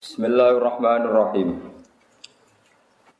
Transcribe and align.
Bismillahirrahmanirrahim. 0.00 1.60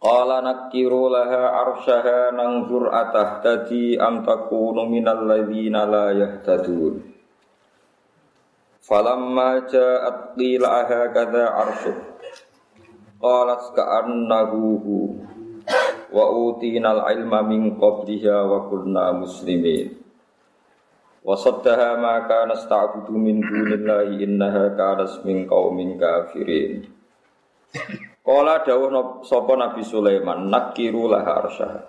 Qala 0.01 0.41
nakiru 0.41 1.13
laha 1.13 1.69
arsyaha 1.69 2.33
nangzur 2.33 2.89
atah 2.89 3.45
tadi 3.45 4.01
am 4.01 4.25
takunu 4.25 4.89
minal 4.89 5.29
ladzina 5.29 5.85
la 5.85 6.09
yahtadun. 6.17 7.05
Falamma 8.81 9.69
ja'at 9.69 10.41
qilaha 10.41 11.13
kadza 11.13 11.53
arsyuk. 11.53 12.01
Qalat 13.21 13.77
ka'annahu 13.77 14.81
wa 16.17 16.25
utinal 16.33 17.05
ilma 17.13 17.45
min 17.45 17.77
qabliha 17.77 18.49
wa 18.49 18.73
kunna 18.73 19.21
muslimin. 19.21 20.00
Wasaddaha 21.21 22.01
ma 22.01 22.25
kana 22.25 22.57
sta'budu 22.57 23.13
min 23.13 23.45
dunillahi 23.45 24.25
innaha 24.25 24.73
kanas 24.73 25.21
min 25.21 25.45
qaumin 25.45 26.01
kafirin. 26.01 26.89
Kala 28.25 28.65
dawuh 28.65 29.21
sapa 29.29 29.53
Nabi 29.53 29.85
Sulaiman 29.85 30.49
nakiru 30.49 31.13
laha 31.13 31.45
arsyaha. 31.45 31.81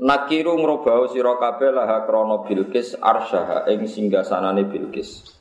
Nakiru 0.00 0.56
ngrobau 0.56 1.12
sira 1.12 1.36
kabeh 1.36 1.76
laha 1.76 2.08
krana 2.08 2.40
Bilqis 2.46 2.96
arsyaha 2.96 3.68
ing 3.68 3.84
singgasanane 3.84 4.64
Bilqis. 4.70 5.36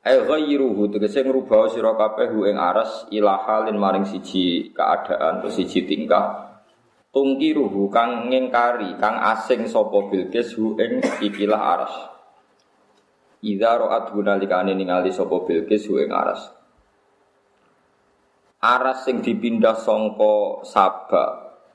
Ai 0.00 0.16
ghayruhu 0.16 0.90
tegese 0.90 1.22
ngrubah 1.22 1.70
sira 1.70 1.92
kabeh 1.92 2.34
ing 2.50 2.56
aras 2.56 3.04
ilahalin 3.12 3.76
maring 3.76 4.08
siji 4.08 4.72
keadaan 4.72 5.44
siji 5.52 5.84
tingkah 5.84 6.49
tungkiruhu 7.10 7.90
kang 7.90 8.30
ngingkari 8.30 8.94
kang 8.98 9.18
asing 9.18 9.66
sapa 9.66 10.06
Bilqis 10.10 10.54
hu 10.54 10.78
ing 10.78 11.02
ikilah 11.02 11.60
aras. 11.60 11.94
Idza 13.42 13.80
ra'at 13.80 14.14
gunalikane 14.14 14.72
ningali 14.78 15.10
sapa 15.10 15.42
Bilqis 15.42 15.90
hu 15.90 15.98
ing 15.98 16.10
aras. 16.14 16.54
Aras 18.60 19.08
sing 19.08 19.24
dipindah 19.24 19.74
sangka 19.74 20.62
Sabak 20.68 21.30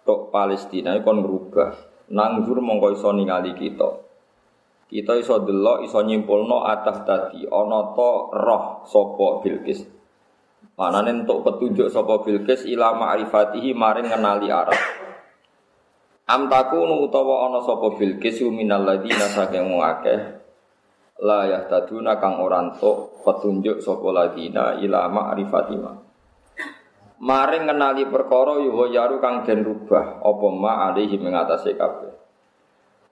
tok 0.05 0.29
Palestina 0.31 0.95
kon 1.03 1.19
ngrubah. 1.19 1.93
Nanggur 2.13 2.61
mongko 2.61 2.93
iso 2.93 3.09
ningali 3.09 3.57
kita. 3.57 4.05
Kita 4.85 5.17
iso 5.17 5.41
delok 5.41 5.81
iso 5.81 5.97
nyimpulno 6.05 6.61
atah 6.61 7.01
tadi 7.01 7.41
ana 7.49 7.91
to 7.97 8.11
roh 8.37 8.85
sapa 8.85 9.41
Bilqis 9.41 9.81
Manane 10.77 11.23
entuk 11.23 11.41
petunjuk 11.41 11.89
sapa 11.89 12.21
Bilqis 12.21 12.69
ila 12.69 12.93
ma'rifatihi 12.93 13.73
maring 13.73 14.13
ngenali 14.13 14.53
aras 14.53 15.04
Am 16.25 16.49
takunu 16.49 17.05
utawa 17.05 17.45
ana 17.45 17.61
sapa 17.61 18.01
Bilqis 18.01 18.41
minal 18.49 18.81
ladina 18.81 19.29
saking 19.29 19.77
akeh 19.77 20.41
la 21.21 21.45
yahtaduna 21.45 22.17
kang 22.17 22.41
ora 22.41 22.65
entuk 22.65 23.21
petunjuk 23.21 23.77
sapa 23.77 24.09
ladina 24.09 24.73
ila 24.81 25.05
ma'rifatima. 25.05 26.01
Maring 27.21 27.69
ngenali 27.69 28.09
perkara 28.09 28.57
yuwa 28.57 28.89
yaru 28.89 29.21
kang 29.21 29.45
den 29.45 29.61
rubah 29.63 30.19
apa 30.19 30.47
ma 30.49 30.89
alihi 30.89 31.15
mengatasi 31.21 31.77
kabeh. 31.77 32.11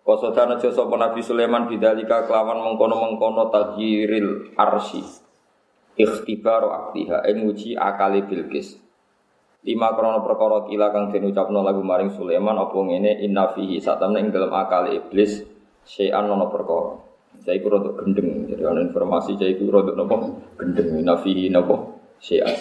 Kosodan 0.03 0.57
aja 0.57 0.73
sapa 0.73 0.97
Nabi 0.97 1.21
Sulaiman 1.21 1.69
bidalika 1.69 2.27
kelawan 2.27 2.65
mengkono-mengkono 2.65 3.47
tahyiril 3.53 4.57
arsi. 4.59 5.05
Ikhtibaru 5.95 6.67
aktiha 6.73 7.29
ing 7.29 7.45
uji 7.45 7.77
akali 7.77 8.25
Bilqis. 8.27 8.82
Lima 9.63 9.95
krono 9.95 10.19
perkara 10.23 10.67
kila 10.67 10.91
kang 10.91 11.07
den 11.11 11.31
ucapno 11.31 11.63
lagu 11.63 11.79
maring 11.79 12.11
Sulaiman 12.11 12.59
apa 12.59 12.75
ngene? 12.75 13.23
Inna 13.23 13.51
fihi 13.55 13.79
satamne 13.79 14.19
ing 14.19 14.29
dalam 14.35 14.51
akal 14.51 14.91
iblis 14.91 15.39
syai'an 15.87 16.27
ono 16.27 16.51
perkara. 16.51 16.99
Saya 17.43 17.59
iku 17.59 17.67
rodok 17.71 18.03
gendeng 18.03 18.47
jadi 18.47 18.63
ana 18.69 18.85
informasi 18.85 19.35
saya 19.35 19.51
iku 19.55 19.71
rodok 19.71 19.95
napa 19.95 20.15
gendeng. 20.59 20.99
Inna 20.99 21.15
fihi 21.19 21.47
napa 21.47 21.75
syai'an. 22.19 22.55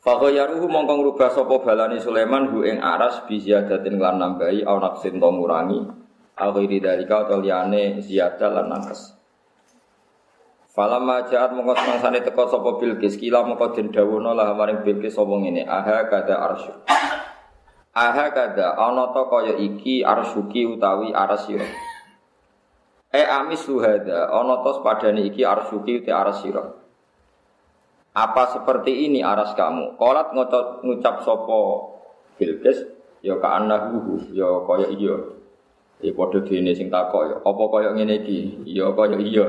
Fakoyaruhu 0.00 0.64
mongko 0.66 0.92
ngrubah 0.96 1.30
sapa 1.30 1.54
balani 1.60 2.00
Sulaiman 2.00 2.50
hu 2.50 2.64
ing 2.64 2.80
aras 2.80 3.22
bi 3.28 3.36
ziyadatin 3.36 4.00
lan 4.00 4.16
nambahi 4.18 4.64
au 4.64 4.80
naksin 4.80 5.20
to 5.22 5.28
ngurangi. 5.28 5.80
Au 6.40 6.50
ghairi 6.56 6.80
dalika 6.80 7.28
utawa 7.28 7.44
liyane 7.44 8.00
ziyada 8.00 8.48
lan 8.48 8.72
nakes 8.72 9.19
Falam 10.80 11.04
majaat 11.04 11.52
mongko 11.52 11.76
semangsane 11.76 12.24
teko 12.24 12.48
sapa 12.48 12.80
Bilqis 12.80 13.20
kila 13.20 13.44
mongko 13.44 13.76
den 13.76 13.92
dawuhna 13.92 14.32
lah 14.32 14.56
maring 14.56 14.80
Bilqis 14.80 15.12
sapa 15.12 15.28
ngene 15.36 15.68
aha 15.68 16.08
kada 16.08 16.40
arsy. 16.40 16.72
Aha 17.92 18.32
kada 18.32 18.80
ana 18.80 19.12
ta 19.12 19.28
kaya 19.28 19.60
iki 19.60 20.00
arsyuki 20.00 20.64
utawi 20.64 21.12
arsira. 21.12 21.68
E 23.12 23.20
amis 23.28 23.60
luhada 23.68 24.32
ana 24.32 24.64
ta 24.64 24.80
padane 24.80 25.20
iki 25.28 25.44
arsyuki 25.44 26.00
uti 26.00 26.08
arsira. 26.08 26.64
Apa 28.16 28.56
seperti 28.56 29.04
ini 29.04 29.20
aras 29.20 29.52
kamu? 29.52 30.00
Kolat 30.00 30.32
ngucap 30.80 31.28
sapa 31.28 31.60
Bilqis 32.40 32.88
ya 33.20 33.36
ka 33.36 33.60
annahu 33.60 34.16
ya 34.32 34.64
kaya 34.64 34.88
iya. 34.96 35.39
Ya 36.00 36.16
padha 36.16 36.40
dene 36.40 36.72
sing 36.72 36.88
takok 36.88 37.22
ya, 37.28 37.36
apa 37.44 37.62
kaya 37.68 37.92
ngene 37.92 38.24
iki? 38.24 38.64
Ya 38.64 38.88
kaya 38.96 39.20
iya. 39.20 39.44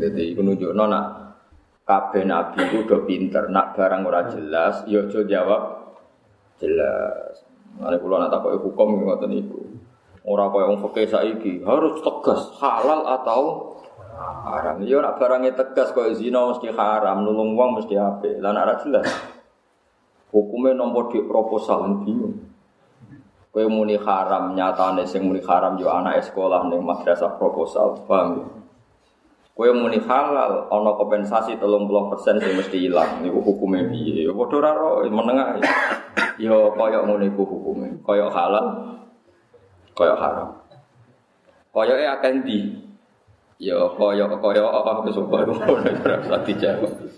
Dadi 0.00 0.32
iku 0.32 0.40
nunjukno 0.40 0.88
nak 0.88 1.06
kabeh 1.84 2.24
nabi 2.24 2.64
ku 2.72 2.88
udah 2.88 3.04
pinter, 3.04 3.52
nak 3.52 3.76
barang 3.76 4.00
ora 4.08 4.24
jelas 4.32 4.80
ya 4.88 5.04
aja 5.04 5.20
jawab 5.28 5.62
jelas. 6.56 7.44
Mane 7.76 8.00
kula 8.00 8.16
nak 8.16 8.32
takoki 8.32 8.64
hukum 8.64 9.04
ngoten 9.04 9.28
niku. 9.28 9.60
Ora 10.24 10.48
kaya 10.48 10.72
wong 10.72 10.80
fikih 10.88 11.08
saiki, 11.08 11.52
harus 11.68 12.00
tegas 12.00 12.48
halal 12.56 13.04
atau 13.04 13.76
haram. 14.48 14.80
Ya 14.80 15.04
nak 15.04 15.20
barangnya 15.20 15.52
tegas 15.52 15.92
kaya 15.92 16.16
zina 16.16 16.48
mesti 16.48 16.72
haram, 16.72 17.28
nulung 17.28 17.52
wong 17.60 17.76
mesti 17.76 18.00
apik. 18.00 18.40
Lah 18.40 18.56
nak 18.56 18.64
ora 18.64 18.76
jelas. 18.80 19.04
Hukumnya 20.32 20.80
nomor 20.80 21.12
di 21.12 21.20
proposal 21.28 22.08
bingung. 22.08 22.49
Kowe 23.50 23.66
muni 23.66 23.98
haram 23.98 24.54
nyatane 24.54 25.02
sing 25.02 25.26
muni 25.26 25.42
haram 25.42 25.74
yo 25.74 25.90
anak 25.90 26.22
sekolah 26.22 26.70
ning 26.70 26.86
madrasah 26.86 27.34
proposal, 27.34 27.98
paham 28.06 28.28
ya? 28.38 28.46
Kowe 29.60 29.76
muni 29.76 29.98
halal 30.00 30.72
ana 30.72 30.90
kompensasi 30.94 31.58
30% 31.58 32.40
sing 32.40 32.52
mesti 32.56 32.78
ilang 32.86 33.20
niku 33.20 33.42
hukume 33.42 33.90
piye? 33.90 34.24
Ya 34.24 34.32
padha 34.32 34.56
ora 34.56 34.70
ro 34.72 34.88
menengah. 35.04 35.60
Ya 36.40 36.56
kaya 36.78 37.04
ngono 37.04 37.26
iku 37.26 37.42
hukume. 37.44 38.00
Kaya 38.06 38.30
halal 38.32 38.96
kaya 39.92 40.14
haram. 40.16 40.64
Kaya 41.74 41.94
e 41.98 42.06
akeh 42.08 42.32
ndi? 42.40 42.58
Ya 43.60 43.76
kaya 43.98 44.30
kaya 44.30 44.62
apa 44.64 45.04
wis 45.04 45.18
ora 45.18 45.44
ora 45.44 46.38
dijawab. 46.46 47.09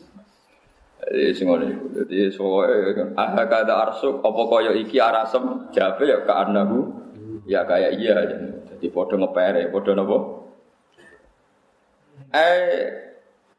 Jadi 1.13 1.37
sing 1.37 1.45
ngono 1.45 1.69
iku. 1.69 1.85
Dadi 1.93 2.33
soe 2.33 2.97
kan 2.97 3.13
ah 3.21 3.37
kada 3.45 3.75
arsuk 3.85 4.25
apa 4.25 4.43
kaya 4.49 4.73
iki 4.81 4.97
arasem 4.97 5.69
jabe 5.69 6.09
ya 6.09 6.25
ka 6.25 6.49
anahu 6.49 6.89
ya 7.45 7.69
kaya 7.69 7.93
iya. 7.93 8.17
Jadi 8.73 8.89
padha 8.89 9.21
ngepere, 9.21 9.69
padha 9.69 9.93
napa? 9.93 10.19
Eh 12.33 12.65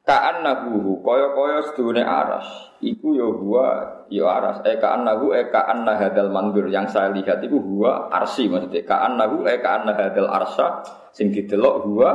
ka 0.01 0.17
anahu 0.33 0.97
kaya-kaya 1.05 1.61
sedune 1.69 2.01
aras. 2.01 2.73
Iku 2.81 3.13
ya 3.13 3.29
huwa 3.29 3.65
ya 4.09 4.25
aras. 4.33 4.65
Eh 4.65 4.81
ka 4.81 4.97
anahu 4.97 5.37
eh 5.37 5.53
ka 5.53 5.69
anna 5.69 5.93
hadal 5.93 6.33
mandur 6.33 6.65
yang 6.73 6.89
saya 6.89 7.13
lihat 7.13 7.37
itu 7.45 7.61
huwa 7.61 8.09
arsi 8.09 8.49
maksudnya. 8.49 8.81
Ka 8.81 9.05
anahu 9.05 9.45
eh 9.45 9.61
ka 9.61 9.77
anna 9.77 9.93
hadal 9.93 10.25
arsa 10.25 10.81
sing 11.13 11.29
didelok 11.29 11.85
huwa 11.85 12.09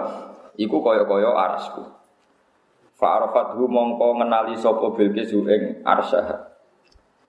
iku 0.58 0.82
kaya-kaya 0.82 1.30
arasku. 1.30 1.97
Fa'arafathu 2.98 3.70
mongko 3.70 4.18
ngenali 4.18 4.58
sapa 4.58 4.90
Bilqis 4.90 5.30
ing 5.30 5.86
arsah. 5.86 6.50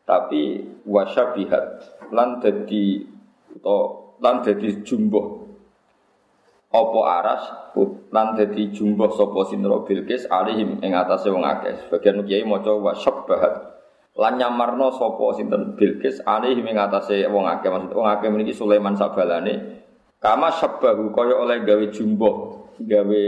Tapi 0.02 0.66
wasyabihat 0.90 1.66
lan 2.09 2.41
dadi 2.41 3.06
utawa 3.53 4.18
lan 4.18 4.41
dadi 4.41 4.81
jumbo 4.81 5.46
apa 6.74 7.00
aras 7.22 7.44
lan 8.09 8.34
jumbo 8.74 9.06
sapa 9.13 9.40
sinra 9.46 9.78
Bilqis 9.85 10.25
alihim 10.25 10.81
ing 10.81 10.97
atase 10.97 11.30
wong 11.30 11.46
akeh. 11.46 11.86
Sebagian 11.86 12.25
kiai 12.25 12.41
maca 12.41 12.74
wasyabahat 12.74 13.53
lan 14.18 14.42
nyamarno 14.42 14.89
sapa 14.89 15.38
sinten 15.38 15.77
Bilqis 15.77 16.25
alihim 16.25 16.66
ing 16.66 16.81
atase 16.81 17.30
wong 17.30 17.45
akeh. 17.45 17.69
Maksud 17.69 17.94
wong 17.94 18.10
akeh 18.10 18.33
mriki 18.33 18.57
Sulaiman 18.57 18.98
sabalane 18.98 19.86
kama 20.18 20.50
sabbahu 20.50 21.13
kaya 21.13 21.38
oleh 21.38 21.62
gawe 21.63 21.86
jumbo 21.94 22.57
gawe 22.81 23.24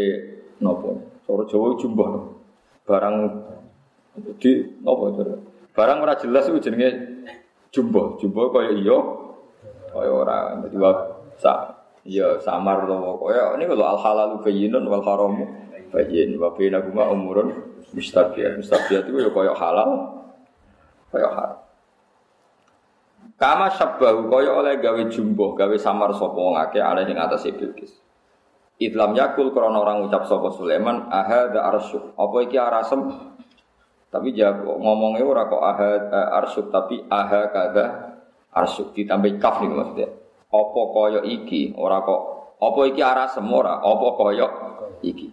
napa 0.60 1.11
Cara 1.32 1.48
Jawa 1.48 1.80
jumbo. 1.80 2.06
Barang 2.84 3.16
di 4.36 4.52
apa 4.84 5.04
itu? 5.16 5.22
Barang 5.72 6.04
ora 6.04 6.20
jelas 6.20 6.52
itu 6.52 6.60
jenenge 6.60 6.92
jumbo. 7.72 8.20
Jumbo 8.20 8.52
kaya 8.52 8.76
iya 8.76 9.00
kaya 9.96 10.12
ora. 10.12 10.60
Dadi 10.60 10.76
sa 11.40 11.72
iya 12.04 12.36
samar 12.44 12.84
to 12.84 13.00
kaya 13.24 13.56
ini 13.56 13.64
kalau 13.64 13.96
al 13.96 14.00
halalu 14.04 14.44
bayyinun 14.44 14.84
wal 14.84 15.06
haramu 15.08 15.48
bayyin 15.96 16.36
wa 16.36 16.52
bainahuma 16.52 17.08
umurun 17.16 17.80
mustabiat. 17.96 18.60
Mustabiat 18.60 19.08
itu 19.08 19.24
ya 19.24 19.32
kaya 19.32 19.56
halal 19.56 20.12
kaya 21.16 21.32
haram. 21.32 21.60
Kama 23.40 23.72
sabbahu 23.72 24.28
kaya 24.28 24.52
oleh 24.52 24.84
gawe 24.84 25.02
jumbo, 25.08 25.56
gawe 25.56 25.74
samar 25.80 26.12
sapa 26.12 26.36
wong 26.36 26.60
akeh 26.60 26.84
ana 26.84 27.08
ing 27.08 27.16
atase 27.16 27.56
Bilqis. 27.56 28.01
Idlam 28.82 29.14
yakul 29.14 29.54
krana 29.54 29.78
orang 29.78 30.10
ucap 30.10 30.26
sapa 30.26 30.50
Sulaiman 30.58 31.06
ahadza 31.14 31.62
arsyuk. 31.62 32.18
Apa 32.18 32.36
iki 32.50 32.58
arasem? 32.58 33.00
Tapi 34.10 34.34
jawab 34.34 34.82
ngomongnya 34.82 35.24
ora 35.24 35.46
kok 35.48 35.62
aha 35.62 35.90
eh, 36.10 36.28
arsuk 36.42 36.68
tapi 36.74 37.00
aha 37.08 37.48
kada 37.54 37.86
arsuk 38.52 38.92
ditambah 38.98 39.38
kaf 39.38 39.62
nih 39.62 39.70
maksudnya. 39.70 40.10
Apa 40.50 40.82
koyo 40.92 41.22
iki 41.24 41.78
ora 41.78 42.02
kok 42.02 42.22
apa 42.58 42.80
iki 42.90 43.02
arah 43.06 43.30
semua 43.30 43.80
apa 43.80 44.08
koyo 44.18 44.48
iki. 45.06 45.30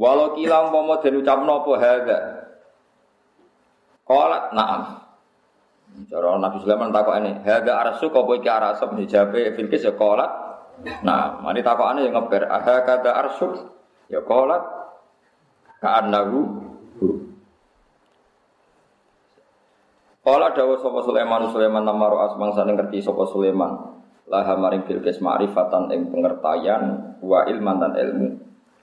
Walau 0.00 0.32
kilang 0.32 0.72
umpama 0.72 1.04
den 1.04 1.20
ucapno 1.20 1.60
apa 1.60 1.72
hadza. 1.76 2.18
Qalat 4.08 4.44
na'am. 4.56 4.82
Cara 6.08 6.38
Nabi 6.40 6.56
Sulaiman 6.64 6.94
takok 6.94 7.14
ini, 7.20 7.44
hadza 7.44 7.76
arsuk 7.76 8.16
apa 8.16 8.32
iki 8.40 8.48
arasem 8.48 8.90
dijabe 8.96 9.52
Bilqis 9.54 9.86
ya 9.86 9.94
qalat. 9.94 10.49
Nah, 11.04 11.44
mari 11.44 11.60
takokane 11.60 12.08
yang 12.08 12.16
ngeber, 12.16 12.48
aha 12.48 12.84
kata 12.88 13.10
arsuk 13.12 13.52
ya 14.08 14.24
qalat 14.24 14.64
ka'annahu 15.80 16.68
Kala 20.20 20.52
dawa 20.52 20.76
sapa 20.76 21.00
Sulaiman 21.00 21.48
Sulaiman 21.48 21.80
namaro 21.80 22.20
asmang 22.20 22.52
saning 22.52 22.76
ngerti 22.76 23.00
sapa 23.00 23.24
Sulaiman. 23.24 23.98
Laha 24.28 24.54
maring 24.54 24.84
bilkis 24.84 25.18
ma'rifatan 25.18 25.90
ing 25.90 26.12
pengertian 26.12 27.16
wa 27.24 27.48
ilman 27.48 27.80
dan 27.80 27.96
ilmu. 27.96 28.28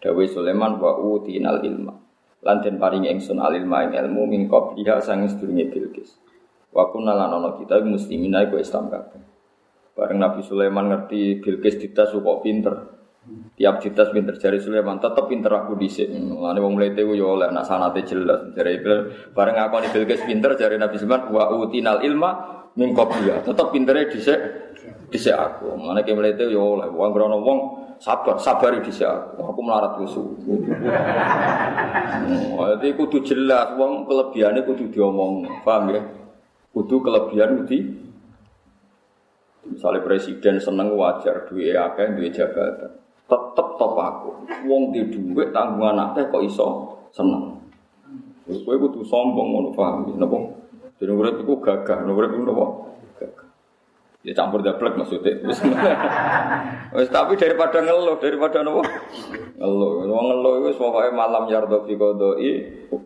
Dawe 0.02 0.24
Sulaiman 0.28 0.82
wa 0.82 0.98
utinal 0.98 1.62
ilma. 1.62 1.94
Lan 2.42 2.66
den 2.66 2.82
paring 2.82 3.06
ingsun 3.06 3.38
al 3.38 3.54
ilma 3.54 3.86
ing 3.86 3.94
ilmu 3.94 4.26
min 4.26 4.50
qabliha 4.50 4.98
sang 4.98 5.30
sedurunge 5.30 5.70
bilkis. 5.70 6.18
Wa 6.74 6.90
kunna 6.90 7.14
ana 7.14 7.54
kita 7.54 7.86
muslimin 7.86 8.34
iku 8.34 8.58
Islam 8.58 8.90
kabeh. 8.90 9.22
Bareng 9.98 10.22
Nabi 10.22 10.46
Sulaiman 10.46 10.94
ngerti 10.94 11.42
Bilqis 11.42 11.82
ditas 11.82 12.14
kok 12.14 12.46
pinter. 12.46 12.76
Tiap 13.58 13.82
ditas 13.82 14.14
pinter 14.14 14.38
jari 14.38 14.62
Sulaiman 14.62 15.02
tetep 15.02 15.26
pinter 15.26 15.50
aku 15.50 15.74
dhisik. 15.74 16.14
Mulane 16.14 16.62
wong 16.62 16.78
mlete 16.78 17.02
ku 17.02 17.18
yo 17.18 17.34
oleh 17.34 17.50
nak 17.50 17.66
sanate 17.66 18.06
jelas. 18.06 18.54
Jari 18.54 18.78
bareng 19.34 19.58
aku 19.58 19.74
ni 19.82 19.90
Bilqis 19.90 20.22
pinter 20.30 20.54
jari 20.54 20.78
Nabi 20.78 21.02
Sulaiman 21.02 21.34
wa 21.34 21.50
utinal 21.50 22.06
ilma 22.06 22.32
min 22.78 22.94
qabliha. 22.94 23.42
Tetep 23.42 23.74
pintere 23.74 24.06
dhisik 24.14 24.38
dhisik 25.10 25.34
aku. 25.34 25.74
Mulane 25.74 26.06
ki 26.06 26.14
mlete 26.14 26.46
yo 26.46 26.78
oleh 26.78 26.94
wong 26.94 27.10
krono 27.10 27.42
wong 27.42 27.60
sabar, 27.98 28.38
sabar 28.38 28.78
dhisik 28.78 29.10
aku. 29.10 29.50
Aku 29.50 29.60
melarat 29.66 29.98
kusu. 29.98 30.22
Jadi 32.54 32.88
kudu 32.94 33.26
jelas 33.26 33.74
wong 33.74 34.06
kelebihane 34.06 34.62
kudu 34.62 34.94
diomong. 34.94 35.66
Paham 35.66 35.90
ya? 35.90 36.06
Kudu 36.70 37.02
kelebihan 37.02 37.66
kudu 37.66 38.07
Misalnya 39.68 40.04
presiden 40.04 40.56
seneng 40.58 40.96
wajar 40.96 41.44
duwe 41.48 41.76
akeh 41.76 42.16
duwe 42.16 42.32
jabatan. 42.32 42.92
Tetep 43.28 43.68
top 43.76 43.94
aku. 44.00 44.30
Wong 44.68 44.96
di 44.96 45.04
tanggungan 45.52 46.12
akeh 46.12 46.32
kok 46.32 46.44
iso 46.44 46.68
seneng. 47.12 47.60
Kowe 48.48 48.76
kudu 48.80 49.04
sombong 49.04 49.48
ngono 49.52 49.70
paham 49.76 50.08
napa? 50.16 50.40
Jadi 50.98 51.12
urip 51.12 51.44
iku 51.44 51.60
gagah, 51.60 52.08
urip 52.08 52.32
iku 52.32 52.44
napa? 52.48 52.66
Ya 54.26 54.34
campur 54.34 54.66
daplek 54.66 54.98
maksudnya. 54.98 55.40
Wis 56.98 57.08
tapi 57.14 57.38
daripada 57.38 57.80
ngeluh, 57.80 58.18
daripada 58.18 58.66
napa? 58.66 58.82
Ngeluh. 59.62 60.10
Wong 60.10 60.26
ngeluh 60.34 60.54
iku 60.68 60.90
pokoke 60.90 61.14
malam 61.14 61.46
yardo 61.46 61.86
fi 61.86 61.94
qodoi, 61.94 62.52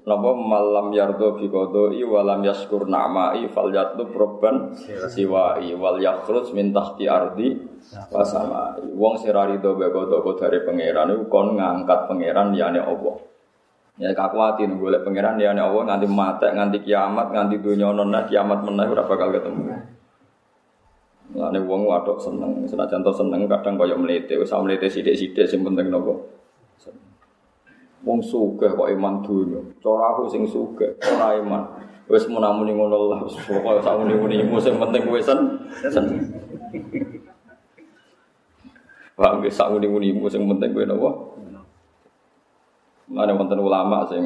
napa 0.07 0.29
malam 0.33 0.89
yardo 0.95 1.35
fi 1.35 1.45
qodoi 1.51 1.99
walam 2.07 2.41
yaskur 2.47 2.87
na'mai 2.87 3.43
fal 3.51 3.69
yatlu 3.69 4.07
proban 4.07 4.71
siwai 5.11 5.75
wal 5.75 5.99
yakhruj 5.99 6.55
min 6.55 6.71
tahti 6.71 7.05
ardi 7.11 7.59
wa 8.07 8.23
samai. 8.23 8.81
Wong 8.95 9.19
sing 9.19 9.35
ra 9.35 9.45
rido 9.51 9.75
be 9.75 9.91
dari 10.39 10.63
pangeran 10.63 11.11
iku 11.11 11.23
kon 11.27 11.59
ngangkat 11.59 12.07
pangeran 12.07 12.55
liyane 12.55 12.81
Allah. 12.81 13.15
Ya 13.99 14.15
kakuati 14.15 14.63
nunggu 14.65 14.89
oleh 14.89 15.01
pangeran 15.03 15.37
liyane 15.37 15.59
Allah 15.59 15.91
nganti 15.91 16.07
mate, 16.07 16.47
nganti 16.55 16.81
kiamat, 16.87 17.35
nganti 17.35 17.59
dunia 17.59 17.91
nona 17.93 18.25
kiamat 18.25 18.63
meneh 18.63 18.87
ora 18.89 19.03
bakal 19.05 19.29
ketemu. 19.35 20.00
Lane 21.31 21.63
wong 21.63 21.87
wadok 21.87 22.19
seneng, 22.19 22.67
senajan 22.67 22.99
to 22.99 23.11
seneng 23.15 23.47
kadang 23.47 23.79
kaya 23.79 23.95
mlete, 23.95 24.35
wis 24.35 24.51
mlete 24.51 24.91
sithik-sithik 24.91 25.47
sing 25.47 25.63
penting 25.63 25.87
nopo. 25.87 26.27
Wong 28.03 28.19
sugih 28.19 28.73
kok 28.73 28.89
iman 28.91 29.21
dunya. 29.23 29.61
Cara 29.79 30.11
aku 30.11 30.27
sing 30.27 30.43
sugih, 30.43 30.97
ora 30.99 31.37
iman. 31.39 31.63
Wis 32.11 32.27
menamuni 32.27 32.75
ngono 32.75 33.13
lah, 33.13 33.23
pokoke 33.23 33.79
sak 33.79 33.95
muni-munimu 33.95 34.59
sing 34.59 34.75
penting 34.75 35.07
kowe 35.07 35.21
sen. 35.21 35.39
Wah, 39.15 39.37
wis 39.39 39.55
sak 39.55 39.71
muni-munimu 39.71 40.27
sing 40.27 40.43
penting 40.49 40.75
kowe 40.75 40.83
napa? 40.83 41.11
Ada 43.11 43.31
wonten 43.37 43.59
ulama 43.63 44.03
sing 44.09 44.23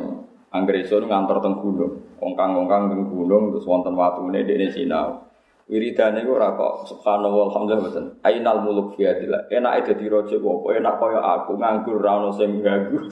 anggere 0.50 0.82
iso 0.82 0.98
ngantor 0.98 1.38
teng 1.44 1.60
gunung, 1.62 2.02
ongkang-ongkang 2.18 2.90
teng 2.90 3.04
gunung 3.12 3.54
terus 3.54 3.68
wonten 3.70 3.94
watune 3.94 4.42
dekne 4.42 4.72
sinau. 4.72 5.26
Wiridane 5.66 6.22
iku 6.22 6.38
ora 6.38 6.54
kok 6.54 6.86
subhanallah 6.86 7.50
alhamdulillah 7.50 7.82
mboten. 7.90 8.06
Ainal 8.22 8.62
muluk 8.62 8.94
fi 8.94 9.10
adillah. 9.10 9.50
Enake 9.50 9.98
dadi 9.98 10.06
raja 10.14 10.38
kok 10.38 10.62
apa 10.62 10.68
enak 10.78 10.96
kaya 11.02 11.20
aku 11.26 11.58
nganggur 11.58 11.98
ra 12.06 12.22
ono 12.22 12.30
sing 12.38 12.62
ganggu. 12.62 13.10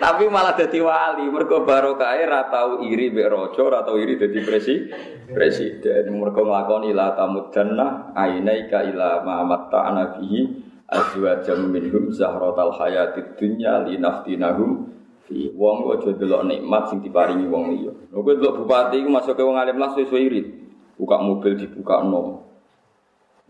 Tapi 0.00 0.24
malah 0.32 0.56
dadi 0.56 0.80
wali 0.80 1.28
mergo 1.28 1.60
barokahe 1.68 2.24
ra 2.24 2.48
tau 2.48 2.80
iri 2.80 3.12
mbek 3.12 3.28
raja, 3.28 3.60
ora 3.60 3.84
tau 3.84 4.00
iri 4.00 4.16
dadi 4.16 4.40
presi 4.40 4.88
presiden. 5.28 6.08
Mergo 6.16 6.48
nglakoni 6.48 6.96
la 6.96 7.12
tamudanna 7.12 8.16
ainaika 8.16 8.80
ila 8.80 9.20
ma 9.28 9.44
matta'ana 9.44 10.16
bihi 10.16 10.40
azwajam 10.88 11.68
minhum 11.68 12.08
zahratal 12.16 12.72
hayatid 12.80 13.36
dunya 13.36 13.84
linaftinahum 13.84 14.88
Fi 15.34 15.50
wong 15.50 15.90
aja 15.90 16.14
delok 16.14 16.46
nikmat 16.46 16.94
sing 16.94 17.02
diparingi 17.02 17.50
wong 17.50 17.74
liya. 17.74 17.90
Lha 18.14 18.22
delok 18.22 18.62
bupati 18.62 19.02
iku 19.02 19.10
masuk 19.10 19.34
ke 19.34 19.42
wong 19.42 19.58
alim 19.58 19.82
lah 19.82 19.90
suwe 19.90 20.06
irit. 20.22 20.46
Buka 20.94 21.18
mobil 21.18 21.58
dibuka 21.58 22.06
no. 22.06 22.46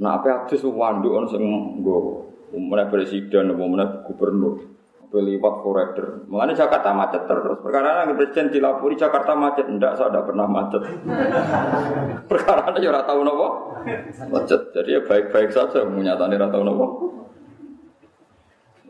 Nah, 0.00 0.16
apa 0.16 0.48
adus 0.48 0.64
wanduk 0.64 1.12
ono 1.12 1.28
sing 1.28 1.44
nggo. 1.44 2.24
Umumnya 2.56 2.88
presiden, 2.88 3.52
umumnya 3.52 4.00
gubernur. 4.00 4.64
Apa 5.04 5.20
liwat 5.20 5.54
koridor. 5.60 6.24
Mengenai 6.24 6.56
Jakarta 6.56 6.96
macet 6.96 7.28
terus. 7.28 7.60
Perkara 7.60 8.08
yang 8.08 8.16
presiden 8.16 8.48
dilapori 8.48 8.96
Jakarta 8.96 9.36
macet. 9.36 9.68
Enggak, 9.68 10.00
saya 10.00 10.08
tidak 10.08 10.32
pernah 10.32 10.48
macet. 10.48 10.80
Perkara 12.32 12.80
ya 12.80 12.88
ora 12.88 13.04
tahu 13.04 13.20
nopo. 13.28 13.48
Macet. 14.32 14.72
Jadi 14.72 14.88
ya 14.96 15.00
baik-baik 15.04 15.52
saja 15.52 15.84
menyatakan 15.84 16.32
ora 16.32 16.48
tahu 16.48 16.64
nopo. 16.64 16.86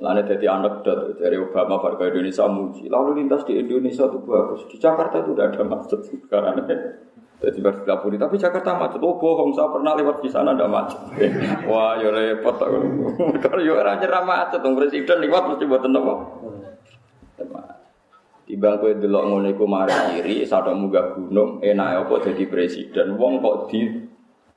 Lalu 0.04 0.20
jadi 0.28 0.46
anekdot 0.52 1.16
dari 1.16 1.40
Obama 1.40 1.80
warga 1.80 2.12
Indonesia 2.12 2.44
muji. 2.44 2.92
Lalu 2.92 3.24
lintas 3.24 3.40
di 3.48 3.56
Indonesia 3.56 4.04
itu 4.04 4.20
bagus. 4.20 4.60
Di 4.68 4.76
Jakarta 4.76 5.24
itu 5.24 5.32
tidak 5.32 5.56
ada 5.56 5.64
macet 5.64 6.00
sekarang. 6.04 6.60
Jadi 7.40 7.58
berpilapuri, 7.64 8.20
tapi 8.20 8.36
Jakarta 8.36 8.76
macet. 8.76 9.00
Oh 9.00 9.16
bohong, 9.16 9.56
saya 9.56 9.72
pernah 9.72 9.96
lewat 9.96 10.20
di 10.20 10.28
sana 10.28 10.52
ada 10.52 10.68
macet. 10.68 11.00
Wah, 11.72 11.96
ya 11.96 12.12
repot. 12.12 12.52
Kalau 13.40 13.60
ya 13.64 13.80
orang 13.80 14.24
macet, 14.28 14.60
presiden 14.60 15.24
lewat 15.24 15.42
mesti 15.56 15.64
buat 15.64 15.84
apa? 15.88 16.14
Tiba 18.44 18.76
kowe 18.76 18.92
delok 18.92 19.24
ngono 19.24 19.48
iku 19.48 19.64
mari 19.64 20.20
iri, 20.20 20.44
sadok 20.44 20.76
munggah 20.76 21.16
gunung, 21.16 21.64
enak 21.64 22.04
apa 22.04 22.28
jadi 22.28 22.44
presiden. 22.44 23.16
Wong 23.16 23.40
kok 23.40 23.72
di 23.72 23.88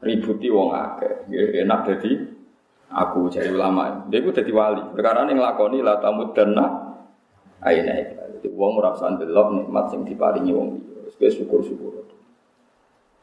ributi 0.03 0.51
wong 0.51 0.75
akeh. 0.75 1.31
Enak 1.63 1.87
jadi 1.87 2.36
Aku 2.87 3.27
jadi 3.27 3.51
ulama, 3.51 4.07
dia 4.07 4.23
itu 4.23 4.31
jadi 4.31 4.47
wali. 4.55 4.79
Perkara 4.95 5.27
yang 5.27 5.43
ngelakoni 5.43 5.83
lah 5.83 5.99
tamu 5.99 6.31
dana, 6.31 6.95
aina 7.59 7.93
Jadi 8.39 8.47
uang 8.47 8.79
merasa 8.79 9.11
delok 9.11 9.47
nikmat 9.59 9.91
yang 9.91 10.01
diparingi 10.07 10.51
uang 10.55 10.67
itu. 10.79 11.27
syukur 11.27 11.65
syukur. 11.65 12.07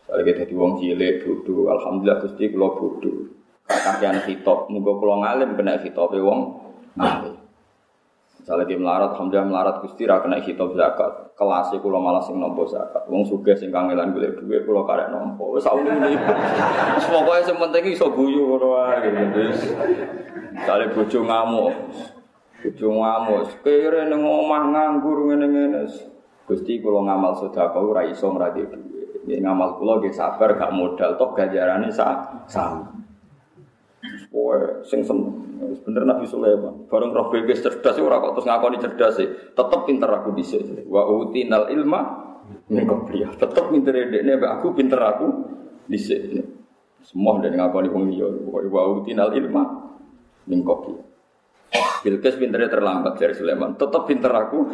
Saya 0.04 0.20
kita 0.20 0.44
jadi 0.44 0.52
uang 0.52 0.84
cilik 0.84 1.24
bodoh, 1.24 1.72
alhamdulillah 1.72 2.20
gusti 2.20 2.52
kalau 2.52 2.76
bodoh. 2.76 3.32
Kakian 3.64 4.20
hitop, 4.28 4.68
muga 4.68 4.92
kalau 5.00 5.24
ngalim 5.24 5.56
kena 5.56 5.80
hitop 5.80 6.12
uang 6.12 6.40
ngalim. 7.00 7.43
Misalnya 8.44 8.68
dia 8.68 8.76
melarat, 8.76 9.16
alhamdulillah 9.16 9.48
melarat 9.48 9.76
gusti 9.80 10.04
ra 10.04 10.20
kena 10.20 10.36
hitop 10.36 10.76
zakat. 10.76 11.32
Kelasnya 11.32 11.80
kalau 11.80 11.96
malah 11.96 12.20
sing 12.20 12.36
nompo 12.36 12.68
zakat. 12.68 13.00
Wong 13.08 13.24
suge 13.24 13.56
sing 13.56 13.72
kangelan 13.72 14.12
golek 14.12 14.36
duit 14.36 14.68
kalau 14.68 14.84
karek 14.84 15.08
nompo. 15.08 15.56
Wes 15.56 15.64
sauni 15.64 15.88
ini. 15.88 16.12
Pokoke 17.08 17.40
sing 17.40 17.56
penting 17.56 17.84
iso 17.88 18.12
guyu 18.12 18.44
ngono 18.44 18.76
wae. 18.76 19.08
Misalnya 20.52 20.92
bojo 20.92 21.20
ngamuk. 21.24 21.72
Bojo 22.60 22.88
ngamuk, 23.00 23.48
kere 23.64 24.12
ning 24.12 24.20
omah 24.20 24.62
nganggur 24.76 25.24
ngene-ngene. 25.24 25.88
Gusti 26.44 26.84
kula 26.84 27.00
ngamal 27.00 27.40
sedekah 27.40 27.80
ora 27.80 28.04
iso 28.04 28.28
ngradi 28.28 28.60
duit. 28.60 29.24
Nggih 29.24 29.40
ngamal 29.40 29.80
kula 29.80 30.04
nggih 30.04 30.12
sabar 30.12 30.52
gak 30.52 30.68
modal 30.68 31.16
tok 31.16 31.32
ganjarane 31.32 31.88
sak 31.88 32.44
sama. 32.44 32.92
Pokoke 34.28 34.84
sing 34.84 35.00
seneng. 35.04 35.32
Bener 35.84 36.04
Nabi 36.04 36.28
Sulaiman. 36.28 36.84
Bareng 36.90 37.14
roh 37.14 37.32
bebas 37.32 37.64
cerdas 37.64 37.96
ora 37.96 38.20
kok 38.20 38.36
terus 38.36 38.46
ngakoni 38.48 38.76
cerdas 38.80 39.12
sih. 39.16 39.28
Tetep 39.56 39.80
pinter 39.88 40.10
aku 40.12 40.36
dhisik. 40.36 40.84
Wa 40.88 41.08
utinal 41.08 41.72
ilma 41.72 42.00
min 42.68 42.84
qabliyah. 42.84 43.32
Tetep 43.40 43.72
pinter 43.72 43.92
dekne 44.12 44.36
aku 44.44 44.76
pinter 44.76 45.00
aku 45.00 45.26
dhisik. 45.88 46.20
Semua 47.04 47.40
dari 47.40 47.56
ngakoni 47.56 47.88
wong 47.88 48.04
liya. 48.12 48.28
Wa 48.48 48.82
utinal 48.92 49.32
ilma 49.32 49.62
min 50.48 50.60
qabliyah. 50.60 51.04
Bilqis 52.04 52.36
pinternya 52.36 52.68
terlambat 52.68 53.16
dari 53.16 53.32
Sulaiman. 53.32 53.80
Tetap 53.80 54.04
pinter 54.04 54.28
aku, 54.28 54.68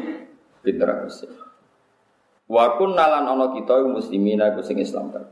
pinter 0.66 0.88
aku 0.90 1.08
sih. 1.08 1.30
Wakun 2.50 2.98
nalan 2.98 3.30
ono 3.30 3.54
kita 3.54 3.78
muslimin 3.86 4.42
aku 4.42 4.66
sing 4.66 4.82
Islam 4.82 5.14
kan. 5.14 5.22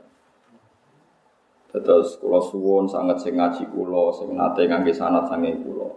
Terus 1.68 2.16
kula 2.16 2.40
suwun 2.40 2.88
sangat 2.88 3.20
sing 3.20 3.36
ngaji 3.36 3.68
kula 3.68 4.08
sing 4.16 4.32
nate 4.32 4.64
ngangge 4.64 4.92
sanat 4.96 5.28
sange 5.28 5.52
kula. 5.60 5.88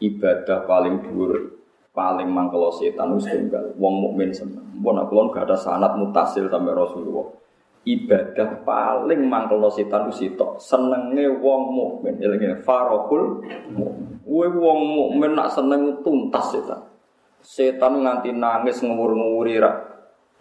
Ibadah 0.00 0.64
paling 0.64 1.04
dhuwur 1.04 1.60
paling 1.92 2.32
mangkelo 2.32 2.72
setan 2.72 3.12
wis 3.12 3.28
tunggal. 3.28 3.76
Wong 3.76 3.94
mukmin 4.00 4.32
seneng. 4.32 4.64
Mun 4.80 4.96
kula 5.12 5.28
gak 5.28 5.44
ada 5.52 5.56
sanat 5.60 5.92
mutasil 6.00 6.48
sampai 6.48 6.72
Rasulullah. 6.72 7.36
Ibadah 7.84 8.64
paling 8.64 9.20
mangkelo 9.28 9.68
setan 9.68 10.08
wis 10.08 10.24
sitok. 10.24 10.56
Senenge 10.56 11.28
wong 11.36 11.62
mukmin. 11.68 12.16
Elinge 12.16 12.64
farahul 12.64 13.44
mukmin. 13.76 14.24
wong 14.24 14.80
mukmin 14.88 15.36
nak 15.36 15.52
seneng 15.52 16.00
tuntas 16.00 16.56
setan. 16.56 16.80
Setan 17.44 18.00
nganti 18.00 18.32
nangis 18.32 18.80
ngewur-ngewuri 18.80 19.60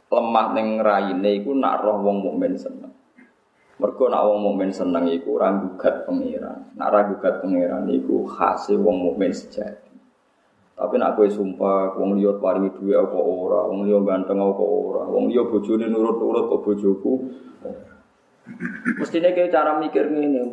lemah 0.09 0.47
ning 0.55 0.79
raine 0.81 1.29
iku 1.35 1.51
nak 1.51 1.83
roh 1.83 1.99
wong 1.99 2.23
mukmin 2.23 2.55
seneng. 2.55 2.88
Mergo 3.79 4.11
nak 4.11 4.27
wong 4.27 4.39
mukmin 4.43 4.75
seneng 4.75 5.07
iku 5.07 5.39
ora 5.39 5.55
gugat 5.55 6.03
pangeran. 6.03 6.75
Nak 6.75 6.87
ora 6.91 7.01
gugat 7.07 7.39
pangeran 7.39 7.87
iku 7.87 8.27
khase 8.27 8.75
wong 8.75 8.99
mukmin 8.99 9.31
sejati. 9.31 9.95
Tapi 10.75 10.95
nak 10.99 11.15
kowe 11.15 11.27
sumpah 11.27 11.95
wong 11.95 12.19
liya 12.19 12.39
paringi 12.39 12.71
dhuwit 12.75 12.95
apa 12.95 13.19
ora, 13.19 13.67
wong 13.67 13.83
liya 13.83 13.99
ganteng 13.99 14.39
apa 14.39 14.63
ora, 14.63 15.03
wong 15.07 15.27
liya 15.27 15.43
bojone 15.43 15.91
nurut-nurut 15.91 16.47
kok 16.47 16.61
bojoku. 16.63 17.13
Mestinya 18.99 19.31
kayak 19.31 19.55
cara 19.55 19.79
mikir 19.79 20.11
ngene, 20.11 20.43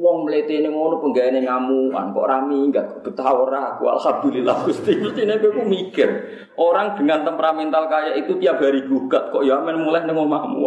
wong 0.00 0.24
mlete 0.24 0.56
ini 0.56 0.72
ngono 0.72 0.96
penggaweane 1.04 1.44
ngamuan 1.44 2.16
kok 2.16 2.24
rami 2.24 2.72
enggak 2.72 3.04
betah 3.04 3.28
ora 3.36 3.76
aku 3.76 3.84
alhamdulillah 3.84 4.64
Gusti. 4.64 4.96
Mestinya 4.96 5.36
kayak 5.36 5.68
mikir, 5.68 6.08
orang 6.56 6.96
dengan 6.96 7.28
temperamental 7.28 7.84
kayak 7.92 8.24
itu 8.24 8.40
tiap 8.40 8.64
hari 8.64 8.88
gugat 8.88 9.28
kok 9.28 9.44
ya 9.44 9.60
men 9.60 9.84
mulai 9.84 10.08
nang 10.08 10.16
omahmu 10.16 10.64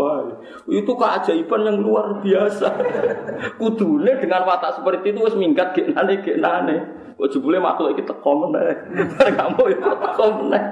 Itu 0.69 0.93
keajaiban 0.93 1.65
yang 1.65 1.77
luar 1.81 2.21
biasa. 2.21 2.67
Kudune 3.59 4.13
dengan 4.21 4.45
watak 4.45 4.77
seperti 4.77 5.17
itu 5.17 5.19
wis 5.25 5.33
minggat 5.33 5.73
genane 5.73 6.21
genane. 6.21 6.77
Kok 7.17 7.29
jebule 7.33 7.57
makhluk 7.57 7.97
iki 7.97 8.05
teko 8.05 8.45
meneh. 8.45 8.77
Kamu 9.41 9.63
ya 9.73 9.81
teko 9.97 10.25
meneh. 10.45 10.63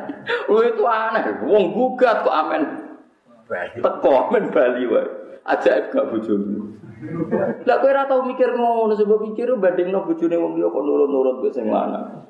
itu 0.51 0.83
aneh, 0.85 1.25
wong 1.49 1.73
gugat 1.73 2.21
kok 2.21 2.35
amen. 2.35 2.61
Teko 3.81 4.29
men 4.29 4.53
Bali 4.53 4.85
wae 4.85 5.20
ajaib 5.45 5.89
gak 5.89 6.05
bojomu. 6.09 6.77
Lah 7.65 7.81
kowe 7.81 7.89
ora 7.89 8.05
tau 8.05 8.21
mikir 8.21 8.53
ngono 8.53 8.93
sebab 8.93 9.25
pikir 9.31 9.57
bandingno 9.57 10.05
bojone 10.05 10.37
wong 10.37 10.53
liya 10.61 10.69
kok 10.69 10.83
nurut-nurut 10.85 11.35
mbek 11.41 11.53
sing 11.53 11.65
lanang. 11.69 12.29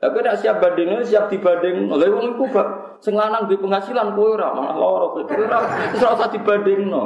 Lah 0.00 0.08
kowe 0.12 0.32
siap 0.36 0.60
bandingno 0.60 1.00
siap 1.00 1.32
dibanding. 1.32 1.88
Lha 1.88 2.06
wong 2.08 2.36
iku 2.36 2.44
gak 2.52 2.68
sing 3.00 3.16
lanang 3.16 3.48
duwe 3.48 3.64
penghasilan 3.64 4.12
kowe 4.12 4.36
ora 4.36 4.52
malah 4.52 4.76
lara 4.76 5.06
kowe 5.16 5.22
ora 5.24 5.58
wis 5.92 6.02
ora 6.04 6.16
usah 6.20 6.28
dibandingno. 6.28 7.02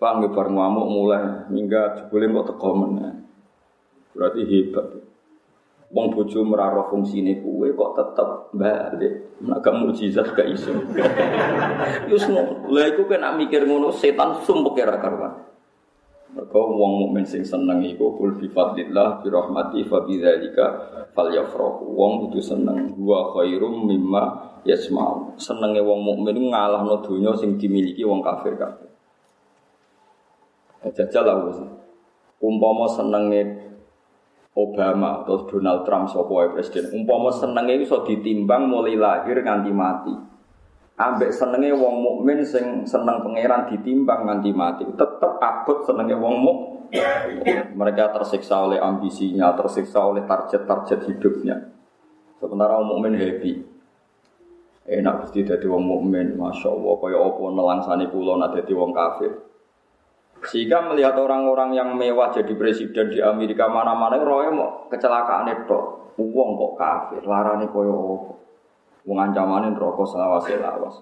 Pang 0.00 0.20
bar 0.20 0.48
ngamuk 0.48 0.86
mulai 0.90 1.48
minggat 1.52 2.08
jebule 2.08 2.28
kok 2.28 2.56
teko 2.56 2.70
meneh. 2.72 3.14
Berarti 4.16 4.42
hebat. 4.48 4.86
Wong 5.92 6.06
bojo 6.10 6.40
meraro 6.42 6.88
fungsine 6.88 7.44
kuwe 7.44 7.74
kok 7.76 7.92
tetep 7.98 8.28
balik. 8.56 9.14
Nek 9.44 9.60
gak 9.60 9.74
mukjizat 9.76 10.32
gak 10.32 10.48
iso. 10.48 10.72
Yus 12.10 12.24
ngono. 12.30 12.70
Lah 12.72 12.88
iku 12.88 13.04
kena 13.04 13.36
mikir 13.36 13.68
ngono 13.68 13.92
setan 13.92 14.40
sumpek 14.42 14.80
ora 14.80 14.98
karuan. 14.98 15.34
Mergo 16.34 16.66
wong 16.66 16.92
mukmin 16.98 17.22
sing 17.22 17.46
seneng 17.46 17.78
iku 17.86 18.18
kul 18.18 18.34
bi 18.34 18.50
fadlillah 18.50 19.22
bi 19.22 19.30
rahmati 19.30 19.86
fa 19.86 20.02
bi 20.02 20.18
dzalika 20.18 20.66
falyafrahu. 21.14 21.94
Wong 21.94 22.26
kudu 22.26 22.42
seneng 22.42 22.96
wa 22.98 23.30
khairum 23.30 23.86
mimma 23.86 24.22
yasma'u. 24.66 25.38
Senenge 25.38 25.78
wong 25.78 26.02
mukmin 26.02 26.50
ngalahno 26.50 27.06
donya 27.06 27.38
sing 27.38 27.54
dimiliki 27.54 28.02
wong 28.02 28.18
kafir 28.18 28.58
kabeh. 28.58 28.90
Jajal 30.90 31.24
lah 31.24 31.38
Umpama 32.44 32.84
senenge 32.90 33.63
Obama 34.54 35.26
atau 35.26 35.50
Donald 35.50 35.82
Trump 35.82 36.06
sapa 36.06 36.54
presiden. 36.54 36.94
Umpama 36.94 37.34
senenge 37.34 37.74
iso 37.82 38.06
ditimbang 38.06 38.70
mulai 38.70 38.94
lahir 38.94 39.42
nganti 39.42 39.74
mati. 39.74 40.14
Ambek 40.94 41.34
senenge 41.34 41.74
wong 41.74 42.06
mukmin 42.06 42.46
sing 42.46 42.86
seneng 42.86 43.26
pangeran 43.26 43.66
ditimbang 43.66 44.30
nganti 44.30 44.54
mati 44.54 44.86
tetep 44.94 45.42
abot 45.42 45.82
senenge 45.82 46.14
wong 46.14 46.34
muk. 46.38 46.58
Mereka 47.74 48.14
tersiksa 48.14 48.62
oleh 48.62 48.78
ambisinya 48.78 49.58
tersiksa 49.58 49.98
oleh 50.06 50.22
target-target 50.22 51.02
hidupnya. 51.10 51.74
Sementara 52.38 52.78
wong 52.78 52.94
mukmin 52.94 53.18
happy. 53.18 53.58
Enak 54.86 55.26
mesti 55.26 55.42
dadi 55.42 55.66
wong 55.66 55.82
mukmin 55.82 56.38
masya 56.38 56.70
Allah. 56.70 56.94
Kaya 57.02 57.18
apa 57.18 57.42
nelangsani 57.50 58.04
kula 58.06 58.38
nak 58.38 58.54
dadi 58.54 58.70
wong 58.70 58.94
kafir 58.94 59.53
sehingga 60.48 60.84
melihat 60.84 61.16
orang-orang 61.16 61.72
yang 61.72 61.96
mewah 61.96 62.32
jadi 62.32 62.52
presiden 62.52 63.08
di 63.08 63.18
Amerika 63.24 63.68
mana-mana 63.68 64.20
roy 64.20 64.52
mau 64.52 64.88
kecelakaan 64.92 65.48
itu, 65.48 65.78
uang 66.20 66.50
kok 66.56 66.72
kafir, 66.76 67.22
larane 67.24 67.66
koyo 67.72 67.92
apa? 67.94 68.32
Wong 69.04 69.18
ancamane 69.20 69.68
rokok 69.76 70.08
selawase 70.08 70.56
lawas. 70.56 70.96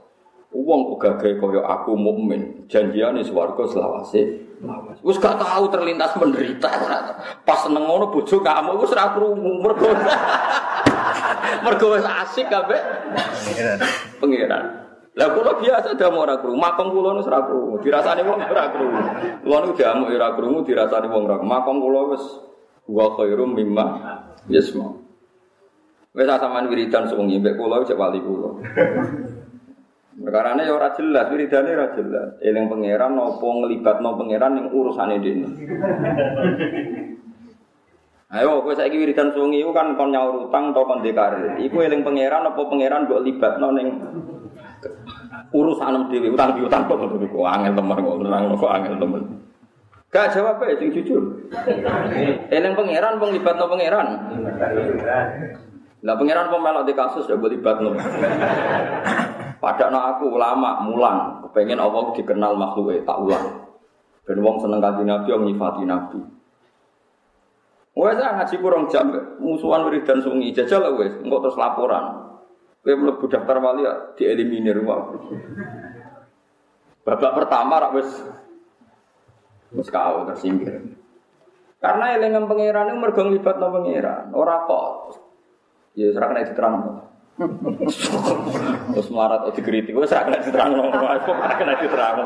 Uang 0.53 0.95
kok 0.95 0.99
gagah 1.01 1.39
koyo 1.39 1.61
aku 1.63 1.95
mukmin, 1.95 2.67
janjiane 2.67 3.23
swarga 3.23 3.63
selawase 3.67 4.43
lawas. 4.63 4.99
Wis 5.07 5.19
gak 5.23 5.39
tahu 5.39 5.71
terlintas 5.71 6.15
menderita. 6.19 6.71
Pas 7.47 7.59
seneng 7.63 7.87
ngono 7.87 8.11
bojo 8.11 8.43
kamu 8.43 8.79
wis 8.83 8.95
ora 8.95 9.15
krungu 9.15 9.53
mergo. 9.63 9.91
mergo 11.65 11.87
wis 11.95 12.07
asik 12.07 12.51
kabeh. 12.51 12.81
Pengiran. 13.47 13.79
Pengiran. 14.19 14.82
Lah 15.13 15.29
kula 15.29 15.61
biasa 15.61 15.93
damu 16.01 16.25
ora 16.25 16.41
krungu, 16.41 16.57
makom 16.57 16.89
kula 16.89 17.21
wis 17.21 17.29
ora 17.29 17.45
krungu, 17.45 17.77
dirasani 17.85 18.25
wong 18.25 18.41
ora 18.49 18.65
krungu. 18.73 19.01
Kula 19.45 19.57
niku 19.61 19.75
damu 19.77 20.09
ora 20.09 20.29
krungu, 20.33 20.61
dirasani 20.65 21.09
wong 21.13 21.23
ora. 21.29 21.37
Makom 21.45 21.85
kula 21.85 22.17
wis 22.17 22.25
wa 22.89 23.13
khairum 23.21 23.53
mimma 23.53 23.85
yasma. 24.49 24.89
Wis 26.17 26.25
sampean 26.25 26.65
wiridan 26.73 27.13
sewengi 27.13 27.45
mbek 27.45 27.61
kula 27.61 27.85
cek 27.85 28.01
wali 28.01 28.25
kula. 28.25 28.57
Perkarane 30.13 30.65
ya 30.65 30.73
ora 30.77 30.97
jelas, 30.97 31.29
wiridane 31.29 31.71
ora 31.77 31.89
jelas. 31.93 32.29
Eling 32.41 32.73
pangeran 32.73 33.13
napa 33.13 33.45
nglibatno 33.45 34.17
pangeran 34.17 34.53
ning 34.57 34.67
urusane 34.73 35.21
dene. 35.21 35.49
Ayo 38.33 38.65
kowe 38.65 38.73
saiki 38.73 38.97
wiridan 38.97 39.29
sewengi 39.37 39.61
iku 39.61 39.77
kan 39.77 39.93
kon 39.93 40.09
nyaur 40.09 40.49
utang 40.49 40.73
utawa 40.73 40.89
kon 40.89 41.05
dekare. 41.05 41.61
Iku 41.61 41.85
eling 41.85 42.01
pangeran 42.01 42.49
apa 42.49 42.61
pangeran 42.65 43.05
mbok 43.05 43.21
libatno 43.25 43.69
ning 43.77 43.89
urusan 45.53 46.11
dhewe 46.11 46.29
utang 46.33 46.55
piutang 46.59 46.87
kok 46.91 46.99
ngono 46.99 47.27
kok 47.27 47.47
angel 47.47 47.73
temen 47.77 47.97
kok 47.99 48.17
nerang 48.23 48.43
kok 48.59 48.73
angel 48.73 48.95
temen. 48.99 49.23
Gak 50.13 50.29
jawab 50.37 50.61
ae 50.69 50.77
sing 50.77 50.93
jujur. 50.93 51.23
Eling 52.53 52.73
pangeran 52.77 53.17
wong 53.17 53.33
libatno 53.33 53.65
pangeran. 53.65 54.09
Lah 56.05 56.15
pangeran 56.19 56.53
kok 56.53 56.61
melok 56.61 56.85
di 56.85 56.93
kasus 56.93 57.25
ya 57.31 57.41
boleh 57.41 57.57
libatno. 57.57 57.97
Padahal 59.63 60.19
aku 60.19 60.27
ulama 60.35 60.83
mulang, 60.83 61.39
kepengen 61.47 61.79
Allah 61.79 62.11
dikenal 62.19 62.59
makhluk 62.59 62.99
tak 63.07 63.19
ulang. 63.23 63.63
Ben 64.27 64.43
wong 64.43 64.59
seneng 64.59 64.83
kanjeng 64.83 65.07
Nabi 65.07 65.31
yang 65.31 65.43
nyifati 65.47 65.83
Nabi. 65.87 66.21
Wes 67.93 68.19
ngaji 68.19 68.57
kurang 68.59 68.89
jam 68.89 69.13
musuhan 69.39 69.85
wiridan 69.87 70.19
sungi 70.25 70.51
jajal 70.51 70.97
wes, 70.99 71.13
engko 71.23 71.45
terus 71.45 71.61
laporan. 71.61 72.32
Kowe 72.83 72.95
mlebu 72.99 73.31
daftar 73.31 73.63
wali 73.63 73.87
ya 73.87 73.95
dieliminir 74.19 74.83
wae. 74.83 75.15
Babak 77.07 77.33
pertama 77.39 77.79
rak 77.79 77.95
wis 77.95 78.11
wis 79.71 79.87
kau 79.87 80.27
tersingkir. 80.27 80.99
Karena 81.79 82.15
elengan 82.15 82.47
pangeran 82.47 82.95
itu 82.95 82.99
mergo 82.99 83.23
nglibatno 83.27 83.67
pangeran, 83.71 84.35
ora 84.35 84.67
kok. 84.67 85.19
Ya 85.95 86.11
ora 86.15 86.31
kena 86.31 86.47
diterang. 86.47 86.75
Terus 88.93 89.09
marat 89.11 89.47
atau 89.47 89.55
dikritik, 89.55 89.95
wes 89.95 90.11
ora 90.15 90.27
kena 90.27 90.43
diterang, 90.43 90.71
kok 90.79 91.39
ora 91.39 91.55
kena 91.55 91.75
diterang. 91.79 92.17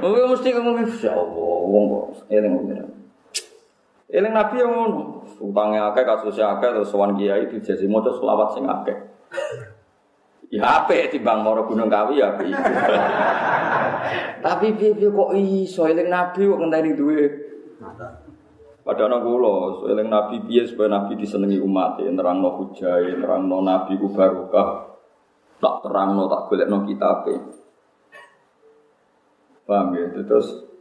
Kowe 0.00 0.20
mesti 0.28 0.48
ngomong 0.56 0.88
ya 0.88 1.12
Allah, 1.12 1.56
wong 1.68 1.84
kok 1.88 2.04
eling 2.32 2.52
pangeran. 2.52 2.90
Eling 4.12 4.32
nabi 4.36 4.60
yang 4.60 4.72
ngono, 4.76 5.24
utangnya 5.40 5.88
akeh 5.88 6.04
kasusnya 6.04 6.56
akeh 6.56 6.68
terus 6.68 6.92
sowan 6.92 7.16
kiai 7.16 7.48
dijasi 7.48 7.88
maca 7.88 8.12
selawat 8.12 8.52
sing 8.52 8.68
akeh. 8.68 8.96
Ya 10.52 10.84
di 10.84 11.16
bang 11.16 11.40
moro 11.40 11.64
Gunung 11.64 11.88
Kawi 11.88 12.20
ya 12.20 12.36
apik. 12.36 12.52
Tapi 14.44 14.76
piye 14.76 15.08
kok 15.08 15.32
iso 15.32 15.88
eling 15.88 16.12
Nabi 16.12 16.44
kok 16.44 16.60
ngenteni 16.60 16.92
duwe. 16.92 17.24
Padahal 18.84 19.08
nang 19.08 19.24
kula, 19.24 19.88
eling 19.88 20.12
Nabi 20.12 20.44
piye 20.44 20.68
supaya 20.68 20.92
Nabi 20.92 21.16
disenengi 21.16 21.56
umat, 21.56 22.04
nerangno 22.04 22.60
hujah, 22.60 23.00
nerangno 23.00 23.64
Nabi 23.64 23.96
ku 23.96 24.12
barokah. 24.12 24.92
Tak 25.56 25.88
terangno 25.88 26.28
tak 26.28 26.44
golekno 26.52 26.84
kitabe. 26.84 27.34
Paham 29.64 29.96
ya? 29.96 30.04
Terus 30.20 30.71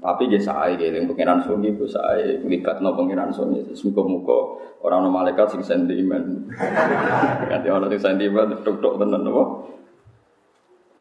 Tapi 0.00 0.22
dia 0.30 0.38
saya 0.38 0.76
yang 0.78 1.10
pengiran 1.10 1.42
sungi, 1.42 1.74
bu 1.74 1.88
saya 1.88 2.38
libat 2.46 2.78
no 2.78 2.94
pengiran 2.94 3.32
sungi. 3.32 3.74
Semoga 3.74 4.02
muka 4.06 4.38
orang 4.86 5.06
no 5.06 5.10
malaikat 5.10 5.56
sing 5.56 5.62
sentimen. 5.66 6.46
Ganti 7.50 7.68
orang 7.72 7.90
sing 7.90 8.02
sentimen, 8.02 8.62
tuk 8.62 8.78
tuk 8.78 9.00
tenan 9.02 9.26
apa? 9.26 9.44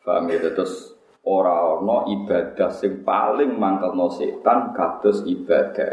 Paham 0.06 0.30
gitu 0.30 0.54
terus 0.58 0.98
orang 1.26 1.86
no 1.86 1.98
ibadah 2.10 2.70
sing 2.74 3.06
paling 3.06 3.54
mangkal 3.58 3.94
no 3.94 4.10
setan 4.10 4.74
kados 4.74 5.22
ibadah 5.26 5.92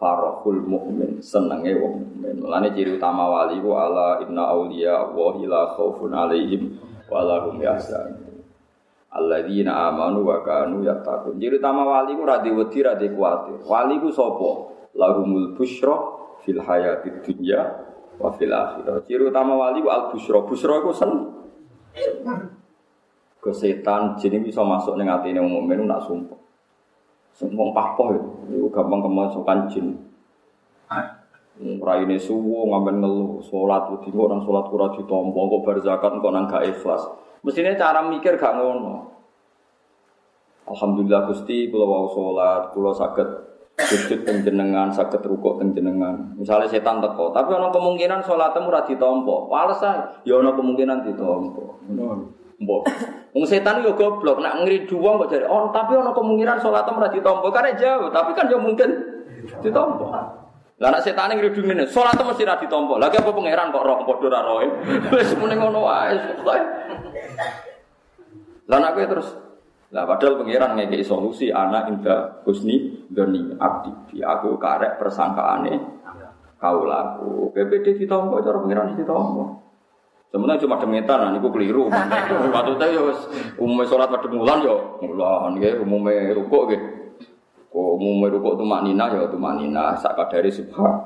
farahul 0.00 0.64
mukmin 0.64 1.20
senenge 1.20 1.76
wong 1.76 2.08
mukmin. 2.08 2.40
Mulane 2.40 2.72
ciri 2.72 2.96
utama 2.96 3.28
wali 3.28 3.60
ku 3.60 3.76
ala 3.76 4.24
inna 4.24 4.48
auliya 4.48 5.12
wa 5.12 5.36
la 5.36 5.76
khaufun 5.76 6.16
alaihim 6.16 6.78
wa 7.12 7.20
lahum 7.20 7.60
yahzanun 7.60 8.29
alladzina 9.10 9.90
amanu 9.90 10.22
wa 10.22 10.38
kanu 10.46 10.86
yattaqun. 10.86 11.36
Jadi 11.36 11.58
utama 11.58 11.82
wali 11.82 12.14
ku 12.14 12.22
ra 12.22 12.38
wedi 12.42 12.78
ra 12.82 12.94
kuwatir. 12.94 13.58
Wali 13.66 13.98
ku 13.98 14.08
sapa? 14.14 14.50
Lahumul 14.94 15.54
busyra 15.54 15.94
fil 16.42 16.62
hayatid 16.62 17.22
dunya 17.26 17.62
wa 18.18 18.30
fil 18.34 18.54
akhirah. 18.54 19.02
Ciri 19.06 19.26
utama 19.26 19.58
wali 19.58 19.82
ku 19.82 19.90
al 19.90 20.14
busyra. 20.14 20.46
Busyra 20.46 20.82
ku 20.82 20.94
sen. 20.94 21.10
Ke 23.40 23.50
setan 23.56 24.20
bisa 24.20 24.62
masuk 24.62 24.94
ning 25.00 25.10
atine 25.10 25.40
wong 25.42 25.64
mukmin 25.64 25.88
nak 25.88 26.06
sumpah. 26.06 26.38
Sumpah 27.34 27.68
papoh 27.72 28.12
itu 28.52 28.68
gampang 28.68 29.00
kemasukan 29.00 29.58
jin. 29.72 29.86
Raine 31.60 32.16
suwo 32.16 32.68
ngamben 32.72 33.04
ngelu 33.04 33.44
salat 33.44 33.88
wedi 33.92 34.12
orang 34.16 34.44
salat 34.44 34.64
ora 34.72 34.96
ditampa 34.96 35.40
kok 35.40 35.60
bar 35.60 35.76
zakat 35.80 36.12
kok 36.20 36.32
nang 36.32 36.48
gak. 36.48 36.64
Mestinya 37.40 37.72
cara 37.76 38.04
mikir 38.04 38.36
gak 38.36 38.52
ngono. 38.56 39.10
Alhamdulillah 40.70 41.26
Gusti 41.26 41.66
kula 41.66 41.82
wau 41.82 42.06
salat, 42.14 42.70
kula 42.70 42.94
saged 42.94 43.28
sujud 43.80 44.22
teng 44.22 44.44
jenengan, 44.46 44.92
saged 44.92 45.18
rukuk 45.24 45.58
teng 45.58 45.74
jenengan. 45.74 46.36
Misalnya 46.38 46.70
setan 46.70 47.02
teko, 47.02 47.34
tapi 47.34 47.56
ana 47.56 47.74
kemungkinan 47.74 48.22
salatmu 48.22 48.70
ora 48.70 48.86
ditampa. 48.86 49.36
Wales 49.50 49.82
ae, 49.82 49.98
ya 50.28 50.38
ana 50.38 50.54
kemungkinan 50.54 51.02
ditampa. 51.02 51.64
Mbok. 52.60 52.82
Wong 53.32 53.44
setan 53.48 53.80
yo 53.80 53.96
goblok, 53.96 54.44
nak 54.44 54.62
ngridu 54.62 55.00
wong 55.00 55.16
kok 55.24 55.32
jare, 55.32 55.48
"Oh, 55.48 55.72
tapi 55.72 55.96
ana 55.96 56.12
kemungkinan 56.12 56.60
salatmu 56.60 57.00
ora 57.02 57.10
ditampa." 57.10 57.46
Karena 57.50 57.72
jauh, 57.74 58.12
tapi 58.12 58.30
kan 58.36 58.46
yo 58.46 58.60
mungkin 58.60 58.88
ditampa. 59.64 60.06
Lah 60.80 60.96
setan 61.02 61.34
ngridu 61.34 61.66
ngene, 61.66 61.88
salatmu 61.88 62.30
mesti 62.30 62.46
ra 62.46 62.60
ditampa. 62.60 62.94
Lagi 63.00 63.18
apa 63.18 63.32
pangeran 63.34 63.74
kok 63.74 63.82
roh 63.82 64.06
padha 64.06 64.28
ra 64.28 64.40
roe. 64.46 64.66
Wis 65.12 65.34
muni 65.34 65.58
ngono 65.58 65.82
wae. 65.82 66.14
Lah 68.70 68.78
nek 68.78 68.96
terus 69.10 69.28
lah 69.90 70.06
padahal 70.06 70.38
pangeran 70.38 70.78
ngekei 70.78 71.02
solusi 71.02 71.50
anak 71.50 71.90
indah 71.90 72.46
husni 72.46 73.02
doni 73.10 73.58
abdi. 73.58 73.90
Di 74.14 74.18
aku 74.22 74.54
karek 74.54 75.02
persangkaane 75.02 75.74
kau 76.62 76.86
laku 76.86 77.50
PPD 77.50 77.98
ditompo 77.98 78.38
cara 78.38 78.62
pangeran 78.62 78.94
ditompo 78.94 79.60
sebenarnya 80.30 80.62
cuma 80.62 80.78
demetan 80.78 81.34
niku 81.34 81.50
keliru. 81.50 81.90
Maksudnya 82.54 82.86
ya 82.86 83.02
umumnya 83.58 83.90
sholat 83.90 84.08
pada 84.14 84.30
bulan 84.30 84.62
ya 84.62 84.74
mulan 85.02 85.58
ya 85.58 85.74
umumnya 85.82 86.30
rukuk 86.38 86.70
ya 86.70 86.78
kok 87.70 87.90
umumnya 87.98 88.34
rukuk 88.34 88.58
tuh 88.58 88.66
maknina 88.66 89.10
ya 89.10 89.26
tuh 89.26 89.42
maknina 89.42 89.98
sak 89.98 90.14
kadari 90.14 90.54
subhan. 90.54 91.02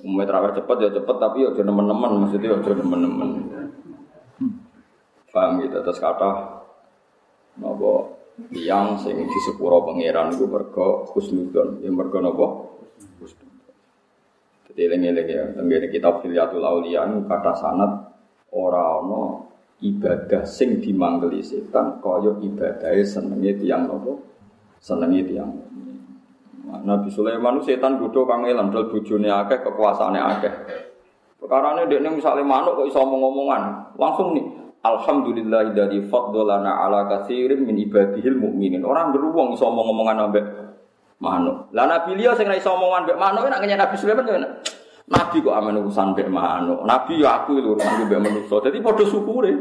Umumnya 0.00 0.32
terawih 0.32 0.56
cepet 0.56 0.76
ya 0.80 0.88
cepet 0.96 1.16
tapi 1.20 1.44
ya 1.44 1.52
jangan 1.52 1.76
teman-teman 1.76 2.10
maksudnya 2.24 2.56
ya 2.56 2.58
jangan 2.64 2.80
teman-teman 2.88 3.28
paham 5.30 5.62
gitu 5.64 5.78
terus 5.82 5.98
kata 6.02 6.60
napa 7.58 7.92
tiang 8.50 8.98
sing 8.98 9.16
di 9.20 9.38
sepuro 9.46 9.82
pangeran 9.86 10.34
iku 10.34 10.46
mergo 10.50 11.06
husnudzon 11.14 11.82
ya 11.82 11.90
mergo 11.90 12.18
napa 12.20 12.46
Jadi 14.70 14.86
eling-eling 14.86 15.26
ya, 15.26 15.44
tenggene 15.50 15.90
kitab 15.90 16.22
Hilyatul 16.22 16.62
Auliya 16.62 17.02
kata 17.26 17.58
sanat 17.58 17.90
ora 18.54 19.02
ana 19.02 19.50
ibadah 19.82 20.46
sing 20.46 20.78
dimanggeli 20.78 21.42
setan 21.42 21.98
kaya 21.98 22.38
ibadahe 22.38 23.02
senenge 23.02 23.58
tiang 23.58 23.90
napa? 23.90 24.14
Senenge 24.78 25.26
tiang. 25.26 25.50
Nabi 26.86 27.10
Sulaiman 27.10 27.58
itu 27.58 27.74
setan 27.74 27.98
kang 27.98 28.46
elam 28.46 28.70
dal 28.70 28.86
bojone 28.86 29.26
akeh 29.26 29.58
kekuasaane 29.58 30.22
akeh. 30.22 30.54
Perkarane 31.42 31.90
dekne 31.90 32.14
misale 32.14 32.46
manuk 32.46 32.78
kok 32.78 32.86
iso 32.86 33.02
omong-omongan, 33.02 33.96
langsung 33.98 34.38
nih 34.38 34.59
Alhamdulillah 34.80 35.76
dari 35.76 36.00
fadlana 36.08 36.88
ala 36.88 37.04
katsirin 37.04 37.68
min 37.68 37.76
ibadihil 37.76 38.32
mukminin. 38.32 38.80
Orang 38.80 39.12
beruang 39.12 39.52
iso 39.52 39.68
omong-omongan 39.68 40.16
ambek 40.24 40.44
manuk. 41.20 41.68
Lah 41.76 41.84
Nabi 41.84 42.16
liya 42.16 42.32
sing 42.32 42.48
ra 42.48 42.56
iso 42.56 42.72
omongan 42.72 43.12
ambek 43.12 43.16
Nabi 43.76 43.94
Sulaiman. 44.00 44.24
Nabi 45.10 45.42
kok 45.42 45.52
amen 45.52 45.82
urusan 45.84 46.14
mbek 46.14 46.30
manuk. 46.30 46.80
Nabi 46.86 47.18
ya 47.18 47.42
aku 47.42 47.58
lho 47.58 47.74
urusan 47.76 48.06
mbek 48.06 48.20
manusa. 48.24 48.56
Dadi 48.62 48.78
padha 48.78 49.04
syukure. 49.04 49.52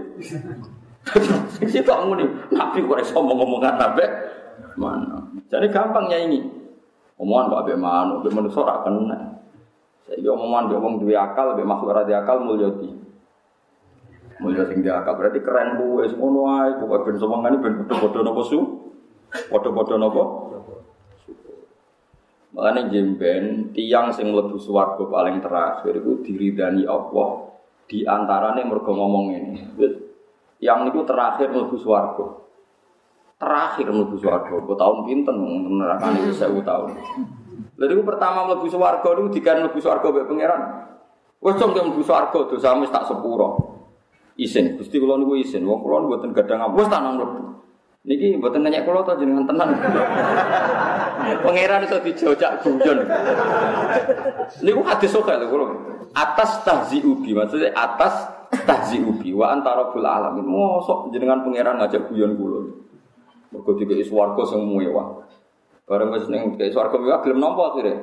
Sing 1.57 1.65
sitok 1.65 2.05
ngene. 2.05 2.53
Nabi 2.53 2.85
kok 2.85 3.01
iso 3.01 3.17
omong-omongan 3.17 3.75
ambek 3.75 4.09
manuk. 4.77 5.41
Jadi 5.49 5.67
gampang 5.73 6.05
nyanyi. 6.07 6.45
Omongan 7.19 7.49
kok 7.49 7.59
ambek 7.65 7.79
manuk, 7.81 8.15
ambek 8.23 8.33
manusa 8.39 8.57
ora 8.61 8.75
kena. 8.85 9.17
Saiki 10.05 10.29
omongan 10.29 10.69
mbek 10.69 10.79
wong 10.79 10.93
duwe 11.01 11.17
akal, 11.17 11.57
mbek 11.57 11.65
makhluk 11.65 11.91
ora 11.97 12.05
akal 12.05 12.37
mulya 12.45 12.69
Mulia 14.39 14.63
sing 14.71 14.79
diakal 14.79 15.19
berarti 15.19 15.43
keren 15.43 15.75
kowe 15.75 15.99
wis 15.99 16.15
ngono 16.15 16.47
ae 16.47 16.79
pokoke 16.79 17.11
ben 17.11 17.15
semangane 17.19 17.59
ben 17.59 17.83
padha-padha 17.83 18.23
napa 18.23 18.41
su? 18.47 18.59
Padha-padha 19.51 19.95
napa? 19.99 20.23
Makanya 22.55 22.87
jemben 22.87 23.75
tiang 23.75 24.15
sing 24.15 24.31
mlebu 24.31 24.55
swarga 24.55 25.03
paling 25.11 25.43
terakhir 25.43 25.99
itu 25.99 26.23
diridani 26.23 26.87
Allah 26.87 27.51
di 27.85 28.07
antarane 28.07 28.63
mergo 28.63 28.95
ngomong 28.95 29.25
ini. 29.35 29.59
Yang 30.63 30.79
niku 30.87 31.03
terakhir 31.03 31.51
mlebu 31.51 31.75
swarga. 31.75 32.39
Terakhir 33.39 33.91
mlebu 33.91 34.15
swarga, 34.19 34.55
kok 34.55 34.75
tahun 34.79 34.97
pinten 35.03 35.35
nerakane 35.79 36.19
wis 36.31 36.39
1000 36.39 36.63
tahun. 36.63 36.95
Lha 37.75 37.95
pertama 38.07 38.47
mlebu 38.47 38.71
swarga 38.71 39.09
niku 39.19 39.29
dikan 39.35 39.67
mlebu 39.67 39.79
swarga 39.83 40.07
mbek 40.07 40.31
pangeran. 40.31 40.61
Wes 41.43 41.59
cong 41.59 41.75
mlebu 41.75 42.01
swarga 42.07 42.39
dosamu 42.47 42.87
tak 42.87 43.03
sepuro 43.03 43.78
isin. 44.39 44.79
Gusti 44.79 44.95
kula 44.97 45.19
niku 45.19 45.35
isin. 45.35 45.67
Wong 45.67 45.83
kula 45.83 46.07
mboten 46.07 46.31
gadang 46.31 46.63
apa 46.63 46.79
tanang 46.87 47.19
mlebu. 47.19 47.41
Niki 48.07 48.39
mboten 48.39 48.63
nanya 48.63 48.87
kula 48.87 49.03
to 49.03 49.19
jenengan 49.19 49.43
tenan. 49.43 49.75
Pangeran 51.43 51.83
iso 51.83 51.99
dijojak 51.99 52.63
guyon. 52.63 53.03
Niku 54.63 54.81
hadis 54.87 55.11
sok 55.11 55.27
lho 55.27 55.47
kula. 55.51 55.65
Atas 56.15 56.63
tahzi 56.65 57.03
ubi 57.05 57.37
maksudnya 57.37 57.69
atas 57.75 58.25
tahzi 58.65 59.03
ubi 59.03 59.35
wa 59.35 59.51
antara 59.51 59.91
bil 59.91 60.07
alamin. 60.07 60.47
Mosok 60.47 61.11
jenengan 61.11 61.43
pangeran 61.43 61.75
ngajak 61.83 62.07
guyon 62.07 62.39
kula. 62.39 62.59
Mergo 63.51 63.71
dikeki 63.75 64.07
swarga 64.07 64.47
sing 64.47 64.63
mewah. 64.63 65.27
Bareng 65.83 66.15
wis 66.15 66.25
ning 66.31 66.55
swarga 66.71 66.95
mewah 66.95 67.19
gelem 67.21 67.43
nampa 67.43 67.75
akhire. 67.75 67.93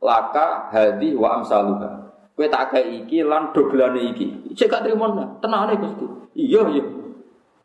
Laka 0.00 0.72
hadi 0.72 1.12
wa 1.18 1.42
amsaluha. 1.42 2.09
Kowe 2.38 2.46
tak 2.48 2.72
kayak 2.72 3.04
iki 3.04 3.20
lan 3.20 3.52
dogelane 3.52 4.00
iki. 4.14 4.54
Cek 4.56 4.70
gak 4.72 4.82
trimo 4.86 5.12
tenane 5.44 5.76
Gusti. 5.76 6.06
Iya 6.38 6.62
iya. 6.72 6.84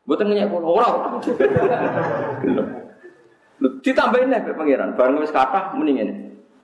Mboten 0.05 0.27
ngenyek 0.29 0.51
kula 0.51 0.67
ora. 0.69 0.87
Ditambahin 3.81 4.29
nek 4.29 4.51
pangeran, 4.53 4.93
bareng 4.93 5.17
wis 5.23 5.31
kathah 5.31 5.73
muni 5.73 5.95
ngene. 5.97 6.13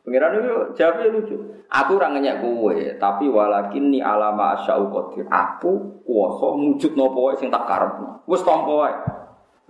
Pangeran 0.03 0.37
itu 0.37 0.51
jawabnya 0.77 1.07
lucu. 1.13 1.35
Aku 1.71 1.95
ora 1.95 2.11
ngenyek 2.11 2.43
kowe, 2.43 2.75
tapi 2.99 3.31
walakin 3.31 3.95
ni 3.95 4.03
alama 4.03 4.59
asyau 4.59 4.91
qadir. 4.91 5.25
Aku 5.31 6.03
kuwasa 6.03 6.53
mujud 6.59 6.91
wae 6.93 7.33
sing 7.39 7.47
tak 7.47 7.63
karepno. 7.63 8.27
Wis 8.27 8.43
tampa 8.43 8.73
wae. 8.75 8.93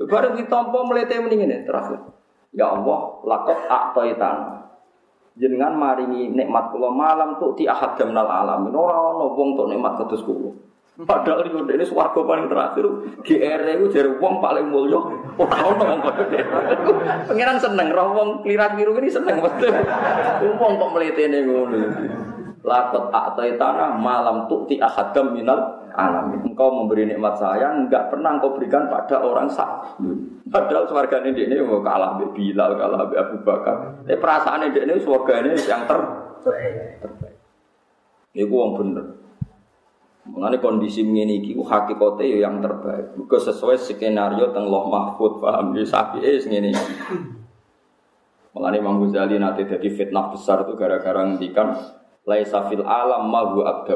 Bareng 0.09 0.33
ditampa 0.33 0.81
mlete 0.81 1.21
muni 1.21 1.35
ngene 1.39 1.63
terakhir. 1.63 2.01
Ya 2.51 2.67
Allah, 2.67 3.21
lakot 3.23 3.59
a'taitan 3.69 4.37
jenengan 5.39 5.75
maringi 5.79 6.31
nikmat 6.31 6.75
kula 6.75 6.91
malam 6.91 7.39
tuh 7.39 7.55
di 7.55 7.63
ahad 7.67 7.95
jamnal 7.95 8.27
alamin 8.27 8.75
ora 8.75 8.95
ono 8.95 9.31
wong 9.35 9.55
tok 9.55 9.69
nikmat 9.71 9.93
kados 10.03 10.23
kula. 10.27 10.51
Padahal 11.01 11.47
yo 11.49 11.65
dene 11.65 11.87
swarga 11.87 12.19
paling 12.21 12.51
terakhir. 12.51 12.85
GR 13.23 13.61
itu 13.63 13.85
jare 13.89 14.11
wong 14.19 14.43
paling 14.43 14.69
mulya. 14.69 14.99
Ora 15.39 15.57
ono 15.71 15.83
wong 15.87 15.99
kok 16.03 16.15
pengiran 17.31 17.57
seneng 17.57 17.89
roh 17.95 18.07
wong 18.11 18.29
biru 18.43 18.91
ini 18.99 19.09
seneng 19.09 19.39
wong 19.41 20.73
kok 20.77 20.91
mletene 20.91 21.47
ngono 21.47 21.77
lakot 22.61 23.09
atai 23.09 23.57
tanah 23.57 23.97
malam 23.97 24.45
tuh 24.45 24.69
di 24.69 24.77
ahadam 24.77 25.33
minal 25.33 25.81
alamin. 25.97 26.45
Engkau 26.45 26.69
memberi 26.71 27.09
nikmat 27.09 27.35
saya, 27.35 27.73
enggak 27.73 28.13
pernah 28.13 28.37
engkau 28.37 28.53
berikan 28.53 28.87
pada 28.87 29.17
orang 29.21 29.49
sak. 29.49 29.97
Padahal 30.47 30.85
swarga 30.85 31.25
ini 31.25 31.47
ini 31.47 31.55
mau 31.65 31.81
kalah 31.81 32.21
be 32.21 32.29
Bilal, 32.31 32.77
kalah 32.77 33.09
be 33.09 33.15
Abu 33.17 33.41
Bakar. 33.41 34.05
Tapi 34.05 34.17
perasaan 34.19 34.69
ini 34.69 34.77
ini 34.77 34.93
swarga 35.01 35.41
ini 35.41 35.57
yang 35.65 35.83
ter 35.89 35.99
terbaik. 37.01 37.35
Ini 38.31 38.43
uang 38.47 38.71
bener. 38.77 39.05
Mengenai 40.21 40.61
kondisi 40.61 41.01
ini 41.01 41.41
iki 41.41 41.57
hakikate 41.57 42.23
ya 42.29 42.45
yang 42.45 42.61
terbaik. 42.61 43.17
Muga 43.17 43.41
sesuai 43.41 43.81
skenario 43.81 44.53
teng 44.53 44.69
Loh 44.69 44.85
Mahfud 44.85 45.41
paham 45.41 45.73
ya 45.73 45.81
sapi 45.81 46.21
es 46.21 46.45
iki. 46.45 46.69
Mengenai 48.53 48.83
Imam 48.83 49.01
Ghazali 49.01 49.39
nanti 49.41 49.65
jadi 49.65 49.87
fitnah 49.89 50.29
besar 50.29 50.67
itu 50.67 50.75
gara-gara 50.75 51.23
ngendikan 51.23 51.71
laisa 52.25 52.65
alam 52.65 53.29
ma 53.29 53.41
huwa. 53.51 53.87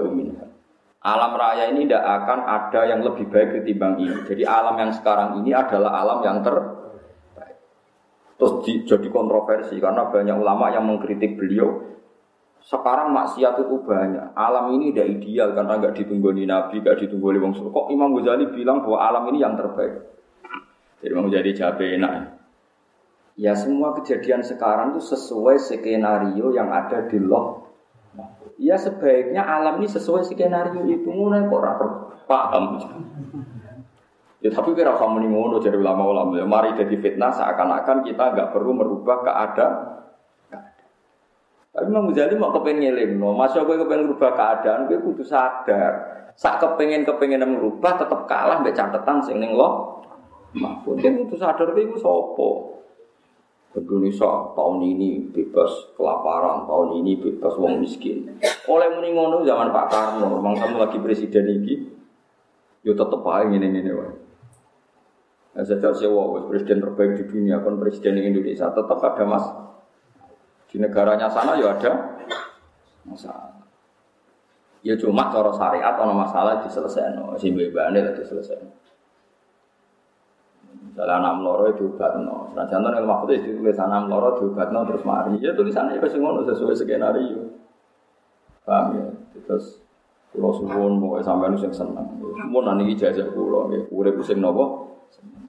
Alam 1.05 1.31
raya 1.37 1.69
ini 1.69 1.85
tidak 1.85 2.01
akan 2.01 2.39
ada 2.49 2.81
yang 2.89 3.05
lebih 3.05 3.29
baik 3.29 3.61
ketimbang 3.61 4.01
ini. 4.01 4.25
Jadi 4.25 4.41
alam 4.41 4.73
yang 4.73 4.89
sekarang 4.89 5.37
ini 5.37 5.53
adalah 5.53 6.01
alam 6.01 6.19
yang 6.25 6.41
terbaik. 6.41 7.61
Terus 8.41 8.53
di, 8.65 8.81
jadi 8.89 9.07
kontroversi 9.13 9.77
karena 9.77 10.09
banyak 10.09 10.33
ulama 10.33 10.73
yang 10.73 10.89
mengkritik 10.89 11.37
beliau 11.37 11.95
sekarang 12.65 13.13
maksiat 13.13 13.61
itu 13.61 13.77
banyak. 13.85 14.33
Alam 14.33 14.73
ini 14.73 14.89
tidak 14.89 15.21
ideal 15.21 15.53
karena 15.53 15.77
nggak 15.77 15.93
ditunggu 16.01 16.33
di 16.33 16.49
Nabi, 16.49 16.81
nggak 16.81 16.97
ditunggu 17.05 17.25
oleh 17.29 17.41
Wong 17.45 17.53
Kok 17.53 17.93
Imam 17.93 18.17
Ghazali 18.17 18.49
bilang 18.49 18.81
bahwa 18.81 18.97
alam 19.05 19.23
ini 19.29 19.45
yang 19.45 19.53
terbaik? 19.53 20.01
Jadi 20.97 21.11
Imam 21.13 21.29
Ghazali 21.29 21.53
jawab 21.53 21.77
enak. 21.77 22.13
Ya 23.37 23.53
semua 23.53 23.93
kejadian 24.01 24.41
sekarang 24.41 24.97
itu 24.97 25.13
sesuai 25.13 25.61
skenario 25.61 26.49
yang 26.57 26.73
ada 26.73 27.05
di 27.05 27.21
loh. 27.21 27.64
Ya 28.55 28.79
sebaiknya 28.79 29.43
alam 29.43 29.83
ini 29.83 29.87
sesuai 29.91 30.23
skenario 30.23 30.87
itu. 30.87 31.07
Mulai 31.11 31.47
kok 31.47 31.61
rapor 31.61 31.89
paham. 32.25 32.79
Ya 34.39 34.49
tapi 34.53 34.77
kira 34.77 34.95
kamu 34.95 35.25
ini 35.25 35.27
ngono 35.33 35.57
jadi 35.59 35.75
ulama-ulama. 35.75 36.37
Ya, 36.37 36.45
mari 36.45 36.77
jadi 36.77 36.95
fitnah 37.01 37.33
seakan-akan 37.33 38.05
kita 38.05 38.23
nggak 38.31 38.49
perlu 38.53 38.71
merubah 38.77 39.25
keadaan 39.25 39.95
tapi 41.75 41.91
Imam 41.91 42.07
Ghazali 42.07 42.39
mau 42.39 42.55
kepengen 42.55 42.87
ngelim, 42.87 43.19
no. 43.19 43.35
Masya 43.35 43.67
gue 43.67 43.75
kepengen 43.75 44.07
merubah 44.07 44.31
keadaan, 44.31 44.87
gue 44.87 44.95
kudu 45.03 45.27
sadar. 45.27 45.93
Saat 46.39 46.63
kepengen 46.63 47.03
kepengen 47.03 47.43
merubah, 47.43 47.99
tetap 47.99 48.23
kalah 48.31 48.63
mbak 48.63 48.71
catatan 48.71 49.19
sing 49.19 49.43
neng 49.43 49.59
lo. 49.59 49.99
Mahfud 50.55 51.03
dia 51.03 51.11
kudu 51.11 51.35
sadar 51.35 51.75
gue 51.75 51.83
gue 51.83 51.99
sopo. 51.99 52.79
Indonesia 53.75 54.55
tahun 54.55 54.79
ini 54.87 55.35
bebas 55.35 55.91
kelaparan, 55.99 56.63
tahun 56.63 57.03
ini 57.03 57.19
bebas 57.19 57.59
wong 57.59 57.83
miskin. 57.83 58.39
Oleh 58.71 58.87
muni 58.95 59.11
ngono 59.11 59.43
zaman 59.43 59.75
Pak 59.75 59.87
Karno, 59.91 60.31
memang 60.39 60.55
kamu 60.55 60.79
lagi 60.79 60.97
presiden 61.03 61.43
ini, 61.51 61.83
yo 62.87 62.95
tetep 62.95 63.19
aja 63.27 63.51
ini 63.51 63.67
ini 63.67 63.91
wae. 63.91 64.15
Nah, 65.55 65.63
sejak 65.63 65.95
sewa 65.95 66.47
presiden 66.47 66.83
terbaik 66.83 67.19
di 67.19 67.23
dunia, 67.27 67.59
kan 67.63 67.75
presiden 67.79 68.19
Indonesia 68.19 68.71
tetap 68.71 68.99
ada 68.99 69.23
mas 69.23 69.45
di 70.71 70.79
negaranya 70.79 71.31
sana 71.31 71.55
ya 71.55 71.75
ada 71.75 72.19
masalah. 73.07 73.55
Ya 74.83 74.95
cuma 74.99 75.31
cara 75.31 75.51
syariat 75.55 75.95
ono 75.97 76.13
masalah 76.13 76.63
diselesaikan, 76.63 77.25
bebane 77.39 77.99
lah 78.03 78.13
diselesaikan. 78.13 78.84
Misalnya 80.95 81.19
anak 81.19 81.33
meloro 81.43 81.67
itu 81.75 81.91
no. 82.23 82.55
Nah, 82.55 82.63
contoh 82.63 82.87
yang 82.87 83.03
maksudnya 83.03 83.35
itu 83.43 83.59
tulis 83.59 83.75
anak 83.75 84.07
meloro 84.07 84.39
no 84.55 84.79
terus 84.87 85.03
mari. 85.03 85.35
Ya 85.43 85.51
tulisannya 85.51 85.99
itu 85.99 86.15
ngono 86.15 86.47
sesuai 86.47 86.71
skenario. 86.71 87.51
Paham 88.63 88.95
ya? 88.95 89.03
Terus 89.43 89.85
Kulo 90.35 90.51
suwun 90.51 90.99
mau 90.99 91.15
sampai 91.23 91.47
nuseng 91.47 91.71
seneng. 91.71 92.03
Mau 92.51 92.59
nanti 92.59 92.91
ijazah 92.91 93.31
kulo, 93.31 93.71
udah 93.71 94.13
pusing 94.19 94.43
nopo. 94.43 94.91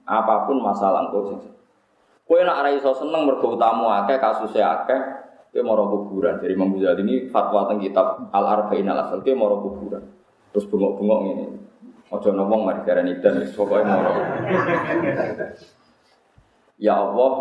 Apa 0.07 0.47
pun 0.47 0.63
masalah 0.63 1.11
engkau 1.11 1.27
sing 1.27 1.39
Kowe 2.23 2.39
nak 2.43 2.63
ora 2.63 2.71
iso 2.71 2.91
seneng 2.95 3.27
mergo 3.27 3.55
utamu 3.55 3.87
akeh 3.87 4.19
kasuse 4.19 4.59
akeh, 4.59 4.99
kowe 5.51 5.63
moro 5.63 5.91
kuburan. 5.91 6.39
Jadi 6.39 6.55
Imam 6.55 6.75
ini 6.75 7.27
fatwa 7.27 7.67
teng 7.67 7.83
kitab 7.83 8.31
Al 8.31 8.45
Arba'in 8.47 8.87
Al 8.87 9.03
Asal 9.03 9.23
kowe 9.23 9.35
moro 9.35 9.59
kuburan. 9.59 10.03
Terus 10.55 10.67
bengok-bengok 10.71 11.19
ngene. 11.23 11.45
Aja 12.07 12.29
ngomong 12.31 12.63
mari 12.63 12.81
darani 12.87 13.19
dan 13.19 13.43
pokoke 13.51 13.83
moro. 13.83 14.11
Ya 16.79 16.95
Allah, 16.95 17.33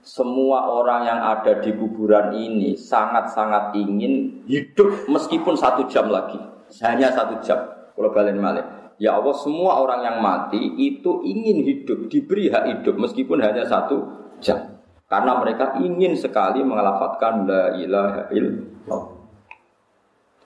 semua 0.00 0.70
orang 0.70 1.04
yang 1.04 1.20
ada 1.20 1.60
di 1.60 1.76
kuburan 1.76 2.32
ini 2.32 2.72
sangat-sangat 2.78 3.76
ingin 3.76 4.46
hidup 4.48 5.04
meskipun 5.12 5.58
satu 5.58 5.84
jam 5.92 6.08
lagi. 6.08 6.40
Hanya 6.80 7.12
satu 7.12 7.36
jam. 7.44 7.58
Kalau 7.92 8.14
balen 8.14 8.40
malik. 8.40 8.64
Ya 8.96 9.14
Allah 9.14 9.36
semua 9.36 9.78
orang 9.78 10.02
yang 10.02 10.16
mati 10.24 10.58
itu 10.78 11.22
ingin 11.22 11.62
hidup, 11.62 12.10
diberi 12.10 12.50
hak 12.50 12.64
hidup 12.66 12.96
meskipun 12.98 13.38
hanya 13.44 13.62
satu 13.68 14.08
jam. 14.40 14.78
Karena 15.04 15.36
mereka 15.36 15.76
ingin 15.78 16.16
sekali 16.16 16.64
mengelafatkan 16.64 17.44
la 17.46 17.76
ilaha 17.76 18.28
illallah. 18.32 19.02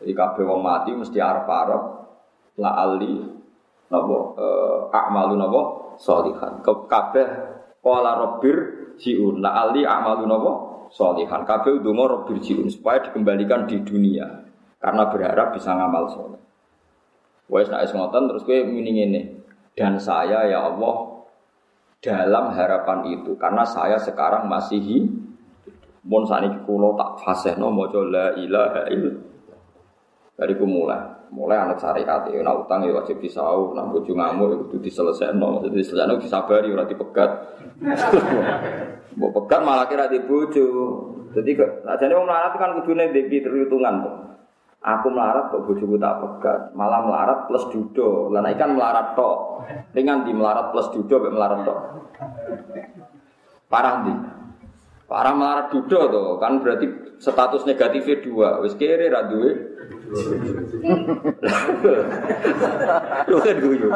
Jadi 0.02 0.12
kabeh 0.18 0.44
wong 0.44 0.60
mati 0.60 0.90
mesti 0.92 1.18
arep-arep 1.22 1.82
la 2.58 2.70
ali 2.76 3.41
napa 3.92 4.18
eh, 4.40 4.78
a'malu 4.96 5.36
napa 5.36 5.60
sholihan. 6.00 6.64
Kabeh 6.64 7.28
qala 7.84 8.10
rabbir 8.16 8.56
jiun 8.96 9.44
la 9.44 9.68
ali 9.68 9.84
a'malu 9.84 10.24
napa 10.24 10.52
sholihan. 10.88 11.44
Kabeh 11.44 11.84
donga 11.84 12.08
rabbir 12.08 12.40
jiun 12.40 12.72
supaya 12.72 13.04
dikembalikan 13.04 13.68
di 13.68 13.84
dunia 13.84 14.48
karena 14.80 15.12
berharap 15.12 15.52
bisa 15.52 15.76
ngamal 15.76 16.08
soleh. 16.08 16.40
Wes 17.52 17.68
nak 17.68 17.84
ngoten 17.84 18.32
terus 18.32 18.42
kowe 18.48 18.56
muni 18.64 18.96
ngene. 18.96 19.22
Dan 19.72 19.96
saya 19.96 20.48
ya 20.48 20.68
Allah 20.68 21.24
dalam 22.00 22.52
harapan 22.52 23.08
itu 23.08 23.36
karena 23.40 23.64
saya 23.64 24.00
sekarang 24.00 24.48
masih 24.48 24.80
hidup. 24.80 25.20
Mun 26.02 26.26
sakniki 26.26 26.66
kula 26.66 26.98
tak 26.98 27.22
fasihno 27.22 27.70
maca 27.70 28.02
la 28.02 28.34
ilaha 28.34 28.90
illallah. 28.90 29.22
Dari 30.34 30.58
ku 30.58 30.66
mulai, 31.32 31.56
anak 31.56 31.80
syariat 31.80 32.28
ya, 32.28 32.44
nak 32.44 32.68
utang 32.68 32.84
ya 32.84 32.92
wajib 32.92 33.16
disau, 33.18 33.72
nak 33.72 33.88
bojo 33.88 34.12
ngamuk 34.12 34.46
ya 34.52 34.56
kudu 34.68 34.76
diselesaikan, 34.84 35.40
jadi 35.40 35.76
diselesaikan 35.80 36.20
disabari 36.20 36.68
ora 36.68 36.84
dipegat. 36.84 37.30
Mbok 39.16 39.44
pegat 39.44 39.60
malah 39.60 39.88
kira 39.88 40.08
di 40.08 40.20
bojo. 40.24 40.68
Jadi 41.32 41.56
ajane 41.84 42.12
wong 42.12 42.28
melarat 42.28 42.52
kan 42.56 42.76
kudune 42.80 43.08
ndek 43.08 43.28
perhitungan 43.28 44.04
tuh. 44.04 44.16
Aku 44.82 45.14
melarat 45.14 45.54
kok 45.54 45.62
bojoku 45.62 45.94
tak 45.94 46.18
pegat, 46.18 46.60
malah 46.74 47.06
melarat 47.06 47.46
plus 47.46 47.70
judo. 47.70 48.26
Lah 48.34 48.42
ikan 48.50 48.74
melarat 48.74 49.14
tok. 49.14 49.62
Ringan 49.94 50.26
di 50.26 50.34
melarat 50.34 50.74
plus 50.74 50.90
judo 50.90 51.22
mek 51.22 51.32
melarat 51.38 51.60
tok. 51.62 51.78
Parah 53.70 54.02
di. 54.02 54.14
Parah 55.06 55.34
melarat 55.38 55.66
judo 55.70 56.08
tuh, 56.08 56.28
kan 56.40 56.58
berarti 56.58 57.16
status 57.20 57.62
negatifnya 57.62 58.26
dua. 58.26 58.48
Wis 58.64 58.74
kere 58.74 59.06
ra 59.06 59.28
duwe. 59.30 59.71
Lho 63.28 63.36
kan 63.38 63.56
guyu. 63.62 63.88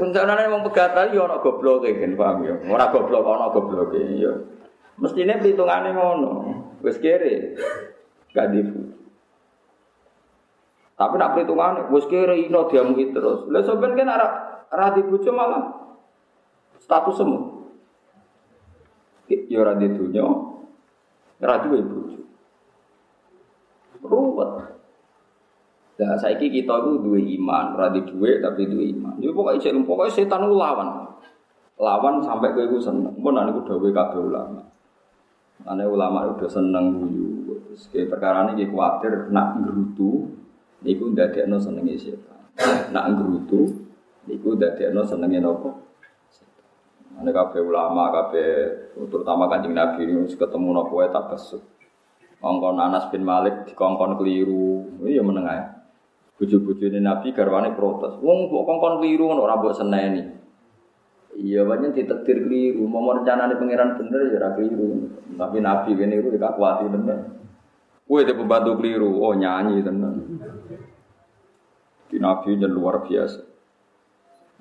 Rencanane 0.00 0.50
wong 0.50 0.62
pegatan 0.70 1.14
yo 1.14 1.24
ana 1.28 1.38
gobloke 1.38 1.90
kan 1.94 2.12
paham 2.18 2.38
yo. 2.44 2.54
Ora 2.66 2.90
goblok 2.90 3.26
ana 3.26 3.54
gobloke 3.54 4.00
yo. 4.18 4.32
Mestine 4.98 5.38
perhitungane 5.38 5.94
ngono. 5.94 6.30
Wis 6.82 6.98
kere. 6.98 7.56
Gak 8.32 8.48
difu. 8.52 8.80
Tapi 11.02 11.18
nak 11.18 11.34
perhitungan, 11.34 11.90
bos 11.90 12.06
kira 12.06 12.30
ino 12.38 12.70
dia 12.70 12.86
mungkin 12.86 13.10
terus. 13.10 13.50
Lalu 13.50 13.66
sebenarnya 13.66 14.06
kan 14.06 14.14
arah 14.14 14.32
arah 14.70 14.88
di 14.94 15.02
bucu 15.02 15.34
malah 15.34 15.74
status 16.78 17.18
semua. 17.18 17.66
Ya 19.26 19.66
arah 19.66 19.74
di 19.82 19.90
di 19.90 21.82
bucu. 21.82 22.21
Ruwet. 24.02 24.50
Nah, 26.02 26.18
saya 26.18 26.34
kita 26.34 26.50
itu 26.82 26.90
dua 26.98 27.20
iman, 27.20 27.78
radi 27.78 28.02
dua 28.02 28.42
tapi 28.42 28.66
dua 28.66 28.82
iman. 28.90 29.14
Jadi 29.22 29.30
pokoknya 29.30 29.58
saya 29.62 29.78
pokoknya 29.78 30.10
setan 30.10 30.42
itu 30.50 30.56
lawan, 30.58 30.88
lawan 31.78 32.14
sampai 32.18 32.50
ke 32.58 32.66
itu 32.66 32.82
seneng. 32.82 33.14
Pun 33.14 33.38
nanti 33.38 33.54
udah 33.54 33.78
kabeh 33.78 34.18
ulama. 34.18 34.62
Ane 35.62 35.86
ulama 35.86 36.26
udah 36.34 36.50
seneng 36.50 36.98
guyu. 36.98 37.54
Terus 37.70 37.86
perkara 38.10 38.50
ini 38.50 38.66
khawatir 38.66 39.30
nak 39.30 39.62
gerutu, 39.62 40.26
niku 40.82 41.14
ndadekno 41.14 41.62
senenge 41.62 41.94
setan. 41.94 42.40
Nak 42.90 43.04
ngrutu 43.14 43.70
niku 44.26 44.58
ndadekno 44.58 45.06
senenge 45.06 45.38
napa? 45.38 45.70
Ane 47.22 47.30
kabeh 47.30 47.62
ulama, 47.62 48.10
kabeh 48.10 48.48
terutama 48.96 49.46
Kanjeng 49.46 49.76
Nabi 49.76 50.02
ini 50.02 50.26
ketemu 50.26 50.68
napa 50.74 50.90
wae 50.90 51.08
tabassum. 51.14 51.62
Kongkon 52.42 52.82
Anas 52.82 53.06
bin 53.14 53.22
Malik 53.22 53.70
dikongkon 53.70 54.18
keliru, 54.18 54.98
iya 55.06 55.22
meneng 55.22 55.46
ae. 55.46 55.62
Bojo-bojone 56.34 56.98
Nabi 56.98 57.30
garwane 57.30 57.70
protes. 57.78 58.18
Wong 58.18 58.50
kok 58.50 58.66
kongkon 58.66 58.98
keliru 58.98 59.30
ngono 59.30 59.46
ora 59.46 59.62
mbok 59.62 59.78
seneni. 59.78 60.26
Iya 61.38 61.62
banyak 61.62 61.94
ditektir 61.94 62.42
keliru, 62.42 62.82
mau 62.90 63.14
rencananya 63.14 63.54
pangeran 63.54 63.94
bener 63.94 64.34
ya 64.34 64.50
keliru. 64.58 65.06
Tapi 65.38 65.56
Nabi 65.62 65.94
ini 65.94 66.18
itu 66.18 66.34
tidak 66.34 66.58
kuat 66.58 66.82
bener. 66.82 67.18
Kue 68.02 68.26
itu 68.26 68.34
pembantu 68.34 68.74
keliru, 68.82 69.22
oh 69.22 69.38
nyanyi 69.38 69.78
tenan. 69.86 70.14
Di 72.10 72.18
Nabi 72.18 72.58
luar 72.58 73.06
biasa. 73.06 73.51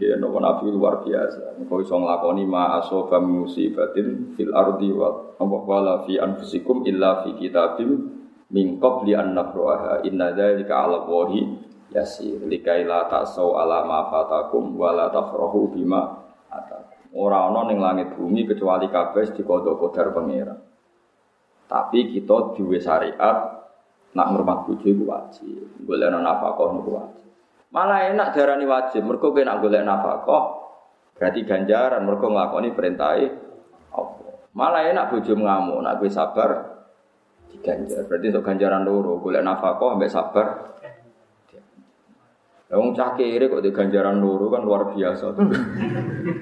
Ya, 0.02 0.18
nopo 0.18 0.42
Nabi 0.42 0.74
luar 0.74 1.06
biasa. 1.06 1.62
Kau 1.70 1.78
bisa 1.78 1.94
ngelakoni 1.94 2.50
ma 2.50 2.82
asoba 2.82 3.22
musibatin 3.22 4.34
fil 4.34 4.50
ardi 4.50 4.90
wa 4.90 5.38
wala 5.38 6.02
fi 6.10 6.18
anfusikum 6.18 6.82
illa 6.90 7.22
fi 7.22 7.38
kitabim 7.38 8.10
min 8.50 8.82
qabli 8.82 9.14
an 9.14 9.38
nabraha. 9.38 10.02
Inna 10.02 10.34
dzalika 10.34 10.74
'ala 10.74 11.06
Allahi 11.06 11.46
yasir. 11.94 12.42
Likaila 12.50 13.14
tasau 13.14 13.54
ala 13.62 13.86
ma 13.86 14.10
fatakum 14.10 14.74
wala 14.74 15.14
tafrahu 15.14 15.70
bima 15.70 16.18
atakum. 16.50 17.14
Ora 17.14 17.46
ana 17.46 17.70
ning 17.70 17.78
langit 17.78 18.18
bumi 18.18 18.50
kecuali 18.50 18.90
kabeh 18.90 19.38
dikodok 19.38 19.86
kodar 19.86 20.18
pangeran. 20.18 20.58
Tapi 21.70 22.10
kita 22.10 22.58
duwe 22.58 22.82
syariat 22.82 23.38
nak 24.18 24.28
ngurmat 24.34 24.66
bojo 24.66 24.82
iku 24.82 25.06
wajib. 25.06 25.62
Golek 25.86 26.10
nafkah 26.10 26.74
niku 26.74 26.90
wajib 26.90 27.20
malah 27.71 28.12
enak 28.12 28.36
darani 28.36 28.67
wajib 28.67 29.07
mergo 29.07 29.31
kowe 29.31 29.41
nak 29.41 29.63
golek 29.63 29.88
nafkah 29.88 30.43
berarti 31.15 31.47
ganjaran 31.47 32.03
mergo 32.03 32.27
nglakoni 32.27 32.75
perintahe 32.75 33.25
apa 33.95 34.23
malah 34.51 34.84
enak 34.91 35.07
bojo 35.07 35.34
ngamuk 35.39 35.79
nak 35.79 36.03
kowe 36.03 36.10
sabar 36.12 36.49
diganjar 37.47 38.03
berarti 38.12 38.27
untuk 38.36 38.43
ganjaran 38.43 38.84
loro 38.84 39.23
golek 39.23 39.43
nafkah 39.43 39.79
ambek 39.79 40.12
sabar 40.12 40.47
Wong 42.71 42.95
cah 42.95 43.19
kere 43.19 43.51
kok 43.51 43.60
ganjaran 43.75 44.23
loro 44.23 44.47
kan 44.47 44.63
luar 44.63 44.95
biasa. 44.95 45.36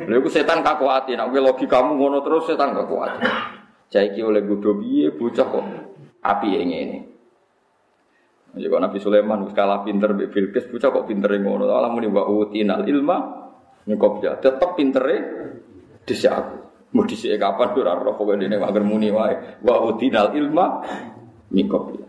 Lha 0.06 0.14
iku 0.14 0.30
setan 0.30 0.62
kakuati, 0.62 1.18
nek 1.18 1.34
kowe 1.34 1.42
logikamu 1.42 1.98
ngono 1.98 2.22
terus 2.22 2.46
setan 2.46 2.78
kakuati. 2.78 3.26
Cah 3.90 4.02
iki 4.06 4.22
oleh 4.22 4.46
godho 4.46 4.78
piye 4.78 5.10
bocah 5.10 5.50
kok 5.50 5.66
api 6.22 6.48
ngene. 6.54 7.09
Ya 8.58 8.66
kok 8.66 8.82
Nabi 8.82 8.98
Sulaiman 8.98 9.46
kalah 9.54 9.86
pinter 9.86 10.10
mbek 10.18 10.34
Bilqis, 10.34 10.66
bocah 10.74 10.90
kok 10.90 11.06
pintere 11.06 11.38
ngono. 11.38 11.70
Allah 11.70 11.94
muni 11.94 12.10
wa 12.10 12.26
utinal 12.26 12.82
ilma 12.90 13.18
nyekop 13.86 14.26
ya. 14.26 14.42
Tetep 14.42 14.74
pintere 14.74 15.16
dhisik 16.02 16.34
aku. 16.34 16.56
Mau 16.98 17.06
dhisik 17.06 17.38
kapan 17.38 17.78
ora 17.78 17.94
roh 17.94 18.18
pokoke 18.18 18.42
dene 18.42 18.58
wae 18.58 18.82
muni 18.82 19.14
wae. 19.14 19.62
Wa 19.62 19.86
utinal 19.86 20.34
ilma 20.34 20.82
mikop 21.54 21.94
ya. 21.94 22.06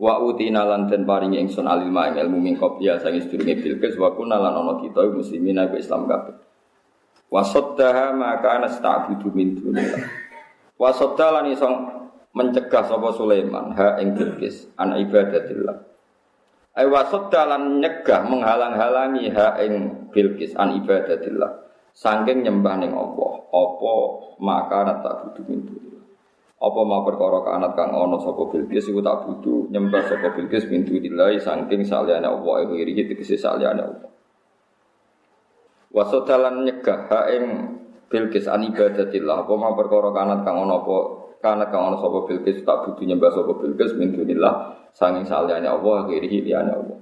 Wa 0.00 0.24
utina 0.24 0.64
lan 0.64 0.88
den 0.88 1.04
paringi 1.04 1.38
ingsun 1.38 1.68
alilma 1.68 2.10
ing 2.10 2.18
ilmu 2.24 2.40
min 2.40 2.54
qabya 2.56 2.98
sange 2.98 3.24
sedurunge 3.28 3.60
Bilqis 3.60 3.94
wa 4.00 4.10
kunna 4.16 4.40
lan 4.40 4.56
ana 4.56 4.80
kita 4.80 5.04
muslimin 5.12 5.60
aku 5.60 5.76
Islam 5.78 6.08
kabeh. 6.08 6.34
Wa 7.28 7.44
saddaha 7.44 8.16
ma 8.16 8.40
kana 8.40 8.72
sta'budu 8.72 9.28
min 9.36 9.54
dunillah. 9.54 10.02
Wa 10.80 10.90
sadda 10.90 11.26
lan 11.40 11.44
iso 11.52 11.66
mencegah 12.34 12.82
sapa 12.84 13.14
Sulaiman 13.14 13.72
ha 13.78 13.96
ing 14.02 14.18
Bilqis 14.18 14.74
an 14.76 14.98
ibadatillah. 14.98 15.76
Ai 16.74 16.90
wa 16.90 17.06
sadda 17.06 17.46
lan 17.46 17.78
nyegah 17.78 18.26
menghalang-halangi 18.26 19.30
ha 19.30 19.54
ing 19.62 20.10
Bilqis 20.10 20.58
an 20.58 20.74
ibadatillah. 20.82 21.62
Sangking 21.94 22.42
nyembah 22.42 22.74
ning 22.82 22.90
Allah, 22.90 23.32
apa 23.54 23.94
maka 24.42 24.98
tak 24.98 25.14
butuh 25.30 25.46
dunillah. 25.46 26.02
Apa 26.58 26.80
mau 26.82 27.06
perkara 27.06 27.38
kanat 27.46 27.78
kang 27.78 27.94
ana 27.94 28.18
sapa 28.18 28.50
Bilqis 28.50 28.90
iku 28.90 28.98
tak 28.98 29.22
butuh 29.22 29.70
nyembah 29.70 30.02
sapa 30.10 30.34
Bilqis 30.34 30.66
pintu 30.66 30.98
dilai 30.98 31.38
saking 31.38 31.86
saliyane 31.86 32.26
Allah 32.26 32.66
iku 32.66 32.74
iri 32.74 32.98
tegese 32.98 33.38
saliyane 33.38 33.82
Allah. 33.86 34.10
Wasodalan 35.94 36.66
nyegah 36.66 37.06
ha 37.06 37.30
ing 37.30 37.44
Bilqis 38.10 38.50
an 38.50 38.66
ibadatillah 38.66 39.46
apa 39.46 39.52
mau 39.54 39.78
perkara 39.78 40.10
kanat 40.10 40.42
kang 40.42 40.66
ana 40.66 40.82
apa 40.82 41.23
kanat 41.44 41.68
kang 41.68 41.92
ana 41.92 42.00
sapa 42.00 42.24
Bilqis 42.24 42.64
tak 42.64 42.88
butuh 42.88 43.04
nyembah 43.04 43.28
sapa 43.28 43.52
Bilqis 43.60 43.92
pintu 44.00 44.24
dillah 44.24 44.72
saking 44.96 45.28
saliyane 45.28 45.68
Allah 45.68 46.08
iri 46.08 46.40
liyane 46.40 46.72
Allah. 46.72 46.98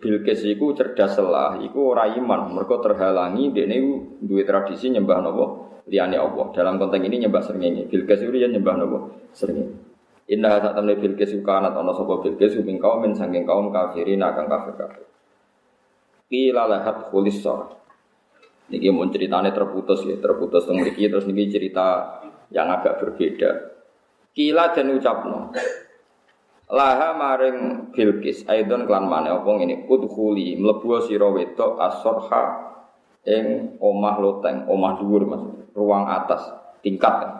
Bilqis 0.00 0.46
iku 0.48 0.72
cerdas 0.72 1.18
lah, 1.20 1.60
iku 1.60 1.92
ora 1.92 2.08
iman, 2.16 2.54
mergo 2.54 2.80
terhalangi 2.80 3.52
dekne 3.52 3.76
duwe 4.22 4.46
tradisi 4.46 4.88
nyembah 4.88 5.18
napa 5.20 5.44
liyane 5.90 6.16
Allah. 6.16 6.48
Dalam 6.54 6.78
konteks 6.78 7.04
ini 7.04 7.26
nyembah 7.26 7.42
srengenge. 7.42 7.90
Bilqis 7.90 8.22
ya 8.24 8.48
nyembah 8.48 8.74
napa? 8.78 8.98
Srengenge. 9.36 9.76
Indah 10.30 10.62
saat 10.62 10.78
temne 10.78 10.94
Bilqis 10.96 11.34
kanat 11.42 11.74
ana 11.74 11.90
sapa 11.90 12.22
Bilqis 12.22 12.54
ing 12.62 12.78
kaum 12.78 13.02
men 13.02 13.12
saking 13.18 13.42
kaum 13.42 13.74
kafirin 13.74 14.22
akan 14.22 14.46
kafir 14.46 14.74
kafir. 14.78 15.04
Qila 16.30 16.70
lahat 16.70 17.10
khulissar. 17.10 17.76
Niki 18.70 18.86
mau 18.94 19.02
ceritanya 19.10 19.50
terputus 19.50 20.06
ya, 20.06 20.14
terputus 20.22 20.62
teng 20.62 20.78
mriki 20.78 21.10
terus 21.10 21.26
niki 21.26 21.50
cerita 21.50 22.22
yang 22.50 22.70
agak 22.70 22.98
berbeda. 23.02 23.50
Kila 24.30 24.70
dan 24.74 24.94
ucapno. 24.94 25.50
Laha 26.70 27.18
maring 27.18 27.90
Bilqis 27.90 28.46
aidon 28.46 28.86
klan 28.86 29.10
maneh 29.10 29.34
apa 29.34 29.50
ngene 29.58 29.90
udkhuli 29.90 30.54
mlebu 30.54 31.02
sira 31.02 31.26
wedok 31.26 31.82
asorha 31.82 32.70
ing 33.26 33.74
omah 33.82 34.16
loteng, 34.22 34.70
omah 34.70 35.02
dhuwur 35.02 35.26
maksudnya 35.26 35.66
ruang 35.74 36.06
atas, 36.06 36.46
tingkat 36.78 37.10
kan. 37.10 37.32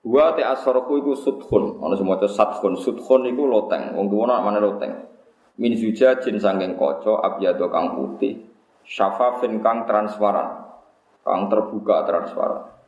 Wa 0.00 0.32
te 0.32 0.44
asarku 0.44 1.00
iku 1.00 1.12
sudkhun, 1.12 1.80
ana 1.84 1.96
semoco 1.96 2.24
sadkhun, 2.24 2.76
sudkhun 2.80 3.28
iku 3.32 3.44
loteng, 3.44 3.96
wong 3.96 4.08
nak 4.28 4.40
mana 4.44 4.60
loteng. 4.60 5.08
Min 5.60 5.76
zujajin 5.76 6.40
sangking 6.40 6.80
kaca 6.80 7.20
abyado 7.20 7.68
kang 7.68 7.96
putih, 7.96 8.48
syafafin 8.84 9.60
kang 9.60 9.84
transparan, 9.84 10.68
kang 11.20 11.52
terbuka 11.52 12.08
transparan. 12.08 12.79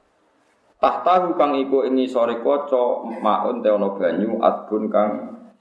Tahtahu 0.83 1.39
kang 1.39 1.55
iku 1.55 1.87
ing 1.87 1.95
sore 2.11 2.43
kaca 2.43 3.07
maun 3.23 3.63
te 3.63 3.71
ana 3.71 3.95
banyu 3.95 4.43
adbun 4.43 4.91
kang 4.91 5.11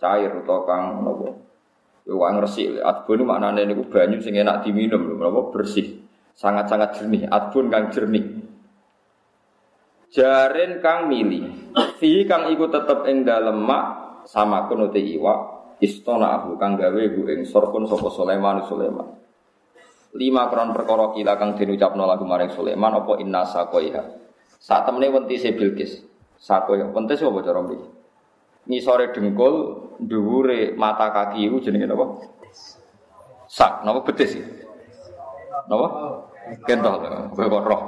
cair 0.02 0.34
utawa 0.34 0.66
kang 0.66 1.06
napa. 1.06 1.30
Yo 2.10 2.18
wong 2.18 2.42
resik, 2.42 2.82
adbun 2.82 3.30
maknane 3.30 3.70
niku 3.70 3.86
banyu 3.86 4.18
sing 4.18 4.34
enak 4.34 4.66
diminum 4.66 5.06
lho, 5.06 5.22
napa 5.22 5.54
bersih. 5.54 6.02
Sangat-sangat 6.34 6.98
jernih, 6.98 7.30
adbun 7.30 7.70
kang 7.70 7.94
jernih. 7.94 8.42
Jaren 10.10 10.82
kang 10.82 11.06
mili. 11.06 11.70
Fi 12.02 12.26
kang 12.26 12.50
iku 12.50 12.74
tetep 12.74 13.06
ing 13.06 13.22
dalem 13.22 13.62
mak 13.62 14.26
sama 14.26 14.66
kuno 14.66 14.90
te 14.90 15.06
iwa 15.06 15.62
istana 15.78 16.42
aku 16.42 16.58
kang 16.58 16.82
gawe 16.82 17.04
bu 17.14 17.30
ing 17.30 17.46
sorpun 17.46 17.86
sapa 17.86 18.10
Sulaiman 18.10 18.66
Sulaiman. 18.66 19.06
Lima 20.18 20.50
kron 20.50 20.74
perkara 20.74 21.14
kila 21.14 21.38
kang 21.38 21.54
diucapno 21.54 22.10
lagu 22.10 22.26
maring 22.26 22.50
Sulaiman 22.50 23.06
apa 23.06 23.22
inna 23.22 23.46
sakoiha. 23.46 24.21
Saat 24.62 24.86
temene 24.86 25.10
wentise 25.10 25.58
Bilqis. 25.58 26.06
Sakoya 26.38 26.90
wentis 26.94 27.22
apa 27.26 27.42
cara 27.42 27.62
mriki? 27.66 27.88
Ngisore 28.70 29.10
dengkul, 29.10 29.56
dhuwure 30.06 30.78
mata 30.78 31.10
kaki 31.10 31.50
iku 31.50 31.58
jenenge 31.62 31.90
napa? 31.90 32.06
Sak, 33.50 33.82
napa 33.82 34.06
betis 34.06 34.38
iki? 34.38 34.46
Napa? 35.66 35.88
Kentol, 36.66 37.02
kok 37.34 37.66
roh. 37.66 37.82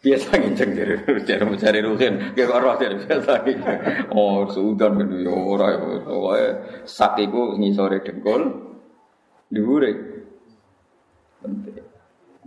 biasa 0.00 0.32
nginceng 0.32 0.72
dari 0.72 0.96
cara 1.28 1.44
mencari 1.44 1.84
ruhin 1.84 2.32
kayak 2.32 2.56
roh 2.56 2.72
dari 2.80 2.96
biasa 2.96 3.44
nginceng 3.44 3.80
oh 4.16 4.48
sudan 4.48 4.96
gitu 4.96 5.28
ya 5.28 5.32
ora 5.36 5.76
ya 5.76 5.78
pokoknya 6.08 6.48
sakiku 6.88 7.60
ngisore 7.60 8.00
dengkul 8.00 8.42
diure 9.52 9.92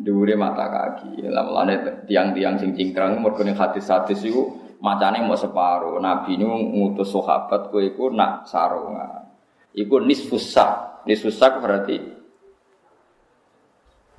diure 0.03 0.35
mata 0.35 0.67
kaki 0.67 1.23
lalu 1.23 1.79
tiang-tiang 2.05 2.59
sing 2.59 2.75
cingkrang 2.75 3.23
mergo 3.23 3.41
ning 3.47 3.55
hadis-hadis 3.55 4.19
iku 4.27 4.59
macane 4.83 5.23
mau 5.23 5.39
separuh 5.39 5.95
nabi 6.03 6.35
ini 6.35 6.43
ngutus 6.43 7.15
sahabat 7.15 7.71
kue 7.71 7.95
iku 7.95 8.11
nak 8.11 8.43
sarungan 8.43 9.31
iku 9.71 10.03
nisfus 10.03 10.51
sak 10.51 11.07
nisfus 11.07 11.39
sak 11.39 11.63
berarti 11.63 12.03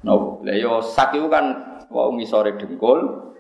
no 0.09 0.41
lah 0.41 0.57
yo 0.57 0.81
sak 0.81 1.21
itu 1.21 1.29
kan 1.29 1.75
Wau 1.95 2.11
ngisore 2.11 2.59
dengkul, 2.59 3.31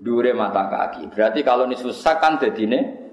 dure 0.00 0.32
mata 0.32 0.72
kaki. 0.72 1.12
Berarti 1.12 1.44
kalau 1.44 1.68
ini 1.68 1.76
susah 1.76 2.16
kan 2.16 2.40
dadine 2.40 3.12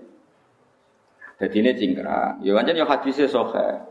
dadine 1.35 1.75
cingkrang. 1.75 2.39
Ya 2.39 2.55
pancen 2.55 2.79
ya 2.79 2.87
hadise 2.87 3.27
sahih. 3.27 3.88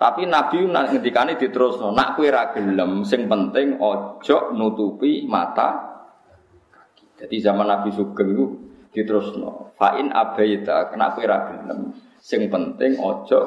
Tapi 0.00 0.24
Nabi 0.24 0.64
ngendikane 0.64 1.36
diterusno, 1.36 1.92
nak 1.92 2.16
kowe 2.16 2.24
ra 2.32 2.56
gelem, 2.56 3.04
sing 3.04 3.28
penting 3.28 3.76
ojo 3.76 4.56
nutupi 4.56 5.28
mata. 5.28 5.92
Jadi 7.20 7.36
zaman 7.36 7.68
Nabi 7.68 7.92
Sugeng 7.92 8.32
itu 8.32 8.44
diterusno. 8.96 9.76
Fa 9.76 10.00
in 10.00 10.08
abaita, 10.08 10.96
nak 10.96 11.20
kowe 11.20 11.24
ra 11.28 11.38
gelem, 11.52 11.92
sing 12.16 12.48
penting 12.48 12.96
ojo 12.96 13.40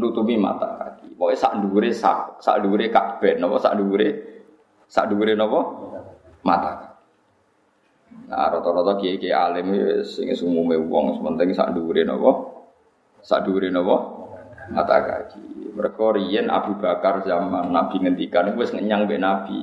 nutupi 0.00 0.40
mata 0.40 0.80
kaki. 0.80 1.12
Pokoknya 1.12 1.36
sak 1.36 1.52
dhuwure 1.60 1.90
sak 1.92 2.40
sak 2.40 2.64
dhuwure 2.64 2.88
kabeh 2.88 3.36
napa 3.36 3.60
sak 3.60 3.76
dhuwure 3.76 4.08
Sak 4.88 5.12
dhuwure 5.12 5.36
napa? 5.36 5.60
Mata. 6.44 6.72
Nah, 8.32 8.48
rata-rata 8.48 8.96
kiai-kiai 8.96 9.34
alim 9.34 9.76
sing 10.08 10.32
umume 10.40 10.80
wong 10.88 11.20
penting 11.20 11.52
sak 11.52 11.76
dhuwure 11.76 12.00
napa? 12.08 12.32
Sak 13.20 13.44
dhuwure 13.44 13.68
napa? 13.68 14.23
Mata 14.72 14.96
kaki. 15.04 15.72
Mereka 15.74 16.16
riyen 16.16 16.48
Abu 16.48 16.78
Bakar 16.78 17.26
zaman 17.26 17.68
Nabi 17.74 18.00
ngendikan 18.00 18.54
wis 18.56 18.72
ngenyang 18.72 19.04
mbek 19.04 19.20
Nabi. 19.20 19.58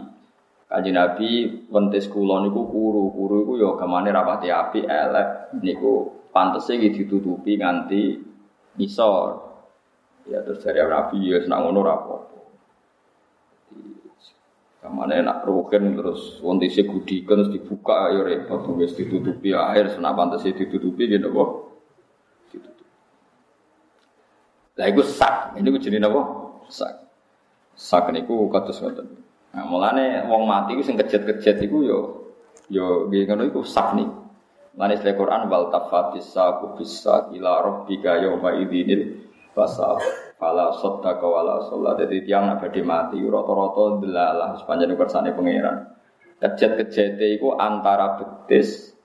Kanjeng 0.72 0.96
Nabi 0.96 1.30
wentis 1.68 2.08
kula 2.08 2.48
niku 2.48 2.64
kuru, 2.70 3.12
kuru 3.12 3.36
iku 3.44 3.54
ya 3.60 3.70
gamane 3.76 4.08
rapati 4.08 4.48
api 4.48 4.88
elek 4.88 5.58
niku 5.60 6.24
pantese 6.32 6.80
iki 6.80 7.04
ditutupi 7.04 7.60
nganti 7.60 8.20
nisor. 8.80 9.52
Ya 10.30 10.46
terus 10.46 10.64
dari 10.64 10.80
Nabi 10.80 11.18
ya 11.28 11.44
senang 11.44 11.68
ngono 11.68 11.82
ra 11.82 11.98
Kamane 14.82 15.22
nak 15.22 15.46
rugen 15.46 15.94
terus 15.94 16.42
wontise 16.42 16.82
gudikan 16.90 17.38
terus 17.38 17.54
dibuka 17.54 18.10
ayo 18.10 18.26
repot 18.26 18.66
wis 18.82 18.98
ditutupi 18.98 19.54
air 19.54 19.94
senapan 19.94 20.34
pantes 20.34 20.42
ditutupi 20.42 21.06
gitu 21.06 21.30
kok. 21.30 21.71
Lah 24.80 24.86
iku 24.88 25.04
sak, 25.04 25.60
ini 25.60 25.68
jenenge 25.80 26.08
napa? 26.08 26.22
Sak. 26.72 26.92
Sak 27.76 28.08
niku 28.16 28.48
kados 28.48 28.80
ngoten. 28.80 29.08
Nah, 29.52 29.68
mulane 29.68 30.24
wong 30.32 30.48
mati 30.48 30.80
ku 30.80 30.84
sing 30.86 30.96
kejet-kejet 30.96 31.60
iku 31.68 31.84
yo 31.84 32.00
yo 32.72 33.12
nggih 33.12 33.28
ngono 33.28 33.44
iku 33.52 33.68
sak 33.68 34.00
nih. 34.00 34.08
Mulane 34.80 34.96
sele 34.96 35.20
Quran 35.20 35.52
wal 35.52 35.68
tafatis 35.68 36.32
saku 36.32 36.80
bisa 36.80 37.28
ila 37.36 37.60
rabbika 37.60 38.24
yauma 38.24 38.56
idinil 38.56 39.28
fasal 39.52 40.00
fala 40.40 40.72
saddaqa 40.80 41.28
wala 41.28 41.68
sholat. 41.68 42.00
Jadi 42.08 42.32
tiang 42.32 42.48
nak 42.48 42.64
badhe 42.64 42.80
mati 42.80 43.20
rata-rata 43.20 44.00
delalah 44.00 44.56
sepanjang 44.56 44.96
kersane 44.96 45.36
pangeran. 45.36 45.78
Kejet-kejete 46.40 47.36
iku 47.36 47.60
antara 47.60 48.16
betis 48.16 48.96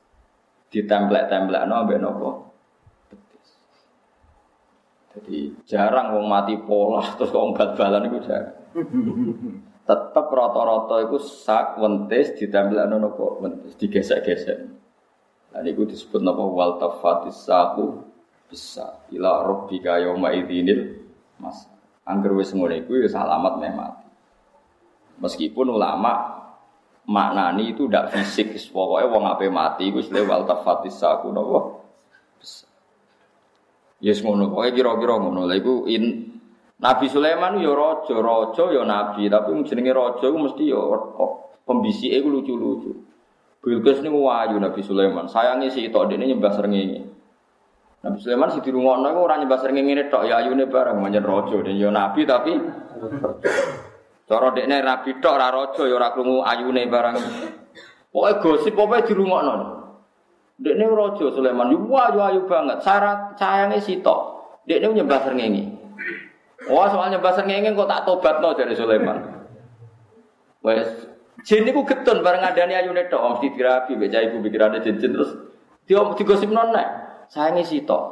ditemplek-templekno 0.71 1.75
ambek 1.75 1.99
napa? 1.99 2.31
Jadi 5.17 5.65
jarang 5.65 6.13
wong 6.13 6.29
mati 6.29 6.61
pola 6.61 7.01
terus 7.17 7.33
kok 7.33 7.57
bal-balan 7.57 8.13
iku 8.13 8.19
jarang. 8.21 8.57
Tetep 9.89 10.27
rata-rata 10.29 11.09
iku 11.09 11.17
sak 11.17 11.81
wentis 11.81 12.37
ditemplekno 12.37 13.01
napa? 13.01 13.27
Wentis 13.41 13.79
digesek-gesek. 13.81 14.59
Nah 15.55 15.61
niku 15.65 15.89
disebut 15.89 16.21
napa 16.21 16.43
wal 16.43 16.77
tafatis 16.77 17.49
saku 17.49 18.05
bisa 18.51 19.07
ila 19.15 19.47
rabbika 19.47 20.03
yauma 20.03 20.35
idinil 20.37 21.01
mas. 21.41 21.65
Angger 22.05 22.37
wis 22.37 22.53
ngono 22.53 22.75
iku 22.77 22.99
ya 23.01 23.09
salamat 23.09 23.63
meh 23.63 23.73
mati. 23.73 24.07
Meskipun 25.17 25.73
ulama 25.73 26.45
maknani 27.07 27.73
itu 27.73 27.87
tidak 27.89 28.13
fisik, 28.13 28.53
pokoknya 28.69 29.07
wong 29.09 29.25
ape 29.33 29.47
mati 29.49 29.89
iku 29.89 30.03
wis 30.03 30.11
wal 30.13 30.45
tafatis 30.45 30.99
saku 30.99 31.31
napa 31.31 31.81
bisa. 32.37 32.69
Yes 34.05 34.21
ngono, 34.21 34.53
pokoknya 34.53 34.73
kira-kira 34.77 35.17
ngono. 35.17 35.49
Lah 35.49 35.57
iku 35.57 35.89
in 35.89 36.37
Nabi 36.77 37.09
Sulaiman 37.09 37.57
ya 37.57 37.73
raja, 37.73 38.17
raja 38.21 38.65
ya 38.69 38.85
nabi, 38.85 39.33
tapi 39.33 39.57
jenenge 39.65 39.93
raja 39.97 40.29
iku 40.29 40.37
mesti 40.37 40.69
ya 40.69 40.81
pembisike 41.65 42.21
iku 42.21 42.29
lucu-lucu. 42.29 42.93
Bilqis 43.65 44.05
niku 44.05 44.21
wayu 44.29 44.61
Nabi 44.61 44.85
Sulaiman. 44.85 45.27
Sayangi 45.27 45.73
si 45.73 45.89
tok 45.89 46.13
dene 46.13 46.29
nyembah 46.29 46.53
srengenge. 46.53 47.01
Nabi 48.05 48.17
Sulaiman 48.21 48.53
si 48.53 48.61
dirungokno 48.61 49.09
iku 49.09 49.21
ora 49.25 49.41
nyembah 49.41 49.59
srengenge 49.65 50.13
tok 50.13 50.29
ya 50.29 50.45
ayune 50.45 50.69
bareng 50.69 51.01
manjen 51.01 51.25
raja. 51.25 51.57
Dan 51.65 51.81
ya 51.81 51.89
nabi 51.89 52.21
tapi 52.29 52.53
cara 54.29 54.53
dekne 54.53 54.77
rabi 54.85 55.11
tok 55.19 55.33
ora 55.33 55.49
raja 55.49 55.83
ya 55.89 55.95
ora 55.97 56.13
krungu 56.13 56.45
ayune 56.45 56.85
bareng. 56.85 57.17
Pokoke 58.13 58.33
gosip 58.45 58.77
pokoke 58.77 59.09
dirungokno. 59.09 59.86
Dekne 60.57 60.89
raja 60.89 61.27
Sulaiman 61.29 61.69
yo 61.69 61.85
wayu 61.85 62.21
ayu 62.25 62.41
banget. 62.49 62.81
Syarat 62.81 63.37
sayange 63.37 63.77
si 63.85 64.01
tok. 64.01 64.41
Dekne 64.65 64.97
nyembah 64.97 65.21
srengenge. 65.21 65.69
Wah, 66.73 66.89
soal 66.89 67.13
nyembah 67.13 67.33
srengenge 67.37 67.77
kok 67.77 67.89
tak 67.89 68.09
tobatno 68.09 68.57
dari 68.57 68.73
Sulaiman. 68.73 69.21
Wes 70.65 70.89
Jin 71.47 71.63
niku 71.63 71.87
getun 71.87 72.27
bareng 72.27 72.43
ngandani 72.43 72.75
ayune 72.75 73.07
tok 73.07 73.39
mesti 73.39 73.55
dirapi 73.55 73.95
mbek 73.95 74.11
cah 74.11 74.19
ibu 74.19 74.43
pikirane 74.43 74.83
jin 74.83 74.99
terus 74.99 75.31
dia 75.87 76.03
digosipno 76.19 76.75
nek 76.75 76.89
sayange 77.31 77.63
sitok. 77.63 78.03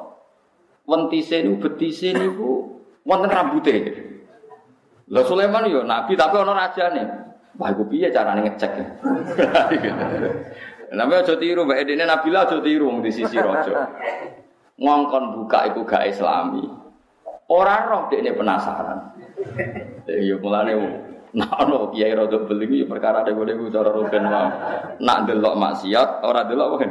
Wentise 0.86 1.42
niku 1.42 1.66
betise 1.66 2.14
niku 2.14 2.78
wonten 3.02 3.34
rambute. 3.34 3.74
Lah 5.10 5.26
Sulaiman 5.26 5.66
yo 5.66 5.82
nabi 5.82 6.14
tapi 6.14 6.38
ana 6.38 6.54
rajane. 6.54 7.02
Wah 7.58 7.74
iku 7.74 7.90
piye 7.90 8.14
carane 8.14 8.46
ngecek. 8.46 8.70
Namanya 10.94 11.26
aja 11.26 11.34
tiru 11.36 11.66
mbak 11.66 11.82
Edine 11.82 12.06
Nabila 12.06 12.46
aja 12.46 12.62
tiru 12.62 12.88
di 13.02 13.10
sisi 13.10 13.36
raja. 13.36 13.90
Ngongkon 14.78 15.24
buka 15.38 15.70
iku 15.70 15.82
gak 15.86 16.10
islami. 16.10 16.66
Orang 17.50 17.82
roh 17.90 18.02
dekne 18.08 18.32
penasaran. 18.34 19.14
Ya 20.08 20.36
mulane 20.40 20.74
Nah, 21.34 21.50
ono 21.66 21.90
kiai 21.90 22.14
rada 22.14 22.46
beli 22.46 22.70
iki 22.70 22.86
perkara 22.86 23.26
ada 23.26 23.34
gue 23.34 23.66
cara 23.74 23.90
rugen 23.90 24.22
wae. 24.22 24.48
Nak 25.02 25.18
delok 25.26 25.58
maksiat, 25.58 26.22
ora 26.22 26.46
delok 26.46 26.78
apa 26.78 26.86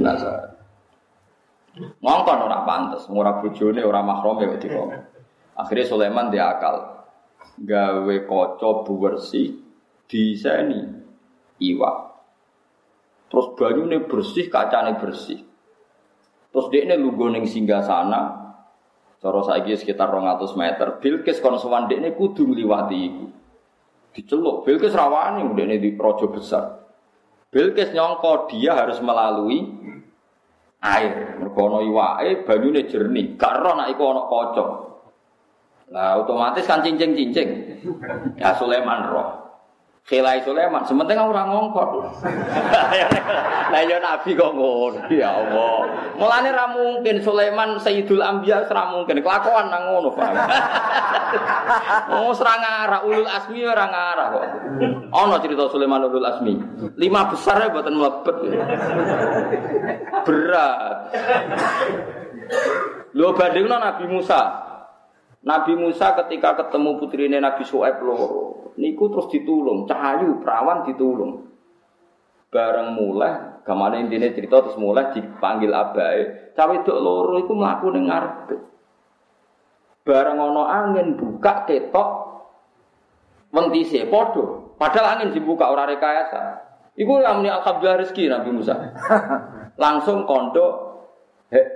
Nah, 0.00 0.16
ngongkon 2.00 2.38
ora 2.40 2.64
pantes, 2.64 3.04
ora 3.12 3.36
bojone, 3.36 3.84
ora 3.84 4.00
mahrome 4.00 4.48
kok 4.48 4.60
dikon. 4.64 4.88
Akhirnya 5.60 5.84
Sulaiman 5.84 6.32
dia 6.32 6.56
akal. 6.56 7.04
Gawe 7.60 8.16
kaca 8.24 8.70
bersih 8.88 9.60
diseni 10.08 10.80
iwak. 11.60 12.13
Terus 13.34 13.50
banyune 13.58 14.06
bersih, 14.06 14.46
kacane 14.46 14.94
bersih. 15.02 15.42
Terus 16.54 16.70
dia 16.70 16.86
ini 16.86 16.94
lugu 16.94 17.26
ning 17.34 17.50
singgah 17.50 17.82
sana, 17.82 18.44
Cara 19.24 19.40
saiki 19.40 19.72
sekitar 19.72 20.12
200 20.12 20.52
meter. 20.52 21.00
Bilqis 21.00 21.40
kon 21.40 21.56
sowan 21.56 21.88
dekne 21.88 22.12
kudu 22.12 22.44
ngliwati 22.44 22.96
iku. 23.08 23.24
Diceluk 24.12 24.68
Bilqis 24.68 24.92
rawani 24.92 25.48
dekne 25.56 25.80
di 25.80 25.96
raja 25.96 26.28
besar. 26.28 26.64
Bilqis 27.48 27.96
nyongko 27.96 28.52
dia 28.52 28.76
harus 28.76 29.00
melalui 29.00 29.64
air. 30.84 31.40
Mergo 31.40 31.72
ana 31.72 31.78
iwake 31.88 32.44
banyune 32.44 32.84
jernih. 32.84 33.40
Gak 33.40 33.64
roh 33.64 33.72
nek 33.72 33.96
iku 33.96 34.02
ana 34.12 34.22
kaca. 34.28 34.64
Nah, 35.84 36.20
otomatis 36.20 36.68
kan 36.68 36.84
cincing-cincing. 36.84 37.48
Ya 38.36 38.52
Sulaiman 38.60 39.08
roh. 39.08 39.43
Khilai 40.04 40.44
Sulaiman, 40.44 40.84
sementing 40.84 41.16
ora 41.16 41.48
ngongkon. 41.48 42.12
Lah 43.72 43.82
ya 43.88 43.96
nabi 44.04 44.36
kok 44.36 44.52
ngono. 44.52 45.08
Ya 45.08 45.32
Allah. 45.32 45.80
Mulane 46.20 46.52
ra 46.52 46.68
mungkin 46.76 47.24
Sulaiman 47.24 47.80
Sayyidul 47.80 48.20
Anbiya 48.20 48.68
ora 48.68 48.92
mungkin 48.92 49.24
kelakuan 49.24 49.72
nang 49.72 49.88
ngono, 49.88 50.12
Pak. 50.12 50.32
Oh, 52.14 52.30
serang 52.36 52.62
arah 52.62 53.00
ulul 53.02 53.26
asmi 53.26 53.64
ora 53.64 53.88
ngarah 53.88 54.26
kok. 54.28 54.46
Ana 55.08 55.40
cerita 55.40 55.72
Sulaiman 55.72 56.04
ulul 56.04 56.28
asmi. 56.28 56.52
Lima 57.00 57.24
besar 57.32 57.64
ya 57.64 57.72
buatan 57.72 57.96
mlebet. 57.96 58.36
Berat. 60.28 60.96
Lho 63.16 63.28
bandingno 63.32 63.76
Nabi 63.80 64.04
Musa. 64.04 64.42
Nabi 65.48 65.72
Musa 65.80 66.12
ketika 66.24 66.60
ketemu 66.60 67.00
putrine 67.00 67.40
Nabi 67.40 67.64
Su'aib 67.64 68.00
loro, 68.00 68.63
niku 68.78 69.10
terus 69.10 69.30
ditulung, 69.30 69.86
cahayu 69.86 70.38
perawan 70.42 70.86
ditulung. 70.86 71.46
Bareng 72.50 72.94
mulai, 72.94 73.66
gamane 73.66 74.06
intine 74.06 74.30
cerita 74.30 74.62
terus 74.62 74.78
mulai 74.78 75.10
dipanggil 75.10 75.74
abae. 75.74 76.54
Cawe 76.54 76.70
wedok 76.70 76.98
loro 77.02 77.34
iku 77.42 77.52
mlaku 77.58 77.90
ning 77.90 78.06
ngarepe. 78.06 78.56
Bareng 80.06 80.38
ana 80.38 80.62
angin 80.70 81.18
buka 81.18 81.66
ketok 81.66 82.08
wentise 83.50 84.06
padha. 84.06 84.62
Padahal 84.78 85.18
angin 85.18 85.34
dibuka 85.34 85.66
ora 85.66 85.82
rekayasa. 85.90 86.62
Iku 86.94 87.18
amni 87.26 87.50
alhamdulillah 87.50 88.06
rezeki 88.06 88.30
Nabi 88.30 88.54
Musa. 88.54 88.74
Langsung 89.82 90.22
kondo 90.30 90.94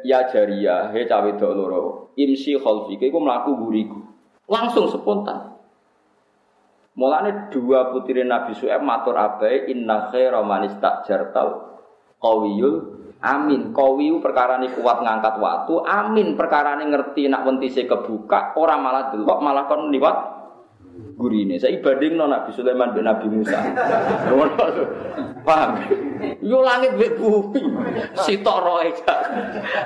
ya 0.06 0.30
jaria, 0.30 0.94
he 0.94 1.06
cawe 1.10 1.30
loro, 1.54 2.14
imsi 2.14 2.54
khalfi, 2.54 2.94
iku 3.02 3.18
mlaku 3.18 3.58
buriku. 3.58 3.98
Langsung 4.46 4.86
spontan. 4.86 5.57
Mulane 6.98 7.46
dua 7.54 7.94
putri 7.94 8.26
Nabi 8.26 8.58
Su'aib 8.58 8.82
matur 8.82 9.14
abai 9.14 9.70
inna 9.70 10.10
khaira 10.10 10.42
man 10.42 10.66
istajartal 10.66 11.78
qawiyul 12.18 12.98
amin. 13.22 13.74
Qawiyu 13.74 14.22
perkara 14.22 14.58
ini 14.62 14.74
kuat 14.74 15.02
ngangkat 15.02 15.38
waktu, 15.38 15.74
amin 15.86 16.34
perkara 16.38 16.78
ini 16.78 16.90
ngerti 16.90 17.30
nak 17.30 17.46
wentise 17.46 17.86
kebuka, 17.86 18.54
orang 18.58 18.82
malah 18.82 19.04
delok 19.14 19.38
malah 19.42 19.64
kon 19.66 19.90
liwat 19.90 20.38
gurine. 21.18 21.58
Saya 21.58 21.78
ibading 21.78 22.18
no 22.18 22.26
Nabi 22.26 22.50
Sulaiman 22.54 22.94
bin 22.94 23.06
Nabi 23.06 23.26
Musa. 23.30 23.58
Paham? 25.46 25.70
Yo 26.42 26.62
langit 26.62 26.98
mbek 26.98 27.18
bumi. 27.18 27.62
Sitok 28.18 28.58
roe 28.58 28.90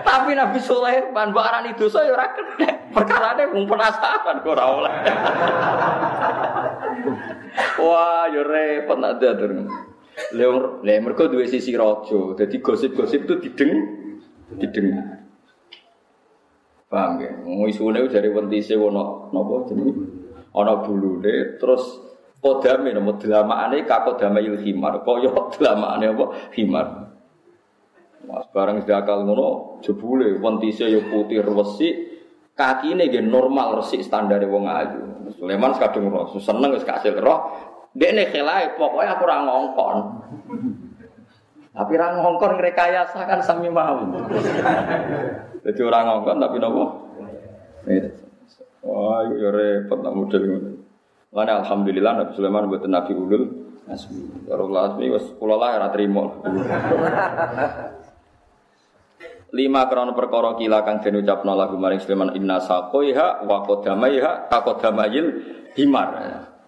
Tapi 0.05 0.31
Nabi 0.33 0.59
Sulaiman 0.61 1.33
mbok 1.33 1.44
arani 1.44 1.77
dosa 1.77 2.05
yo 2.05 2.16
ora 2.16 2.33
kena. 2.33 2.68
Perkarane 2.92 3.48
mung 3.53 3.64
penasaran 3.64 4.44
ora 4.44 4.64
oleh. 4.68 4.94
Wah, 7.81 8.31
yo 8.31 8.43
repot 8.47 8.99
nak. 8.99 9.23
Leo, 10.37 10.85
le 10.85 10.94
mereka 11.00 11.25
dua 11.25 11.48
sisi 11.48 11.73
rojo, 11.73 12.37
jadi 12.37 12.61
gosip-gosip 12.61 13.25
itu 13.25 13.35
dideng, 13.48 13.73
dideng. 14.61 14.88
Paham 16.92 17.17
ya? 17.17 17.33
Ngisunya 17.40 18.05
dari 18.13 18.29
wentise 18.29 18.77
wono, 18.77 19.33
nopo 19.33 19.65
jadi 19.73 19.88
ana 20.53 20.85
bulune 20.85 21.57
terus 21.57 21.81
kodame 22.44 22.92
nama 22.92 23.17
delamaane 23.17 23.88
kakodame 23.88 24.44
il 24.44 24.61
himar 24.61 25.00
kaya 25.00 25.33
delamaane 25.57 26.07
apa 26.13 26.25
himar 26.53 26.87
Mas 28.23 28.46
barang 28.55 28.87
sedakal 28.87 29.27
ngono 29.27 29.81
jebule 29.83 30.38
wentise 30.38 30.87
ya 30.87 31.00
putih 31.03 31.42
resik 31.42 32.12
kakine 32.63 33.10
nggih 33.10 33.27
normal 33.27 33.83
resik 33.83 34.06
standar 34.06 34.38
wong 34.46 34.71
ayu 34.71 35.02
Sulaiman 35.35 35.75
kadung 35.75 36.15
roh 36.15 36.31
seneng 36.38 36.79
wis 36.79 36.87
kasil 36.87 37.19
roh 37.19 37.50
dekne 37.98 38.31
khelae 38.31 38.79
pokoke 38.79 39.02
aku 39.02 39.23
ora 39.27 39.42
ngongkon 39.42 39.96
tapi 41.73 41.96
orang 41.96 42.21
ngongkon 42.21 42.60
rekayasa 42.60 43.25
kan 43.25 43.40
sami 43.40 43.73
mau. 43.73 44.04
Jadi 45.65 45.81
orang 45.81 46.04
ngongkon 46.04 46.37
tapi 46.37 46.56
nopo 46.60 46.85
Wah, 48.83 49.23
itu 49.31 49.38
ya 49.38 49.50
repot 49.54 50.02
nak 50.02 50.10
model 50.10 50.42
ngono. 50.42 50.71
Alhamdulillah 51.33 52.13
Nabi 52.19 52.35
Sulaiman 52.35 52.67
buat 52.67 52.83
Nabi 52.83 53.15
Ulul 53.15 53.44
Asmi. 53.87 54.50
Ya 54.50 54.58
Allah 54.58 54.90
Asmi 54.90 55.06
lah. 55.06 56.35
Lima 59.53 59.85
krono 59.85 60.17
perkara 60.17 60.57
kila 60.57 60.81
kang 60.81 61.05
den 61.05 61.21
ucapno 61.21 61.53
lagu 61.53 61.77
maring 61.77 62.00
Sulaiman 62.00 62.33
inna 62.33 62.57
saqaiha 62.57 63.44
wa 63.44 63.61
qadamaiha 63.69 64.48
taqadamayil 64.48 65.27
himar. 65.77 66.09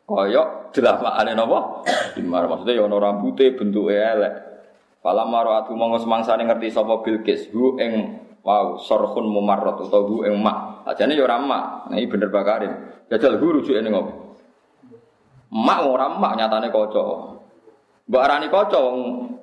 Kaya 0.04 0.68
delamakane 0.68 1.32
napa? 1.32 1.80
Himar 2.12 2.44
maksudnya 2.44 2.76
ya 2.76 2.84
ono 2.84 3.00
rambute 3.00 3.56
bentuke 3.56 3.96
elek. 3.96 4.34
Fala 5.00 5.24
maratu 5.24 5.72
monggo 5.72 5.96
semangsane 5.96 6.44
ngerti 6.44 6.76
sapa 6.76 7.00
Bilqis 7.00 7.48
hu 7.56 7.80
ing 7.80 8.20
wow 8.44 8.76
sorhun 8.76 9.32
mumarrat 9.32 9.80
utawa 9.80 10.04
hu 10.04 10.28
ing 10.28 10.44
mak. 10.44 10.84
Ajane 10.84 11.16
ya 11.16 11.24
ora 11.24 11.40
mak. 11.40 11.88
Nah 11.88 11.96
iki 11.96 12.12
bener 12.12 12.28
bakarin. 12.28 13.00
Jajal 13.08 13.40
hu 13.40 13.64
rujuke 13.64 13.80
ning 13.80 13.96
ngopo? 13.96 14.12
Mak 15.56 15.88
ora 15.88 16.12
mak 16.12 16.36
nyatane 16.36 16.68
kaca. 16.68 17.02
Mbok 18.12 18.20
arani 18.20 18.52
kaca 18.52 18.76
wong 18.76 18.96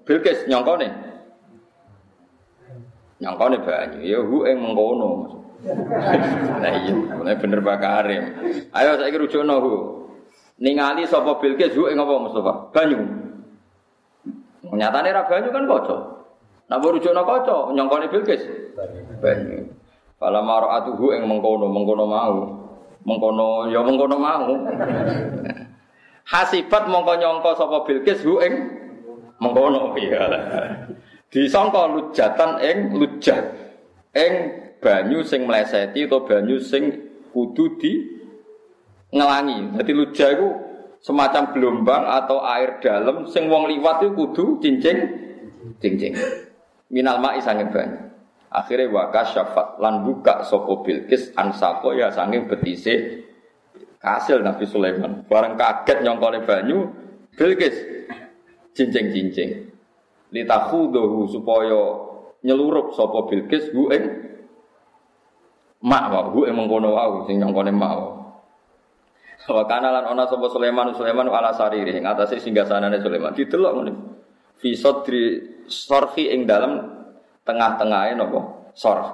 Bilqis 0.05 0.45
nyongkone. 0.45 1.10
Nyangkone 3.21 3.61
banyu, 3.61 3.99
ya 4.01 4.19
hu 4.25 4.49
ing 4.49 4.57
mengkono. 4.57 5.09
Nah 6.61 6.73
iya, 6.73 6.93
mulai 7.13 7.37
bener 7.37 7.61
bakarim. 7.61 8.33
Ayo 8.73 8.97
saiki 8.97 9.21
rujukno 9.21 9.61
hu. 9.61 9.73
Ningali 10.57 11.05
sapa 11.05 11.37
Bilqis 11.37 11.77
hu 11.77 11.85
ing 11.85 12.01
apa 12.01 12.17
Mustafa? 12.17 12.73
Banyu. 12.73 12.97
Nyatane 14.73 15.13
ra 15.13 15.29
banyu 15.29 15.53
kan 15.53 15.69
kaca. 15.69 15.97
Nah 16.65 16.81
rujukno 16.81 17.21
kaca, 17.21 17.69
nyangkone 17.77 18.09
Bilqis. 18.09 18.41
Banyu. 19.21 19.69
Fala 20.17 20.41
mara'atuhu 20.41 21.13
ing 21.13 21.29
mengkono, 21.29 21.69
mengkono 21.69 22.05
mau. 22.09 22.37
Mengkono 23.05 23.69
ya 23.69 23.85
mengkono 23.85 24.17
mau. 24.17 24.53
Hasibat 26.25 26.89
mongko 26.89 27.13
nyangka 27.21 27.53
sapa 27.53 27.85
Bilqis 27.85 28.25
hu 28.25 28.41
ing 28.41 28.53
mengkono 29.37 29.93
iya. 29.93 30.25
Disangka 31.31 31.87
lujatan 31.87 32.59
ing 32.59 32.77
lujah 32.91 33.39
ing 34.11 34.33
banyu 34.83 35.23
sing 35.23 35.47
mleseti 35.47 36.03
atau 36.03 36.27
banyu 36.27 36.59
sing 36.59 36.91
kudu 37.31 37.79
di 37.79 37.91
ngelangi. 39.15 39.79
Jadi 39.79 39.91
lujah 39.95 40.29
itu 40.35 40.47
semacam 40.99 41.55
gelombang 41.55 42.03
atau 42.03 42.43
air 42.43 42.83
dalam 42.83 43.25
sing 43.31 43.47
wong 43.47 43.71
liwat 43.71 44.03
itu 44.03 44.11
kudu 44.11 44.59
cincing 44.59 44.97
cincing. 45.79 46.13
Minal 46.91 47.23
ma'i 47.23 47.39
sanging 47.39 47.71
banyu. 47.71 48.11
Akhirnya 48.51 48.91
wakas 48.91 49.31
syafat 49.31 49.79
lan 49.79 50.03
buka 50.03 50.43
sopo 50.43 50.83
bilkis 50.83 51.31
ansako 51.39 51.95
ya 51.95 52.11
sanging 52.11 52.51
betise 52.51 53.23
kasil 54.03 54.43
Nabi 54.43 54.67
Sulaiman. 54.67 55.23
Barang 55.23 55.55
kaget 55.55 56.03
nyongkone 56.03 56.43
banyu 56.43 56.91
bilkis 57.39 57.79
cincing-cincing 58.75 59.70
litakhudahu 60.31 61.27
supaya 61.27 61.81
nyelurup 62.41 62.95
sapa 62.95 63.27
Bilqis 63.29 63.69
hu 63.75 63.91
ing 63.91 64.03
mak 65.83 66.03
wa 66.09 66.21
hu 66.31 66.47
ing 66.47 66.55
mengkono 66.55 66.95
wau 66.95 67.27
sing 67.27 67.37
nyongkone 67.37 67.71
mak 67.75 67.91
wa. 67.93 68.09
Wa 69.51 69.63
kana 69.67 69.91
lan 69.91 70.05
ana 70.07 70.23
sapa 70.25 70.47
Sulaiman 70.47 70.95
Sulaiman 70.95 71.27
ala 71.27 71.51
sariri 71.51 71.99
ing 71.99 72.07
atase 72.07 72.39
singgasanane 72.39 72.97
Sulaiman. 73.03 73.35
Didelok 73.35 73.71
ngene. 73.77 73.93
Fi 74.61 74.77
sadri 74.77 75.23
sarhi 75.65 76.29
ing 76.31 76.45
dalam 76.45 76.77
tengah-tengahe 77.43 78.13
napa? 78.13 78.71
Sarh. 78.77 79.09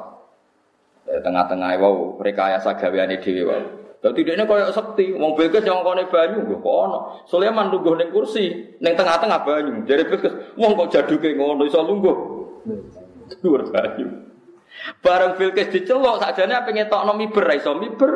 Eh, 1.08 1.24
tengah-tengahe 1.24 1.80
wau 1.80 2.20
rekayasa 2.20 2.76
gaweane 2.76 3.24
dhewe 3.24 3.44
wau 3.48 3.87
Dadi 4.08 4.24
dekne 4.24 4.48
koyo 4.48 4.72
sekti, 4.72 5.12
wong 5.12 5.36
Bilqis 5.36 5.68
nyongkone 5.68 6.08
banyu 6.08 6.48
lho 6.48 6.64
kok 6.64 6.76
ono. 6.88 7.00
Sulaiman 7.28 7.68
lungguh 7.68 8.00
ning 8.00 8.08
kursi, 8.16 8.48
ning 8.80 8.96
tengah-tengah 8.96 9.44
banyu. 9.44 9.84
Dari 9.84 10.08
Bilqis, 10.08 10.56
wong 10.56 10.80
kok 10.80 10.96
jaduke 10.96 11.36
ngono 11.36 11.68
iso 11.68 11.84
lungguh. 11.84 12.16
Dhuwur 13.44 13.68
banyu. 13.68 14.08
Bareng 15.04 15.36
Bilqis 15.36 15.76
dicelok 15.76 16.24
sakjane 16.24 16.56
apa 16.56 16.72
ngetokno 16.72 17.20
miber 17.20 17.44
ra 17.44 17.60
iso 17.60 17.76
miber. 17.76 18.12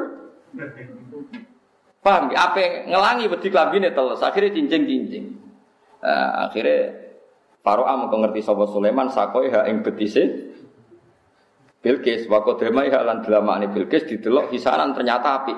Paham? 1.99 2.31
Apa 2.31 2.87
ngelangi 2.87 3.27
wedi 3.27 3.51
klambine 3.51 3.91
teles, 3.91 4.23
akhirnya 4.23 4.55
cincing-cincing. 4.55 5.25
Nah, 6.01 6.47
akhirnya 6.47 6.97
Faro'a 7.61 7.93
mau 7.93 8.09
ngerti 8.09 8.41
sapa 8.41 8.65
Sulaiman 8.65 9.11
sakoi 9.11 9.53
ha 9.53 9.69
ing 9.69 9.85
betise 9.85 10.49
Bilqis 11.83 12.25
wa 12.25 12.41
halan 12.41 13.21
delamane 13.21 13.69
Bilqis 13.69 14.09
didelok 14.09 14.49
hisanan 14.49 14.97
ternyata 14.97 15.43
api. 15.43 15.53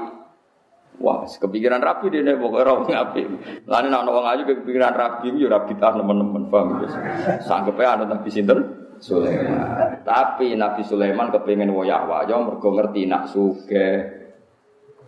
Wah, 1.01 1.25
kepikiran 1.25 1.81
rapi 1.81 2.13
deh 2.13 2.21
nih 2.21 2.37
pokoknya 2.37 2.69
orang 2.69 2.85
api. 3.09 3.21
Lain 3.65 3.89
nak 3.89 4.05
orang 4.05 4.37
ayu 4.37 4.41
kepikiran 4.45 4.93
rapi, 4.93 5.33
yo 5.35 5.49
rapi 5.49 5.73
tah 5.81 5.97
teman-teman 5.97 6.47
paham 6.47 6.79
guys. 6.79 6.95
Sanggupnya 7.43 7.97
ada 7.97 8.05
Nabi 8.05 8.29
Sinten 8.29 8.59
Sulaiman. 9.01 9.99
Tapi 10.05 10.53
Nabi 10.53 10.85
Sulaiman 10.85 11.33
kepingin 11.33 11.73
woyak 11.73 12.05
wayo 12.05 12.45
mergo 12.45 12.69
ngerti 12.77 13.09
nak 13.09 13.25
suge. 13.27 14.21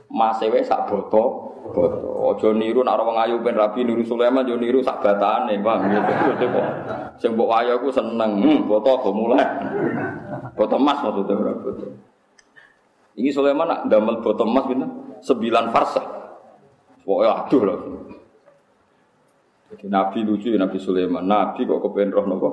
Mas 0.10 0.42
ewe 0.42 0.66
sak 0.66 0.90
boto, 0.90 1.24
boto. 1.70 2.12
Ojo 2.34 2.52
niru 2.58 2.82
nak 2.82 3.00
orang 3.00 3.30
ayu 3.30 3.40
ben 3.46 3.56
rapi 3.56 3.86
niru 3.86 4.02
Sulaiman, 4.02 4.44
jo 4.44 4.58
niru 4.58 4.82
sak 4.82 5.00
batane, 5.06 5.62
paham 5.62 5.86
gitu. 5.96 7.30
Mbok 7.32 7.52
wayo 7.56 7.78
aku 7.78 7.94
seneng, 7.94 8.42
hmm, 8.42 8.68
boto 8.68 9.00
go 9.00 9.10
mulai. 9.14 9.46
Botol 10.56 10.80
emas 10.80 11.04
maksudnya 11.04 11.36
berapa 11.36 11.60
botol. 11.62 11.92
Ini 13.16 13.30
Sulaiman 13.32 13.68
nak 13.68 13.82
damel 13.92 14.24
botol 14.24 14.48
emas 14.48 14.66
bintang 14.68 15.05
sembilan 15.26 15.73
farsah. 15.73 16.05
Pokoknya 17.01 17.32
aduh 17.34 17.61
loh. 17.65 17.80
Jadi 19.73 19.86
Nabi 19.89 20.19
lucu 20.21 20.53
ya 20.53 20.61
Nabi 20.61 20.78
Sulaiman. 20.78 21.26
Nabi 21.26 21.65
kok 21.65 21.82
kepengen 21.82 22.13
roh 22.13 22.26
nopo. 22.30 22.49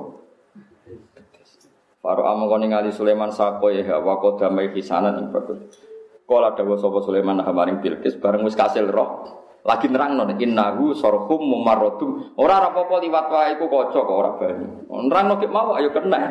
Faro 2.03 2.27
amang 2.27 2.51
kau 2.51 2.59
ningali 2.59 2.91
Sulaiman 2.91 3.31
sako 3.31 3.71
ya 3.71 3.95
wako 4.01 4.35
damai 4.35 4.73
kisanan 4.73 5.15
yang 5.21 5.31
bagus. 5.31 5.92
Kala 6.23 6.55
dawa 6.55 6.79
sapa 6.79 7.03
Sulaiman 7.03 7.43
hamaring 7.43 7.83
Bilqis 7.83 8.15
bareng 8.15 8.47
wis 8.47 8.55
kasil 8.55 8.87
roh. 8.87 9.43
Lagi 9.63 9.87
nerang 9.87 10.19
non 10.19 10.27
innahu 10.27 10.91
sorhum 10.91 11.39
mumarrodum. 11.39 12.35
Ora 12.35 12.59
ora 12.59 12.75
apa 12.75 12.99
liwat 12.99 13.31
wae 13.31 13.55
iku 13.55 13.71
kaca 13.71 14.03
kok 14.03 14.11
ora 14.11 14.35
banyu. 14.35 14.67
Nerang 15.07 15.31
no 15.31 15.39
mau 15.47 15.79
ayo 15.79 15.87
kena. 15.91 16.19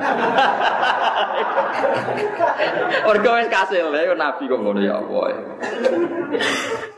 Orga 3.08 3.30
wis 3.40 3.48
kasil 3.48 3.88
ya 3.88 4.12
nabi 4.12 4.44
kok 4.48 4.60
ngono 4.60 4.80
ya 4.84 5.00
apa. 5.00 5.20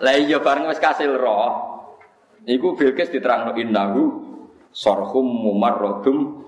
Lah 0.02 0.14
iya 0.18 0.42
bareng 0.42 0.66
wis 0.70 0.82
kasil 0.82 1.14
roh. 1.14 1.70
Iku 2.46 2.74
Bilqis 2.74 3.10
diterangno 3.14 3.54
innahu 3.54 4.02
sorhum 4.74 5.26
mumarrodum. 5.26 6.42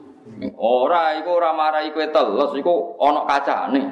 Ora 0.59 1.15
iku 1.23 1.39
ora 1.39 1.55
marai 1.55 1.95
kowe 1.95 2.11
teles 2.11 2.51
iku 2.59 2.99
ana 2.99 3.23
kacane. 3.23 3.83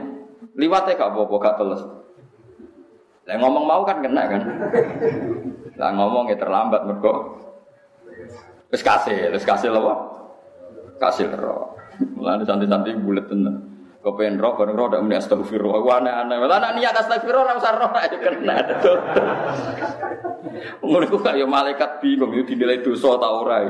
Liwate 0.58 0.98
gak 0.98 1.14
apa-apa 1.14 1.36
gak 1.38 1.56
teles. 1.58 1.82
Lah 3.24 3.36
ngomong 3.40 3.64
mau 3.64 3.82
kan 3.88 4.04
kena 4.04 4.22
kan. 4.28 4.42
Lah 5.80 5.90
ngomong 5.96 6.28
ya 6.28 6.36
terlambat 6.36 6.84
mergo 6.84 7.40
wis 8.68 8.82
kasih, 8.84 9.32
wis 9.32 9.46
kasih 9.46 9.72
lho. 9.72 9.94
Kasih 11.00 11.30
ro. 11.34 11.78
Mulane 12.18 12.42
santai-santai 12.42 12.98
bulet 12.98 13.26
tenan. 13.30 13.70
Kepen 14.04 14.36
roh, 14.36 14.52
bareng 14.52 14.76
roh, 14.76 14.92
tidak 14.92 15.24
astagfirullah. 15.24 15.80
Wah 15.80 15.96
aneh-aneh. 15.96 16.36
Lah 16.44 16.60
nak 16.60 16.76
niat 16.76 16.92
astagfirullah, 16.92 17.56
usah 17.56 17.72
roh 17.80 17.88
aja 17.96 18.16
kena. 18.20 18.56
Ngono 20.84 21.08
ku 21.08 21.16
kaya 21.24 21.48
malaikat 21.48 22.04
bingung 22.04 22.36
itu 22.36 22.52
dinilai 22.52 22.84
dosa 22.84 23.16
ta 23.16 23.32
ora. 23.32 23.64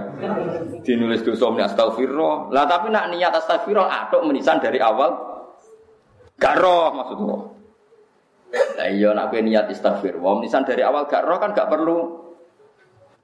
Dinulis 0.83 1.23
dosa 1.23 1.55
muni 1.55 1.63
astagfirullah. 1.63 2.51
Lah 2.51 2.67
tapi 2.67 2.91
nak 2.91 3.15
niat 3.15 3.31
astagfirullah 3.31 4.11
atok 4.11 4.27
menisan 4.27 4.59
dari 4.59 4.83
awal 4.83 5.15
gak 6.35 6.59
roh 6.59 6.91
maksudnya. 6.91 7.54
Lah 8.55 8.89
iya 8.91 9.11
nak 9.15 9.35
kowe 9.35 9.41
niat 9.43 9.71
istighfar. 9.71 10.19
Wong 10.19 10.43
nisan 10.43 10.67
dari 10.67 10.83
awal 10.87 11.07
gak 11.11 11.27
roh 11.27 11.39
kan 11.43 11.51
gak 11.55 11.71
perlu 11.71 12.25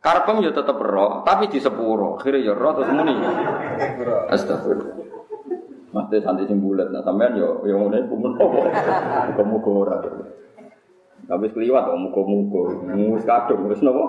Karpem 0.00 0.40
ya 0.40 0.48
tetep 0.48 0.80
roh, 0.80 1.20
tapi 1.28 1.52
di 1.52 1.60
sepuro. 1.60 2.16
Akhirnya 2.16 2.40
ya 2.40 2.52
roh 2.56 2.72
terus 2.72 2.88
muni. 2.88 3.20
Astagfirullah. 4.32 4.96
Mate 5.92 6.22
santai 6.24 6.48
sing 6.48 6.62
bulat, 6.62 6.88
nah 6.88 7.04
sampean 7.04 7.36
yo 7.36 7.60
yo 7.68 7.76
ngene 7.84 8.08
kumun 8.08 8.32
opo. 8.40 8.64
Muga-muga 9.28 9.70
ora. 9.74 9.96
Tapi 11.28 11.46
kliwat 11.52 11.82
kok 11.84 12.00
muga-muga. 12.00 12.62
Wis 13.12 13.28
kadung 13.28 13.68
wis 13.68 13.84
napa? 13.84 14.04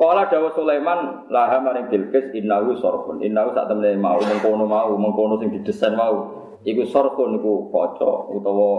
Kala 0.00 0.32
Dawa 0.32 0.48
Sulaiman 0.56 1.28
laha 1.28 1.60
maring 1.60 1.92
Bilqis 1.92 2.32
innahu 2.32 2.80
sorfun. 2.80 3.20
Innahu 3.20 3.52
sak 3.52 3.68
temene 3.68 4.00
mau 4.00 4.16
mengkono 4.16 4.64
mau 4.64 4.96
mengkono 4.96 5.36
sing 5.36 5.52
didesain 5.52 5.92
mau. 5.92 6.40
Iku 6.64 6.88
sorfun 6.88 7.36
iku 7.36 7.68
kaca 7.68 8.32
utawa 8.32 8.70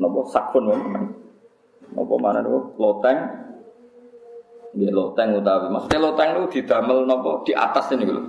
nopo 0.00 0.28
sakun 0.30 0.68
nopo 1.92 2.14
mana 2.16 2.40
nopo 2.40 2.76
loteng. 2.78 3.18
Dia 4.72 4.88
loteng 4.88 5.36
utawi 5.36 5.68
maksudnya 5.68 6.00
loteng 6.00 6.28
itu 6.32 6.44
didamel 6.60 7.04
nopo 7.04 7.44
di 7.44 7.52
atas 7.52 7.92
ini 7.92 8.08
gitu 8.08 8.22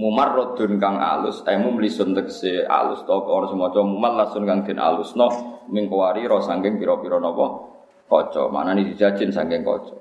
mumarrodun 0.00 0.80
kang 0.80 0.96
alus 0.96 1.44
eh 1.44 1.60
mumlisun 1.60 2.16
tegese 2.16 2.64
alus 2.64 3.04
to 3.04 3.12
ora 3.12 3.44
semoco 3.52 3.84
mumallasun 3.84 4.48
kang 4.48 4.64
den 4.64 4.80
alusno 4.80 5.60
mingkuari 5.68 6.24
ro 6.24 6.40
sangking 6.40 6.80
pira-pira 6.80 7.20
napa 7.20 7.68
kaca. 8.08 8.48
Manane 8.48 8.88
dijajin 8.88 9.28
sangking 9.28 9.60
kaca? 9.60 9.96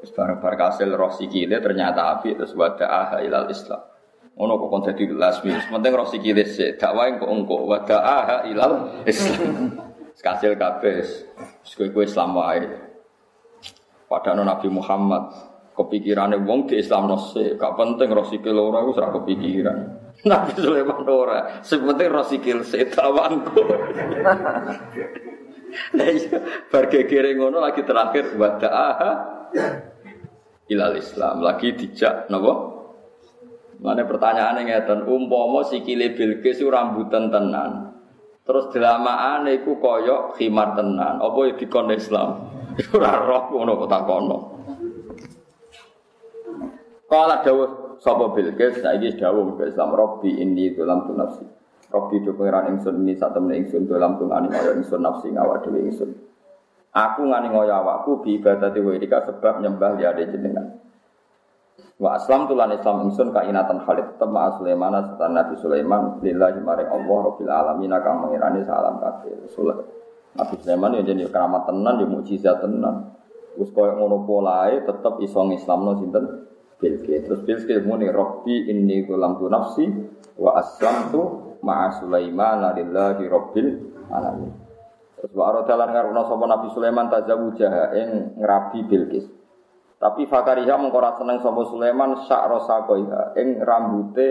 Wis 0.00 0.12
bareng-bareng 0.12 0.60
kasil 0.60 0.88
roh 0.92 1.12
sikile 1.12 1.60
ternyata 1.60 2.16
api 2.16 2.36
terus 2.36 2.52
wada'a 2.52 3.20
ilal 3.24 3.48
islam. 3.48 3.80
Ono 4.36 4.60
kok 4.60 4.68
kon 4.68 4.82
dadi 4.84 5.08
lasmi 5.08 5.52
penting 5.72 5.92
roh 5.96 6.08
sikile 6.08 6.44
sik. 6.44 6.76
Dakwah 6.76 7.12
kok 7.16 7.28
engko 7.28 7.56
wada'a 7.64 8.48
ilal 8.48 9.04
islam 9.08 9.85
kasil 10.20 10.56
kabeh 10.56 11.04
wis 11.04 11.72
kowe 11.76 12.02
Islam 12.04 12.36
wae 12.36 12.64
padahal 14.06 14.46
Nabi 14.46 14.68
Muhammad 14.70 15.56
kepikirannya 15.76 16.40
wong 16.42 16.72
di 16.72 16.80
Islam 16.80 17.12
nose, 17.12 17.54
gak 17.60 17.76
penting 17.76 18.08
rosikil 18.08 18.56
ora 18.56 18.80
aku 18.80 18.96
serah 18.96 19.12
kepikiran. 19.12 19.78
Nabi 20.32 20.56
Sulaiman 20.56 21.04
ora, 21.04 21.60
sepenting 21.60 22.10
rosikil 22.10 22.58
setawanku. 22.64 23.60
Nah 25.76 26.08
iya, 26.08 26.40
bargegere 26.72 27.36
ngono 27.36 27.60
lagi 27.60 27.84
terakhir 27.84 28.32
wada'aha 28.38 29.10
ilal 30.72 30.96
Islam 30.96 31.44
lagi 31.44 31.76
dijak 31.76 32.32
napa? 32.32 32.54
Mana 33.84 34.08
pertanyaannya 34.08 34.72
ngeten, 34.72 35.04
umpama 35.04 35.68
sikile 35.68 36.16
Bilqis 36.16 36.64
rambutan 36.64 37.28
tenan. 37.28 37.85
Terus 38.46 38.70
delamaan 38.70 39.50
iku 39.50 39.82
koyok 39.82 40.38
khimar 40.38 40.78
tenan. 40.78 41.18
Apa 41.18 41.38
ya 41.50 41.52
dikon 41.58 41.90
Islam? 41.90 42.46
Ora 42.94 43.18
roh 43.26 43.50
ngono 43.50 43.74
kok 43.82 43.90
takono. 43.90 44.38
Kala 47.10 47.42
dawuh 47.42 47.98
sapa 47.98 48.30
Bilqis 48.34 48.82
saiki 48.82 49.18
dawuh 49.18 49.58
ke 49.58 49.70
Islam 49.70 49.94
Robbi 49.98 50.38
ini 50.38 50.70
dalam 50.78 51.10
tu 51.10 51.14
nafsi. 51.18 51.42
Robbi 51.90 52.22
do 52.22 52.34
pangeran 52.38 52.74
ingsun 52.74 53.02
ini 53.02 53.18
sak 53.18 53.34
temene 53.34 53.62
ingsun 53.66 53.86
dalam 53.86 54.18
tu 54.18 54.26
ngani 54.26 54.50
kaya 54.50 54.74
ingsun 54.78 55.02
nafsi 55.02 55.30
ngawak 55.34 55.66
dhewe 55.66 55.86
ingsun. 55.86 56.10
Aku 56.94 57.26
ngani 57.26 57.50
ngoyo 57.50 57.74
awakku 57.74 58.22
bi 58.22 58.38
ibadati 58.38 58.78
wa 58.78 58.94
sebab 58.98 59.54
nyembah 59.62 59.98
liyane 59.98 60.22
jenengan. 60.30 60.85
Wa 61.96 62.20
aslam 62.20 62.44
tulan 62.44 62.76
Islam 62.76 63.08
ingsun 63.08 63.32
kainatan 63.32 63.80
Khalid 63.80 64.16
tetep 64.16 64.28
ma 64.28 64.52
Sulaiman 64.60 65.00
setan 65.00 65.32
Nabi 65.32 65.56
Sulaiman 65.56 66.20
lillahi 66.20 66.60
maring 66.60 66.92
Allah 66.92 67.18
rabbil 67.32 67.48
alamin 67.48 67.92
kang 68.04 68.20
mengirani 68.20 68.60
salam 68.68 69.00
kabeh. 69.00 69.32
Nabi 70.36 70.54
Sulaiman 70.60 70.92
ya 71.00 71.02
jadi 71.08 71.24
keramat 71.32 71.64
tenan 71.64 71.96
ya 71.96 72.04
mukjizat 72.04 72.60
tenan. 72.60 73.16
Wis 73.56 73.72
koyo 73.72 73.96
ngono 73.96 74.28
polae 74.28 74.84
tetep 74.84 75.24
iso 75.24 75.40
ngislamno 75.40 75.96
sinten 75.96 76.24
Bilqis. 76.76 77.24
Terus 77.24 77.40
Bilqis 77.48 77.80
muni 77.88 78.12
Rabbi 78.12 78.68
inni 78.68 79.08
tu 79.08 79.16
nafsi 79.48 79.88
wa 80.36 80.60
aslamtu 80.60 81.56
ma'a 81.64 81.96
Sulaiman 81.96 82.76
lillahi 82.76 83.24
rabbil 83.24 83.68
alamin. 84.12 84.52
Terus 85.16 85.32
wa 85.32 85.48
aradalan 85.48 85.88
ngaruna 85.96 86.28
sapa 86.28 86.44
Nabi 86.44 86.68
Sulaiman 86.76 87.08
tazawujaha 87.08 87.96
ing 87.96 88.08
ngrabi 88.36 88.84
Bilqis. 88.84 89.35
Tapi 89.96 90.28
Fakariha 90.28 90.76
mengkora 90.76 91.16
seneng 91.16 91.40
sapa 91.40 91.64
Sulaiman 91.72 92.20
sak 92.28 92.52
rosakoiha 92.52 93.32
ing 93.40 93.64
rambute 93.64 94.26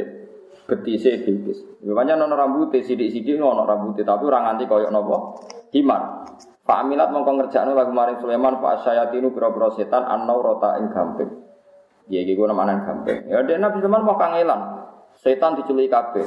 betise 0.70 1.26
Bilqis. 1.26 1.82
Memangnya 1.82 2.18
nono 2.18 2.38
rambute 2.38 2.86
sidik-sidik 2.86 3.38
nono 3.42 3.66
rambute 3.66 4.06
tapi 4.06 4.30
ora 4.30 4.46
nganti 4.46 4.66
koyok 4.70 4.92
napa? 4.94 5.18
Himar. 5.74 6.02
Pak 6.66 6.78
Aminat 6.82 7.14
mongko 7.14 7.32
ngerjakno 7.38 7.78
lagu 7.78 7.94
maring 7.94 8.18
Sulaiman 8.18 8.58
Pak 8.58 8.86
Syayatinu 8.86 9.30
pira-pira 9.34 9.70
setan 9.78 10.02
annau 10.02 10.42
rota 10.42 10.82
ing 10.82 10.90
gamping. 10.90 11.30
Ya 12.10 12.22
iki 12.22 12.38
ku 12.38 12.46
namanan 12.46 12.86
gampang. 12.86 13.26
Ya 13.26 13.42
dia 13.42 13.58
Nabi 13.58 13.82
zaman 13.82 14.06
mau 14.06 14.18
kangelan. 14.18 14.86
Setan 15.18 15.58
diculik 15.58 15.90
kabeh. 15.90 16.26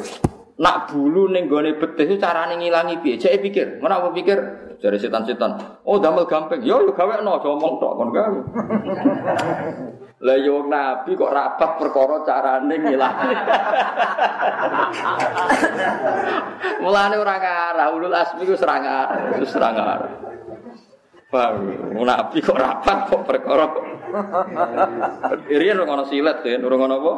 Nak 0.58 0.90
bulu 0.90 1.30
ning 1.30 1.46
gone 1.46 1.78
betih 1.78 2.18
carane 2.18 2.58
ngilangi 2.58 2.98
piye? 2.98 3.14
Jek 3.14 3.38
pikir, 3.46 3.78
mana 3.78 4.02
aku 4.02 4.10
pikir 4.10 4.34
dari 4.82 4.98
setan-setan. 4.98 5.54
Oh 5.86 6.02
damel 6.02 6.26
gampang. 6.26 6.58
Yo 6.66 6.82
yo 6.82 6.90
gawekno 6.90 7.38
aja 7.38 7.54
omong 7.54 7.78
tok 7.78 7.94
kon 7.94 8.10
gawe. 8.10 8.40
Lah 10.26 10.34
yo 10.34 10.66
Nabi 10.66 11.14
kok 11.14 11.30
rapat 11.30 11.78
perkara 11.78 12.26
carane 12.26 12.74
ngilangi. 12.74 13.30
Mulane 16.82 17.16
ora 17.22 17.38
ngarah 17.38 17.88
ulul 17.94 18.18
asmi 18.18 18.42
ku 18.42 18.58
serang 18.58 18.82
arah, 18.82 19.38
serang. 19.46 19.78
Paham? 21.30 21.70
Nabi 21.94 22.42
kok 22.42 22.58
rapat 22.58 23.06
kok 23.06 23.22
perkara. 23.22 23.66
Irian 25.54 25.86
ora 25.86 26.02
ono 26.02 26.04
silet 26.10 26.42
ora 26.42 26.74
ono 26.74 26.94
apa? 26.98 27.12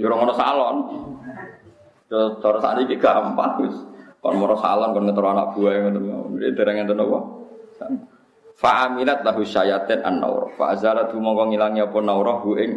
Ya 0.00 0.08
ora 0.08 0.16
ono 0.16 0.32
salon. 0.32 0.76
Cara 2.12 2.58
sakniki 2.60 3.00
gampang 3.00 3.64
wis. 3.64 3.76
Kon 4.20 4.36
moro 4.36 4.54
salon 4.60 4.92
kon 4.92 5.08
ngetro 5.08 5.26
anak 5.32 5.56
buah 5.56 5.72
ngoten. 5.88 6.52
Dereng 6.52 6.84
ngenten 6.84 7.00
apa? 7.00 7.18
Fa'aminat 8.52 9.24
lahu 9.24 9.42
syayatin 9.42 10.04
an-naur. 10.04 10.52
Fa'azalatu 10.54 11.16
mongko 11.18 11.50
ngilangi 11.50 11.80
apa 11.82 11.98
naurah 11.98 12.38
hu 12.44 12.54
ing 12.60 12.70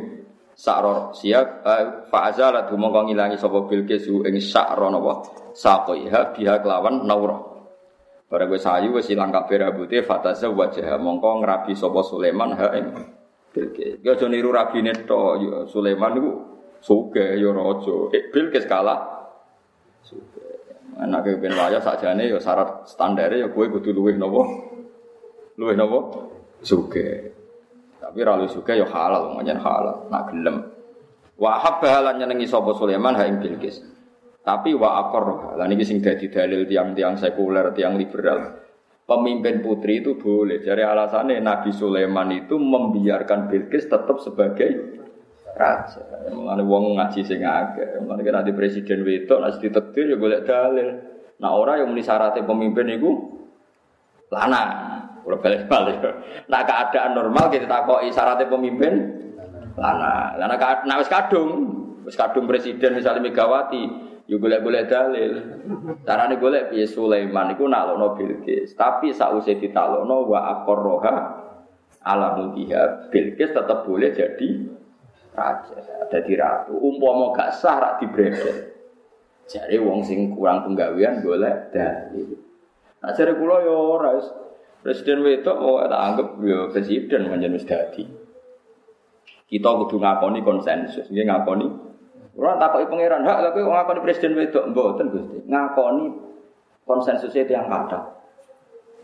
sakro 0.55 1.11
siap 1.11 1.67
fa'azalatu 2.07 2.79
mongko 2.79 3.11
ngilangi 3.11 3.35
sapa 3.35 3.67
bilqis 3.67 4.07
hu 4.07 4.23
ing 4.25 4.39
sakro 4.39 4.87
napa? 4.89 5.27
Saqiha 5.53 6.33
biha 6.33 6.63
kelawan 6.63 7.03
naurah. 7.05 7.37
Barang 8.25 8.49
gue 8.49 8.57
sayu 8.57 8.89
gue 8.89 9.05
silang 9.05 9.29
kabeh 9.29 9.61
rambutnya 9.61 10.01
fataza 10.01 10.49
wajah 10.49 10.97
mongko 10.97 11.45
ngerabi 11.45 11.77
sopo 11.77 12.01
Sulaiman 12.01 12.57
ha 12.57 12.73
ing 12.73 12.89
Bilqis. 13.53 14.01
Gue 14.01 14.11
aja 14.11 14.25
niru 14.25 14.49
rabine 14.49 15.05
to 15.05 15.19
ya 15.39 15.55
Sulaiman 15.69 16.11
niku 16.17 16.31
suge 16.81 17.37
ya 17.37 17.49
raja. 17.53 17.95
Eh 18.17 18.33
Bilqis 18.33 18.65
kalah 18.65 19.14
suge. 20.05 20.45
Anake 21.01 21.35
ben 21.41 21.51
wayah 21.51 21.81
sakjane 21.81 22.29
ya 22.29 22.39
syarat 22.39 22.87
standare 22.87 23.41
ya 23.41 23.49
kowe 23.51 23.65
kudu 23.67 23.91
luwih 23.91 24.15
napa? 24.15 24.41
Luwih 25.59 25.75
napa? 25.75 25.99
Suge. 26.61 27.33
Tapi 27.99 28.19
ra 28.21 28.37
luwih 28.37 28.53
suge 28.53 28.77
ya 28.77 28.87
halal, 28.87 29.33
manjen 29.35 29.59
halal, 29.59 30.07
nak 30.07 30.31
gelem. 30.31 30.57
Wa 31.35 31.59
habba 31.59 31.99
lan 31.99 32.21
nyenengi 32.23 32.47
sapa 32.47 32.71
Sulaiman 32.77 33.17
ha 33.19 33.27
ing 33.27 33.43
Bilqis. 33.43 33.83
Tapi 34.45 34.77
wa 34.77 35.01
akor, 35.01 35.57
lah 35.57 35.65
ini 35.65 35.81
sing 35.81 36.05
dadi 36.05 36.29
dalil 36.29 36.69
tiang-tiang 36.69 37.17
sekuler, 37.17 37.73
tiang 37.73 37.97
liberal. 37.97 38.61
Pemimpin 39.05 39.65
putri 39.65 40.05
itu 40.05 40.21
boleh. 40.21 40.61
Jadi 40.61 40.85
alasannya 40.85 41.41
Nabi 41.41 41.73
Sulaiman 41.73 42.29
itu 42.29 42.57
membiarkan 42.57 43.49
Bilqis 43.49 43.89
tetap 43.89 44.21
sebagai 44.21 44.69
raja. 45.55 46.03
Mulane 46.29 46.63
wong 46.67 46.99
ngaji 46.99 47.19
sing 47.23 47.41
akeh. 47.41 48.03
Mulane 48.03 48.21
nanti 48.27 48.51
presiden 48.51 49.07
wedok 49.07 49.39
nek 49.41 49.57
ditetir 49.57 50.11
ya 50.11 50.15
golek 50.19 50.43
dalil. 50.43 50.87
Nah 51.39 51.51
orang 51.51 51.83
yang 51.83 51.87
muni 51.91 52.03
syaratnya 52.03 52.43
pemimpin 52.43 52.91
itu 52.91 53.11
lanang. 54.29 54.69
Ora 55.25 55.41
balik-balik. 55.41 55.97
Nah 56.51 56.61
keadaan 56.67 57.17
normal 57.17 57.49
kita 57.49 57.65
takoki 57.65 58.11
syaratnya 58.11 58.51
pemimpin 58.51 58.93
lanang. 59.79 60.37
Lah 60.37 60.47
nek 60.51 60.97
wis 61.01 61.09
kadung, 61.09 61.49
wis 62.05 62.19
kadung 62.19 62.45
presiden 62.45 62.93
misalnya 62.93 63.25
Megawati, 63.25 64.05
Yo 64.25 64.41
golek-golek 64.41 64.89
dalil. 64.89 65.31
Carane 66.01 66.41
golek 66.41 66.73
piye 66.73 66.89
Sulaiman 66.89 67.53
iku 67.53 67.69
naklokno 67.69 68.17
Bilqis. 68.17 68.73
Tapi 68.73 69.13
sausé 69.13 69.61
ditalokno 69.61 70.25
wa 70.25 70.39
aqarroha 70.49 71.15
ala 72.01 72.33
mulkiha. 72.33 73.13
Bilqis 73.13 73.53
tetap 73.53 73.85
boleh 73.85 74.17
jadi 74.17 74.47
raja, 75.35 75.75
jadi 76.09 76.31
ratu. 76.39 76.79
Umpama 76.79 77.35
gak 77.35 77.53
sah 77.59 77.77
rak 77.77 77.93
dibredel. 77.99 78.75
Jare 79.45 79.77
wong 79.77 80.01
sing 80.01 80.33
kurang 80.33 80.65
penggawean 80.65 81.21
golek 81.21 81.69
dalil. 81.69 82.39
Nah 83.03 83.11
jare 83.13 83.37
kula 83.37 83.61
yo 83.61 83.99
ora 83.99 84.17
Presiden 84.85 85.25
wedok 85.25 85.57
mau 85.57 85.81
tak 85.81 85.97
anggap 85.97 86.27
yo 86.45 86.69
presiden 86.69 87.25
manjen 87.25 87.57
wis 87.57 87.65
dadi. 87.65 88.05
Kita 89.49 89.69
kudu 89.81 89.97
ngakoni 89.97 90.45
konsensus, 90.45 91.09
nggih 91.09 91.25
ngakoni 91.25 91.67
Ora 92.35 92.59
takoki 92.59 92.91
pangeran, 92.91 93.23
hak 93.23 93.55
kowe 93.55 93.63
ngakoni 93.63 93.99
presiden 94.05 94.35
wedok 94.35 94.69
mboten 94.69 95.09
Gusti. 95.09 95.41
Ngakoni 95.47 96.05
konsensusnya 96.85 97.49
yang 97.49 97.65
kata. 97.65 97.97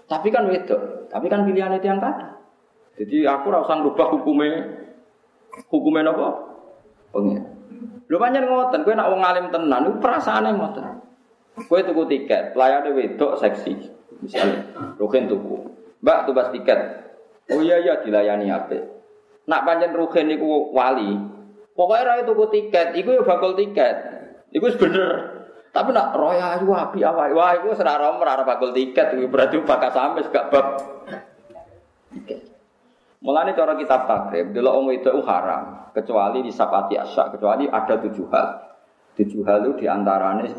Tapi 0.05 0.27
kan 0.29 0.45
wedok, 0.51 1.07
tapi 1.09 1.32
kan 1.32 1.47
pilihan 1.49 1.73
itu 1.73 1.88
yang 1.89 1.97
kata. 1.97 2.38
Jadi 3.01 3.25
aku 3.25 3.49
ora 3.49 3.63
usah 3.63 3.82
ngrubah 3.82 4.07
hukumnya 4.13 4.51
hukumnya 5.71 6.11
apa? 6.11 6.27
Pengen. 7.11 7.41
Lho 8.11 8.17
pancen 8.19 8.43
ngoten, 8.43 8.83
kowe 8.83 8.95
nak 8.95 9.09
wong 9.11 9.21
alim 9.23 9.45
tenan 9.51 9.87
iku 9.87 9.97
perasaane 10.03 10.49
ngoten. 10.55 10.85
Kowe 11.67 11.79
tuku 11.79 12.03
tiket, 12.11 12.51
pelayane 12.51 12.91
wedok 12.91 13.39
seksi. 13.39 13.73
Misalnya, 14.21 14.61
Ruhin 14.99 15.31
tuku. 15.31 15.55
Mbak 16.03 16.29
tugas 16.29 16.51
tiket. 16.51 16.79
Oh 17.51 17.59
iya 17.63 17.79
iya 17.79 17.99
dilayani 18.03 18.51
apik. 18.51 18.83
Nak 19.47 19.63
pancen 19.63 19.95
Ruhin 19.95 20.27
niku 20.27 20.71
wali, 20.75 21.17
Pokoknya 21.71 22.03
roy 22.03 22.21
tuku 22.27 22.45
tiket, 22.51 22.87
iku 22.99 23.09
ya 23.15 23.23
bakul 23.23 23.55
tiket. 23.55 23.95
Iku 24.51 24.67
bener. 24.75 25.09
Tapi 25.71 25.95
nak 25.95 26.19
roy 26.19 26.35
ayu 26.35 26.67
api 26.67 26.99
awal, 26.99 27.31
wah 27.31 27.55
iku 27.55 27.71
serara 27.71 28.11
merara 28.19 28.43
bakul 28.43 28.75
tiket, 28.75 29.15
berarti 29.31 29.55
bakal 29.63 29.87
sampai 29.95 30.27
gak 30.27 30.51
bab 30.51 30.67
tiket. 32.11 32.50
Mulane 33.22 33.53
cara 33.53 33.78
kitab 33.78 34.09
takrib, 34.09 34.49
delok 34.49 34.74
wong 34.82 34.88
itu 34.97 35.13
haram, 35.30 35.93
kecuali 35.93 36.41
di 36.41 36.49
sapati 36.49 36.97
asyak, 36.97 37.38
kecuali 37.38 37.69
ada 37.69 38.01
tujuh 38.01 38.26
hal. 38.34 38.47
Tujuh 39.13 39.45
hal 39.45 39.69
itu 39.69 39.86
di 39.86 39.86
antaranya 39.86 40.49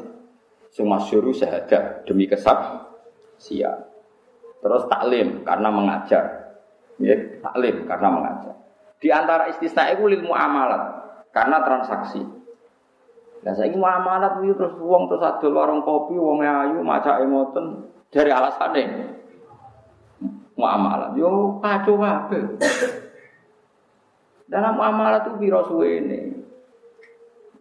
sing 0.70 0.86
masyhur 0.86 1.34
syahadat 1.34 2.06
demi 2.06 2.30
kesab 2.30 2.86
siap. 3.34 3.90
Terus 4.62 4.86
taklim 4.86 5.42
karena 5.42 5.68
mengajar. 5.74 6.24
Ya, 7.02 7.18
taklim 7.42 7.82
karena 7.82 8.08
mengajar. 8.14 8.54
Di 9.02 9.10
antara 9.10 9.50
istisna 9.50 9.90
itu 9.90 10.06
ilmu 10.06 10.30
amalat 10.30 11.02
karena 11.34 11.58
transaksi. 11.66 12.22
Nah 13.42 13.52
saya 13.58 13.74
muamalat 13.74 14.38
itu 14.46 14.54
terus 14.54 14.78
uang 14.78 15.10
terus 15.10 15.26
ada 15.26 15.48
warung 15.50 15.82
kopi, 15.82 16.14
uang 16.14 16.46
ayu, 16.46 16.78
maca 16.86 17.18
emoten 17.18 17.90
dari 18.14 18.30
alasannya 18.30 19.18
muamalah. 20.56 21.14
Yo 21.16 21.58
kacau 21.60 21.96
kabeh. 22.00 22.60
Dalam 24.48 24.76
muamalah 24.76 25.24
itu 25.24 25.30
biro 25.40 25.64
suwe 25.64 26.02
ini. 26.04 26.20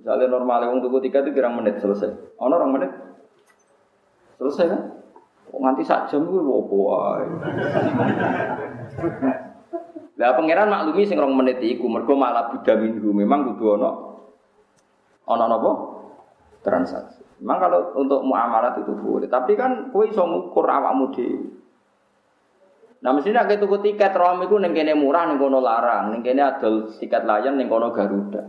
Misalnya 0.02 0.34
normalnya 0.34 0.74
untuk 0.74 0.98
tiga 1.06 1.22
itu 1.22 1.32
kira 1.32 1.48
menit 1.54 1.78
selesai. 1.78 2.36
Ono 2.42 2.54
orang 2.58 2.72
menit 2.74 2.92
selesai 4.42 4.66
kan? 4.66 4.82
Kok 5.52 5.62
nganti 5.62 5.84
sak 5.86 6.10
jam 6.10 6.26
gue 6.26 6.42
wopo 6.42 6.96
Lah 10.18 10.38
pangeran 10.38 10.70
maklumi 10.74 11.06
sing 11.06 11.22
rong 11.22 11.38
menit 11.38 11.62
iku 11.62 11.86
mergo 11.86 12.18
malah 12.18 12.50
budha 12.50 12.78
minggu 12.78 13.10
memang 13.14 13.54
kudu 13.54 13.78
ono 13.78 13.89
ono 15.30 15.44
napa? 15.46 15.72
Transaksi. 16.62 17.22
Memang 17.42 17.58
kalau 17.58 17.80
untuk 17.98 18.22
muamalat 18.22 18.86
itu 18.86 18.94
boleh, 18.94 19.26
tapi 19.26 19.58
kan 19.58 19.89
kowe 19.89 20.06
iso 20.06 20.22
ngukur 20.22 20.62
awakmu 20.62 21.10
dhewe. 21.10 21.61
Nah 23.02 23.10
mestinya 23.18 23.49
kayak 23.49 23.66
tuku 23.66 23.82
tiket 23.82 24.14
rom 24.14 24.45
itu 24.45 24.62
neng 24.62 24.78
kene 24.78 24.93
murah 24.93 25.26
neng 25.26 25.41
kono 25.41 25.58
larang, 25.58 26.14
neng 26.14 26.22
kene 26.22 26.41
adol 26.45 26.86
tiket 26.93 27.26
layan 27.26 27.58
neng 27.58 27.66
kono 27.66 27.89
Garuda. 27.89 28.45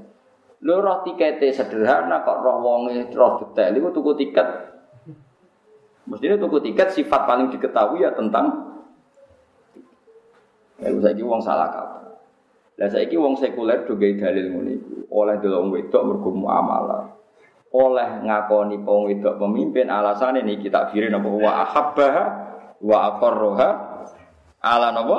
Lo 0.62 0.78
roh 0.78 1.02
tiketnya 1.02 1.50
sederhana 1.50 2.22
kok 2.22 2.38
roh 2.44 2.60
wonge 2.60 3.08
roh 3.16 3.40
detail 3.40 3.72
itu 3.74 3.88
tuku 3.90 4.12
tiket. 4.20 4.48
Mestinya 6.06 6.36
tuku 6.36 6.58
tiket 6.70 6.92
sifat 6.92 7.24
paling 7.24 7.48
diketahui 7.48 8.04
ya 8.04 8.12
tentang 8.12 8.72
Ya 10.82 10.90
saiki 10.98 11.22
wong 11.22 11.38
salah 11.38 11.70
kaprah. 11.70 12.18
Lah 12.74 12.88
saiki 12.90 13.14
wong 13.14 13.38
sekuler 13.38 13.86
juga 13.86 14.10
dalil 14.18 14.50
ngene 14.50 14.74
Oleh 15.14 15.38
delok 15.38 15.70
wedok 15.70 16.02
mergo 16.02 16.30
muamalah. 16.34 17.06
Oleh 17.70 18.10
ngakoni 18.26 18.82
wong 18.82 19.06
wedok 19.06 19.38
pemimpin 19.38 19.86
alasan 19.86 20.42
ini 20.42 20.58
kita 20.58 20.90
kiri 20.90 21.06
napa 21.06 21.30
wa 21.30 21.52
ahabbah 21.62 22.14
wa 22.82 22.96
aqarraha 23.14 23.68
ala 24.62 24.94
napa 24.94 25.18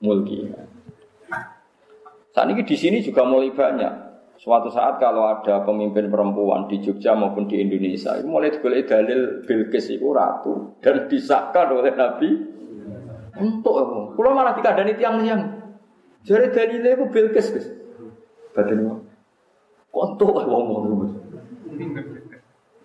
mulki. 0.00 0.48
Saat 2.32 2.48
ini 2.48 2.64
di 2.64 2.76
sini 2.76 3.04
juga 3.04 3.28
mulai 3.28 3.52
banyak. 3.52 4.10
Suatu 4.40 4.72
saat 4.72 4.98
kalau 4.98 5.28
ada 5.28 5.62
pemimpin 5.62 6.10
perempuan 6.10 6.66
di 6.66 6.82
Jogja 6.82 7.14
maupun 7.14 7.46
di 7.46 7.62
Indonesia, 7.62 8.18
itu 8.18 8.26
mulai 8.26 8.50
digolek 8.50 8.90
dalil 8.90 9.44
Bilqis 9.46 9.86
itu 9.94 10.10
ratu 10.10 10.74
dan 10.82 11.06
disahkan 11.06 11.70
oleh 11.70 11.94
Nabi 11.94 12.30
untuk 13.38 13.74
aku. 13.78 14.18
Kalau 14.18 14.34
malah 14.34 14.56
dikadani 14.58 14.98
tiang-tiang. 14.98 15.42
Jadi 16.26 16.50
dalilnya 16.50 16.90
itu 16.96 17.04
Bilqis. 17.12 17.46
Badan. 18.56 19.06
Kontok 19.92 20.42
aku 20.42 20.48
ngomong. 20.48 20.82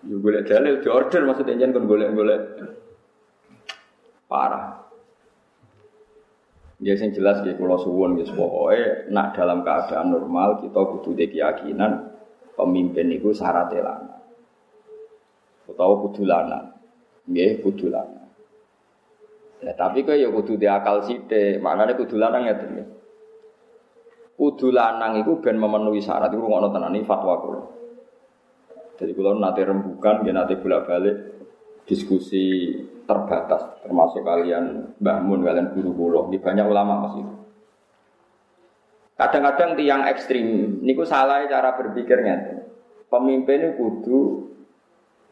Ya 0.08 0.16
boleh 0.22 0.42
dalil 0.46 0.80
di 0.84 0.88
order 0.92 1.22
maksudnya 1.26 1.58
jangan 1.58 1.90
boleh-boleh. 1.90 2.38
Parah. 4.30 4.87
Ya 6.78 6.94
sing 6.94 7.10
jelas 7.10 7.42
ya 7.42 7.58
kula 7.58 7.82
suwun 7.82 8.22
wis 8.22 8.30
pokoke 8.30 9.10
nak 9.10 9.34
dalam 9.34 9.66
keadaan 9.66 10.14
normal 10.14 10.62
kita 10.62 10.78
kudu 10.78 11.18
keyakinan 11.18 12.14
pemimpin 12.54 13.10
itu 13.10 13.34
syarat 13.34 13.74
lanang. 13.74 14.22
Utawa 15.66 15.94
kudu 16.06 16.22
lanang. 16.26 16.78
Nggih, 17.26 17.66
kudu 17.66 17.90
lanang. 17.90 18.30
Ya, 19.58 19.74
tapi 19.74 20.06
kok 20.06 20.16
ya 20.16 20.30
kudu 20.30 20.54
di 20.62 20.70
akal 20.70 21.02
sithik, 21.02 21.58
maknane 21.60 21.98
kudu 21.98 22.16
lanang 22.16 22.46
ya 22.46 22.56
ten. 22.62 22.86
Kudu 24.38 24.70
lanang 24.70 25.18
iku 25.18 25.42
ben 25.42 25.58
memenuhi 25.58 25.98
syarat 25.98 26.30
iku 26.30 26.46
ngono 26.46 26.70
tenan 26.70 26.94
fatwa 27.02 27.36
kula. 27.42 27.64
Jadi 29.02 29.12
kula 29.18 29.34
nate 29.38 29.66
rembukan, 29.66 30.26
ya 30.26 30.34
nate 30.34 30.62
bolak-balik 30.62 31.37
diskusi 31.88 32.76
terbatas 33.08 33.80
termasuk 33.82 34.22
kalian 34.22 34.92
Mbah 35.00 35.24
Mun 35.24 35.48
kalian 35.48 35.72
guru 35.72 35.96
kula 35.96 36.22
di 36.28 36.38
banyak 36.38 36.68
ulama 36.68 37.08
masih 37.08 37.24
kadang-kadang 39.18 39.74
tiang 39.80 40.06
ekstrim. 40.06 40.80
Niku 40.86 41.02
salah 41.02 41.48
cara 41.50 41.74
berpikirnya 41.74 42.64
pemimpin 43.10 43.66
itu 43.66 43.72
kudu 43.76 44.20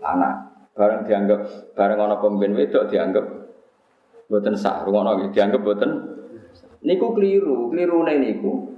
anak. 0.01 0.51
Bareng 0.75 1.07
dianggap 1.07 1.71
bareng 1.71 1.99
ana 2.03 2.19
pemimpin 2.19 2.51
wedok 2.57 2.91
dianggap 2.91 3.25
boten 4.27 4.55
sah. 4.57 4.83
Rungono 4.83 5.31
dianggap 5.31 5.61
boten. 5.61 5.91
Niku 6.83 7.15
keliru 7.15 7.71
keliru 7.71 8.03
niku. 8.03 8.75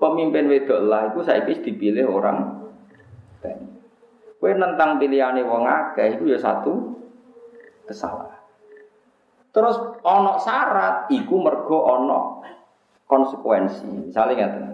Pemimpin 0.00 0.50
wedok 0.50 0.80
lah 0.82 1.14
itu 1.14 1.22
saya 1.22 1.46
dipilih 1.46 2.10
orang 2.10 2.62
Kue 4.42 4.58
nentang 4.58 4.98
pilihane 4.98 5.46
wong 5.46 5.62
akeh 5.62 6.18
itu 6.18 6.34
ya 6.34 6.38
satu 6.42 6.98
kesalahan. 7.86 8.42
Terus 9.54 9.78
ono 10.02 10.34
syarat 10.42 11.06
iku 11.14 11.38
mergo 11.38 11.78
ono 11.78 12.42
konsekuensi. 13.06 14.10
Misalnya 14.10 14.50
ngeten. 14.50 14.66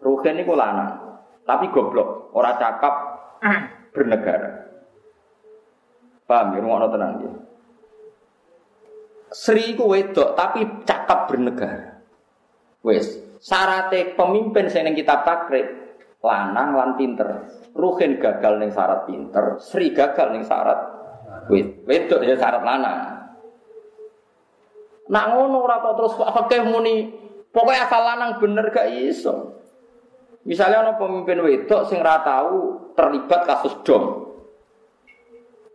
Rugen 0.00 0.40
niku 0.40 0.56
lanang, 0.56 1.20
tapi 1.44 1.68
goblok, 1.68 2.32
ora 2.32 2.56
cakap 2.56 2.94
bernegara. 3.92 4.70
Paham 6.24 6.56
ya, 6.56 6.60
ngono 6.64 6.86
tenan 6.88 7.18
ya. 7.18 7.32
Sri 9.34 9.76
iku 9.76 9.90
wedok 9.90 10.32
tapi 10.32 10.64
cakap 10.88 11.28
bernegara. 11.28 11.98
Wes, 12.86 13.20
syaratnya 13.42 14.16
pemimpin 14.16 14.72
sing 14.72 14.88
kitab 14.96 15.28
takrib 15.28 15.87
lanang 16.22 16.70
lan 16.74 16.90
pinter. 16.98 17.28
Rugen 17.78 18.18
gagal 18.18 18.58
ning 18.58 18.70
syarat 18.74 19.06
pinter, 19.06 19.58
Sri 19.62 19.94
gagal 19.94 20.34
ning 20.34 20.42
syarat 20.42 20.98
Wit, 21.48 21.88
wedok 21.88 22.20
ya 22.26 22.36
syarat 22.36 22.60
lanang. 22.60 22.98
Nak 25.08 25.24
ngono 25.32 25.64
ora 25.64 25.80
terus 25.80 26.12
fakih 26.20 26.68
muni 26.68 27.08
pokoknya 27.48 27.88
asal 27.88 28.02
lanang 28.04 28.30
bener 28.36 28.68
gak 28.68 28.92
iso. 28.92 29.56
Misalnya 30.44 30.84
ono 30.84 30.92
pemimpin 31.00 31.40
wedok 31.40 31.88
sing 31.88 32.04
ora 32.04 32.20
tahu 32.20 32.92
terlibat 32.92 33.40
kasus 33.48 33.72
dom. 33.80 34.28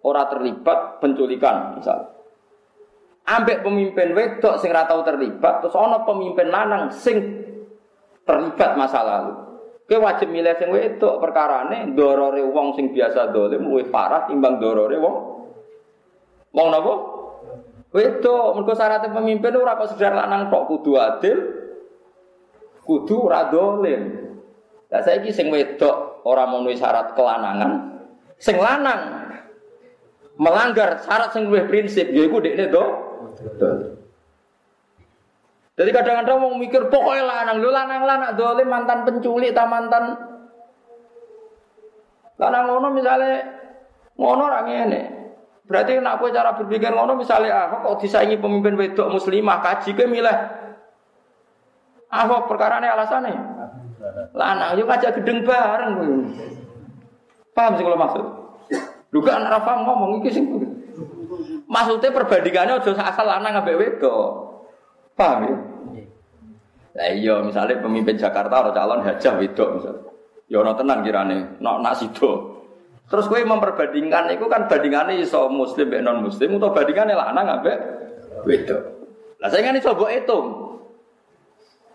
Ora 0.06 0.30
terlibat 0.30 1.02
penculikan 1.02 1.82
misal. 1.82 2.14
Ambek 3.26 3.66
pemimpin 3.66 4.14
wedok 4.14 4.62
sing 4.62 4.70
ora 4.70 4.86
tahu 4.86 5.02
terlibat 5.02 5.66
terus 5.66 5.74
ono 5.74 6.06
pemimpin 6.06 6.54
lanang 6.54 6.94
sing 6.94 7.18
terlibat 8.22 8.78
masa 8.78 9.02
lalu. 9.02 9.34
Kowe 9.84 10.00
wajib 10.00 10.32
milih 10.32 10.56
sing 10.56 10.72
wedok 10.72 11.20
perkarane 11.20 11.92
dorore 11.92 12.40
wong 12.40 12.80
sing 12.80 12.96
biasa 12.96 13.36
dolim 13.36 13.68
luwih 13.68 13.92
parah 13.92 14.24
timbang 14.32 14.56
dorore 14.58 14.96
wong 14.96 15.16
Wong 16.54 16.68
napa? 16.70 16.94
Wedok, 17.94 18.58
mergo 18.58 18.74
syaratnya 18.74 19.14
pemimpin 19.14 19.54
ora 19.54 19.78
kok 19.78 19.94
sedar 19.94 20.18
lanang 20.18 20.50
tok 20.50 20.66
kudu 20.66 20.98
adil, 20.98 21.38
kudu 22.86 23.30
ora 23.30 23.50
dolim. 23.54 24.02
Lah 24.90 25.02
saiki 25.02 25.30
sing 25.34 25.50
wedok 25.54 26.26
ora 26.26 26.46
memenuhi 26.50 26.78
syarat 26.78 27.14
kelanangan, 27.18 28.02
sing 28.38 28.58
lanang 28.58 29.30
melanggar 30.38 31.02
syarat 31.06 31.34
sing 31.34 31.50
luwih 31.50 31.66
prinsip 31.70 32.10
yaiku 32.14 32.42
dekne 32.42 32.70
do. 32.70 32.86
Jadi 35.74 35.90
kadang-kadang 35.90 36.38
mau 36.38 36.54
mikir 36.54 36.86
pokoknya 36.86 37.24
lanang, 37.26 37.58
lu 37.58 37.74
lanang 37.74 38.06
lanang. 38.06 38.32
Dolim 38.38 38.70
mantan 38.70 39.10
penculik, 39.10 39.58
ta 39.58 39.66
mantan. 39.66 40.14
Lanang 42.38 42.64
ngono 42.70 42.88
misalnya 42.94 43.42
ngono 44.14 44.44
orang 44.46 44.70
ini. 44.70 45.02
Berarti 45.66 45.98
nak 45.98 46.22
kowe 46.22 46.30
cara 46.30 46.54
berpikir 46.54 46.94
ngono 46.94 47.18
misalnya 47.18 47.66
Ahok 47.66 47.80
kok 47.98 48.06
disaingi 48.06 48.38
pemimpin 48.38 48.78
wedok 48.78 49.18
muslimah 49.18 49.64
kaji 49.66 49.98
ke 49.98 50.06
milih. 50.06 50.38
Ahok 52.14 52.46
perkara 52.46 52.78
ini 52.78 52.94
alasannya 52.94 53.54
lanang 54.34 54.76
yuk 54.78 54.90
aja 54.90 55.14
gedeng 55.14 55.46
bareng 55.46 55.94
paham 57.54 57.74
sih 57.78 57.84
kalau 57.86 58.00
maksud? 58.00 58.26
Juga 59.14 59.38
anak 59.38 59.62
Rafa 59.62 59.72
ngomong 59.86 60.12
iki 60.26 60.30
sing 60.34 60.46
maksudnya 61.70 62.10
perbandingannya 62.10 62.82
udah 62.82 63.06
asal 63.14 63.26
lanang 63.30 63.62
ambek 63.62 63.78
wedok 63.78 64.53
paham 65.14 65.40
ya 65.48 65.56
Lah 66.94 67.10
iya 67.10 67.36
misalnya 67.42 67.82
pemimpin 67.82 68.18
Jakarta 68.18 68.62
atau 68.62 68.74
calon 68.74 69.02
hajah 69.02 69.34
wedok 69.42 69.70
misalnya 69.82 70.04
ya 70.46 70.58
ono 70.62 70.72
tenang 70.78 71.02
kirane 71.02 71.58
nak 71.58 71.82
nak 71.82 71.98
sido 71.98 72.54
Terus 73.04 73.30
gue 73.30 73.46
memperbandingkan 73.46 74.32
itu 74.34 74.48
kan 74.48 74.66
bandingannya 74.66 75.22
iso 75.22 75.46
muslim 75.52 75.92
be 75.92 76.00
non 76.00 76.24
muslim 76.24 76.58
atau 76.58 76.72
bandingannya 76.72 77.14
lanang 77.14 77.60
ambek 77.60 77.78
wedok. 78.48 78.82
Lah 79.44 79.52
saya 79.52 79.70
kan 79.70 79.76
iso 79.76 79.92
mbok 79.92 80.10
hitung. 80.10 80.48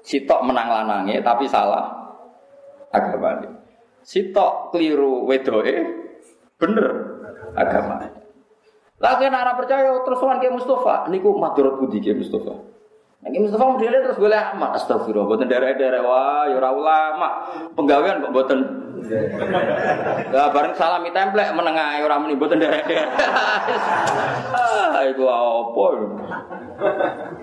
Sitok 0.05 0.41
menang 0.47 0.69
lanange 0.69 1.19
tapi 1.25 1.49
salah 1.49 1.91
agama 2.93 3.41
ini. 3.41 3.51
Sitok 4.05 4.71
keliru 4.71 5.27
wedoe 5.27 5.75
bener 6.61 6.87
agama. 7.57 8.05
Lagi 8.99 9.27
nara 9.31 9.59
percaya 9.59 9.99
terus 10.03 10.23
wan 10.23 10.43
ke 10.43 10.51
Mustafa, 10.51 11.07
niku 11.11 11.35
madorot 11.35 11.83
budi 11.83 12.03
ke 12.03 12.15
Mustafa. 12.15 12.78
Nek 13.19 13.35
Mustafa 13.35 13.67
modele 13.67 13.99
terus 13.99 14.15
boleh 14.15 14.39
amat 14.55 14.79
astagfirullah 14.79 15.27
boten 15.27 15.51
derek-derek 15.51 16.07
wah 16.07 16.47
ya 16.47 16.63
ulama. 16.71 17.31
Penggawean 17.75 18.23
kok 18.23 18.31
boten 18.31 18.61
Lah 20.31 20.51
bareng 20.55 20.75
salami 20.79 21.11
templek 21.11 21.51
menengah 21.51 21.99
ora 21.99 22.23
muni 22.23 22.39
boten 22.39 22.63
derek-derek. 22.63 23.11
ah 24.55 25.03
iku 25.03 25.27
apa? 25.27 25.87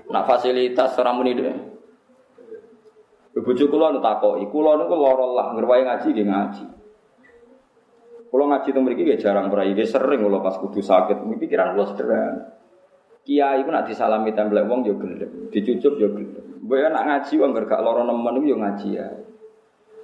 Nak 0.08 0.24
fasilitas 0.24 0.96
ora 0.96 1.12
muni. 1.12 1.36
Bojo 3.36 3.68
kula 3.68 3.92
nu 3.92 4.00
takoki, 4.00 4.48
kula 4.48 4.80
niku 4.80 4.96
lara 4.96 5.28
lah 5.28 5.48
ngerwae 5.60 5.84
ngaji 5.84 6.08
nggih 6.08 6.28
ngaji. 6.32 6.66
Kalau 8.32 8.46
ngaji 8.48 8.68
itu 8.72 8.80
mereka 8.80 9.16
jarang 9.20 9.52
berai, 9.52 9.76
dia 9.76 9.84
sering 9.84 10.24
kalau 10.24 10.40
pas 10.40 10.56
kudu 10.56 10.80
sakit. 10.80 11.20
Pikiran 11.20 11.76
lo 11.76 11.84
sederhana. 11.84 12.55
Kiai 13.26 13.66
itu 13.66 13.70
nak 13.74 13.90
disalami 13.90 14.38
template 14.38 14.70
wong 14.70 14.86
yo 14.86 15.02
gelem, 15.02 15.50
dicucup 15.50 15.98
yo 15.98 16.14
gelem. 16.14 16.62
Mbok 16.62 16.78
nak 16.94 17.06
ngaji 17.10 17.34
wong 17.42 17.58
gak 17.58 17.82
lara 17.82 18.06
nemen 18.06 18.46
yo 18.46 18.58
ngaji 18.62 19.02
ya. 19.02 19.10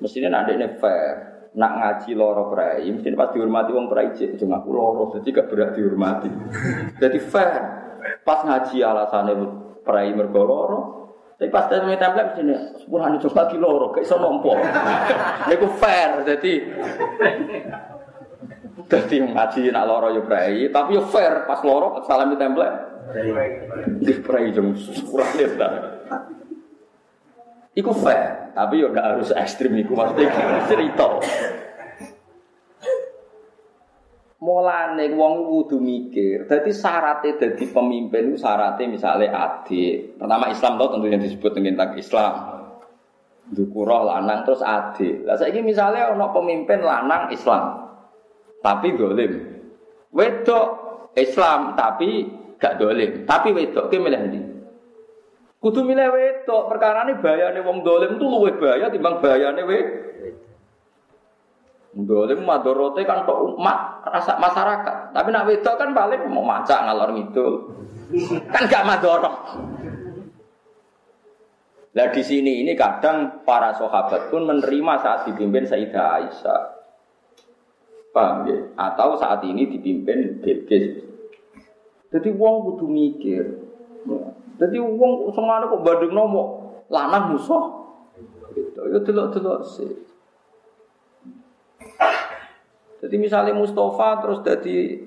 Mestinya 0.02 0.42
nak 0.42 0.50
dekne 0.50 0.82
fair. 0.82 1.16
Nak 1.54 1.74
ngaji 1.78 2.18
loro 2.18 2.50
prai, 2.50 2.88
mesti 2.90 3.14
pas 3.14 3.30
dihormati 3.30 3.76
wong 3.76 3.92
prai 3.92 4.16
cek 4.16 4.40
cuma 4.40 4.64
aku 4.64 4.72
loro, 4.74 5.04
jadi 5.14 5.28
gak 5.38 5.48
berat 5.52 5.70
dihormati. 5.76 6.32
Jadi 7.02 7.20
fair. 7.20 7.62
Pas 8.24 8.40
ngaji 8.42 8.78
alasannya 8.82 9.36
prai 9.84 10.16
mergo 10.16 10.42
loro, 10.48 10.80
tapi 11.42 11.50
pas 11.50 11.66
tanya 11.68 11.98
template 11.98 12.38
mesti 12.38 12.86
sepuluh 12.86 13.18
coba 13.18 13.42
di 13.50 13.58
loro, 13.58 13.90
kayak 13.90 14.06
iso 14.06 14.16
nompo. 14.22 14.54
Iku 15.54 15.68
fair, 15.82 16.22
jadi 16.22 16.54
jadi 18.86 19.16
ngaji 19.34 19.62
nak 19.74 19.86
loro 19.90 20.14
yo 20.14 20.22
prei, 20.22 20.70
tapi 20.70 20.96
yo 20.96 21.04
fair 21.10 21.50
pas 21.50 21.66
loro 21.66 22.06
salami 22.06 22.38
template. 22.38 22.78
Di 22.78 22.91
prei 24.24 24.52
jam 24.56 24.74
kurang 25.08 25.32
ta. 25.58 25.70
Iku 27.72 27.92
fair, 27.96 28.52
tapi 28.52 28.84
yo 28.84 28.92
gak 28.92 29.16
harus 29.16 29.32
ekstrim 29.32 29.72
iku 29.80 29.96
maksudnya 29.96 30.28
cerita. 30.68 31.08
Mulane 34.42 35.08
wong 35.14 35.48
kudu 35.48 35.78
mikir. 35.80 36.50
Dadi 36.50 36.74
syaratnya 36.74 37.38
dadi 37.38 37.66
pemimpin 37.70 38.34
itu 38.34 38.42
syaratnya 38.42 38.90
misalnya 38.90 39.30
adik. 39.32 40.18
Pertama 40.18 40.50
Islam 40.52 40.82
tau 40.82 40.90
tentunya 40.98 41.22
disebut 41.22 41.52
dengan 41.54 41.94
Islam. 41.94 42.34
Dukuroh 43.54 44.04
lanang 44.10 44.44
terus 44.44 44.66
adik. 44.66 45.24
Lah 45.24 45.38
saiki 45.38 45.62
misalnya 45.62 46.12
ono 46.12 46.34
pemimpin 46.34 46.82
lanang 46.82 47.30
Islam 47.32 47.82
tapi 48.62 48.94
dolim. 48.96 49.32
Wedok 50.14 50.66
Islam 51.18 51.74
tapi 51.76 52.41
gak 52.62 52.78
dolim, 52.78 53.26
tapi 53.26 53.50
wedok 53.52 53.90
ki 53.90 53.98
milih 53.98 54.22
ndi? 54.30 54.42
Kudu 55.58 55.82
milih 55.82 56.14
wedok, 56.14 56.70
perkara 56.70 57.10
ini 57.10 57.18
bayane 57.18 57.60
wong 57.66 57.82
dolim 57.82 58.22
tuh 58.22 58.30
luwih 58.30 58.54
bahaya 58.62 58.94
timbang 58.94 59.18
bayane 59.18 59.66
wedok. 59.66 60.12
Dolim 61.92 62.48
madorote 62.48 63.04
kan 63.04 63.28
kok 63.28 63.36
umat 63.36 64.08
rasa 64.08 64.40
masyarakat. 64.40 65.12
Tapi 65.12 65.28
nak 65.28 65.44
wedok 65.44 65.76
kan 65.76 65.92
paling 65.92 66.24
mau 66.32 66.40
macak 66.40 66.88
ngalor 66.88 67.12
ngidul. 67.12 67.54
kan 68.48 68.64
gak 68.72 68.88
madorot. 68.88 69.36
Nah 71.92 72.08
di 72.16 72.24
sini 72.24 72.64
ini 72.64 72.72
kadang 72.80 73.44
para 73.44 73.76
sahabat 73.76 74.32
pun 74.32 74.48
menerima 74.48 74.94
saat 75.04 75.28
dipimpin 75.28 75.68
Sayyidah 75.68 76.08
Aisyah. 76.24 76.62
Paham 78.16 78.48
ya? 78.48 78.60
Atau 78.80 79.20
saat 79.20 79.44
ini 79.44 79.68
dipimpin 79.68 80.40
Bilqis. 80.40 81.11
Jadi 82.12 82.30
wong 82.36 82.56
kudu 82.68 82.86
mikir. 82.92 83.46
Jadi 84.60 84.78
wong 84.78 85.32
semana 85.32 85.72
kok 85.72 85.82
badung 85.82 86.14
nomo 86.14 86.44
lanang 86.92 87.34
musuh. 87.36 87.82
Gitu. 88.52 88.82
Ya 88.92 89.00
delok-delok 89.00 89.64
sih. 89.64 89.92
Jadi 93.02 93.16
misalnya 93.18 93.56
Mustafa 93.56 94.22
terus 94.22 94.44
jadi 94.46 95.02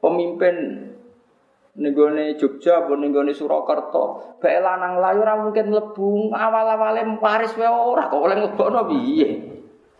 pemimpin 0.00 0.88
nenggone 1.78 2.34
Jogja 2.40 2.82
apa 2.82 2.96
Surakarta, 3.36 4.34
bae 4.40 4.58
lanang 4.58 4.98
layu 4.98 5.22
mungkin 5.46 5.70
mlebu 5.70 6.32
awal-awale 6.32 7.04
waris 7.20 7.54
wae 7.54 7.68
ora 7.68 8.08
kok 8.08 8.18
oleh 8.18 8.34
nglebokno 8.38 8.80
piye. 8.88 9.28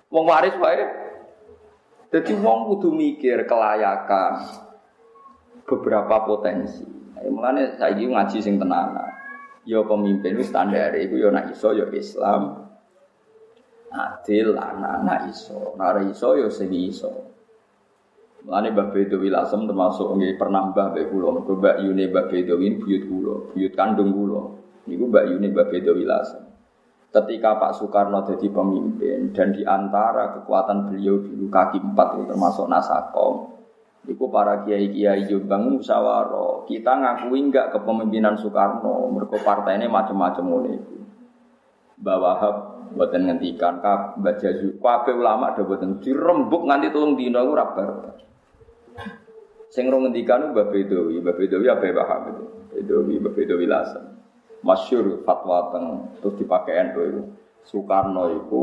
Wong 0.08 0.24
waris 0.24 0.56
wae 0.56 1.08
jadi 2.08 2.32
wong 2.40 2.72
kudu 2.72 2.88
mikir 2.96 3.44
kelayakan 3.44 4.64
beberapa 5.68 6.24
potensi. 6.24 6.82
Mulane 7.28 7.76
saiki 7.76 8.08
ngaji 8.08 8.38
sing 8.40 8.56
tenanan. 8.56 9.12
Ya 9.68 9.84
pemimpin 9.84 10.40
itu 10.40 10.48
standar 10.48 10.96
iku 10.96 11.20
ya 11.20 11.28
nak 11.28 11.52
iso 11.52 11.76
ya 11.76 11.84
Islam. 11.92 12.72
Adil 13.88 14.52
anak-anak 14.52 15.32
iso, 15.32 15.76
nara 15.76 16.00
iso 16.04 16.36
ya 16.40 16.48
sing 16.48 16.72
iso. 16.72 17.12
Mulane 18.48 18.72
Mbah 18.72 18.88
Bedowi 18.96 19.28
Lasem 19.28 19.68
termasuk 19.68 20.16
nggih 20.16 20.40
penambah 20.40 20.96
mbek 20.96 21.12
kula. 21.12 21.28
Mergo 21.36 21.52
Mbak 21.60 21.76
Yune 21.84 22.04
Mbah 22.08 22.24
Bedowi 22.32 22.80
buyut 22.80 23.02
kula, 23.04 23.34
buyut 23.52 23.72
kandung 23.76 24.14
kula. 24.16 24.42
Niku 24.88 25.04
Mbak 25.04 25.24
Yune 25.36 25.46
Mbah 25.52 25.66
Bedowi 25.68 26.04
Lasem 26.08 26.48
ketika 27.08 27.56
Pak 27.56 27.72
Soekarno 27.80 28.20
jadi 28.20 28.52
pemimpin 28.52 29.32
dan 29.32 29.56
di 29.56 29.64
antara 29.64 30.36
kekuatan 30.36 30.92
beliau 30.92 31.16
dulu 31.24 31.48
kaki 31.48 31.80
empat 31.80 32.28
termasuk 32.28 32.68
Nasakom 32.68 33.57
itu 34.08 34.24
para 34.32 34.64
kiai 34.64 34.88
kiai 34.88 35.28
Jombang 35.28 35.78
musyawarah. 35.78 36.64
Kita 36.64 36.96
ngakui 36.96 37.38
enggak 37.44 37.76
kepemimpinan 37.76 38.40
Soekarno? 38.40 39.12
Mereka 39.12 39.44
partai 39.44 39.76
ini 39.76 39.86
macam-macam 39.86 40.44
mulai 40.48 40.80
itu 40.80 40.96
bahwa 42.00 42.32
buatan 42.94 43.28
ngentikan 43.28 43.84
kab 43.84 44.16
baca 44.16 44.48
kabeh 44.64 45.14
ulama 45.14 45.52
ada 45.52 45.60
buatan 45.60 46.00
dirembuk 46.00 46.64
nganti 46.64 46.88
tulung 46.88 47.20
dino 47.20 47.44
ora 47.44 47.66
bar. 47.68 48.16
Sing 49.68 49.92
rong 49.92 50.08
ngendikan 50.08 50.56
Mbah 50.56 50.72
Bedowi. 50.72 51.20
Mbah 51.20 51.36
Bedowi 51.36 51.66
apa 51.68 51.84
paham 51.92 52.22
itu. 52.32 52.44
Bedowi 52.72 53.14
Mbah 53.20 53.32
Bedowi 53.36 53.66
lasan 53.68 54.18
masyur 54.62 55.22
fatwa 55.22 55.70
teng 55.70 55.86
terus 56.18 56.34
dipakai 56.38 56.74
NU 56.90 57.02
itu 57.06 57.22
Soekarno 57.68 58.32
itu 58.32 58.62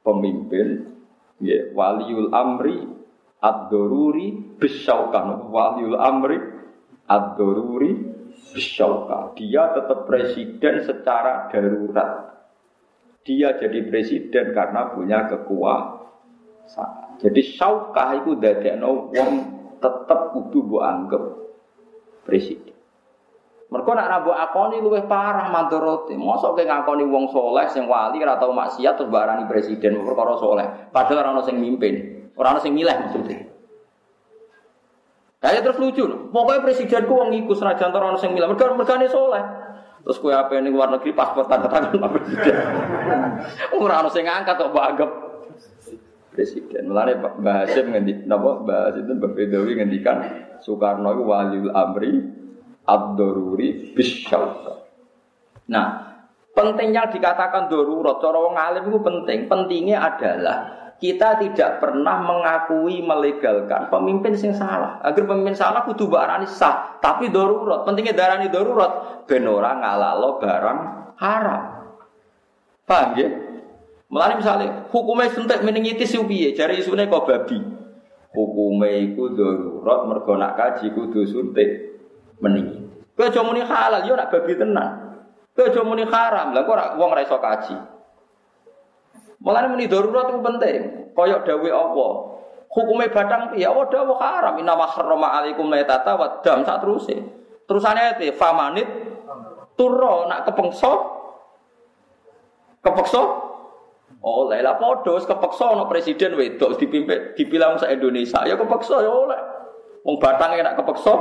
pemimpin 0.00 0.96
ya 1.42 1.72
waliul 1.76 2.32
amri 2.32 2.88
ad-daruri 3.40 4.49
bisyauka 4.60 5.48
waliul 5.48 5.96
amri 5.96 6.36
ad-daruri 7.08 7.96
bisyauka 8.52 9.32
dia 9.34 9.72
tetap 9.72 10.04
presiden 10.04 10.84
secara 10.84 11.48
darurat 11.48 12.36
dia 13.24 13.56
jadi 13.56 13.80
presiden 13.88 14.52
karena 14.52 14.92
punya 14.92 15.26
kekuasaan 15.32 17.16
jadi 17.18 17.40
syaukah 17.40 18.20
itu 18.20 18.36
dadekno 18.36 19.10
wong 19.10 19.32
tetap 19.80 20.36
kudu 20.36 20.60
bu 20.68 20.76
anggap 20.84 21.24
presiden 22.28 22.70
mereka 23.70 23.94
nak 23.94 24.10
rabu 24.10 24.34
akoni 24.34 24.82
luwih 24.82 25.06
parah 25.06 25.46
mandorote. 25.46 26.18
Mosok 26.18 26.58
ke 26.58 26.66
ngakoni 26.66 27.06
wong 27.06 27.30
soleh 27.30 27.70
sing 27.70 27.86
wali 27.86 28.18
ora 28.18 28.34
tau 28.34 28.50
maksiat 28.50 28.98
terus 28.98 29.06
barani 29.14 29.46
presiden 29.46 29.94
perkara 30.02 30.34
soleh. 30.42 30.90
Padahal 30.90 31.22
ora 31.22 31.30
ono 31.38 31.42
sing 31.46 31.62
mimpin, 31.62 32.26
ora 32.34 32.50
ono 32.50 32.58
sing 32.58 32.74
milih 32.74 32.90
maksudnya. 32.90 33.46
Kayak 35.40 35.64
terus 35.64 35.80
lucu, 35.80 36.04
pokoknya 36.28 36.60
presidenku 36.60 37.16
wong 37.16 37.32
iku 37.32 37.56
senajan 37.56 37.96
ora 37.96 38.12
ono 38.12 38.20
sing 38.20 38.36
milih, 38.36 38.52
mereka 38.52 38.76
mergane 38.76 39.08
soleh. 39.08 39.40
Terus 40.04 40.20
kue 40.20 40.32
apa 40.32 40.52
ini 40.56 40.68
luar 40.72 40.92
negeri 40.92 41.16
paspor 41.16 41.48
tanda 41.48 41.68
tangan 41.68 41.92
Pak 41.92 42.10
Presiden. 42.16 42.56
Ora 43.84 44.00
ono 44.00 44.08
sing 44.08 44.24
ngangkat 44.24 44.56
kok 44.56 44.72
anggap 44.72 45.10
presiden. 46.32 46.88
Mulane 46.88 47.20
Mbah 47.20 47.56
Hasim 47.68 47.92
ngendi 47.92 48.24
napa 48.24 48.64
Hasim 48.64 49.04
itu 49.04 49.12
Mbah 49.20 49.30
Bedawi 49.36 49.72
ngendikan 49.76 50.16
Soekarno 50.64 51.12
itu 51.12 51.24
waliul 51.28 51.72
amri 51.76 52.12
ad-daruri. 52.88 53.92
Nah, 55.68 55.86
penting 56.56 56.88
yang 56.96 57.12
dikatakan 57.12 57.68
darurat 57.68 58.16
cara 58.24 58.38
wong 58.40 58.56
alim 58.56 58.88
itu 58.88 59.00
penting. 59.04 59.38
Pentingnya 59.52 60.00
adalah 60.00 60.58
kita 61.00 61.40
tidak 61.40 61.80
pernah 61.80 62.20
mengakui 62.20 63.00
melegalkan 63.00 63.88
pemimpin 63.88 64.36
sing 64.36 64.52
salah. 64.52 65.00
Agar 65.00 65.24
pemimpin 65.24 65.56
salah 65.56 65.88
kudu 65.88 66.12
barani 66.12 66.44
sah, 66.44 67.00
tapi 67.00 67.32
darurat. 67.32 67.88
Pentingnya 67.88 68.12
darani 68.12 68.52
darurat 68.52 69.24
ben 69.24 69.48
ora 69.48 69.80
ngalalo 69.80 70.36
barang 70.36 70.78
haram. 71.16 71.62
Paham 72.84 73.16
ya? 73.16 73.28
Mulane 74.12 74.44
misalnya 74.44 74.68
hukumnya 74.92 75.32
suntik 75.32 75.64
meningitis 75.64 76.12
piye? 76.12 76.52
Jare 76.52 76.76
isune 76.76 77.08
kok 77.08 77.24
babi. 77.24 77.56
Hukumnya 78.36 78.92
iku 79.00 79.32
darurat 79.32 80.04
mergo 80.04 80.36
kaji 80.36 80.92
kudu 80.92 81.24
suntik 81.24 81.96
mending. 82.44 82.92
Kowe 83.16 83.24
aja 83.24 83.40
halal 83.40 84.04
yo 84.04 84.12
nak 84.20 84.28
babi 84.28 84.52
tenan. 84.52 85.16
Kowe 85.56 85.72
haram. 86.12 86.52
Lah 86.52 86.62
kok 86.68 86.74
ora 86.76 86.86
wong 87.00 87.10
kaji. 87.16 87.99
Mulane 89.40 89.72
muni 89.72 89.88
darurat 89.88 90.28
itu 90.28 90.40
penting. 90.40 90.78
Koyok 91.16 91.40
dawe 91.48 91.70
Allah. 91.72 92.12
Hukumnya 92.70 93.10
batang 93.10 93.50
piye? 93.50 93.66
Allah 93.66 93.88
dawuh 93.88 94.14
haram. 94.20 94.54
Inna 94.60 94.78
wa 94.78 94.86
harrama 94.86 95.28
alaikum 95.40 95.72
laitata 95.72 96.14
wa 96.14 96.38
dam 96.44 96.62
sak 96.62 96.84
teruse. 96.84 97.16
Terusane 97.66 97.98
ayat 97.98 98.22
famanit 98.36 98.86
turro 99.74 100.28
nak 100.28 100.44
kepengso 100.44 100.92
kepeksa 102.84 103.22
oleh 104.20 104.60
lah 104.60 104.76
padha 104.76 105.16
kepeksa 105.16 105.64
ana 105.72 105.88
presiden 105.88 106.36
wedok 106.36 106.76
dipimpin 106.76 107.32
dipilih 107.32 107.80
sak 107.80 107.88
Indonesia 107.88 108.44
ya 108.44 108.54
kepeksa 108.60 109.00
ya 109.00 109.08
oleh. 109.08 109.40
Wong 110.04 110.16
batang 110.20 110.52
nak 110.60 110.76
kepeksa. 110.76 111.14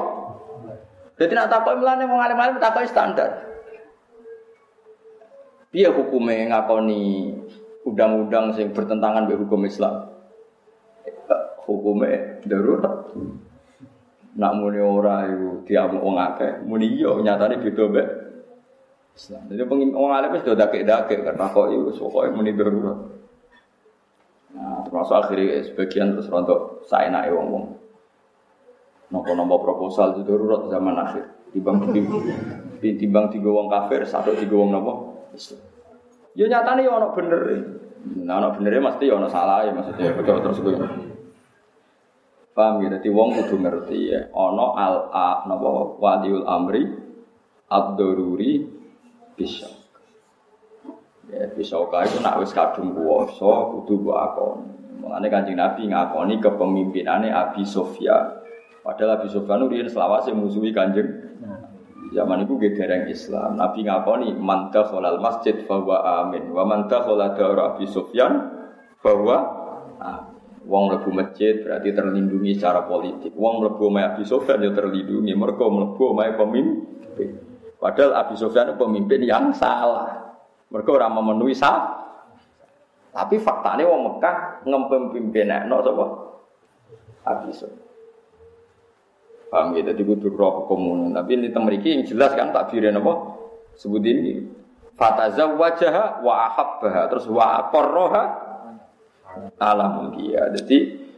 Jadi 1.20 1.36
nak 1.36 1.52
takoi 1.52 1.76
melane 1.76 2.08
wong 2.08 2.20
alim-alim 2.20 2.60
takoi 2.60 2.88
standar. 2.88 3.48
Piye 5.70 5.92
hukumnya 5.92 6.50
ngakoni 6.50 7.36
undang-undang 7.88 8.52
sing 8.56 8.76
bertentangan 8.76 9.28
dengan 9.30 9.48
hukum 9.48 9.64
Islam? 9.64 10.12
Hukumnya 11.64 12.42
darurat. 12.50 13.14
Nak 14.40 14.52
muni 14.58 14.80
ora 14.82 15.28
iku 15.30 15.68
diamuk 15.68 16.02
wong 16.02 16.18
akeh, 16.18 16.64
muni 16.66 16.98
iya 16.98 17.12
nyatane 17.14 17.62
beda 17.62 17.84
mbek 17.92 18.08
Islam. 19.14 19.42
Jadi 19.52 19.62
wong 19.68 20.10
alim 20.10 20.34
wis 20.34 20.46
dakek-dakek 20.48 21.20
karena 21.28 21.46
kok 21.52 21.70
iku 21.70 21.92
pokoke 22.10 22.30
muni 22.34 22.58
darurat. 22.58 23.00
Nah, 24.50 24.82
termasuk 24.82 25.14
akhirnya 25.14 25.62
sebagian 25.62 26.18
terus 26.18 26.26
rontok 26.26 26.90
saya 26.90 27.14
naik 27.14 27.38
wong-wong. 27.38 27.78
Nopo-nopo 29.14 29.62
proposal 29.62 30.18
itu 30.18 30.26
darurat 30.26 30.66
zaman 30.74 30.98
akhir. 30.98 31.26
Timbang 31.54 31.94
timbang 33.02 33.26
tiga 33.30 33.50
wong 33.50 33.70
kafir, 33.70 34.06
satu 34.10 34.34
tiga 34.34 34.58
wong 34.58 34.74
nopo 34.74 34.94
Islam. 35.38 35.69
Ya 36.40 36.48
nyatane 36.48 36.88
ya 36.88 36.96
ana 36.96 37.12
bener. 37.12 37.42
Nah 38.24 38.40
ana 38.40 38.56
bener 38.56 38.80
mesti 38.80 39.12
ya 39.12 39.20
ana 39.20 39.28
salah 39.28 39.68
ya 39.68 39.76
maksudnya 39.76 40.16
betul 40.16 40.40
terus 40.40 40.64
gue. 40.64 40.80
Paham 42.56 42.80
ya, 42.84 42.96
jadi 42.96 43.12
wong 43.12 43.36
kudu 43.36 43.60
ngerti 43.60 44.16
ya. 44.16 44.32
Ana 44.32 44.66
al 44.80 44.96
a 45.12 45.44
napa 45.52 46.00
wadiul 46.00 46.48
amri 46.48 46.88
ad-daruri 47.68 48.64
bisa. 49.36 49.68
Ya 51.28 51.52
bisa 51.52 51.76
kae 51.92 52.08
itu 52.08 52.24
nak 52.24 52.40
wis 52.40 52.56
kadung 52.56 52.96
kuwasa 52.96 53.76
kudu 53.76 54.00
mbok 54.00 54.18
akoni. 54.18 54.68
Mulane 55.04 55.28
Kanjeng 55.28 55.60
Nabi 55.60 55.92
ngakoni 55.92 56.40
kepemimpinannya 56.40 57.36
Abi 57.36 57.68
Sofyan. 57.68 58.40
Padahal 58.80 59.20
Abi 59.20 59.28
Sofyan 59.28 59.68
itu 59.68 59.92
selawase 59.92 60.32
musuhi 60.32 60.72
Kanjeng 60.72 61.29
Zaman 62.10 62.42
itu 62.42 62.58
gak 62.58 62.74
dereng 62.74 63.06
Islam. 63.06 63.54
Nabi 63.54 63.86
ngakoni 63.86 64.34
mantah 64.34 64.90
kholal 64.90 65.22
masjid 65.22 65.54
bahwa 65.70 66.26
amin. 66.26 66.50
Wa 66.50 66.66
mantah 66.66 67.06
kholal 67.06 67.38
daerah 67.38 67.78
Abi 67.78 67.86
Sufyan 67.86 68.34
bahwa 69.00 69.60
Wong 70.70 70.94
lebu 70.94 71.10
masjid 71.10 71.66
berarti 71.66 71.90
terlindungi 71.98 72.54
secara 72.54 72.86
politik. 72.86 73.34
Wong 73.34 73.66
lebu 73.66 73.90
mai 73.90 74.06
Abi 74.06 74.22
Sufyan 74.22 74.62
ya 74.62 74.70
terlindungi. 74.70 75.34
Mereka 75.34 75.66
lebu 75.66 76.14
mai 76.14 76.38
pemimpin. 76.38 77.30
Padahal 77.82 78.14
Abi 78.22 78.38
Sufyan 78.38 78.70
itu 78.70 78.78
pemimpin 78.78 79.26
yang 79.26 79.50
salah. 79.50 80.38
Mereka 80.70 80.94
orang 80.94 81.18
memenuhi 81.18 81.58
sah. 81.58 81.98
Tapi 83.10 83.42
faktanya 83.42 83.90
wong 83.90 84.02
Mekah 84.06 84.62
ngempemimpin 84.70 85.50
no 85.66 85.82
sapa? 85.82 86.06
Abi 87.26 87.50
Sufyan. 87.50 87.89
Paham 89.50 89.74
ya? 89.76 89.92
Jadi 89.92 90.02
kudu 90.06 90.30
roh 90.34 90.70
komun. 90.70 91.14
Tapi 91.14 91.36
ini 91.36 91.50
temeriki 91.50 91.90
yang 91.94 92.06
jelas 92.06 92.38
kan 92.38 92.54
takbirin 92.54 92.98
apa? 92.98 93.14
Sebut 93.76 94.02
ini. 94.06 94.46
Fataza 94.94 95.50
wajah 95.58 96.22
wa 96.22 96.34
ahabbaha. 96.50 97.02
Terus 97.10 97.26
wa 97.28 97.46
akorroha 97.66 98.24
alamul 99.58 100.14
dia. 100.18 100.48
Jadi 100.54 101.10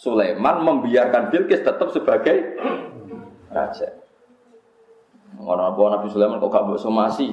Sulaiman 0.00 0.64
membiarkan 0.64 1.28
Bilqis 1.28 1.60
tetap 1.60 1.92
sebagai 1.92 2.56
raja. 3.52 4.00
Orang 5.40 5.72
apa 5.72 5.80
Nabi 5.98 6.06
Sulaiman 6.08 6.40
kok 6.40 6.50
gak 6.52 6.64
mbok 6.68 6.80
somasi? 6.80 7.32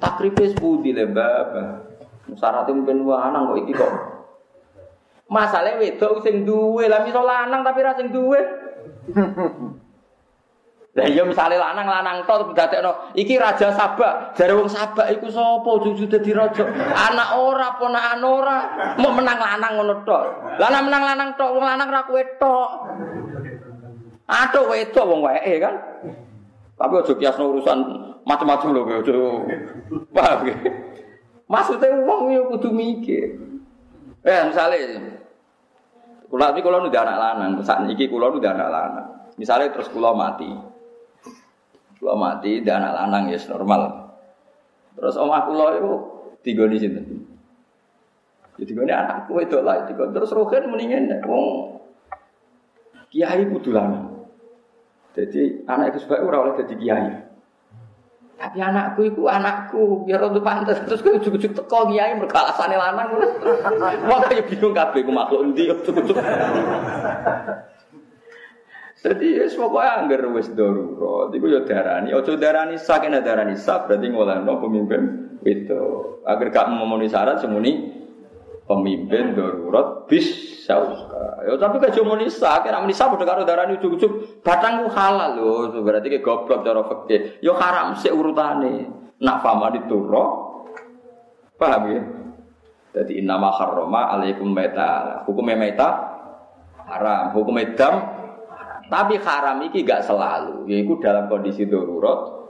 Takribe 0.00 0.48
sepudi 0.50 0.96
le 0.96 1.06
babah. 1.06 1.86
Mungkin 2.30 3.04
wah 3.04 3.26
anang 3.26 3.52
kok 3.52 3.58
iki 3.62 3.72
kok. 3.74 3.92
Masalahnya 5.30 5.78
wedok 5.78 6.26
sing 6.26 6.42
duwe, 6.42 6.90
lah 6.90 7.06
misal 7.06 7.22
lanang 7.22 7.62
tapi 7.62 7.78
ra 7.86 7.94
sing 7.94 8.10
duwe. 8.10 8.42
Lah 11.00 11.08
iya 11.08 11.24
misale 11.24 11.56
lanang 11.56 11.88
lanang 11.88 12.28
tok 12.28 12.52
dadekno 12.52 13.16
iki 13.16 13.40
raja 13.40 13.72
Sabak, 13.72 14.36
jare 14.36 14.52
wong 14.52 14.68
Sabak 14.68 15.08
iku 15.16 15.32
sapa 15.32 15.70
cucu 15.80 16.04
dadi 16.04 16.36
raja? 16.36 16.68
Anak 16.92 17.40
ora 17.40 17.72
ponakan 17.80 18.20
ora, 18.20 18.58
mau 19.00 19.08
menang 19.16 19.40
lanang 19.40 19.80
ngono 19.80 19.94
tok. 20.04 20.22
Lanang 20.60 20.92
menang 20.92 21.02
lanang 21.08 21.28
tok, 21.40 21.56
wong 21.56 21.64
lanang 21.64 21.88
ra 21.88 22.04
kowe 22.04 22.20
tok. 22.36 22.70
Atuk 24.28 24.68
wedok 24.68 25.08
wong 25.08 25.20
wae 25.24 25.56
kan. 25.56 25.74
Tapi 26.76 26.92
aja 27.00 27.12
kiasno 27.16 27.44
urusan 27.48 27.78
macam-macam 28.28 28.68
lho 28.76 28.80
kowe 28.84 28.96
aja. 29.00 29.12
Paham 30.12 30.38
ge? 30.44 30.54
Maksudnya 31.48 31.96
wong 32.04 32.28
yo 32.28 32.44
kudu 32.52 32.68
mikir. 32.76 33.40
Eh 34.20 34.40
misale 34.52 34.76
kula 36.28 36.52
iki 36.52 36.60
kula 36.60 36.84
nu 36.84 36.92
anak 36.92 37.16
lanang, 37.16 37.50
saat 37.64 37.88
iki 37.88 38.04
kula 38.04 38.28
nu 38.28 38.36
anak 38.36 38.68
lanang. 38.68 39.06
Misalnya 39.40 39.72
terus 39.72 39.88
kula 39.88 40.12
mati, 40.12 40.52
kalau 42.00 42.16
mati, 42.16 42.64
dia 42.64 42.80
anak 42.80 42.96
lanang 42.96 43.28
ya 43.28 43.38
normal. 43.52 44.10
Terus 44.96 45.20
om 45.20 45.28
aku 45.28 45.52
itu 45.52 45.92
tiga 46.40 46.64
di 46.64 46.80
sini. 46.80 47.00
Jadi 48.56 48.70
gue 48.72 48.88
anakku 48.88 49.36
itu 49.40 49.60
lah, 49.60 49.84
tiga. 49.84 50.08
terus 50.08 50.32
rohen 50.32 50.68
mendingan, 50.72 51.20
wong 51.28 51.76
kiai 53.12 53.44
kudu. 53.52 53.76
Jadi 55.12 55.64
anak 55.68 55.92
itu 55.92 56.08
sebagai 56.08 56.24
orang 56.28 56.40
oleh 56.48 56.54
jadi 56.64 56.74
kiai. 56.76 57.08
Tapi 58.40 58.56
anakku 58.56 59.04
itu 59.04 59.28
anakku, 59.28 60.08
biar 60.08 60.24
untuk 60.24 60.40
pantas. 60.40 60.80
Terus 60.88 61.04
gue 61.04 61.20
ujuk-ujuk 61.20 61.52
teko 61.52 61.92
kiai 61.92 62.16
berkalasane 62.16 62.76
lanang. 62.80 63.20
Wah 64.08 64.24
kayak 64.24 64.48
bingung 64.48 64.72
kabeh 64.72 65.04
gue 65.04 65.12
makhluk 65.12 65.44
endi 65.44 65.68
ujuk-ujuk. 65.68 66.16
Jadi 69.00 69.40
ya 69.40 69.48
pokoknya 69.48 69.90
anggar 70.04 70.20
wis 70.36 70.52
darurat. 70.52 71.32
Iku 71.32 71.46
ya 71.48 71.64
darani. 71.64 72.12
Ojo 72.12 72.36
darani 72.36 72.76
sak 72.76 73.08
nek 73.08 73.24
darani 73.24 73.56
sak 73.56 73.88
berarti 73.88 74.06
ngolehno 74.12 74.60
pemimpin 74.60 75.02
itu. 75.40 76.20
Agar 76.28 76.52
gak 76.52 76.68
memenuhi 76.68 77.08
syarat 77.08 77.40
semuni 77.40 77.96
pemimpin 78.68 79.32
darurat 79.32 80.04
bisa. 80.04 80.76
Ya 81.48 81.56
tapi 81.56 81.80
kan 81.80 81.96
cuma 81.96 82.20
nisa, 82.20 82.60
kira 82.60 82.84
nisa 82.84 83.08
padha 83.08 83.24
karo 83.24 83.48
darani 83.48 83.80
ujug-ujug 83.80 84.44
batang 84.44 84.84
ku 84.84 84.92
halal 84.92 85.32
lho. 85.32 85.80
Berarti 85.80 86.12
ke 86.12 86.20
goblok 86.20 86.60
cara 86.60 86.84
fikih. 86.84 87.40
Yo 87.40 87.56
ya 87.56 87.60
haram 87.64 87.96
sik 87.96 88.12
urutane. 88.12 88.84
Nak 89.16 89.40
fama 89.40 89.72
diturro. 89.72 90.24
Paham 91.56 91.82
ya? 91.88 92.00
Jadi 93.00 93.16
inama 93.20 93.48
harrama 93.48 94.12
alaikum 94.12 94.52
meta. 94.52 95.24
Hukum 95.24 95.48
meta 95.48 95.88
haram, 96.90 97.30
hukum 97.32 97.56
dam 97.78 98.19
tapi 98.90 99.14
haram 99.22 99.62
iki 99.70 99.86
gak 99.86 100.02
selalu, 100.02 100.66
yaitu 100.66 100.98
dalam 100.98 101.30
kondisi 101.30 101.62
darurat 101.64 102.42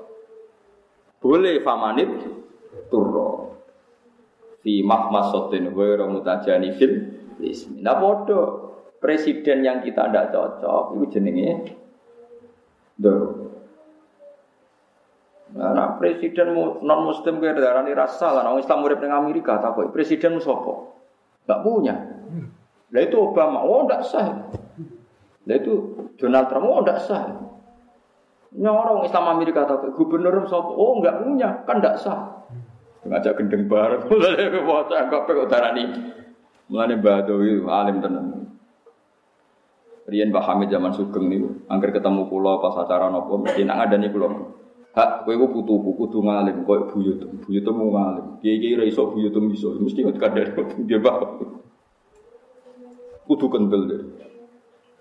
boleh 1.21 1.61
famanit 1.61 2.09
turro 2.89 3.61
fi 4.65 4.81
mahmasotin 4.81 5.69
wa 5.69 6.07
mutajani 6.09 6.73
fil 6.81 6.95
ismi. 7.45 7.85
Nah 7.85 8.01
bodoh 8.01 8.73
presiden 8.97 9.61
yang 9.69 9.85
kita 9.85 10.09
tidak 10.09 10.33
cocok 10.33 10.97
itu 10.97 11.05
jenenge 11.13 11.77
darurat. 12.97 13.53
Nah, 15.51 15.99
presiden 15.99 16.55
non 16.55 17.01
muslim 17.03 17.43
kayak 17.43 17.59
darah 17.59 17.83
ini 17.83 17.91
rasa 17.91 18.39
orang 18.39 18.63
Islam 18.63 18.87
murid 18.87 19.03
dengan 19.03 19.27
Amerika 19.27 19.59
tak 19.59 19.75
kok 19.75 19.91
presiden 19.91 20.39
sopo, 20.39 20.95
nggak 21.43 21.63
punya. 21.67 21.95
Nah 22.95 23.01
itu 23.03 23.19
Obama, 23.19 23.67
oh 23.67 23.83
nggak 23.83 24.03
sah. 24.07 24.31
Nah 25.49 25.57
itu 25.57 25.75
Donald 26.21 26.47
Trump, 26.53 26.69
oh 26.69 26.83
tidak 26.85 27.01
sah. 27.05 27.25
Nyorong 28.51 29.07
Islam 29.07 29.25
Amerika 29.39 29.63
atau 29.63 29.95
gubernur 29.95 30.45
sop, 30.51 30.75
oh 30.75 30.99
enggak 30.99 31.23
punya, 31.23 31.63
kan 31.65 31.79
tidak 31.79 31.97
sah. 32.03 32.21
Ngajak 33.07 33.41
gendeng 33.41 33.65
bareng, 33.71 34.05
mulai 34.11 34.53
foto 34.61 34.93
anggap 34.93 35.25
kok 35.25 35.49
darani. 35.49 35.85
Mulai 36.69 37.01
Badawi 37.01 37.65
alim 37.65 38.05
tenang. 38.05 38.29
Rian 40.11 40.35
Mbah 40.35 40.43
Hamid 40.43 40.75
zaman 40.75 40.91
Sugeng 40.91 41.31
nih, 41.31 41.41
angker 41.71 41.95
ketemu 41.95 42.27
pulau 42.27 42.59
pas 42.59 42.75
acara 42.83 43.09
nopo, 43.09 43.39
mesti 43.39 43.63
nak 43.63 43.95
nih 43.95 44.11
pulau. 44.11 44.59
Hak, 44.91 45.23
kowe 45.23 45.35
ku 45.39 45.47
putuku 45.55 45.91
kudu 45.95 46.19
ngalim 46.27 46.67
koyo 46.67 46.91
buyut. 46.91 47.23
Buyut 47.47 47.63
mau 47.71 47.95
ngalim. 47.95 48.43
Kiai-kiai 48.43 48.75
ra 48.75 48.83
iso 48.83 49.07
buyut 49.15 49.31
iso. 49.55 49.79
Mesti 49.79 50.03
kadang 50.19 50.51
dia 50.83 50.99
bawa. 50.99 51.39
Kudu 53.31 53.47
kendel 53.47 53.83
deh. 53.87 54.03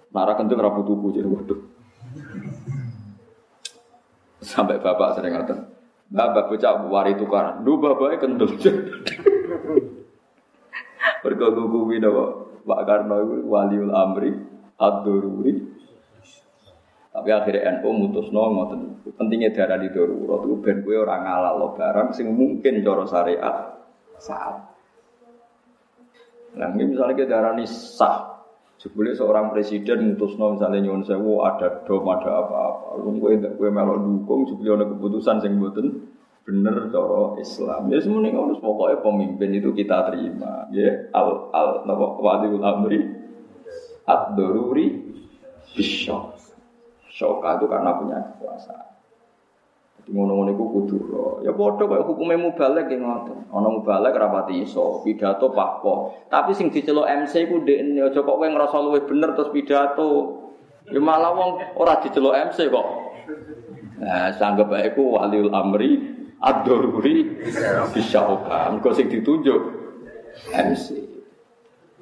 Nara 0.09 0.33
kenceng 0.33 0.57
rabu 0.57 0.81
tubuh 0.81 1.13
jadi 1.13 1.29
waduh. 1.29 1.59
Sampai 4.39 4.79
bapak 4.79 5.19
sering 5.19 5.35
ngatain, 5.35 5.67
Bapak 6.09 6.49
bocah 6.49 6.89
wari 6.89 7.13
tukar. 7.13 7.61
Lu 7.61 7.77
bapaknya 7.77 8.17
kendel. 8.17 8.49
Bergogo 11.21 11.69
kuwi 11.69 12.01
napa? 12.01 12.49
Pak 12.65 12.81
Karno 12.85 13.15
itu 13.21 13.35
waliul 13.45 13.93
amri 13.93 14.31
ad-dururi. 14.79 15.53
Tapi 17.09 17.29
akhirnya 17.33 17.81
NU 17.81 17.89
mutusno 17.93 18.41
ngoten. 18.53 18.81
Pentingnya 19.17 19.51
darah 19.51 19.81
di 19.81 19.89
darurat 19.91 20.45
itu 20.45 20.55
ben 20.61 20.77
kowe 20.85 20.95
ora 20.95 21.19
ngalalo 21.19 21.73
barang 21.75 22.15
sing 22.15 22.31
mungkin 22.31 22.85
cara 22.85 23.03
syariat 23.09 23.55
saat. 24.21 24.55
Nah, 26.55 26.69
misalnya 26.73 27.13
kita 27.13 27.29
darah 27.29 27.53
sah, 27.67 28.38
Jebule 28.79 29.11
seorang 29.11 29.51
presiden 29.51 30.15
mutusno 30.15 30.55
misalnya 30.55 30.79
nyuwun 30.79 31.03
sewu 31.03 31.43
ada 31.43 31.83
dom 31.83 32.07
ada 32.07 32.31
apa-apa. 32.47 33.03
Lu 33.03 33.11
ndak 33.19 33.59
kowe 33.59 33.67
melok 33.67 33.97
dukung 34.07 34.47
jebule 34.47 34.79
ana 34.79 34.85
keputusan 34.87 35.43
sing 35.43 35.59
mboten 35.59 36.07
bener 36.47 36.87
cara 36.87 37.35
Islam. 37.43 37.91
Ya 37.91 37.99
semuanya 37.99 38.39
ngono 38.39 38.55
pokoknya 38.63 39.03
pemimpin 39.03 39.51
itu 39.59 39.75
kita 39.75 40.07
terima. 40.07 40.71
Ya 40.71 41.11
al 41.11 41.51
al 41.51 41.83
napa 41.83 42.23
wadiul 42.23 42.63
amri 42.63 42.99
ad-daruri 44.07 44.87
bisyok. 45.75 46.39
Syoka 47.11 47.59
itu 47.59 47.65
karena 47.67 47.99
punya 47.99 48.17
kekuasaan. 48.31 48.88
Ngono-ngono 50.09 50.49
iku 50.57 50.65
kudu 50.73 50.97
Ya 51.45 51.53
padha 51.53 51.85
kaya 51.85 52.01
hukume 52.01 52.35
mubalek 52.35 52.89
ya 52.89 52.97
ngoten. 52.97 53.45
Ana 53.53 53.69
mubalek 53.69 54.17
rapati 54.17 54.65
iso, 54.65 55.05
pidato 55.05 55.53
pakpo. 55.53 56.17
Tapi 56.27 56.51
sing 56.57 56.73
diceluk 56.73 57.05
MC 57.05 57.45
ku 57.45 57.61
ndekne 57.61 58.09
aja 58.09 58.19
kok 58.25 58.37
kowe 58.41 58.47
ngrasa 58.49 58.77
luwih 58.81 59.05
bener 59.05 59.37
terus 59.37 59.53
pidato. 59.53 60.09
Ya 60.89 60.97
malah 60.97 61.31
wong 61.37 61.49
ora 61.77 62.01
diceluk 62.01 62.33
MC 62.33 62.73
kok. 62.73 62.87
Nah, 63.99 64.33
sanggep 64.33 64.67
bae 64.67 64.89
ku 64.97 65.13
waliul 65.13 65.53
amri 65.53 66.01
ad-daruri 66.41 67.45
bisyauka. 67.93 68.73
Engko 68.73 68.89
sing 68.97 69.13
ditunjuk 69.13 69.61
MC. 70.49 70.85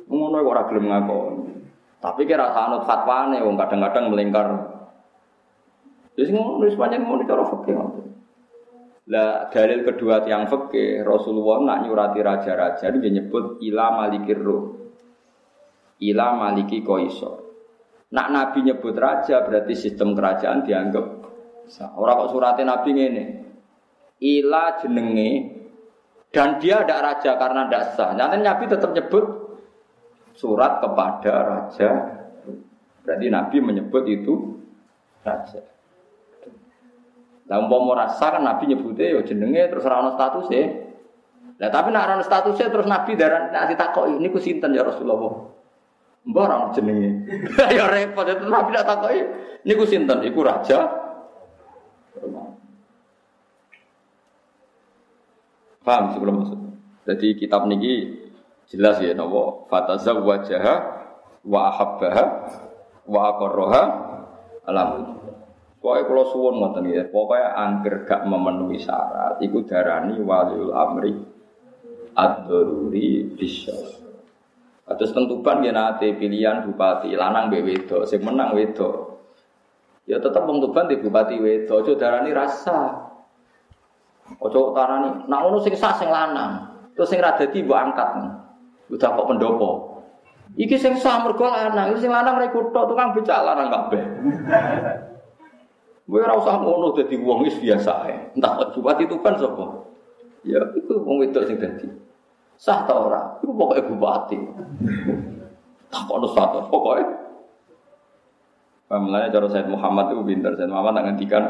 Ngono 0.08 0.48
kok 0.48 0.54
ora 0.56 0.64
gelem. 0.72 0.88
Tapi 2.00 2.22
kira 2.24 2.56
sanut 2.56 2.88
fatwane 2.88 3.44
wong 3.44 3.60
kadang-kadang 3.60 4.16
melingkar. 4.16 4.77
Wis 6.18 6.34
ngono 6.34 6.66
wis 6.66 6.74
pancen 6.74 7.06
ngono 7.06 7.24
cara 7.30 7.46
fikih. 7.46 7.76
Lah 9.08 9.48
dalil 9.54 9.86
kedua 9.86 10.26
tiang 10.26 10.50
fikih 10.50 11.06
Rasulullah 11.06 11.64
nak 11.64 11.80
nyurati 11.86 12.20
raja-raja 12.20 12.90
dia 12.90 13.12
nyebut 13.14 13.62
ila 13.62 13.94
malikir 13.94 14.42
ruh. 14.42 14.90
Ila 16.02 16.28
maliki 16.34 16.82
koiso. 16.82 17.46
Nak 18.14 18.28
Nabi 18.34 18.66
nyebut 18.66 18.98
raja 18.98 19.46
berarti 19.46 19.74
sistem 19.78 20.18
kerajaan 20.18 20.64
dianggap 20.64 21.06
Orang 22.00 22.24
kok 22.24 22.32
suratnya 22.32 22.64
Nabi 22.64 22.90
ini. 22.96 23.26
Ila 24.24 24.80
jenenge 24.80 25.32
dan 26.32 26.58
dia 26.64 26.82
ada 26.82 27.04
raja 27.04 27.36
karena 27.36 27.68
tidak 27.68 27.84
sah. 27.94 28.16
Nanti 28.16 28.40
Nabi 28.40 28.64
tetap 28.72 28.96
nyebut 28.96 29.26
surat 30.32 30.80
kepada 30.80 31.34
raja. 31.44 31.90
Berarti 33.04 33.28
Nabi 33.28 33.58
menyebut 33.60 34.04
itu 34.08 34.34
raja. 35.28 35.77
Lah 37.48 37.64
umpama 37.64 37.96
rasa 37.96 38.28
kan 38.36 38.44
Nabi 38.44 38.68
nyebutnya 38.68 39.16
ya 39.18 39.22
jenenge 39.24 39.72
terus 39.72 39.88
ora 39.88 40.04
ono 40.04 40.12
statuse. 40.20 40.62
Lah 41.58 41.70
tapi 41.72 41.96
nek 41.96 42.04
ora 42.04 42.14
ono 42.20 42.26
statuse 42.28 42.68
terus 42.68 42.88
Nabi 42.88 43.16
daran 43.16 43.56
nek 43.56 43.72
ditakoki 43.72 44.20
niku 44.20 44.38
sinten 44.44 44.76
ya 44.76 44.84
Rasulullah. 44.84 45.48
Mbah 46.28 46.44
ora 46.44 46.58
jenenge. 46.76 47.12
ya 47.78 47.88
repot 47.88 48.28
itu 48.28 48.46
Nabi 48.52 48.76
tak 48.76 48.86
takoki 48.86 49.20
niku 49.64 49.84
sinten? 49.88 50.28
Iku 50.28 50.40
raja. 50.44 50.80
Paham 55.88 56.12
sebelum 56.12 56.44
masuk. 56.44 56.60
Jadi 57.08 57.40
kitab 57.40 57.64
niki 57.72 58.28
jelas 58.68 59.00
ya 59.00 59.16
napa 59.16 59.64
fatazawwajaha 59.72 60.76
wa 61.48 61.72
ahabbaha 61.72 62.26
wa 63.08 63.20
aqarraha 63.32 63.84
alam 64.68 65.16
Pokoknya 65.78 66.10
kalau 66.10 66.26
suwon 66.34 66.56
ngoten 66.58 66.90
ya, 66.90 67.06
pokoknya 67.06 67.54
angker 67.54 67.96
gak 68.10 68.26
memenuhi 68.26 68.82
syarat, 68.82 69.38
iku 69.46 69.62
darani 69.62 70.18
waliul 70.18 70.74
amri 70.74 71.14
ad-daruri 72.18 73.38
bisa. 73.38 73.78
Terus 74.88 75.14
tentukan 75.14 75.62
ya 75.62 75.76
nanti 75.76 76.18
pilihan 76.18 76.66
bupati 76.66 77.14
lanang 77.14 77.54
be 77.54 77.62
sing 78.10 78.26
menang 78.26 78.58
wedo. 78.58 79.22
Ya 80.10 80.18
tetap 80.18 80.50
tentukan 80.50 80.90
di 80.90 80.98
bupati 80.98 81.38
wedo, 81.38 81.84
ojo 81.84 81.94
darani 81.94 82.34
rasa. 82.34 83.06
Ojo 84.42 84.74
tarani, 84.74 85.30
nak 85.30 85.40
ngono 85.46 85.62
sing 85.62 85.78
sah 85.78 85.94
sing 85.94 86.10
lanang. 86.10 86.74
Terus 86.98 87.14
sing 87.14 87.22
rada 87.22 87.46
di 87.46 87.62
angkat. 87.62 88.10
Udah 88.90 89.10
kok 89.14 89.28
pendopo. 89.30 89.72
Iki 90.58 90.80
sing 90.80 90.98
sah 90.98 91.22
mergo 91.22 91.46
lanang, 91.46 91.94
iki 91.94 92.08
sing 92.08 92.12
lanang 92.16 92.40
rekuto 92.42 92.88
tukang 92.88 93.14
becak 93.14 93.46
lanang 93.46 93.68
kabeh. 93.70 94.04
Gue 96.08 96.24
ora 96.24 96.40
usah 96.40 96.56
ngono 96.64 96.96
dadi 96.96 97.20
wong 97.20 97.44
wis 97.44 97.60
biasa 97.60 97.92
ae. 98.08 98.16
Entah 98.32 98.72
bupati 98.72 99.04
itu 99.04 99.20
kan 99.20 99.36
sapa? 99.36 99.84
Ya 100.48 100.64
itu 100.72 101.04
wong 101.04 101.20
wedok 101.20 101.44
sing 101.44 101.60
dadi. 101.60 101.92
Sah 102.56 102.88
ta 102.88 102.96
ora? 102.96 103.36
Iku 103.44 103.52
pokoke 103.52 103.84
bupati. 103.92 104.40
Tak 105.92 106.08
ono 106.08 106.28
satu, 106.32 106.64
pokoke. 106.72 107.04
Pamlane 108.88 109.28
cara 109.28 109.52
Said 109.52 109.68
Muhammad 109.68 110.16
itu 110.16 110.24
pinter. 110.24 110.56
Said 110.56 110.72
Muhammad 110.72 110.96
tak 110.96 111.06
ngendikan 111.12 111.44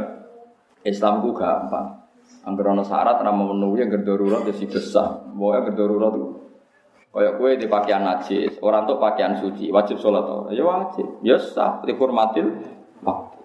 Islam 0.81 1.21
ku 1.21 1.37
gampang. 1.37 2.01
Angger 2.41 2.65
ana 2.65 2.81
syarat 2.81 3.21
ra 3.21 3.29
memenuhi 3.29 3.85
yang 3.85 3.93
darurat 4.01 4.41
ya 4.49 4.53
sih 4.57 4.65
sah. 4.73 5.21
Pokoke 5.37 5.77
darurat 5.77 6.17
itu 6.17 6.37
Kayak 7.17 7.33
kue 7.41 7.57
di 7.57 7.65
pakaian 7.65 8.05
najis, 8.05 8.61
orang 8.61 8.85
tuh 8.85 9.01
pakaian 9.01 9.33
suci, 9.41 9.73
wajib 9.73 9.97
sholat? 9.97 10.53
Ya 10.53 10.61
wajib, 10.61 11.17
ya 11.25 11.41
sah, 11.41 11.81
dihormatil 11.81 12.45
waktu. 13.01 13.41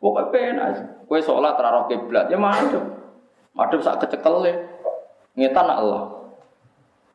Pokoknya 0.00 0.30
penak. 0.32 0.70
Kue 1.08 1.20
sholat 1.22 1.56
raro 1.56 1.88
kiblat 1.88 2.28
ya 2.28 2.36
madem. 2.36 2.84
Madem 3.56 3.80
sak 3.80 4.04
kecekel 4.04 4.44
ya. 4.44 4.54
Ngetan 5.36 5.68
Allah. 5.68 6.02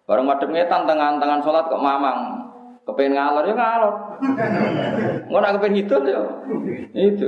Bareng 0.09 0.25
madem 0.25 0.49
ngetan 0.49 0.89
tangan-tangan 0.89 1.39
sholat 1.45 1.65
kok 1.69 1.81
mamang. 1.81 2.49
Kepengen 2.81 3.13
ngalor 3.13 3.45
ya 3.45 3.53
ngalor. 3.53 3.93
Nggak 5.29 5.41
nak 5.41 5.53
kepengen 5.59 5.81
itu 5.85 5.95
ya. 6.09 6.21
Itu. 6.97 7.27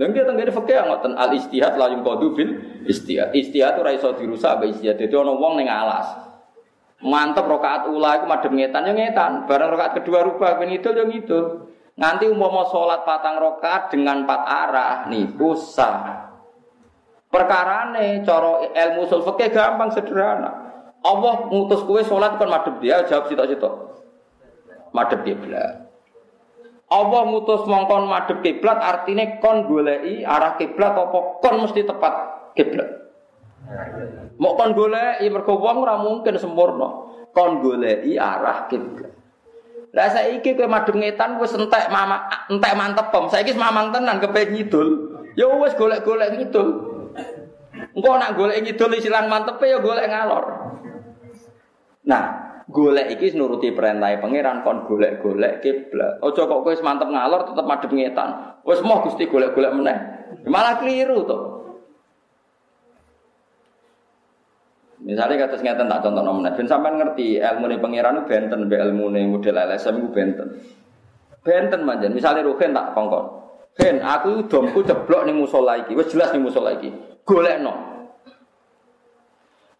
Dan 0.00 0.16
kita 0.16 0.32
tenggine 0.32 0.48
fakir 0.48 0.80
ngoten 0.80 1.12
al 1.12 1.36
istihad 1.36 1.76
la 1.76 1.92
yung 1.92 2.00
kodu 2.00 2.32
bil 2.32 2.56
istihad. 2.88 3.36
Istihad 3.36 3.76
itu 3.76 3.82
raiso 3.84 4.16
dirusak 4.16 4.64
be 4.64 4.72
istihad. 4.72 4.96
Jadi 4.96 5.12
ono 5.12 5.36
wong 5.36 5.60
neng 5.60 5.68
alas. 5.68 6.08
Mantep 7.04 7.44
rokaat 7.44 7.88
ula 7.92 8.16
iku 8.16 8.24
madem 8.24 8.56
ngetan 8.56 8.88
ya 8.88 8.92
ngetan. 8.96 9.44
Bareng 9.44 9.68
rokaat 9.76 10.00
kedua 10.00 10.24
rubah 10.24 10.56
ben 10.56 10.72
itu 10.72 10.88
ya 10.88 11.04
gitu. 11.04 11.69
Nanti 12.00 12.24
umpama 12.32 12.64
sholat 12.72 13.04
patang 13.04 13.36
rokat 13.36 13.92
dengan 13.92 14.24
empat 14.24 14.40
arah 14.48 15.04
nih 15.12 15.36
sah. 15.60 16.32
Perkara 17.28 17.92
nih 17.92 18.24
coro 18.24 18.72
ilmu 18.72 19.04
usul 19.04 19.20
fikih 19.28 19.52
gampang 19.52 19.92
sederhana. 19.92 20.48
Allah 21.04 21.44
ngutus 21.52 21.84
kue 21.84 22.00
sholat 22.00 22.40
kan 22.40 22.48
madep 22.48 22.80
dia 22.80 23.04
jawab 23.04 23.28
situ-situ. 23.28 23.68
Madep 24.96 25.28
kiblat. 25.28 25.92
Allah 26.88 27.20
ngutus 27.28 27.68
mongkon 27.68 28.08
madep 28.08 28.40
kiblat 28.40 28.80
artinya 28.80 29.36
kon 29.44 29.68
golei 29.68 30.24
arah 30.24 30.56
kiblat 30.56 30.96
apa 30.96 31.18
kon 31.44 31.68
mesti 31.68 31.84
tepat 31.84 32.14
kiblat. 32.56 32.88
Mau 34.40 34.56
kon 34.56 34.72
golei 34.72 35.28
wong 35.28 35.76
ora 35.84 36.00
mungkin 36.00 36.40
sempurna. 36.40 37.12
Kon 37.36 37.60
golei 37.60 38.16
arah 38.16 38.72
kiblat. 38.72 39.19
Lah 39.90 40.06
saiki 40.06 40.54
kowe 40.54 40.70
madhep 40.70 40.94
ngetan 40.94 41.42
wis 41.42 41.50
entek 41.50 41.90
mama 41.90 42.30
entek 42.46 42.74
mantep 42.78 43.10
pom. 43.10 43.26
Saiki 43.26 43.54
mamang 43.58 43.90
tenan 43.90 44.22
kepen 44.22 44.54
ngidul. 44.54 44.88
Ya 45.34 45.50
wis 45.50 45.74
golek-golek 45.74 46.38
ngidul. 46.38 46.68
Engko 47.94 48.10
nak 48.18 48.38
golek 48.38 48.62
ngidul 48.62 48.94
silang 49.02 49.26
mantepe 49.26 49.66
ya 49.66 49.82
golek 49.82 50.06
ngalor. 50.06 50.44
Nah, 52.06 52.22
golek 52.70 53.18
iki 53.18 53.34
nuruti 53.34 53.74
perintah 53.74 54.14
pangeran 54.22 54.62
kon 54.62 54.86
golek-golek 54.86 55.58
kiblat. 55.58 56.22
Aja 56.22 56.42
kok 56.46 56.60
kowe 56.62 56.74
mantep 56.86 57.10
ngalor 57.10 57.50
tetep 57.50 57.66
madhep 57.66 57.90
ngetan. 57.90 58.62
Wis 58.62 58.80
moh 58.86 59.02
Gusti 59.02 59.26
golek-golek 59.26 59.74
meneh. 59.74 59.98
Malah 60.46 60.78
keliru 60.78 61.26
to. 61.26 61.59
Misalnya 65.00 65.48
kata 65.48 65.64
ngeten 65.64 65.88
tak 65.88 66.00
contoh 66.04 66.20
nomor 66.20 66.52
ben 66.52 66.68
sampean 66.68 67.00
ngerti 67.00 67.40
ilmu 67.40 67.72
nih 67.72 67.80
pangeran 67.80 68.20
itu 68.20 68.24
benten, 68.28 68.68
be 68.68 68.76
ilmu 68.76 69.08
nih 69.16 69.24
model 69.24 69.56
LSM 69.56 69.94
itu 69.96 70.08
benten. 70.12 70.48
Benten 71.40 71.80
manjan. 71.88 72.12
Misalnya 72.12 72.44
Ruhen 72.44 72.76
tak 72.76 72.92
kongkon. 72.92 73.24
Ben, 73.80 73.96
aku 74.04 74.44
domku 74.44 74.84
ceblok 74.84 75.24
nih 75.24 75.32
musola 75.32 75.80
iki, 75.80 75.96
wes 75.96 76.12
jelas 76.12 76.36
nih 76.36 76.42
musola 76.44 76.76
iki. 76.76 76.92
Golek 77.24 77.64
no. 77.64 77.72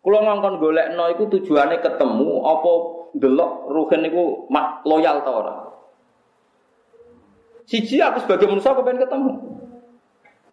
Kulo 0.00 0.24
ngongkon 0.24 0.56
golek 0.56 0.96
no, 0.96 1.12
itu 1.12 1.28
tujuannya 1.28 1.84
ketemu 1.84 2.30
apa 2.40 2.72
delok 3.12 3.52
Ruhen 3.68 4.08
itu 4.08 4.48
mak 4.48 4.80
loyal 4.88 5.20
tau 5.20 5.36
ora. 5.44 5.54
Siji 7.68 8.00
aku 8.00 8.24
sebagai 8.24 8.48
manusia 8.48 8.72
aku 8.72 8.80
pengen 8.80 9.04
ketemu. 9.04 9.32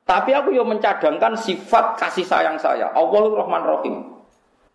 Tapi 0.04 0.32
aku 0.36 0.52
yo 0.52 0.68
mencadangkan 0.68 1.40
sifat 1.40 1.96
kasih 1.96 2.28
sayang 2.28 2.60
saya. 2.60 2.92
Allahur 2.92 3.32
Rahman 3.40 3.64
Rahim. 3.64 4.17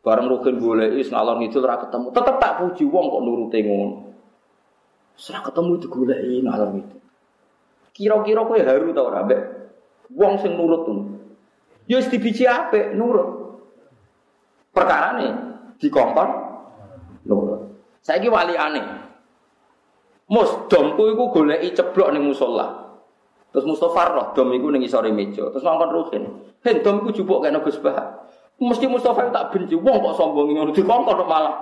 Bareng 0.02 0.26
rukin 0.26 0.58
boleh 0.58 0.98
is 0.98 1.14
ngalor 1.14 1.38
ngidul 1.38 1.62
ora 1.62 1.78
ketemu. 1.78 2.10
Tetep 2.10 2.36
tak 2.42 2.52
puji 2.58 2.84
wong 2.90 3.06
kok 3.06 3.22
nuruti 3.22 3.58
ngono. 3.62 3.88
Ora 5.14 5.40
ketemu 5.46 5.70
itu 5.78 5.86
goleki 5.86 6.34
ngalor 6.42 6.68
ngidul. 6.74 7.00
Kira-kira 7.94 8.42
kowe 8.42 8.58
haru 8.58 8.90
ta 8.90 9.02
ora 9.06 9.22
mbek 9.22 9.40
wong 10.10 10.42
sing 10.42 10.58
nurut 10.58 10.82
tuh. 10.82 10.98
Ya 11.86 12.02
wis 12.02 12.10
dibiji 12.10 12.50
apik 12.50 12.98
nurut. 12.98 13.54
Nih 14.74 15.32
dikongkon 15.78 16.30
nurut. 17.22 17.62
Saiki 18.02 18.26
wali 18.26 18.58
aneh. 18.58 18.82
Mus 20.26 20.50
domku 20.66 21.14
iku 21.14 21.30
goleki 21.30 21.78
ceblok 21.78 22.10
ning 22.10 22.26
musala. 22.26 22.90
Terus 23.54 23.68
Mustafa 23.68 24.02
roh 24.16 24.26
dom 24.34 24.50
iku 24.50 24.66
ning 24.72 24.82
isore 24.82 25.14
meja. 25.14 25.46
Terus 25.52 25.62
ngongkon 25.62 25.90
ruhin. 25.94 26.22
Hen 26.66 26.82
dom 26.82 27.06
iku 27.06 27.22
jupuk 27.22 27.46
kena 27.46 27.62
Gus 27.62 27.78
Bah. 27.78 28.31
Mesti 28.60 28.86
Mustafa 28.90 29.30
tak 29.32 29.54
benci 29.54 29.74
wong 29.78 29.96
kok 30.02 30.14
sombong 30.16 30.52
ngono 30.52 30.70
dikongkon 30.74 31.24
malah. 31.24 31.56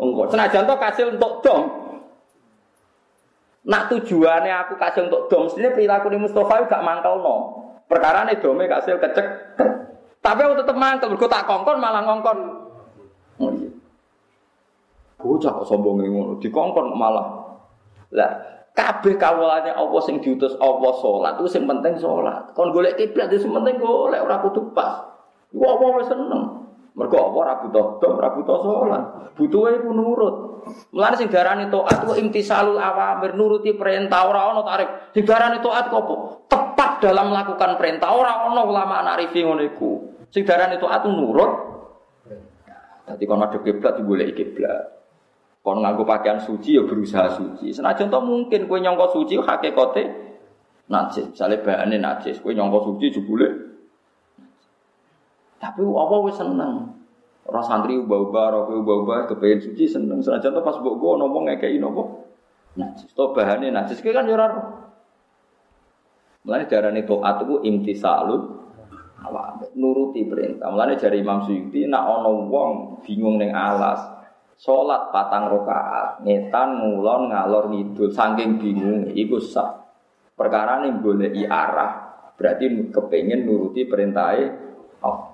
Engko 0.00 0.26
senajan 0.30 0.66
to 0.66 0.74
kasil 0.80 1.06
untuk 1.14 1.44
dom. 1.44 1.62
Nak 3.64 3.88
tujuannya 3.88 4.52
aku 4.66 4.76
kasih 4.76 5.08
untuk 5.08 5.30
dom, 5.32 5.48
mestinya 5.48 5.72
perilaku 5.72 6.12
di 6.12 6.18
Mustafa 6.20 6.68
gak 6.68 6.84
mangkal 6.84 7.22
no. 7.22 7.36
Perkara 7.88 8.26
nih 8.28 8.40
domnya 8.42 8.80
kasil 8.80 8.98
kecek. 9.00 9.26
Tapi 10.24 10.40
aku 10.40 10.60
tetep 10.60 10.76
mangkal, 10.76 11.12
berku 11.12 11.28
tak 11.30 11.46
kongkon 11.46 11.78
malah 11.78 12.02
ngongkon. 12.04 12.38
Oh 13.40 13.50
iya. 13.54 13.70
Bocah 15.20 15.52
kok 15.62 15.68
sombong 15.68 16.02
ngono, 16.02 16.36
dikongkon 16.42 16.92
malah. 16.92 17.56
Lah, 18.12 18.30
kabeh 18.74 19.14
kawulane 19.14 19.70
Allah 19.70 20.00
sing 20.02 20.18
diutus 20.18 20.58
Allah 20.58 20.92
salat 20.98 21.38
itu 21.38 21.46
sing 21.46 21.64
penting 21.64 21.94
salat. 21.96 22.50
Kon 22.52 22.74
golek 22.74 22.98
kiblat 22.98 23.30
sing 23.30 23.54
penting 23.54 23.78
golek 23.78 24.20
ora 24.20 24.42
kudu 24.42 24.74
pas. 24.74 25.13
Iku 25.54 25.62
apa 25.62 26.02
seneng. 26.10 26.42
Mergo 26.94 27.18
apa 27.18 27.36
ora 27.42 27.54
butuh 27.58 27.86
dom, 27.98 28.22
ora 28.22 28.30
butuh 28.30 28.56
salat. 28.62 29.04
Butuhe 29.34 29.82
iku 29.82 29.90
nurut. 29.90 30.34
Mulane 30.94 31.18
sing 31.18 31.26
darani 31.26 31.66
taat 31.66 32.06
ku 32.06 32.14
imtisalul 32.14 32.78
awamir 32.78 33.34
nuruti 33.34 33.74
perintah 33.74 34.30
ora 34.30 34.54
ana 34.54 34.62
tarik. 34.62 35.10
Sing 35.10 35.26
darani 35.26 35.58
taat 35.58 35.90
kok 35.90 35.98
apa? 36.06 36.14
Tepat 36.46 36.90
dalam 37.02 37.34
melakukan 37.34 37.74
perintah 37.82 38.14
ora 38.14 38.46
ana 38.46 38.62
ulama 38.62 39.02
anarifi 39.02 39.42
ngono 39.42 39.66
iku. 39.66 40.22
Sing 40.30 40.46
darani 40.46 40.78
taat 40.78 41.02
nurut. 41.10 41.52
Dadi 43.10 43.26
kon 43.26 43.42
madhep 43.42 43.66
kiblat 43.66 43.98
digoleki 43.98 44.32
kiblat. 44.38 44.94
Kon 45.66 45.82
nganggo 45.82 46.06
pakaian 46.06 46.38
suci 46.38 46.78
ya 46.78 46.86
berusaha 46.86 47.34
suci. 47.34 47.74
Senajan 47.74 48.06
to 48.06 48.22
mungkin 48.22 48.70
kowe 48.70 48.78
nyangka 48.78 49.10
suci 49.10 49.34
hakikate 49.42 50.04
najis. 50.86 51.26
Misale 51.34 51.58
bahane 51.58 51.98
najis, 51.98 52.38
kowe 52.38 52.54
nyangka 52.54 52.86
suci 52.86 53.10
jebule. 53.10 53.73
Tapi 55.58 55.80
apa 55.82 56.14
wis 56.24 56.36
seneng. 56.36 56.94
Ora 57.44 57.60
santri 57.60 58.00
ubah-ubah, 58.00 58.44
ora 58.50 58.60
kowe 58.64 58.76
ubah-ubah 58.80 59.28
kepengin 59.28 59.60
suci 59.60 59.84
seneng. 59.84 60.24
Senajan 60.24 60.56
pas 60.64 60.80
mbok 60.80 60.96
go 60.96 61.20
ngomong 61.20 61.44
ngekeki 61.52 61.76
napa? 61.76 62.02
Najis. 62.80 63.12
To 63.12 63.36
bahane 63.36 63.68
najis 63.68 64.00
kan 64.00 64.24
ya 64.24 64.34
ora. 64.34 64.48
Mulane 66.44 66.64
darane 66.68 67.00
taat 67.04 67.36
iku 67.44 67.60
imtisalun 67.64 68.42
nuruti 69.76 70.24
perintah. 70.28 70.68
Mulane 70.68 71.00
jari 71.00 71.20
Imam 71.24 71.44
Suyuti 71.44 71.88
nak 71.88 72.04
ana 72.04 72.28
wong 72.28 73.00
bingung 73.04 73.40
ning 73.40 73.52
alas, 73.52 74.00
Sholat 74.54 75.10
patang 75.10 75.50
rokaat, 75.50 76.22
ngetan 76.22 76.78
ngulon 76.78 77.34
ngalor 77.34 77.74
ngidul, 77.74 78.14
saking 78.14 78.62
bingung, 78.62 79.10
iku 79.10 79.42
sah. 79.42 79.82
Perkara 80.38 80.78
nih 80.86 80.94
boleh 80.94 81.34
arah, 81.50 81.92
berarti 82.38 82.86
kepengen 82.94 83.50
nuruti 83.50 83.82
perintahnya. 83.82 84.46
Oh. 85.02 85.33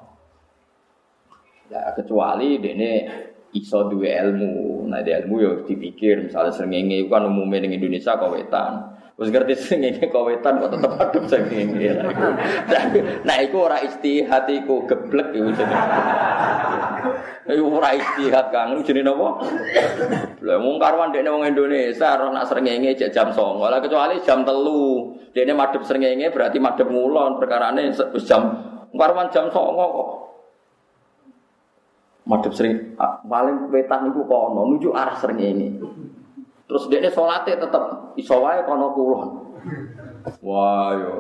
Ya, 1.70 1.94
kecuali 1.94 2.58
dene 2.58 3.06
iso 3.54 3.86
duwe 3.86 4.10
ilmu, 4.10 4.86
nah 4.90 5.02
di 5.06 5.14
ilmu 5.14 5.34
ya 5.38 5.52
dipikir, 5.62 6.26
misalnya 6.26 6.50
sering 6.50 6.90
kan 7.06 7.26
umumnya 7.30 7.62
di 7.62 7.78
Indonesia 7.78 8.18
kawetan. 8.18 8.98
Terus 9.20 9.36
ngerti 9.36 9.54
sengenge 9.68 10.06
kawetan 10.08 10.64
kok 10.64 10.72
tetep 10.72 10.92
adem 10.96 11.24
sengenge. 11.28 11.92
Nah, 13.28 13.36
iku 13.44 13.68
ora 13.68 13.84
istihad 13.84 14.48
iku 14.48 14.88
geblek 14.88 15.36
iku 15.36 15.52
jenenge. 15.52 15.92
Iku 17.52 17.64
ora 17.68 17.92
istihad 17.92 18.48
Kang, 18.48 18.80
jenenge 18.80 19.12
napa? 19.12 19.44
Lah 20.40 20.56
mung 20.56 20.80
karwan 20.80 21.12
dekne 21.12 21.28
wong 21.28 21.44
Indonesia 21.52 22.16
roh 22.16 22.32
nak 22.32 22.48
srengenge 22.48 22.96
jek 22.96 23.12
jam 23.12 23.28
09.00 23.28 23.60
lah 23.60 23.78
kecuali 23.84 24.16
jam 24.24 24.40
3. 24.40 25.36
Dekne 25.36 25.52
madhep 25.52 25.82
srengenge 25.84 26.32
berarti 26.32 26.56
madhep 26.56 26.88
ngulon 26.88 27.36
perkarane 27.36 27.92
wis 27.92 28.24
jam 28.24 28.56
karwan 28.96 29.28
jam 29.28 29.52
09.00 29.52 29.52
kok. 29.54 30.08
Madhep 32.30 32.54
sering 32.54 32.94
paling 33.26 33.66
wetan 33.74 34.14
iku 34.14 34.22
kono 34.22 34.70
nuju 34.70 34.94
arah 34.94 35.18
srengenge. 35.18 35.82
Terus 36.70 36.86
dia 36.86 37.10
sholatnya 37.10 37.58
tetap 37.58 38.14
iso 38.14 38.38
wae 38.38 38.62
kono 38.62 38.94
kulon. 38.94 39.30
Wah 40.38 40.94
yo. 40.94 41.14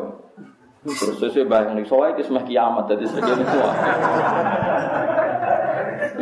Terus 0.86 1.18
sesuai 1.18 1.50
bayang 1.50 1.74
nih 1.76 1.84
soalnya 1.84 2.14
itu 2.14 2.30
semakin 2.30 2.46
kiamat 2.46 2.84
jadi 2.94 3.04
segini 3.10 3.42
tua. 3.42 3.70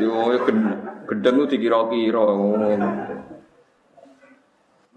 Yo 0.01 0.41
gedeng 1.05 1.37
itu 1.45 1.47
dikira-kira. 1.53 2.27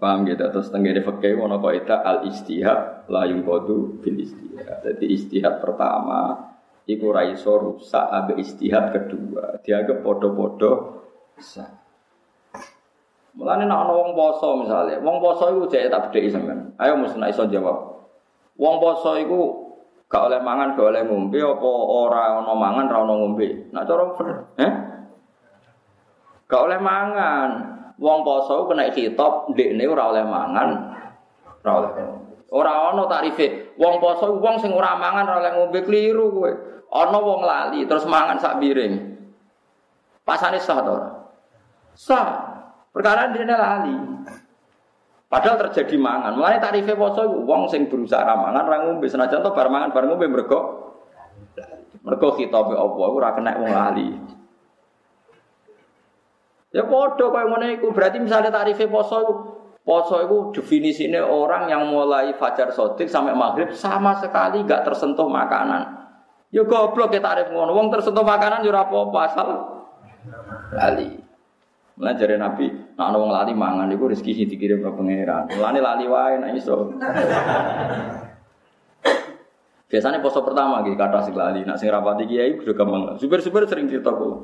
Paham 0.02 0.26
gitu 0.26 0.42
terus 0.50 0.66
tenggene 0.72 0.98
fakih 0.98 1.38
wono 1.38 1.62
kaidah 1.62 2.02
al 2.02 2.26
istihad 2.26 3.06
la 3.06 3.22
yuqadu 3.28 4.02
bil 4.02 4.18
istihad. 4.18 4.82
Jadi 4.82 5.04
istihad 5.14 5.62
pertama 5.62 6.51
iku 6.86 7.14
ra 7.14 7.22
iso 7.28 7.58
rusak 7.58 8.02
abe 8.10 8.38
istihad 8.42 8.90
kedua. 8.90 9.62
Dianggap 9.62 10.02
podo-podo 10.02 11.02
sah. 11.38 11.82
Mulane 13.32 13.64
nek 13.64 13.78
ana 13.88 13.92
wong 13.96 14.12
poso 14.12 14.60
misale, 14.60 15.00
wong 15.00 15.16
poso 15.16 15.48
iku 15.48 15.64
jek 15.72 15.88
tak 15.88 16.12
bedheki 16.12 16.28
sampean. 16.28 16.76
Ayo 16.76 17.00
mesti 17.00 17.16
nek 17.16 17.32
iso 17.32 17.48
jawab. 17.48 18.04
Wong 18.60 18.76
poso 18.76 19.16
iku 19.16 19.40
gak 20.12 20.28
oleh 20.28 20.40
mangan, 20.44 20.76
gak 20.76 20.92
oleh 20.92 21.02
ngombe 21.08 21.40
apa 21.40 21.70
ora 21.88 22.44
ana 22.44 22.52
mangan, 22.52 22.84
ora 22.92 23.00
ana 23.00 23.14
ngombe. 23.16 23.48
Nek 23.72 23.84
cara 23.88 24.04
eh? 24.60 24.72
Gak 26.44 26.62
oleh 26.68 26.80
mangan. 26.84 27.50
Wong 27.96 28.20
poso 28.20 28.68
kena 28.68 28.92
kitab 28.92 29.48
ndekne 29.54 29.84
ora 29.88 30.12
oleh 30.12 30.24
mangan, 30.26 30.68
ora 31.64 31.72
oleh 31.80 31.90
Ora 32.52 32.92
ana 32.92 33.08
tarife. 33.08 33.61
Wong 33.82 33.98
poso 33.98 34.38
wong 34.38 34.62
sing 34.62 34.70
ora 34.70 34.94
mangan 34.94 35.26
ora 35.26 35.38
oleh 35.42 35.52
ngombe 35.58 35.82
kliru 35.82 36.30
kowe. 36.30 36.52
Ana 36.94 37.18
wong 37.18 37.42
lali 37.42 37.82
terus 37.82 38.06
mangan 38.06 38.38
sak 38.38 38.62
piring. 38.62 38.94
Pasane 40.22 40.62
sah 40.62 40.78
to 40.86 40.92
ora? 40.94 41.10
Sah. 41.98 42.26
Perkara 42.94 43.34
dia 43.34 43.42
lali. 43.42 43.96
Padahal 45.26 45.66
terjadi 45.66 45.98
mangan. 45.98 46.38
Mulai 46.38 46.62
tarifnya 46.62 46.94
poso 46.94 47.26
wong 47.26 47.66
sing 47.66 47.90
berusaha 47.90 48.22
mangan 48.22 48.70
ra 48.70 48.76
ngombe 48.86 49.10
senajan 49.10 49.42
to 49.42 49.50
bar 49.50 49.66
mangan 49.66 49.90
bar 49.90 50.06
ngombe 50.06 50.30
mergo 50.30 50.60
mergo 52.06 52.28
khitabe 52.38 52.78
Allah 52.78 53.08
ora 53.10 53.34
kena 53.34 53.58
wong 53.58 53.72
lali. 53.72 54.08
Ya 56.70 56.86
padha 56.86 57.26
kaya 57.34 57.50
ngene 57.50 57.66
iku. 57.82 57.90
Berarti 57.90 58.22
misalnya 58.22 58.54
tarifnya 58.54 58.86
poso 58.86 59.16
iku 59.18 59.34
poso 59.82 60.22
iku 60.22 60.54
definisine 60.54 61.18
orang 61.18 61.66
yang 61.66 61.90
mulai 61.90 62.30
fajar 62.38 62.70
sodik 62.70 63.10
sampai 63.10 63.34
maghrib 63.34 63.74
sama 63.74 64.14
sekali 64.18 64.62
gak 64.62 64.86
tersentuh 64.86 65.26
makanan. 65.26 66.02
Ya 66.54 66.62
goblok 66.62 67.10
ya 67.10 67.20
tarif 67.24 67.50
ngono. 67.50 67.74
Wong 67.74 67.88
tersentuh 67.90 68.22
makanan 68.22 68.62
ya 68.62 68.70
ora 68.70 68.86
apa-apa 68.86 69.18
asal 69.26 69.48
lali. 70.76 71.08
Jare 72.02 72.34
Nabi, 72.34 72.66
nek 72.66 73.04
ana 73.04 73.16
wong 73.20 73.30
lali 73.30 73.52
mangan 73.54 73.86
iku 73.94 74.10
rezeki 74.10 74.32
sing 74.34 74.46
dikirim 74.50 74.82
ke 74.82 74.90
pangeran. 74.90 75.46
Mulane 75.54 75.78
lali 75.78 76.04
wae 76.10 76.34
nek 76.40 76.50
iso. 76.56 76.98
Biasanya 79.86 80.24
poso 80.24 80.40
pertama 80.40 80.80
gitu 80.82 80.96
kata 80.96 81.20
sing 81.22 81.36
lali, 81.36 81.62
nak 81.68 81.78
sing 81.78 81.92
rapati 81.92 82.24
kiai 82.26 82.58
udah 82.58 82.74
gampang. 82.74 83.02
Super-super 83.20 83.68
sering 83.68 83.86
cerita 83.86 84.08
kula. 84.08 84.40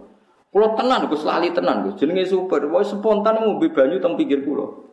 Kula 0.49 0.77
tenan 0.77 1.09
Gus 1.09 1.25
lali 1.25 1.51
tenan 1.51 1.89
Gus. 1.89 1.97
Jenenge 1.99 2.25
super, 2.29 2.63
wae 2.69 2.85
spontan 2.85 3.41
ngombe 3.43 3.69
banyu 3.73 3.99
teng 3.99 4.15
pinggir 4.15 4.45
kula. 4.45 4.88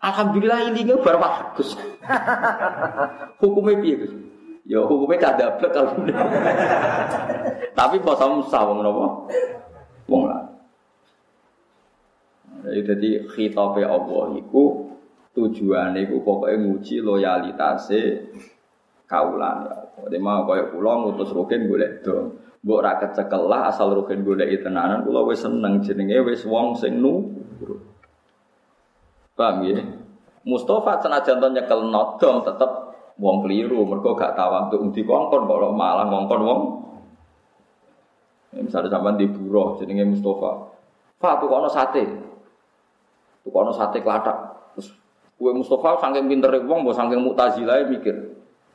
Alhamdulillah 0.00 0.72
ini 0.72 0.84
nggak 0.84 1.00
baru. 1.00 1.18
Hukumnya 3.40 3.80
piye? 3.80 3.96
Ya 4.66 4.82
hukumnya 4.82 5.22
kadablek 5.22 5.70
alhamdulillah. 5.70 6.26
Tapi 7.78 8.02
poso 8.02 8.42
sah 8.50 8.66
wong 8.66 8.82
napa? 8.82 9.06
Wong 10.10 10.22
lali. 10.26 10.54
Jadi 12.82 13.30
khitabe 13.30 13.86
Allah 13.86 14.34
iku 14.34 14.90
tujuane 15.38 16.10
iku 16.10 16.18
pokoke 16.18 16.58
nguji 16.58 16.98
loyalitase 16.98 18.26
kaulan 19.06 19.70
ya. 19.70 19.74
Dadi 20.02 20.18
mau 20.18 20.42
kaya 20.50 20.66
kula 20.74 20.98
ngutus 20.98 21.30
rugen 21.30 21.70
golek 21.70 22.02
do. 22.02 22.34
Mbok 22.66 22.80
ra 22.82 22.98
kecekel 22.98 23.46
lah 23.46 23.70
asal 23.70 23.94
rugen 23.94 24.26
golek 24.26 24.66
tenanan 24.66 25.06
kula 25.06 25.30
wis 25.30 25.46
seneng 25.46 25.78
jenenge 25.78 26.26
wis 26.26 26.42
wong 26.42 26.74
sing 26.74 26.98
nurut. 26.98 27.85
Paham 29.36 29.68
ya? 29.68 29.84
Mustafa 30.48 31.02
senajan 31.04 31.42
to 31.42 31.48
nyekel 31.52 31.92
nodong 31.92 32.40
tetep 32.40 32.70
wong 33.20 33.44
keliru, 33.44 33.84
mereka 33.84 34.32
gak 34.32 34.72
untuk 34.72 34.94
di 34.96 35.02
kongkon 35.04 35.44
kok 35.44 35.74
malah 35.76 36.08
ngongkon 36.08 36.40
wong. 36.40 36.60
Ya, 38.56 38.64
misalnya 38.64 38.88
sampean 38.88 39.20
di 39.20 39.28
buruh 39.28 39.76
jenenge 39.76 40.16
Mustafa. 40.16 40.72
Pak 41.20 41.44
tuh 41.44 41.48
kono 41.50 41.68
sate. 41.68 42.04
Tuh 43.44 43.52
kono 43.52 43.74
sate 43.74 44.00
kelatak. 44.00 44.36
Terus 44.72 44.88
kue 45.36 45.52
Mustafa 45.52 46.00
saking 46.00 46.24
pinter 46.30 46.52
wong, 46.64 46.86
mbok 46.86 46.96
saking 46.96 47.20
mutazilah 47.20 47.84
mikir 47.84 48.16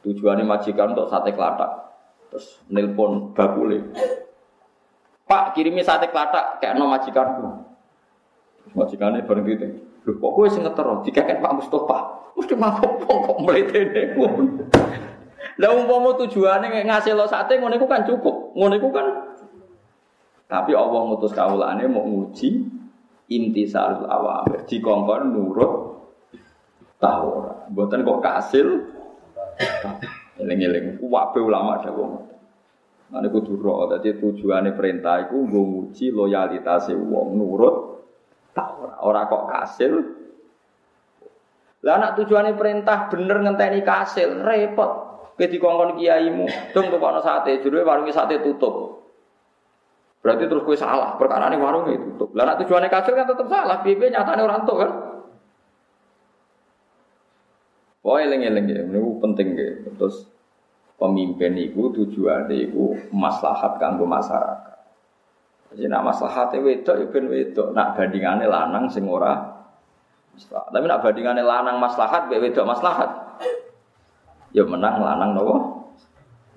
tujuannya 0.05 0.45
majikan 0.45 0.93
untuk 0.93 1.09
sate 1.09 1.33
kelatak. 1.33 1.97
Terus 2.29 2.61
nelpon 2.69 3.33
bakule. 3.33 3.89
Pak 5.25 5.55
kirimi 5.57 5.81
sate 5.81 6.11
kelatak 6.11 6.61
kayak 6.61 6.77
no 6.77 6.85
majikanku. 6.91 7.47
Majikannya 8.77 9.25
bareng 9.25 9.45
gitu. 9.49 9.90
Loh 10.01 10.15
kok 10.17 10.31
gue 10.33 10.47
sing 10.49 10.61
ngetero 10.65 11.05
dikekek 11.05 11.41
Pak 11.41 11.53
Mustafa. 11.61 11.99
Mesti 12.33 12.55
mabuk 12.57 13.05
kok 13.05 13.37
mletene. 13.45 14.17
Lah 15.61 15.69
umpama 15.77 16.17
tujuane 16.17 16.73
ngasih 16.89 17.13
lo 17.13 17.29
sate 17.29 17.61
ngono 17.61 17.77
iku 17.77 17.85
kan 17.85 18.01
cukup. 18.01 18.57
Ngono 18.57 18.73
iku 18.81 18.89
kan 18.89 19.07
tapi 20.51 20.75
Allah 20.75 21.07
ngutus 21.07 21.31
kawulane 21.31 21.87
mau 21.87 22.03
nguji 22.03 22.65
intisarul 23.31 24.09
awamir. 24.09 24.67
Dikongkon 24.67 25.31
nurut 25.31 25.71
tahu 26.99 27.25
ora. 27.29 27.53
Mboten 27.71 28.03
kok 28.03 28.19
kasil. 28.19 28.67
Eling-eling 30.41 30.97
wabe 31.05 31.39
ulama 31.39 31.79
dawuh. 31.85 32.31
Ane 33.11 33.27
kudu 33.27 33.59
ro, 33.59 33.91
dadi 33.91 34.15
tujuane 34.15 34.71
perintah 34.71 35.27
nggo 35.27 35.45
nguji 35.45 36.15
loyalitas 36.15 36.89
wong 36.95 37.35
nurut 37.35 38.00
tak 38.51 38.67
ora. 38.79 38.95
Ora 39.03 39.21
kok 39.27 39.43
kasil. 39.47 39.93
Lah 41.81 41.97
anak 41.97 42.21
tujuane 42.21 42.53
perintah 42.53 43.09
bener 43.09 43.41
ngenteni 43.41 43.81
kasil, 43.81 44.45
repot. 44.45 45.09
Kowe 45.33 45.47
dikongkon 45.49 45.97
kiaimu, 45.97 46.45
dong 46.75 46.93
tukokno 46.93 47.23
sate, 47.25 47.63
jero 47.65 47.81
warunge 47.81 48.13
sate 48.13 48.37
tutup. 48.45 49.01
Berarti 50.21 50.45
terus 50.45 50.61
kowe 50.61 50.77
salah, 50.77 51.17
perkara 51.17 51.49
ini 51.49 51.57
warungnya 51.57 51.97
tutup. 51.97 52.37
Lah 52.37 52.45
anak 52.45 52.61
tujuannya 52.61 52.93
kasil 52.93 53.17
kan 53.17 53.25
tetap 53.25 53.49
salah, 53.49 53.81
piye 53.81 53.97
nyatane 53.97 54.41
orang 54.45 54.61
tuh 54.69 54.77
kan. 54.77 54.91
Wah, 58.01 58.17
eling-eling 58.17 58.65
ya, 58.65 58.81
ini 58.81 58.97
penting 59.21 59.47
ya. 59.57 59.69
Terus 59.97 60.25
pemimpin 60.97 61.53
itu 61.57 61.89
tujuannya 61.89 62.69
itu 62.69 62.97
maslahat 63.13 63.77
kanggo 63.77 64.05
masyarakat. 64.05 64.70
Jadi 65.71 65.87
nak 65.87 66.03
maslahatnya 66.03 66.59
wedok 66.59 66.95
ya 66.99 67.05
ben 67.07 67.25
wedok, 67.31 67.67
nak 67.71 67.95
bandingannya 67.95 68.47
lanang 68.47 68.91
sing 68.91 69.07
ora. 69.07 69.39
Tapi 70.51 70.85
nak 70.87 70.99
bandingannya 70.99 71.43
lanang 71.47 71.79
maslahat, 71.79 72.27
be 72.27 72.43
wedok 72.43 72.67
maslahat. 72.67 73.07
Ya 74.51 74.67
menang 74.67 74.99
lanang 74.99 75.31
nopo 75.31 75.55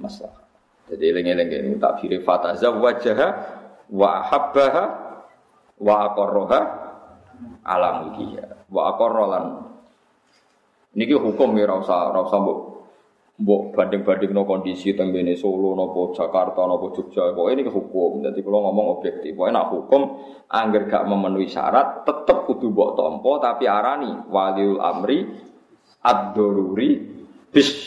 maslahat. 0.02 0.42
Jadi 0.90 1.14
eling-eling 1.14 1.48
ini 1.48 1.78
tak 1.78 2.02
firi 2.02 2.20
fataza 2.26 2.74
wajah 2.74 3.20
wa 3.94 4.10
habbaha 4.26 4.84
wa 5.78 5.94
aqarraha 6.10 6.60
ala 7.64 8.04
wa 8.68 8.82
aqarralan 8.94 9.44
niki 10.94 11.16
hukum 11.16 11.56
ya 11.58 11.66
ora 11.66 11.80
usah 11.82 12.12
usah 12.12 12.40
mbok 13.34 13.74
banding-banding 13.74 14.30
no 14.30 14.46
kondisi 14.46 14.94
teng 14.94 15.10
bene 15.10 15.34
Solo 15.34 15.74
nopo 15.74 16.14
Jakarta 16.14 16.70
nopo 16.70 16.94
Jogja 16.94 17.34
kok 17.34 17.50
ini 17.50 17.66
hukum 17.66 18.22
jadi 18.22 18.38
kalau 18.38 18.70
ngomong 18.70 18.86
objektif 18.98 19.34
pokoknya 19.34 19.58
nak 19.58 19.66
hukum 19.74 20.02
angger 20.46 20.86
gak 20.86 21.02
memenuhi 21.10 21.50
syarat 21.50 22.06
tetep 22.06 22.46
kudu 22.46 22.70
mbok 22.70 22.94
tompo 22.94 23.42
tapi 23.42 23.66
arani 23.66 24.30
waliul 24.30 24.78
amri 24.78 25.26
ad-daruri 26.04 26.90
bis 27.50 27.86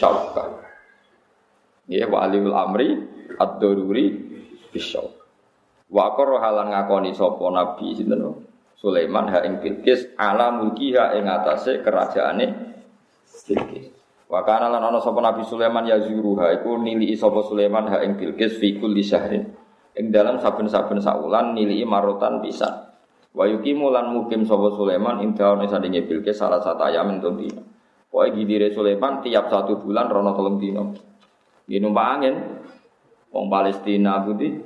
Ya 1.87 2.03
waliul 2.11 2.51
amri 2.51 2.99
ad-daruri 3.39 4.05
bisyau. 4.71 5.07
Wa 5.87 6.15
qara 6.19 6.43
halan 6.43 6.75
ngakoni 6.75 7.15
sapa 7.15 7.45
nabi 7.47 7.95
sinten 7.95 8.43
Sulaiman 8.77 9.31
ha 9.33 9.41
ing 9.41 9.57
Bilqis 9.57 10.13
ala 10.19 10.53
mulkiha 10.53 11.17
ing 11.17 11.25
atase 11.25 11.81
kerajaane 11.81 12.45
Bilqis. 13.47 13.76
Wa 14.27 14.43
kana 14.43 14.67
lan 14.67 14.83
ana 14.83 14.99
sapa 14.99 15.23
Nabi 15.23 15.47
Sulaiman 15.47 15.87
ya 15.87 16.03
zuruha 16.03 16.51
iku 16.59 16.75
nili 16.83 17.15
sapa 17.15 17.39
Sulaiman 17.47 17.87
ha 17.87 18.03
ing 18.03 18.19
Bilqis 18.19 18.59
fi 18.59 18.75
kulli 18.75 18.99
syahrin. 18.99 19.47
Ing 19.95 20.11
dalam 20.11 20.37
saben-saben 20.37 20.99
saulan 20.99 21.55
nili 21.55 21.79
marotan 21.87 22.43
pisan. 22.43 22.91
Wa 23.31 23.47
yuqimu 23.47 23.87
lan 23.87 24.11
mukim 24.11 24.43
sapa 24.43 24.67
Sulaiman 24.75 25.23
ing 25.23 25.31
daun 25.31 25.63
sadinge 25.63 26.03
Bilqis 26.03 26.35
salah 26.35 26.59
satu 26.59 26.83
ayam 26.83 27.15
entuk 27.15 27.39
dina. 27.39 27.63
Pokoke 28.07 28.33
gidire 28.39 28.67
Sulaiman 28.73 29.23
tiap 29.23 29.47
satu 29.47 29.79
bulan 29.79 30.11
rono 30.11 30.35
tolong 30.35 30.57
dina. 30.59 30.83
Ini 31.67 31.83
numpak 31.83 32.07
angin. 32.17 32.35
Wong 33.31 33.47
Palestina 33.51 34.23
putih. 34.23 34.59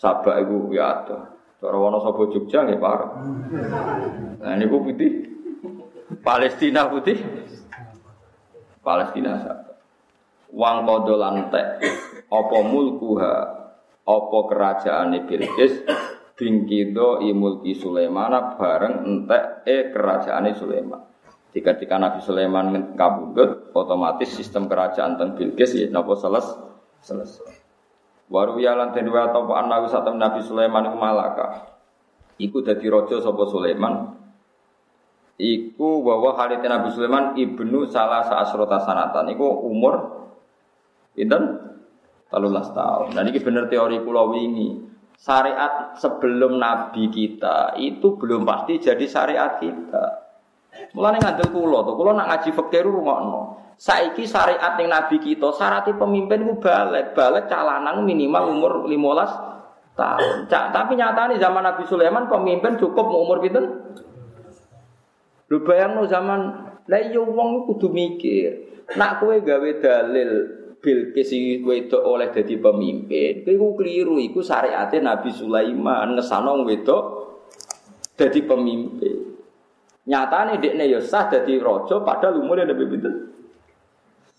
Sabak 0.00 0.38
ibu 0.48 0.72
ya 0.72 1.02
ada. 1.02 1.36
Cara 1.60 1.76
wono 1.76 2.00
sapa 2.00 2.24
Jogja 2.32 2.64
nggih 2.64 2.80
parah. 2.80 3.20
Nah 4.40 4.54
niku 4.56 4.80
putih. 4.80 5.28
Palestina 6.24 6.88
putih. 6.88 7.20
Palestina 8.80 9.36
sabak. 9.40 9.76
Wang 10.50 10.82
lantek 10.88 11.66
apa 12.26 12.58
mulkuha 12.66 13.34
apa 14.02 14.38
kerajaane 14.50 15.28
Bilqis 15.28 15.86
bingkido 16.34 17.22
imulki 17.22 17.76
Sulaiman 17.76 18.58
bareng 18.58 19.06
entek 19.06 19.62
e 19.68 19.76
kerajaane 19.94 20.50
Sulaiman. 20.56 21.00
Jika 21.50 21.74
ketika 21.74 21.98
Nabi 21.98 22.22
Sulaiman 22.22 22.94
kabudut, 22.94 23.74
otomatis 23.74 24.30
sistem 24.34 24.70
kerajaan 24.70 25.18
teng 25.18 25.34
Bilqis 25.34 25.74
ya 25.74 25.86
napa 25.90 26.14
seles 26.14 26.46
selesai. 27.02 27.58
Waru 28.30 28.62
ya 28.62 28.78
lan 28.78 28.94
den 28.94 29.10
atau 29.10 29.50
satem 29.90 30.14
Nabi 30.14 30.38
Sulaiman 30.46 30.94
malaka. 30.94 31.66
Iku 32.38 32.62
dadi 32.62 32.86
raja 32.86 33.18
sapa 33.18 33.42
Sulaiman. 33.50 34.19
Iku 35.40 36.04
bahwa 36.04 36.36
Khalid 36.36 36.60
Nabi 36.60 36.92
Sulaiman 36.92 37.32
ibnu 37.32 37.88
salah 37.88 38.20
saasrota 38.28 38.76
sanatan. 38.84 39.32
Iku 39.32 39.64
umur 39.64 39.94
pinten? 41.16 41.72
13 42.28 42.76
tahun. 42.76 43.06
Dan 43.16 43.32
ini 43.32 43.40
bener 43.40 43.66
teori 43.72 43.98
pulau 44.04 44.30
wingi. 44.30 44.86
Syariat 45.16 45.96
sebelum 45.96 46.60
Nabi 46.60 47.08
kita 47.08 47.74
itu 47.80 48.20
belum 48.20 48.44
pasti 48.44 48.76
jadi 48.78 49.04
syariat 49.08 49.56
kita. 49.56 50.30
Mulane 50.94 51.18
ngandel 51.18 51.50
kula 51.50 51.82
to, 51.82 51.98
kula 51.98 52.14
nak 52.14 52.28
ngaji 52.30 52.50
fikih 52.54 52.82
rungokno. 52.86 53.58
Saiki 53.80 54.28
syariat 54.28 54.76
ning 54.76 54.92
nabi 54.92 55.16
kita, 55.16 55.56
syaratnya 55.56 55.96
pemimpin 55.96 56.44
ku 56.44 56.60
balik, 56.60 57.16
balik 57.16 57.48
calanan 57.48 58.04
minimal 58.04 58.52
umur 58.52 58.72
15 58.84 59.96
tahun. 59.96 60.46
Cak, 60.52 60.64
tapi 60.76 61.00
nyatanya 61.00 61.40
zaman 61.40 61.64
Nabi 61.64 61.88
Sulaiman 61.88 62.28
pemimpin 62.28 62.76
cukup 62.76 63.08
umur 63.08 63.40
pinten? 63.40 63.79
Lu 65.50 65.66
bayangno 65.66 66.06
zaman 66.06 66.40
lah 66.86 67.00
iya 67.02 67.18
wong 67.18 67.66
kudu 67.66 67.90
mikir. 67.90 68.70
Nak 68.94 69.22
kowe 69.22 69.34
gawe 69.38 69.70
dalil 69.82 70.30
Bilqis 70.80 71.30
wedok 71.60 72.02
oleh 72.02 72.32
jadi 72.32 72.56
pemimpin, 72.56 73.44
kowe 73.44 73.76
keliru 73.76 74.16
iku 74.16 74.40
syariatnya 74.40 75.12
Nabi 75.12 75.28
Sulaiman 75.28 76.16
ngesano 76.16 76.64
wedok 76.64 77.02
jadi 78.16 78.40
pemimpin. 78.46 79.16
Nyata 80.08 80.38
nih 80.48 80.56
dekne 80.58 80.84
ya 80.88 80.98
sah 81.04 81.28
jadi 81.28 81.60
rojo 81.60 82.00
padahal 82.00 82.40
umurnya 82.40 82.72
lebih 82.72 82.88
pinter. 82.88 83.14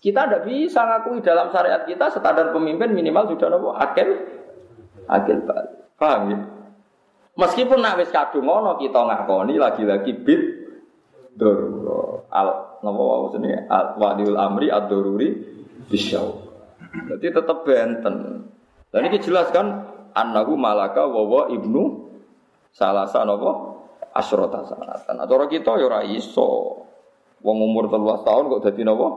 Kita 0.02 0.26
tidak 0.26 0.42
bisa 0.50 0.82
ngakui 0.82 1.22
dalam 1.22 1.54
syariat 1.54 1.86
kita 1.86 2.10
standar 2.10 2.50
pemimpin 2.50 2.90
minimal 2.90 3.30
sudah 3.30 3.46
nopo 3.46 3.70
akil 3.78 4.18
akil 5.06 5.38
balik. 5.46 5.94
Paham 5.94 6.22
ya? 6.34 6.38
Meskipun 7.38 7.78
nak 7.78 8.02
wis 8.02 8.10
kadung 8.10 8.50
ngono 8.50 8.76
kita 8.82 8.98
ngakoni 8.98 9.54
lagi-lagi 9.56 10.10
bid 10.26 10.61
doruro 11.36 12.28
al 12.28 12.80
nopo 12.84 13.02
wau 13.02 13.24
sini 13.32 13.50
al 13.68 13.96
wadiul 13.96 14.36
amri 14.36 14.68
ad 14.68 14.88
doruri 14.88 15.28
bisyau. 15.88 16.52
Jadi 16.92 17.26
tetap 17.32 17.64
benten. 17.64 18.48
Dan 18.92 19.08
ini 19.08 19.16
jelaskan 19.16 19.88
annahu 20.12 20.60
malaka 20.60 21.08
wawa 21.08 21.48
ibnu 21.48 22.12
salasa 22.72 23.24
nopo 23.24 23.80
asrota 24.12 24.68
sanatan. 24.68 25.16
Atau 25.24 25.40
orang 25.40 25.50
kita 25.52 25.72
ya 25.80 26.04
iso. 26.04 26.80
Wong 27.42 27.58
umur 27.58 27.90
13 27.90 28.22
tahun 28.22 28.44
kok 28.54 28.62
dadi 28.70 28.86
napa? 28.86 29.08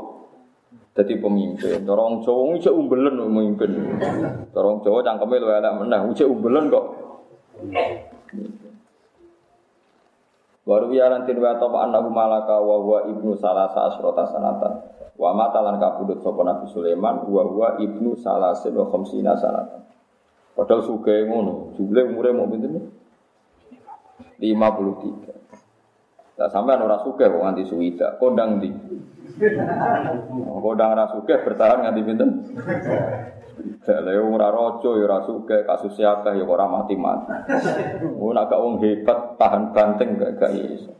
Dadi 0.97 1.13
pemimpin. 1.21 1.85
Orang 1.85 2.25
Jawa 2.25 2.57
iso 2.57 2.73
umbelen 2.73 3.21
pemimpin. 3.21 3.69
Orang 4.55 4.81
Jawa 4.81 5.05
cangkeme 5.05 5.37
luwih 5.37 5.61
elek 5.61 5.73
meneh, 5.77 5.99
umbelen 6.25 6.73
kok. 6.73 6.85
Baru 10.65 10.89
ya 10.97 11.13
lantin 11.13 11.37
wa 11.37 11.53
ta 11.61 11.69
annahu 11.69 12.09
malaka 12.09 12.57
wa 12.57 12.81
huwa 12.81 12.99
ibnu 13.05 13.37
salasa 13.37 13.85
asrota 13.85 14.25
sanatan. 14.33 14.81
Wa 15.13 15.29
mata 15.31 15.61
lan 15.61 15.77
kabudut 15.77 16.25
sapa 16.25 16.41
Nabi 16.41 16.65
Sulaiman 16.73 17.21
wa 17.29 17.43
huwa 17.45 17.77
ibnu 17.77 18.17
salasin 18.17 18.73
wa 18.73 18.89
khamsina 18.89 19.37
sanatan. 19.37 19.85
Padahal 20.57 20.81
sugih 20.87 21.29
ngono, 21.29 21.75
jumlah 21.77 22.03
umure 22.09 22.31
mau 22.33 22.47
pinten? 22.49 22.89
53. 24.41 26.39
Lah 26.39 26.49
sampean 26.51 26.81
ora 26.81 26.97
sugih 27.03 27.27
kok 27.27 27.43
nganti 27.43 27.63
suwida, 27.67 28.17
kondang 28.19 28.59
ndi? 28.59 28.71
Kondang 30.65 30.89
ora 30.95 31.05
sugih 31.11 31.43
bertahan 31.43 31.83
nganti 31.83 32.01
pinten? 32.07 32.29
Lha 33.85 34.21
ora 34.21 34.49
raja 34.49 34.89
ya 34.97 35.05
ora 35.05 35.19
sugih, 35.23 35.61
kasus 35.63 35.95
akeh 36.01 36.33
ya 36.41 36.45
ora 36.45 36.65
mati-mati. 36.67 37.31
Oh 38.17 38.33
nek 38.33 38.49
gak 38.49 38.61
wong 38.61 38.81
hebat 38.81 39.37
tahan 39.37 39.71
banteng 39.71 40.17
gak 40.17 40.41
gak 40.41 40.51
iso. 40.57 40.91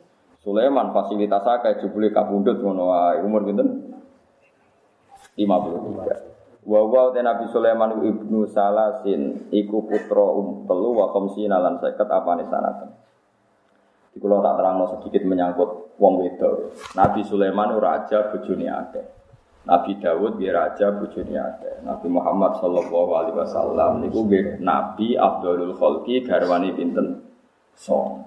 Sulaiman 0.45 0.94
fasilitas 0.94 1.41
akeh 1.41 1.82
jebule 1.82 2.14
kabundut 2.14 2.61
ngono 2.61 2.94
wae. 2.94 3.19
Umur 3.26 3.44
pinten? 3.44 3.98
53. 5.36 6.65
Wa 6.65 6.82
wa 6.82 7.14
Nabi 7.14 7.45
Sulaiman 7.49 8.02
ibnu 8.02 8.49
Salasin 8.49 9.53
iku 9.53 9.86
putra 9.86 10.26
um 10.34 10.65
telu 10.65 10.98
wa 10.98 11.14
khamsina 11.14 11.61
lan 11.61 11.77
50 11.77 11.98
apane 12.10 12.45
sanatan. 12.45 12.90
Iku 14.15 14.26
tak 14.32 14.56
terangno 14.56 14.86
sedikit 14.95 15.27
menyangkut 15.27 15.99
wong 15.99 16.14
wedok. 16.23 16.72
Nabi 16.95 17.22
Sulaiman 17.27 17.76
raja 17.77 18.32
bojone 18.32 18.65
akeh. 18.69 19.06
Nabi 19.66 19.98
Dawud 19.98 20.38
dia 20.38 20.54
raja 20.54 20.94
bojone 20.94 21.34
akeh. 21.34 21.82
Nabi 21.82 22.08
Muhammad 22.14 22.62
sallallahu 22.62 23.12
alaihi 23.18 23.38
wasallam 23.38 23.92
niku 24.06 24.30
nggih 24.30 24.62
nabi 24.62 25.18
Abdulul 25.18 25.74
Khalqi 25.74 26.22
garwane 26.22 26.70
pinten? 26.78 27.26
Song. 27.74 28.24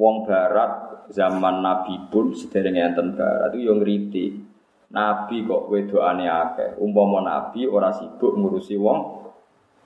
Wong 0.00 0.24
barat 0.24 1.04
zaman 1.12 1.60
Nabi 1.60 2.08
pun 2.08 2.32
sedereng 2.32 2.80
enten 2.80 3.12
barat 3.12 3.52
itu 3.52 3.68
yang 3.68 3.84
ngeriti. 3.84 4.26
Nabi 4.90 5.44
kok 5.44 5.68
wedokane 5.68 6.26
akeh. 6.26 6.80
Umpama 6.80 7.22
nabi 7.22 7.68
ora 7.68 7.94
sibuk 7.94 8.34
ngurusi 8.34 8.74
wong 8.80 8.98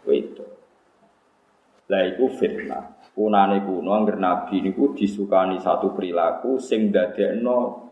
wedok. 0.06 0.50
Lah 1.90 2.02
iku 2.08 2.30
fitnah. 2.32 3.12
Kunane 3.12 3.60
kuno 3.66 3.92
angger 3.92 4.16
nabi 4.16 4.62
niku 4.64 4.96
disukani 4.96 5.60
satu 5.60 5.92
perilaku 5.92 6.56
sing 6.56 6.88
dadekno 6.88 7.83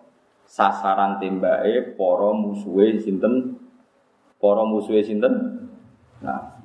sasaran 0.52 1.16
tembake 1.16 1.96
para 1.96 2.36
musuhe 2.36 3.00
sinten? 3.00 3.56
Para 4.36 4.68
musuhe 4.68 5.00
sinten? 5.00 5.64
Nah. 6.20 6.60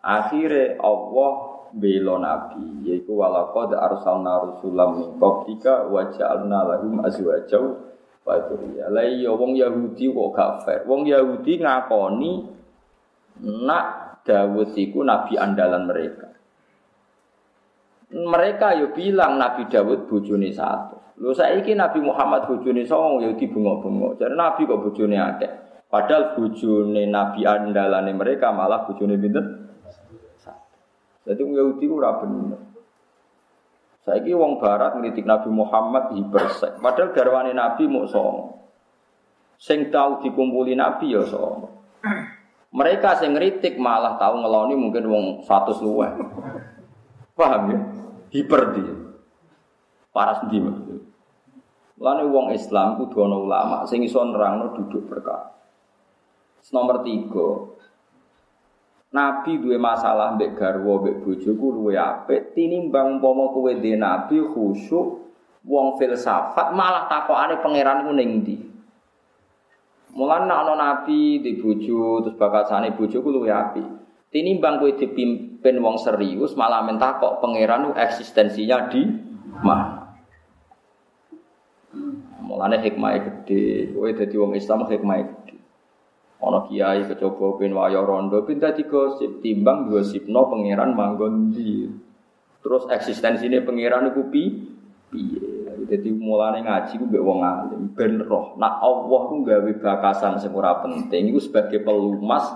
Akhirnya 0.00 0.76
Allah 0.80 1.32
bela 1.72 2.20
nabi 2.20 2.84
yaiku 2.84 3.20
walaqad 3.20 3.72
arsalna 3.76 4.48
rusulam 4.48 4.90
min 4.96 5.08
qablika 5.20 5.88
wa 5.88 6.08
ja'alna 6.08 6.76
lahum 6.76 7.00
azwaja 7.04 7.60
wa 8.24 8.34
dzurriyyah. 8.44 8.88
La 8.92 9.04
iya 9.04 9.32
wong 9.32 9.56
Yahudi 9.56 10.12
kok 10.12 10.28
gak 10.36 10.52
fair. 10.64 10.80
Wong 10.84 11.08
Yahudi 11.08 11.60
ngakoni 11.60 12.32
nak 13.40 13.86
Dawud 14.20 14.76
iku 14.76 15.00
nabi 15.00 15.40
andalan 15.40 15.88
mereka 15.88 16.28
mereka 18.10 18.74
yo 18.74 18.90
bilang 18.90 19.38
Nabi 19.38 19.70
Dawud 19.70 20.10
bojone 20.10 20.50
satu. 20.50 20.98
Lho 21.20 21.30
saiki 21.36 21.78
Nabi 21.78 22.02
Muhammad 22.02 22.50
bojone 22.50 22.82
songo 22.82 23.22
yo 23.22 23.36
dibengok-bengok. 23.38 24.18
Jadi 24.18 24.34
Nabi 24.34 24.66
kok 24.66 24.82
bojone 24.82 25.16
akeh. 25.20 25.52
Padahal 25.86 26.34
bojone 26.34 27.06
Nabi 27.06 27.46
andalane 27.46 28.12
mereka 28.14 28.50
malah 28.50 28.86
bojone 28.86 29.14
pinten? 29.14 29.46
Satu. 30.42 30.76
Jadi 31.28 31.42
Yahudi 31.44 31.86
ora 31.86 32.18
bener. 32.18 32.60
Saiki 34.00 34.32
wong 34.32 34.58
barat 34.58 34.96
ngritik 34.96 35.28
Nabi 35.28 35.52
Muhammad 35.52 36.16
hipersek. 36.16 36.80
Padahal 36.80 37.12
garwane 37.12 37.52
Nabi 37.52 37.84
mau 37.86 38.08
songo. 38.08 38.72
Sing 39.60 39.92
tahu 39.92 40.24
dikumpuli 40.24 40.72
Nabi 40.72 41.14
ya 41.14 41.22
songo. 41.28 41.68
Mereka 42.72 43.20
sing 43.20 43.36
ngritik 43.36 43.76
malah 43.76 44.16
tahu 44.16 44.40
ngeloni 44.40 44.74
mungkin 44.74 45.04
wong 45.04 45.24
100 45.44 45.84
luwih. 45.84 46.10
Paham 47.40 47.72
ya? 47.72 47.80
hiper 48.36 48.76
dia. 48.76 48.94
Paras 50.12 50.44
maksud. 50.44 51.00
Lane 52.00 52.24
wong 52.28 52.52
Islam 52.52 53.00
kudu 53.00 53.24
ana 53.24 53.36
ulama 53.40 53.76
sing 53.88 54.04
iso 54.04 54.20
nerangno 54.24 54.76
duduk 54.76 55.08
berkah. 55.08 55.56
Nomor 56.72 57.00
tiga, 57.00 57.72
Nabi 59.10 59.58
duwe 59.58 59.74
masalah 59.74 60.38
mbek 60.38 60.54
garwa 60.54 61.02
mbek 61.02 61.26
bojoku 61.26 61.66
luwe 61.74 61.98
apik 61.98 62.54
tinimbang 62.54 63.18
umpama 63.18 63.50
kowe 63.50 63.72
dhe 63.74 63.98
nabi 63.98 64.38
khusyuk 64.38 65.34
wong 65.66 65.98
filsafat 65.98 66.70
malah 66.70 67.10
takokane 67.10 67.58
pangeran 67.58 68.06
ku 68.06 68.14
ning 68.14 68.30
ndi. 68.44 68.56
Mulane 70.14 70.46
nabi 70.46 71.42
di 71.42 71.58
bojo 71.58 72.22
terus 72.22 72.38
bakasane 72.38 72.94
bojoku 72.94 73.28
luwe 73.34 73.50
apik. 73.50 73.86
Tinimbang 74.30 74.78
kowe 74.78 74.94
dipimpin 75.60 75.76
wong 75.84 76.00
serius 76.00 76.56
malah 76.56 76.80
minta 76.88 77.20
kok 77.20 77.44
pangeran 77.44 77.92
eksistensinya 77.92 78.88
di 78.88 79.04
mana. 79.60 80.16
Mulane 82.40 82.80
hikmah 82.80 83.12
gede, 83.20 83.92
kowe 83.92 84.08
dadi 84.08 84.36
wong 84.40 84.56
Islam 84.56 84.88
hikmah 84.88 85.20
gede. 85.20 85.60
Ana 86.40 86.64
kiai 86.64 87.04
kecoba 87.04 87.60
pin 87.60 87.76
wayo 87.76 88.08
rondo 88.08 88.40
pin 88.48 88.56
dadi 88.56 88.88
gosip 88.88 89.44
timbang 89.44 89.92
gosipno 89.92 90.48
pangeran 90.48 90.96
manggon 90.96 91.52
di. 91.52 91.84
Terus 92.64 92.88
eksistensinya 92.88 93.60
pangeran 93.60 94.08
iku 94.08 94.32
pi 94.32 94.42
piye. 95.12 95.60
Jadi 95.92 96.08
mulane 96.08 96.64
ngaji 96.64 96.96
ku 96.96 97.04
mbek 97.04 97.20
wong 97.20 97.44
alim 97.44 97.92
ben 97.92 98.24
roh. 98.24 98.56
Nak 98.56 98.80
Allah 98.80 99.20
ku 99.28 99.44
gawe 99.44 99.72
bakasan 99.76 100.40
sing 100.40 100.56
ora 100.56 100.80
penting 100.80 101.28
iku 101.28 101.40
sebagai 101.42 101.84
pelumas 101.84 102.48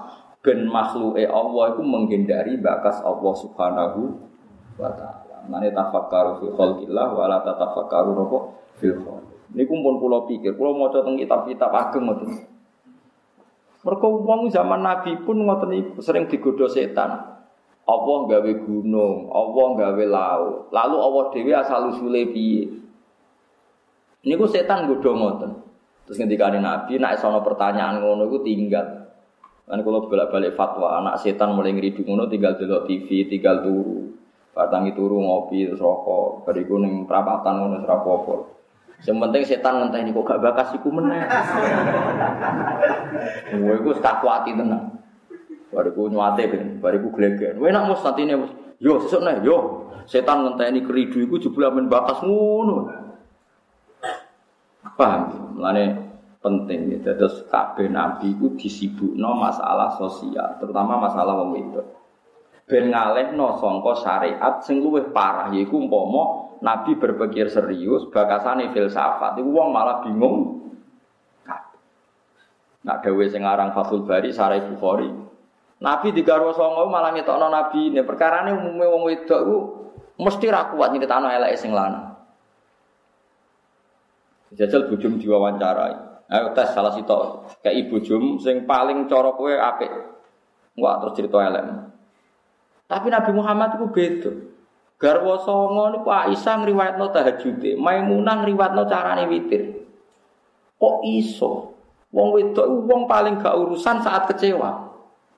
ben 0.45 0.69
makhluke 0.69 1.25
Allah 1.25 1.73
itu 1.73 1.83
menghindari 1.83 2.61
bakas 2.61 3.01
Allah 3.01 3.33
Subhanahu 3.33 4.01
wa 4.77 4.93
taala. 4.93 5.49
Mane 5.49 5.73
tafakkaru 5.73 6.45
fi 6.45 6.47
khalqillah 6.53 7.09
wa 7.17 7.25
la 7.25 7.41
tatafakkaru 7.41 8.13
nopo 8.13 8.53
fil 8.77 9.01
khalq. 9.01 9.57
Niku 9.57 9.73
pun 9.81 9.97
kula 9.97 10.29
pikir, 10.29 10.53
kula 10.61 10.77
maca 10.77 11.01
teng 11.01 11.17
kitab-kitab 11.17 11.73
ageng 11.73 12.05
ngoten. 12.05 12.29
Mergo 13.85 14.09
wong 14.25 14.53
zaman 14.53 14.85
Nabi 14.85 15.17
pun 15.25 15.41
ngoten 15.49 15.73
niku 15.73 16.05
sering 16.05 16.29
digodha 16.29 16.69
setan. 16.69 17.33
Allah 17.85 18.19
gawe 18.25 18.53
gunung, 18.65 19.29
Allah 19.29 19.67
gawe 19.77 20.05
laut. 20.09 20.73
Lalu 20.73 20.97
Allah 20.97 21.25
dhewe 21.33 21.53
asal 21.53 21.93
usule 21.93 22.33
piye? 22.33 22.69
Niku 24.25 24.45
setan 24.49 24.89
godha 24.89 25.13
ngoten. 25.13 25.53
Terus 26.05 26.21
ngendikane 26.21 26.61
Nabi 26.61 27.01
nek 27.01 27.17
ana 27.21 27.41
pertanyaan 27.41 28.05
ngono 28.05 28.29
iku 28.29 28.45
tinggal 28.45 29.04
Kan 29.65 29.81
kalau 29.81 30.05
bolak-balik 30.05 30.53
fatwa 30.53 31.01
anak 31.01 31.25
setan 31.25 31.57
mulai 31.57 31.73
ngeridu 31.73 32.05
ngono 32.05 32.29
tinggal 32.29 32.61
delok 32.61 32.85
TV, 32.85 33.25
tinggal 33.33 33.65
turu. 33.65 34.13
Batangi 34.53 34.93
turu 34.93 35.25
ngopi 35.25 35.73
rokok, 35.73 36.45
bariku 36.45 36.77
ning 36.79 37.09
perapatan 37.09 37.65
ngono 37.65 37.77
apa-apa. 37.89 38.55
Yang 39.03 39.19
penting 39.21 39.43
setan 39.49 39.75
ngenteni 39.81 40.13
kok 40.13 40.25
gak 40.29 40.41
bakas 40.45 40.69
iku 40.77 40.89
meneh. 40.93 41.25
Kowe 43.51 43.75
iku 43.81 43.91
tak 44.05 44.21
kuati 44.21 44.53
tenang. 44.53 45.01
Bariku 45.73 46.13
nyuate 46.13 46.45
ben, 46.47 46.65
bariku 46.79 47.09
gleger. 47.11 47.57
Kowe 47.57 47.69
nak 47.73 47.89
mus 47.89 48.05
santine 48.05 48.37
mus. 48.37 48.53
Yo 48.79 49.01
sesuk 49.01 49.25
nih, 49.25 49.43
yo. 49.43 49.89
Setan 50.05 50.45
ngenteni 50.45 50.85
keridu 50.85 51.25
iku 51.25 51.41
jebul 51.41 51.65
men 51.73 51.89
bakas 51.89 52.21
ngono. 52.21 52.93
Paham? 54.95 55.57
Mulane 55.57 56.04
penting 56.45 56.93
ya. 56.93 57.17
Terus 57.17 57.49
kabeh 57.49 57.89
nabi 57.89 58.37
itu 58.37 58.53
disibukno 58.61 59.33
masalah 59.33 59.97
sosial, 59.97 60.61
terutama 60.61 61.01
masalah 61.01 61.41
wong 61.41 61.57
wedok. 61.57 61.87
Ben 62.69 62.93
ngalehno 62.93 63.57
sangka 63.61 63.93
syariat 64.05 64.61
sing 64.65 64.85
luwih 64.85 65.09
parah 65.13 65.53
yaiku 65.53 65.81
umpama 65.81 66.53
nabi 66.65 66.97
berpikir 66.97 67.53
serius 67.53 68.09
bakasane 68.09 68.73
filsafat 68.73 69.41
iku 69.41 69.49
wong 69.49 69.69
malah 69.73 70.05
bingung. 70.05 70.61
Nak 72.85 73.01
dawuh 73.01 73.25
sing 73.33 73.41
aran 73.49 73.73
Fathul 73.73 74.05
Bari 74.05 74.29
Sarai 74.29 74.61
Bukhari. 74.61 75.09
Nabi 75.81 76.13
digarwa 76.13 76.53
songo 76.53 76.89
malah 76.89 77.17
ngetokno 77.17 77.49
nabi 77.49 77.89
ini 77.93 78.05
perkarane 78.05 78.53
umume 78.53 78.85
wong 78.85 79.03
wedok 79.09 79.41
iku 79.41 79.57
mesti 80.21 80.47
ra 80.53 80.69
kuat 80.73 80.93
nyritakno 80.93 81.33
eleke 81.33 81.57
sing 81.57 81.73
lanang. 81.73 82.13
Jajal 84.57 84.87
bujum 84.89 85.19
diwawancarai. 85.21 86.14
Ayo 86.25 86.57
tes 86.57 86.73
salah 86.73 86.97
sitok 86.97 87.53
kayak 87.61 87.85
ibu 87.85 88.01
jum 88.01 88.41
sing 88.41 88.65
paling 88.65 89.05
cara 89.05 89.31
kowe 89.37 89.53
apik. 89.53 89.93
Enggak 90.75 90.95
terus 91.05 91.15
cerita 91.21 91.39
elek. 91.45 91.65
Tapi 92.89 93.07
Nabi 93.13 93.31
Muhammad 93.37 93.77
itu 93.77 93.87
beda. 93.93 94.33
Garwa 94.95 95.37
songo 95.43 95.91
niku 95.91 96.09
Aisyah 96.09 96.65
ngriwayatno 96.65 97.07
tahajude, 97.13 97.77
Maimunah 97.77 98.41
ngriwayatno 98.41 98.83
carane 98.89 99.25
witir. 99.29 99.85
Kok 100.81 100.97
iso? 101.05 101.77
Wong 102.15 102.31
wedok 102.31 102.67
wong 102.87 103.11
paling 103.11 103.43
gak 103.43 103.59
urusan 103.59 104.01
saat 104.01 104.31
kecewa. 104.31 104.87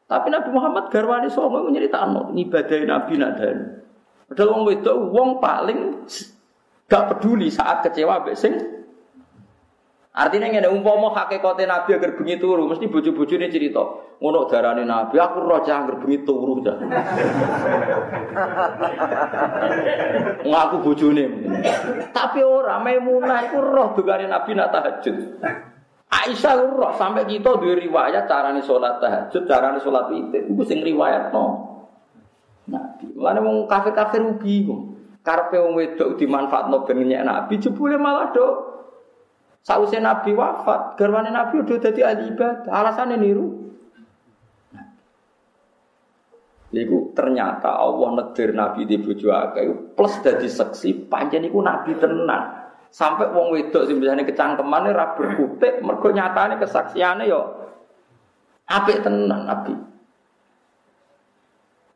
Tapi 0.07 0.29
Nabi 0.29 0.53
Muhammad 0.53 0.93
garwane 0.93 1.27
songo 1.33 1.67
nyeritakno 1.73 2.31
ngibadahi 2.37 2.85
Nabi 2.85 3.13
nadan. 3.17 3.81
Padahal 4.29 4.49
wong 4.55 4.63
wedok 4.71 4.97
wong 5.09 5.29
paling 5.41 6.05
gak 6.87 7.05
peduli 7.11 7.49
saat 7.49 7.83
kecewa 7.83 8.23
mbek 8.23 8.37
sing 8.37 8.55
Artinya 10.17 10.49
ngene 10.49 10.73
umpama 10.73 11.13
hakikate 11.13 11.69
Nabi 11.69 11.93
agar 11.93 12.17
bengi 12.17 12.41
turu, 12.41 12.65
mesti 12.65 12.89
bojo-bojone 12.89 13.53
cerita, 13.53 13.85
ngono 14.17 14.49
darane 14.49 14.89
Nabi, 14.89 15.21
aku 15.21 15.45
cah 15.61 15.77
agar 15.85 16.01
bengi 16.01 16.25
turu 16.25 16.65
cah. 16.65 16.73
Ngaku 20.49 20.77
bojone. 20.81 21.25
Tapi 22.17 22.41
ora 22.41 22.81
Maimunah 22.81 23.45
iku 23.53 23.61
roh 23.61 23.93
dugane 23.93 24.25
Nabi 24.25 24.57
nak 24.57 24.73
tahajud. 24.73 25.17
Aisyah 26.09 26.65
roh 26.65 26.97
sampai 26.97 27.29
kita 27.29 27.61
duwe 27.61 27.77
riwayat 27.77 28.25
carane 28.25 28.65
salat 28.65 28.97
tahajud, 28.97 29.45
carane 29.45 29.85
salat 29.85 30.09
witir. 30.09 30.49
Iku 30.49 30.65
sing 30.65 30.81
riwayatno. 30.81 31.77
Nabi. 32.73 33.13
Mulane 33.13 33.45
wong 33.45 33.69
kafir-kafir 33.69 34.25
rugi 34.25 34.65
kok. 34.65 34.81
Karepe 35.21 35.61
wong 35.61 35.77
wedok 35.77 36.17
dimanfaatno 36.17 36.89
ben 36.89 37.05
nyek 37.05 37.21
Nabi, 37.21 37.61
jebule 37.61 38.01
malah 38.01 38.33
do 38.33 38.76
Sausé 39.67 39.99
Nabi 39.99 40.31
wafat, 40.31 40.95
garwane 40.95 41.35
Nabi 41.35 41.59
udah 41.59 41.83
jadi 41.83 42.07
ahli 42.07 42.31
ibadah. 42.31 42.71
Alasannya 42.71 43.19
niru. 43.19 43.67
Iku 46.71 47.11
ternyata 47.17 47.75
Allah 47.75 48.21
negir 48.21 48.55
Nabi 48.55 48.87
di 48.87 49.01
bojo 49.01 49.33
akeh 49.33 49.97
plus 49.97 50.23
dadi 50.23 50.47
seksi 50.47 51.09
panjen 51.11 51.49
iku 51.51 51.65
Nabi 51.65 51.99
tenan. 51.99 52.69
Sampai 52.95 53.33
wong 53.33 53.59
wedok 53.59 53.91
sing 53.91 53.99
biasane 53.99 54.23
kecangkemane 54.29 54.95
ra 54.95 55.19
berkutik 55.19 55.83
mergo 55.83 56.15
nyatane 56.15 56.61
kesaksiane 56.63 57.27
yo 57.27 57.41
apik 58.71 59.03
tenan 59.03 59.51
Nabi. 59.51 59.75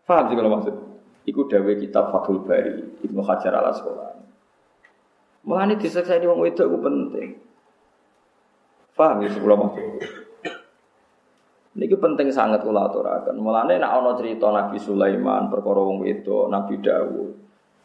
Paham 0.08 0.26
sih 0.26 0.34
kalau 0.34 0.50
maksud? 0.58 0.74
Iku 1.28 1.46
dawe 1.46 1.72
kitab 1.78 2.10
Fathul 2.10 2.42
Bari 2.42 3.04
Ibnu 3.06 3.20
Hajar 3.22 3.54
al 3.54 3.70
Asqalani. 3.70 4.26
Mulane 5.46 5.78
disekseni 5.78 6.26
wong 6.26 6.42
wedok 6.42 6.66
iku 6.66 6.78
penting. 6.82 7.49
Paham 9.00 9.24
ya 9.24 9.32
sebelah 9.32 9.56
maksud? 9.56 9.80
Ini 11.70 11.88
penting 11.96 12.28
sangat 12.28 12.60
kula 12.60 12.92
aturaken. 12.92 13.40
Mulane 13.40 13.80
nek 13.80 13.88
ana 13.88 14.12
cerita 14.12 14.52
Nabi 14.52 14.76
Sulaiman, 14.76 15.48
perkara 15.48 15.80
wong 15.80 16.04
Nabi 16.52 16.74
Dawud, 16.84 17.30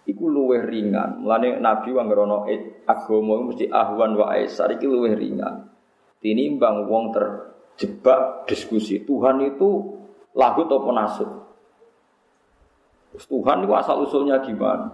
iku 0.03 0.23
luwih 0.27 0.67
ringan. 0.67 1.23
Mulane 1.23 1.63
Nabi 1.63 1.95
wong 1.95 2.11
ngrono 2.11 2.43
agama 2.83 3.47
mesti 3.47 3.71
ahwan 3.71 4.19
wa 4.19 4.35
aisar 4.35 4.67
iki 4.75 4.83
luwih 4.83 5.15
ringan. 5.15 5.71
Tinimbang 6.19 6.91
wong 6.91 7.15
terjebak 7.15 8.43
diskusi 8.51 9.07
Tuhan 9.07 9.39
itu 9.47 9.69
lagu 10.35 10.67
atau. 10.67 11.47
Tuhan 13.15 13.63
itu 13.63 13.71
asal 13.71 14.03
usulnya 14.03 14.43
gimana? 14.43 14.91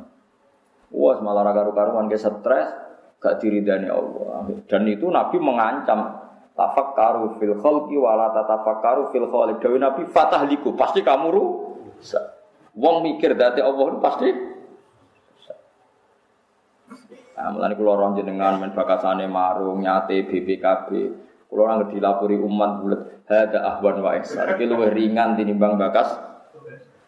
Wah, 0.94 1.18
malah 1.18 1.50
karu-karuan 1.58 2.06
ke 2.06 2.20
stres, 2.22 2.70
gak 3.22 3.38
diridani 3.38 3.88
Allah. 3.88 4.50
Dan 4.66 4.90
itu 4.90 5.06
Nabi 5.08 5.38
mengancam 5.38 6.18
tafakkaru 6.58 7.38
fil 7.38 7.56
khalqi 7.62 7.96
wala 7.96 8.34
tatafakkaru 8.34 9.14
fil 9.14 9.30
khaliq. 9.30 9.62
Dewi 9.62 9.78
Nabi 9.78 10.10
fatahliku, 10.10 10.74
pasti 10.74 11.06
kamu 11.06 11.30
rusak. 11.30 12.26
Wong 12.74 13.06
mikir 13.06 13.38
dati 13.38 13.62
Allah 13.62 13.86
itu 13.88 14.00
pasti 14.02 14.30
Nah, 17.42 17.50
mulane 17.58 17.74
kula 17.74 17.98
ora 17.98 18.14
jenengan 18.14 18.62
men 18.62 18.70
bakasane 18.78 19.26
marung 19.26 19.82
nyate 19.82 20.30
BPKB. 20.30 20.90
Kula 21.50 21.74
ora 21.74 21.90
dilapori 21.90 22.38
umat 22.38 22.72
bulet 22.86 23.02
hada 23.26 23.66
ahwan 23.66 23.98
wa 23.98 24.14
ihsan. 24.22 24.46
Iki 24.46 24.70
luwih 24.70 24.94
ringan 24.94 25.34
tinimbang 25.34 25.74
bakas 25.82 26.22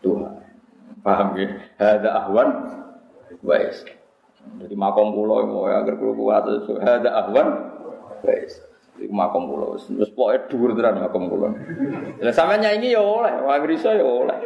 Tuhan. 0.01 0.41
Paham 1.05 1.37
ya? 1.37 1.53
Hada 1.77 2.09
ahwan 2.25 2.49
wa 3.45 3.55
ihsan. 3.61 4.02
Jadi 4.63 4.75
makom 4.79 5.11
pulau 5.11 5.43
mau 5.43 5.67
ya 5.67 5.83
agar 5.83 5.95
pulau 5.99 6.15
kuat 6.15 6.43
itu 6.47 6.79
ada 6.79 7.09
ahwan. 7.25 7.47
Wes. 8.23 8.63
Di 8.95 9.09
makom 9.09 9.49
pulau. 9.49 9.75
Terus 9.75 10.11
pokoknya 10.13 10.39
dhuwur 10.47 10.71
tenan 10.77 11.03
makom 11.03 11.27
pulau. 11.27 11.51
Sampean 12.31 12.63
nyanyi 12.63 12.95
ya 12.95 13.01
oleh, 13.03 13.33
wong 13.43 13.67
iso 13.73 13.89
ya 13.91 14.05
oleh. 14.05 14.39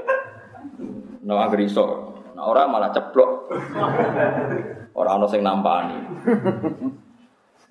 No 1.28 1.38
agar 1.38 1.60
iso. 1.60 2.16
Nah, 2.38 2.46
orang 2.46 2.70
malah 2.70 2.90
ceplok. 2.94 3.50
Orang 4.94 5.14
ono 5.22 5.28
sing 5.30 5.42
nampani. 5.42 5.98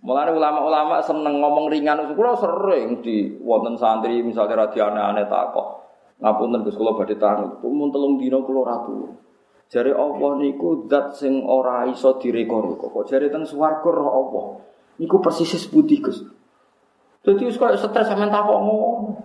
Mulane 0.06 0.30
ulama-ulama 0.30 1.02
seneng 1.02 1.42
ngomong 1.42 1.66
ringan, 1.66 2.14
kula 2.14 2.38
sering 2.38 3.02
di 3.02 3.42
wonten 3.42 3.74
santri 3.74 4.22
misalnya 4.22 4.66
radiane 4.66 5.02
aneh 5.02 5.26
takok. 5.26 5.82
Ngapunten 6.22 6.62
Gus 6.62 6.78
kula 6.78 6.94
badhe 6.94 7.18
tanut, 7.18 7.58
mun 7.66 7.90
telung 7.90 8.14
dina 8.14 8.38
kula 8.38 8.62
ratu. 8.62 9.10
Jare 9.66 9.90
Allah 9.90 10.30
niku 10.38 10.86
zat 10.86 11.18
sing 11.18 11.42
ora 11.42 11.90
iso 11.90 12.14
direko-reko. 12.22 12.86
Kok 12.86 13.04
jare 13.10 13.26
teng 13.26 13.42
swarga 13.42 13.90
roh 13.90 14.10
Allah. 14.14 14.44
Niku 15.02 15.18
persis 15.18 15.66
putih 15.66 15.98
Gus. 15.98 16.22
Dadi 17.26 17.42
wis 17.42 17.58
koyo 17.58 17.74
stres 17.74 18.06
sampean 18.06 18.30
takok 18.30 18.58
ngono. 18.62 19.18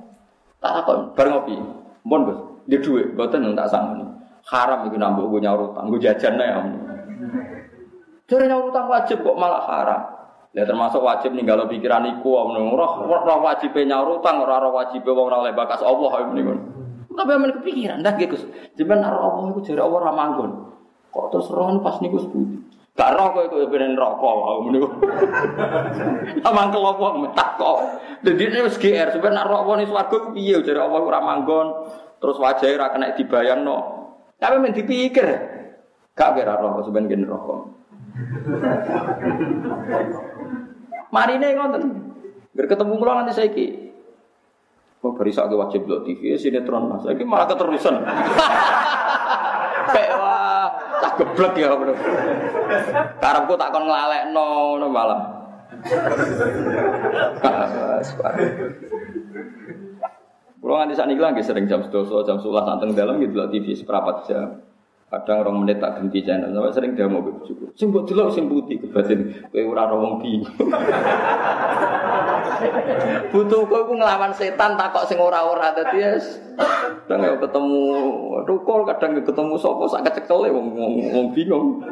Tak 0.58 0.82
takok 0.82 0.96
bar 1.14 1.28
ngopi. 1.30 1.54
Mun 2.02 2.22
Gus, 2.26 2.40
di 2.66 2.78
dhuwit 2.82 3.14
mboten 3.14 3.54
tak 3.54 3.70
sangoni. 3.70 4.06
Haram 4.42 4.90
iku 4.90 4.98
nambah 4.98 5.30
gue 5.30 5.40
nyaur 5.46 5.70
utang, 5.70 5.86
gue 5.94 6.02
jajan 6.02 6.34
ya. 6.42 6.66
Jare 8.26 8.50
nyaur 8.50 8.74
utang 8.74 8.90
wajib 8.90 9.22
kok 9.22 9.38
malah 9.38 9.62
haram. 9.70 10.02
Ya 10.58 10.66
termasuk 10.66 11.00
wajib 11.06 11.38
kalau 11.46 11.70
pikiran 11.70 12.04
iku 12.18 12.42
om 12.42 12.58
roh 12.74 13.06
roh 13.06 13.40
wajib 13.46 13.78
nyaur 13.78 14.18
utang 14.18 14.42
ora 14.42 14.58
roh 14.58 14.74
wajib 14.74 15.06
wong 15.06 15.30
ora 15.30 15.54
bakas 15.54 15.86
Allah. 15.86 16.10
Tapi 17.12 17.32
amen 17.36 17.52
kepikiran 17.60 18.04
dah 18.04 18.16
gitu. 18.16 18.36
Jiban 18.80 19.04
naro 19.04 19.20
Allah 19.20 19.52
itu 19.52 19.60
jadi 19.74 19.84
Allah 19.84 20.00
ramanggon. 20.12 20.52
Kok 21.12 21.28
terus 21.36 21.52
roh 21.52 21.68
pas 21.84 22.00
niku 22.00 22.24
seputi. 22.24 22.56
Gak 22.92 23.16
roh 23.16 23.32
kok 23.32 23.44
itu 23.52 23.56
ben 23.72 23.96
rokok 23.96 24.34
wae 24.36 24.68
niku. 24.72 24.88
Amang 26.48 26.72
kelopo 26.72 27.24
metak 27.24 27.60
kok. 27.60 27.80
Dadi 28.24 28.44
ini 28.48 28.64
wis 28.64 28.80
GR 28.80 29.12
sebenarnya 29.12 29.44
naro 29.44 29.56
Allah 29.64 29.76
ning 29.80 29.88
swarga 29.88 30.12
ku 30.12 30.32
piye 30.36 30.60
jadi 30.64 30.80
Allah 30.80 31.02
ora 31.04 31.22
manggon. 31.24 31.68
Terus 32.22 32.38
wajahnya 32.38 32.80
ra 32.80 32.94
kena 32.94 33.16
dibayangno. 33.16 33.78
Tapi 34.40 34.56
men 34.60 34.74
dipikir. 34.76 35.28
Gak 36.16 36.36
kira 36.36 36.60
roh 36.60 36.84
sebenarnya 36.84 37.12
gen 37.12 37.28
rokok. 37.28 37.60
Marine 41.16 41.48
ngoten. 41.56 41.84
Ger 42.52 42.66
ketemu 42.68 42.94
kula 43.00 43.24
nanti 43.24 43.34
saiki. 43.36 43.68
Kok 45.02 45.18
beri 45.18 45.34
sak 45.34 45.50
wajib 45.50 45.90
lo 45.90 46.06
TV 46.06 46.38
sinetron 46.38 46.86
Mas. 46.86 47.10
Iki 47.10 47.26
malah 47.26 47.50
keterusan. 47.50 48.06
Kayak 49.92 50.14
wah, 50.22 50.70
tak 51.02 51.18
geblek 51.18 51.54
ya 51.58 51.74
bro. 51.74 51.94
Karepku 53.18 53.54
tak 53.58 53.74
kon 53.74 53.90
nglalekno 53.90 54.46
ngono 54.78 54.88
malah. 54.94 55.22
Kulo 60.62 60.74
nganti 60.78 60.94
sakniki 60.94 61.18
lagi 61.18 61.42
sering 61.42 61.66
jam 61.66 61.82
12 61.82 62.22
jam 62.22 62.38
11 62.38 62.70
nanteng 62.70 62.94
dalam 62.94 63.18
gitu 63.18 63.42
TV 63.50 63.74
seperempat 63.74 64.30
jam. 64.30 64.62
Kadang 65.12 65.44
orang 65.44 65.68
menit 65.68 65.84
tak 65.84 66.00
ganti 66.00 66.24
channel, 66.24 66.56
sampai 66.56 66.72
sering 66.72 66.96
dia 66.96 67.04
mau 67.04 67.20
bersyukur. 67.20 67.68
Sing 67.76 67.92
buat 67.92 68.08
dulu 68.08 68.32
sing 68.32 68.48
putih 68.48 68.80
kebatin, 68.80 69.28
kue 69.52 69.60
ora 69.68 69.84
bingung. 69.92 70.48
Butuh 73.36 73.62
kue 73.68 73.82
ngelawan 73.92 74.32
setan 74.32 74.80
takok 74.80 75.04
sing 75.04 75.20
ora-ora 75.20 75.76
tadi 75.76 76.00
ya. 76.00 76.16
Kadang 77.12 77.28
ya 77.28 77.36
ketemu 77.36 77.84
rukul, 78.48 78.88
kadang 78.88 79.20
ya 79.20 79.22
ketemu 79.28 79.60
sopo 79.60 79.84
sak 79.84 80.08
kecekel 80.08 80.48
wong 80.48 80.80
wong 80.80 81.28
bingung. 81.36 81.84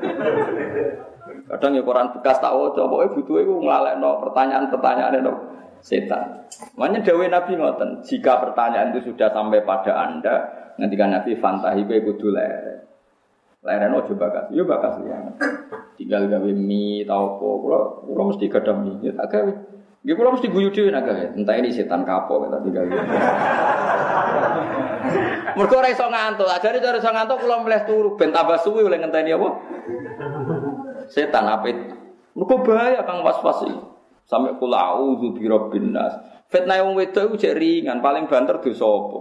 Kadang 1.51 1.75
ya 1.75 1.83
koran 1.83 2.15
bekas 2.15 2.39
tak 2.39 2.55
waca, 2.55 2.87
pokoke 2.87 3.19
butuhe 3.19 3.43
ku 3.43 3.59
nglalekno 3.59 4.31
pertanyaan-pertanyaan 4.31 5.19
itu 5.19 5.33
setan. 5.83 6.47
Makanya 6.79 7.03
dawe 7.03 7.25
Nabi 7.27 7.51
ngoten, 7.59 7.99
jika 7.99 8.39
pertanyaan 8.47 8.95
itu 8.95 9.11
sudah 9.11 9.27
sampai 9.27 9.59
pada 9.67 10.07
Anda, 10.07 10.35
nanti 10.79 10.95
kan 10.95 11.11
Nabi 11.11 11.35
fantahi 11.35 11.83
kowe 11.83 11.99
kudu. 11.99 12.31
Leren 13.59 13.91
ojo 13.91 14.15
bakas, 14.15 14.47
yo 14.55 14.63
bakas 14.63 15.03
ya. 15.03 15.19
Tinggal 15.99 16.31
gawe 16.31 16.51
mie 16.55 17.03
tau 17.03 17.35
apa, 17.35 17.47
kula 17.59 17.79
kula 18.07 18.23
mesti 18.31 18.47
gadah 18.47 18.75
mie, 18.79 19.03
ya 19.03 19.11
tak 19.19 19.27
gawe. 19.35 19.51
Nggih 19.99 20.15
kula 20.15 20.29
mesti 20.31 20.47
guyu 20.47 20.71
dhewe 20.71 20.95
nak 20.95 21.03
gawe. 21.03 21.35
Entah 21.35 21.55
ini 21.59 21.75
setan 21.75 22.07
kapok 22.07 22.47
kita 22.47 22.57
tinggal. 22.63 22.87
Mergo 25.59 25.75
ora 25.75 25.91
iso 25.91 26.07
ngantuk, 26.07 26.47
ajare 26.47 26.79
cara 26.79 27.03
iso 27.03 27.11
ngantuk 27.11 27.37
kula 27.43 27.55
mleh 27.59 27.81
turu 27.83 28.15
ben 28.15 28.31
tambah 28.31 28.63
suwi 28.63 28.79
oleh 28.79 28.95
ngenteni 28.95 29.35
apa? 29.35 29.49
Setan 31.11 31.51
apit. 31.51 31.75
Mergo 32.39 32.63
bahaya 32.63 33.03
kang 33.03 33.27
was-was 33.27 33.67
iki. 33.67 33.75
Sampai 34.23 34.55
kula 34.55 34.95
auzu 34.95 35.35
bi 35.35 35.43
rabbin 35.51 35.91
nas. 35.91 36.15
Fitnah 36.47 36.79
wong 36.79 36.95
wedok 36.95 37.35
iku 37.35 37.59
ringan, 37.59 37.99
paling 37.99 38.31
banter 38.31 38.63
dosa 38.63 38.87
apa? 38.87 39.19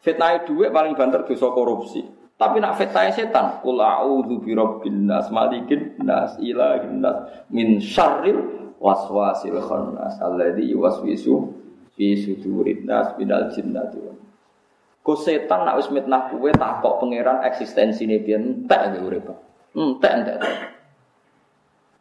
Fitnah 0.00 0.40
dhuwit 0.48 0.72
paling 0.72 0.96
banter 0.96 1.28
dosa 1.28 1.52
korupsi. 1.52 2.17
Tapi 2.38 2.62
nak 2.62 2.78
fitnah 2.78 3.10
setan, 3.10 3.58
kul 3.66 3.82
a'udzu 3.82 4.38
bi 4.38 4.54
rabbin 4.54 5.10
nas, 5.10 5.26
malikin 5.34 5.98
nas, 5.98 6.38
ilahin 6.38 7.02
nas, 7.02 7.26
min 7.50 7.82
syarril 7.82 8.70
waswasil 8.78 9.58
khannas 9.58 10.22
alladzi 10.22 10.70
yuwaswisu 10.70 11.34
fi 11.98 12.14
sudurin 12.14 12.86
nas 12.86 13.10
minal 13.18 13.50
jinnati 13.50 13.98
Ku 15.02 15.18
setan 15.18 15.66
nak 15.66 15.82
wis 15.82 15.90
mitnah 15.90 16.30
kowe 16.30 16.52
takok 16.52 17.00
pangeran 17.02 17.42
eksistensine 17.42 18.22
piye 18.22 18.38
entek 18.38 18.92
ge 18.92 18.98
urip. 19.00 19.26
Entek 19.72 20.12
entek. 20.20 20.38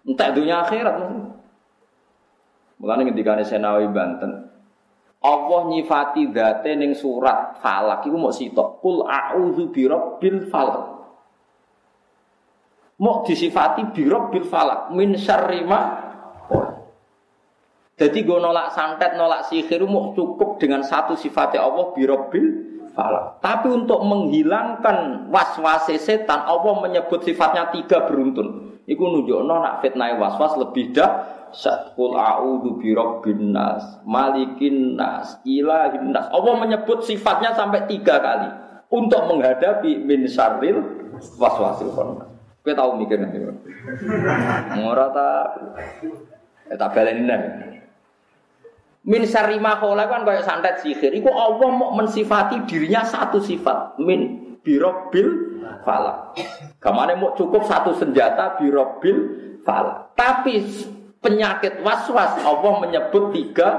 Entek 0.03 0.30
dunia 0.35 0.68
akhirat. 0.68 0.95
Mulane 2.77 3.01
ngendikane 3.07 3.47
Senawi 3.47 3.88
Banten, 3.89 4.51
Allah 5.18 5.60
nyifati 5.73 6.30
date 6.30 6.77
ning 6.77 6.94
surat 6.94 7.57
Falak 7.57 8.06
iku 8.06 8.18
mau 8.22 8.30
sitok. 8.30 8.77
Kul 8.81 9.02
a'udzu 9.02 9.73
birabbil 9.73 10.45
falak. 10.48 10.85
Mau 13.02 13.22
disifati 13.26 13.81
birabbil 13.94 14.45
falak 14.45 14.94
min 14.94 15.18
syarri 15.18 15.61
ma 15.65 16.07
jadi 17.98 18.22
gue 18.22 18.38
nolak 18.38 18.77
santet, 18.77 19.18
nolak 19.18 19.49
sihir 19.49 19.81
mau 19.89 20.14
cukup 20.14 20.61
dengan 20.61 20.85
satu 20.85 21.18
sifatnya 21.18 21.65
Allah 21.65 21.98
birabbil 21.98 22.45
falak. 22.94 23.41
Tapi 23.41 23.73
untuk 23.73 24.06
menghilangkan 24.06 25.30
was-was 25.34 25.89
setan, 25.98 26.45
Allah 26.45 26.77
menyebut 26.77 27.26
sifatnya 27.26 27.73
tiga 27.73 28.06
beruntun. 28.06 28.77
Iku 28.85 29.02
nunjukno 29.02 29.49
nak 29.49 29.81
fitnah 29.81 30.14
was-was 30.14 30.61
lebih 30.61 30.94
dah 30.94 31.36
Kul 31.95 32.14
a'udzu 32.14 32.80
birabbin 32.80 33.56
nas, 33.56 34.02
malikin 34.03 34.99
nas, 34.99 35.40
ilahin 35.48 36.11
nas. 36.11 36.28
Allah 36.30 36.53
menyebut 36.60 37.03
sifatnya 37.03 37.56
sampai 37.56 37.88
tiga 37.90 38.19
kali 38.19 38.49
untuk 38.91 39.28
menghadapi 39.28 40.03
min 40.03 40.28
syarril 40.28 40.84
waswasil 41.40 41.91
khannas. 41.91 42.30
Kowe 42.64 42.74
tahu 42.76 42.99
mikir 42.99 43.18
nanti. 43.24 43.40
Ora 44.84 45.07
ta 45.15 45.28
eh, 46.68 46.76
tak 46.76 46.91
baleni 46.91 47.32
Min 49.07 49.24
syarri 49.24 49.56
ma 49.56 49.80
kan 49.80 50.28
kayak 50.28 50.44
santet 50.44 50.84
sihir. 50.84 51.15
Iku 51.15 51.32
Allah 51.32 51.72
mau 51.72 51.95
mensifati 51.95 52.68
dirinya 52.68 53.07
satu 53.07 53.40
sifat. 53.40 53.95
Min 54.03 54.60
birobil 54.60 55.56
falak. 55.88 56.36
Kamane 56.84 57.15
mau 57.15 57.32
cukup 57.32 57.64
satu 57.64 57.95
senjata 57.95 58.60
birobil 58.60 59.18
falak. 59.64 60.11
Tapi 60.19 60.60
penyakit 61.23 61.81
was-was. 61.81 62.41
Allah 62.44 62.73
menyebut 62.84 63.34
tiga 63.34 63.69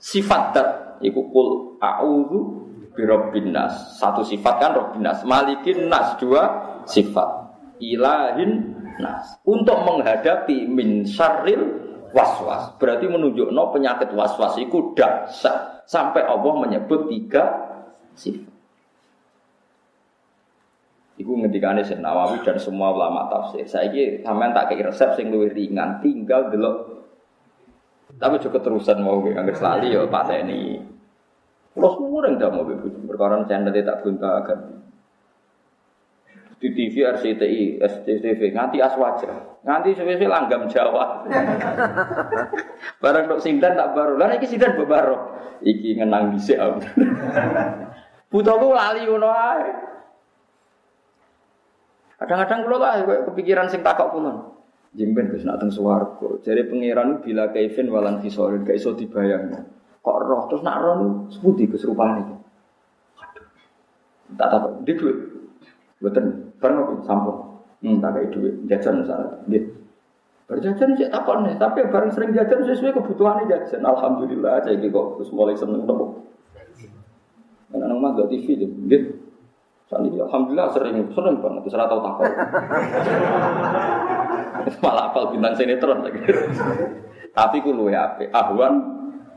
sifat 0.00 0.42
dat. 0.56 0.68
Iku 1.04 1.28
kul 1.28 1.48
a'udzu 1.78 2.40
birabbin 2.96 3.52
nas. 3.52 4.00
Satu 4.00 4.24
sifat 4.24 4.54
kan 4.58 4.72
rabbin 4.72 5.04
nas. 5.04 5.20
Malikin 5.22 5.92
nas 5.92 6.16
dua 6.16 6.42
sifat. 6.88 7.28
Ilahin 7.78 8.72
nas. 8.96 9.36
Untuk 9.44 9.76
menghadapi 9.84 10.64
min 10.66 11.04
syarril 11.04 11.84
waswas. 12.16 12.74
Berarti 12.80 13.06
menunjuk 13.06 13.52
no 13.52 13.68
penyakit 13.70 14.16
waswas 14.16 14.56
itu 14.56 14.96
dahsyat 14.96 15.84
sampai 15.84 16.24
Allah 16.24 16.54
menyebut 16.56 17.12
tiga 17.12 17.44
sifat 18.16 18.55
Iku 21.16 21.32
ngendikane 21.32 21.80
Syekh 21.80 22.04
Nawawi 22.04 22.44
dan 22.44 22.60
semua 22.60 22.92
ulama 22.92 23.24
tafsir. 23.32 23.64
Saiki 23.64 24.20
sampean 24.20 24.52
tak 24.52 24.68
kei 24.68 24.84
resep 24.84 25.16
sing 25.16 25.32
luwih 25.32 25.48
ringan, 25.48 26.04
tinggal 26.04 26.52
delok. 26.52 27.08
Tapi 28.20 28.36
juga 28.40 28.60
terusan 28.60 29.00
mau 29.00 29.24
nggak 29.24 29.56
selali 29.56 29.96
ya 29.96 30.04
Pak 30.04 30.24
Teni. 30.28 30.76
Kulo 31.72 31.88
suwun 31.92 32.36
ndak 32.36 32.52
mau 32.52 32.64
bojo 32.64 32.88
perkara 33.04 33.44
channel 33.44 33.72
tak 33.72 34.00
akan 34.00 34.60
di 36.56 36.72
TV 36.72 37.04
RCTI, 37.04 37.84
SCTV, 37.84 38.56
nganti 38.56 38.80
aswaja, 38.80 39.60
nganti 39.60 39.92
sesuai 39.92 40.24
langgam 40.24 40.64
Jawa. 40.72 41.28
Barang 42.96 43.28
dok 43.28 43.44
sindan 43.44 43.76
tak 43.76 43.92
baru, 43.92 44.16
lah 44.16 44.32
iki 44.40 44.48
sindan 44.48 44.72
baru, 44.72 45.36
iki 45.60 46.00
ngenang 46.00 46.32
dhisik 46.32 46.56
aku. 46.56 46.80
Butuhku 48.32 48.72
lali 48.72 49.04
ae. 49.04 49.95
Kadang-kadang 52.16 52.64
kula 52.64 52.76
lah 52.80 52.92
kepikiran 53.28 53.68
sing 53.68 53.84
takok 53.84 54.16
kula. 54.16 54.32
Jimben 54.96 55.28
Gus 55.28 55.44
nak 55.44 55.60
teng 55.60 55.68
swarga. 55.68 56.40
Jare 56.40 56.64
pangeran 56.64 57.20
bila 57.20 57.52
kaifin 57.52 57.92
walan 57.92 58.24
fisorin 58.24 58.64
gak 58.64 58.80
iso 58.80 58.96
dibayangno. 58.96 59.60
Kok 60.00 60.16
roh 60.24 60.42
terus 60.48 60.64
nak 60.64 60.80
roh 60.80 61.28
seputi 61.28 61.68
Gus 61.68 61.84
rupane. 61.84 62.24
Aduh. 63.20 63.46
Tak 64.40 64.48
takok 64.48 64.72
di 64.88 64.92
duit. 64.96 65.16
Mboten 66.00 66.24
apa 66.56 66.94
sampun. 67.04 67.36
Hmm, 67.84 68.00
tak 68.00 68.16
kayak 68.16 68.32
duit 68.32 68.54
jajan 68.64 69.04
misalnya. 69.04 69.36
Nggih. 69.44 69.64
Berjajan 70.46 70.94
cek 70.94 71.10
takon 71.10 71.42
nih, 71.42 71.58
tapi 71.58 71.82
bareng 71.90 72.14
sering 72.14 72.30
jajan 72.30 72.62
sesuai 72.62 72.94
kebutuhannya 72.94 73.50
jajan. 73.50 73.82
Alhamdulillah, 73.82 74.62
saya 74.62 74.78
kok 74.78 75.18
mulai 75.34 75.58
seneng. 75.58 75.82
Karena 77.66 77.90
nang 77.90 77.98
mah 77.98 78.14
TV 78.30 78.54
deh, 78.54 78.70
gitu. 78.86 79.25
Saat 79.86 80.02
ini 80.02 80.18
alhamdulillah 80.18 80.74
sering 80.74 80.98
sering 81.14 81.38
banget, 81.38 81.62
terus 81.62 81.78
tahu 81.78 82.00
takut. 82.02 82.26
Malah 84.82 85.14
apal 85.14 85.30
bintang 85.30 85.54
sinetron 85.54 86.02
lagi. 86.02 86.18
Tapi 87.30 87.56
ku 87.62 87.70
luwe 87.70 87.94
ape, 87.94 88.26
ahwan 88.34 88.82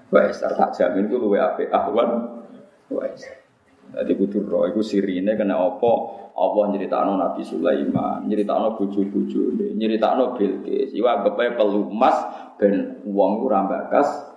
wes 0.10 0.42
tak 0.42 0.74
jamin 0.74 1.06
ku 1.06 1.22
luwe 1.22 1.38
ape, 1.38 1.70
ahwan 1.70 2.42
wes. 2.90 3.30
Jadi 3.90 4.12
kudu 4.18 4.46
roh 4.46 4.70
iku 4.70 4.82
sirine 4.86 5.34
kena 5.34 5.58
apa? 5.58 5.92
Allah 6.40 6.66
nyeritakno 6.72 7.18
Nabi 7.20 7.42
Sulaiman, 7.42 8.24
nyeritakno 8.26 8.78
bojo-bojone, 8.78 9.76
nyeritakno 9.76 10.38
Bilqis. 10.38 10.94
Iwa 10.94 11.20
anggap 11.20 11.36
pelumas 11.58 12.16
ben 12.56 13.02
wong 13.06 13.44
ora 13.44 13.66
bakas 13.66 14.08
apa. 14.08 14.29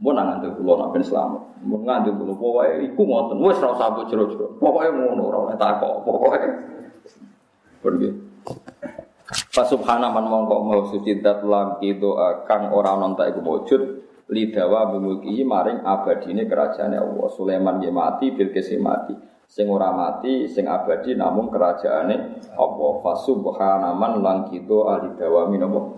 Mau 0.00 0.16
nang 0.16 0.32
ngandel 0.32 0.56
kulo 0.56 0.80
nak 0.80 0.96
ben 0.96 1.04
selamat. 1.04 1.60
Mau 1.60 1.84
ngandel 1.84 2.16
kulo 2.16 2.32
pokoke 2.32 2.88
iku 2.88 3.02
ngoten. 3.04 3.36
Wis 3.44 3.60
ora 3.60 3.76
usah 3.76 3.88
mbok 3.92 4.04
jero-jero. 4.08 4.46
Pokoke 4.56 4.88
ngono 4.96 5.22
ora 5.28 5.38
oleh 5.44 5.56
takok. 5.60 5.94
Pergi. 7.84 8.08
Fa 9.52 9.62
subhana 9.68 10.08
man 10.08 10.24
mongko 10.26 10.56
mau 10.64 10.82
suci 10.88 11.20
dat 11.20 11.44
lang 11.44 11.76
doa 12.00 12.48
kang 12.48 12.72
ora 12.72 12.96
nonta 12.96 13.28
iku 13.28 13.44
wujud 13.44 13.82
lidawa 14.32 14.88
bimulki 14.88 15.44
maring 15.44 15.84
abadine 15.84 16.48
kerajaan 16.48 16.96
Allah. 16.96 17.28
Sulaiman 17.36 17.76
nggih 17.78 17.92
mati, 17.92 18.32
Bilqis 18.32 18.72
mati. 18.80 19.12
Sing 19.50 19.68
ora 19.68 19.92
mati, 19.92 20.48
sing 20.48 20.64
abadi 20.64 21.12
namun 21.12 21.52
kerajaane 21.52 22.40
Allah. 22.56 22.92
Fa 23.04 23.12
subhana 23.20 23.92
man 23.92 24.24
lang 24.24 24.48
doa 24.64 24.96
lidawa 25.04 25.44
minapa 25.52 25.92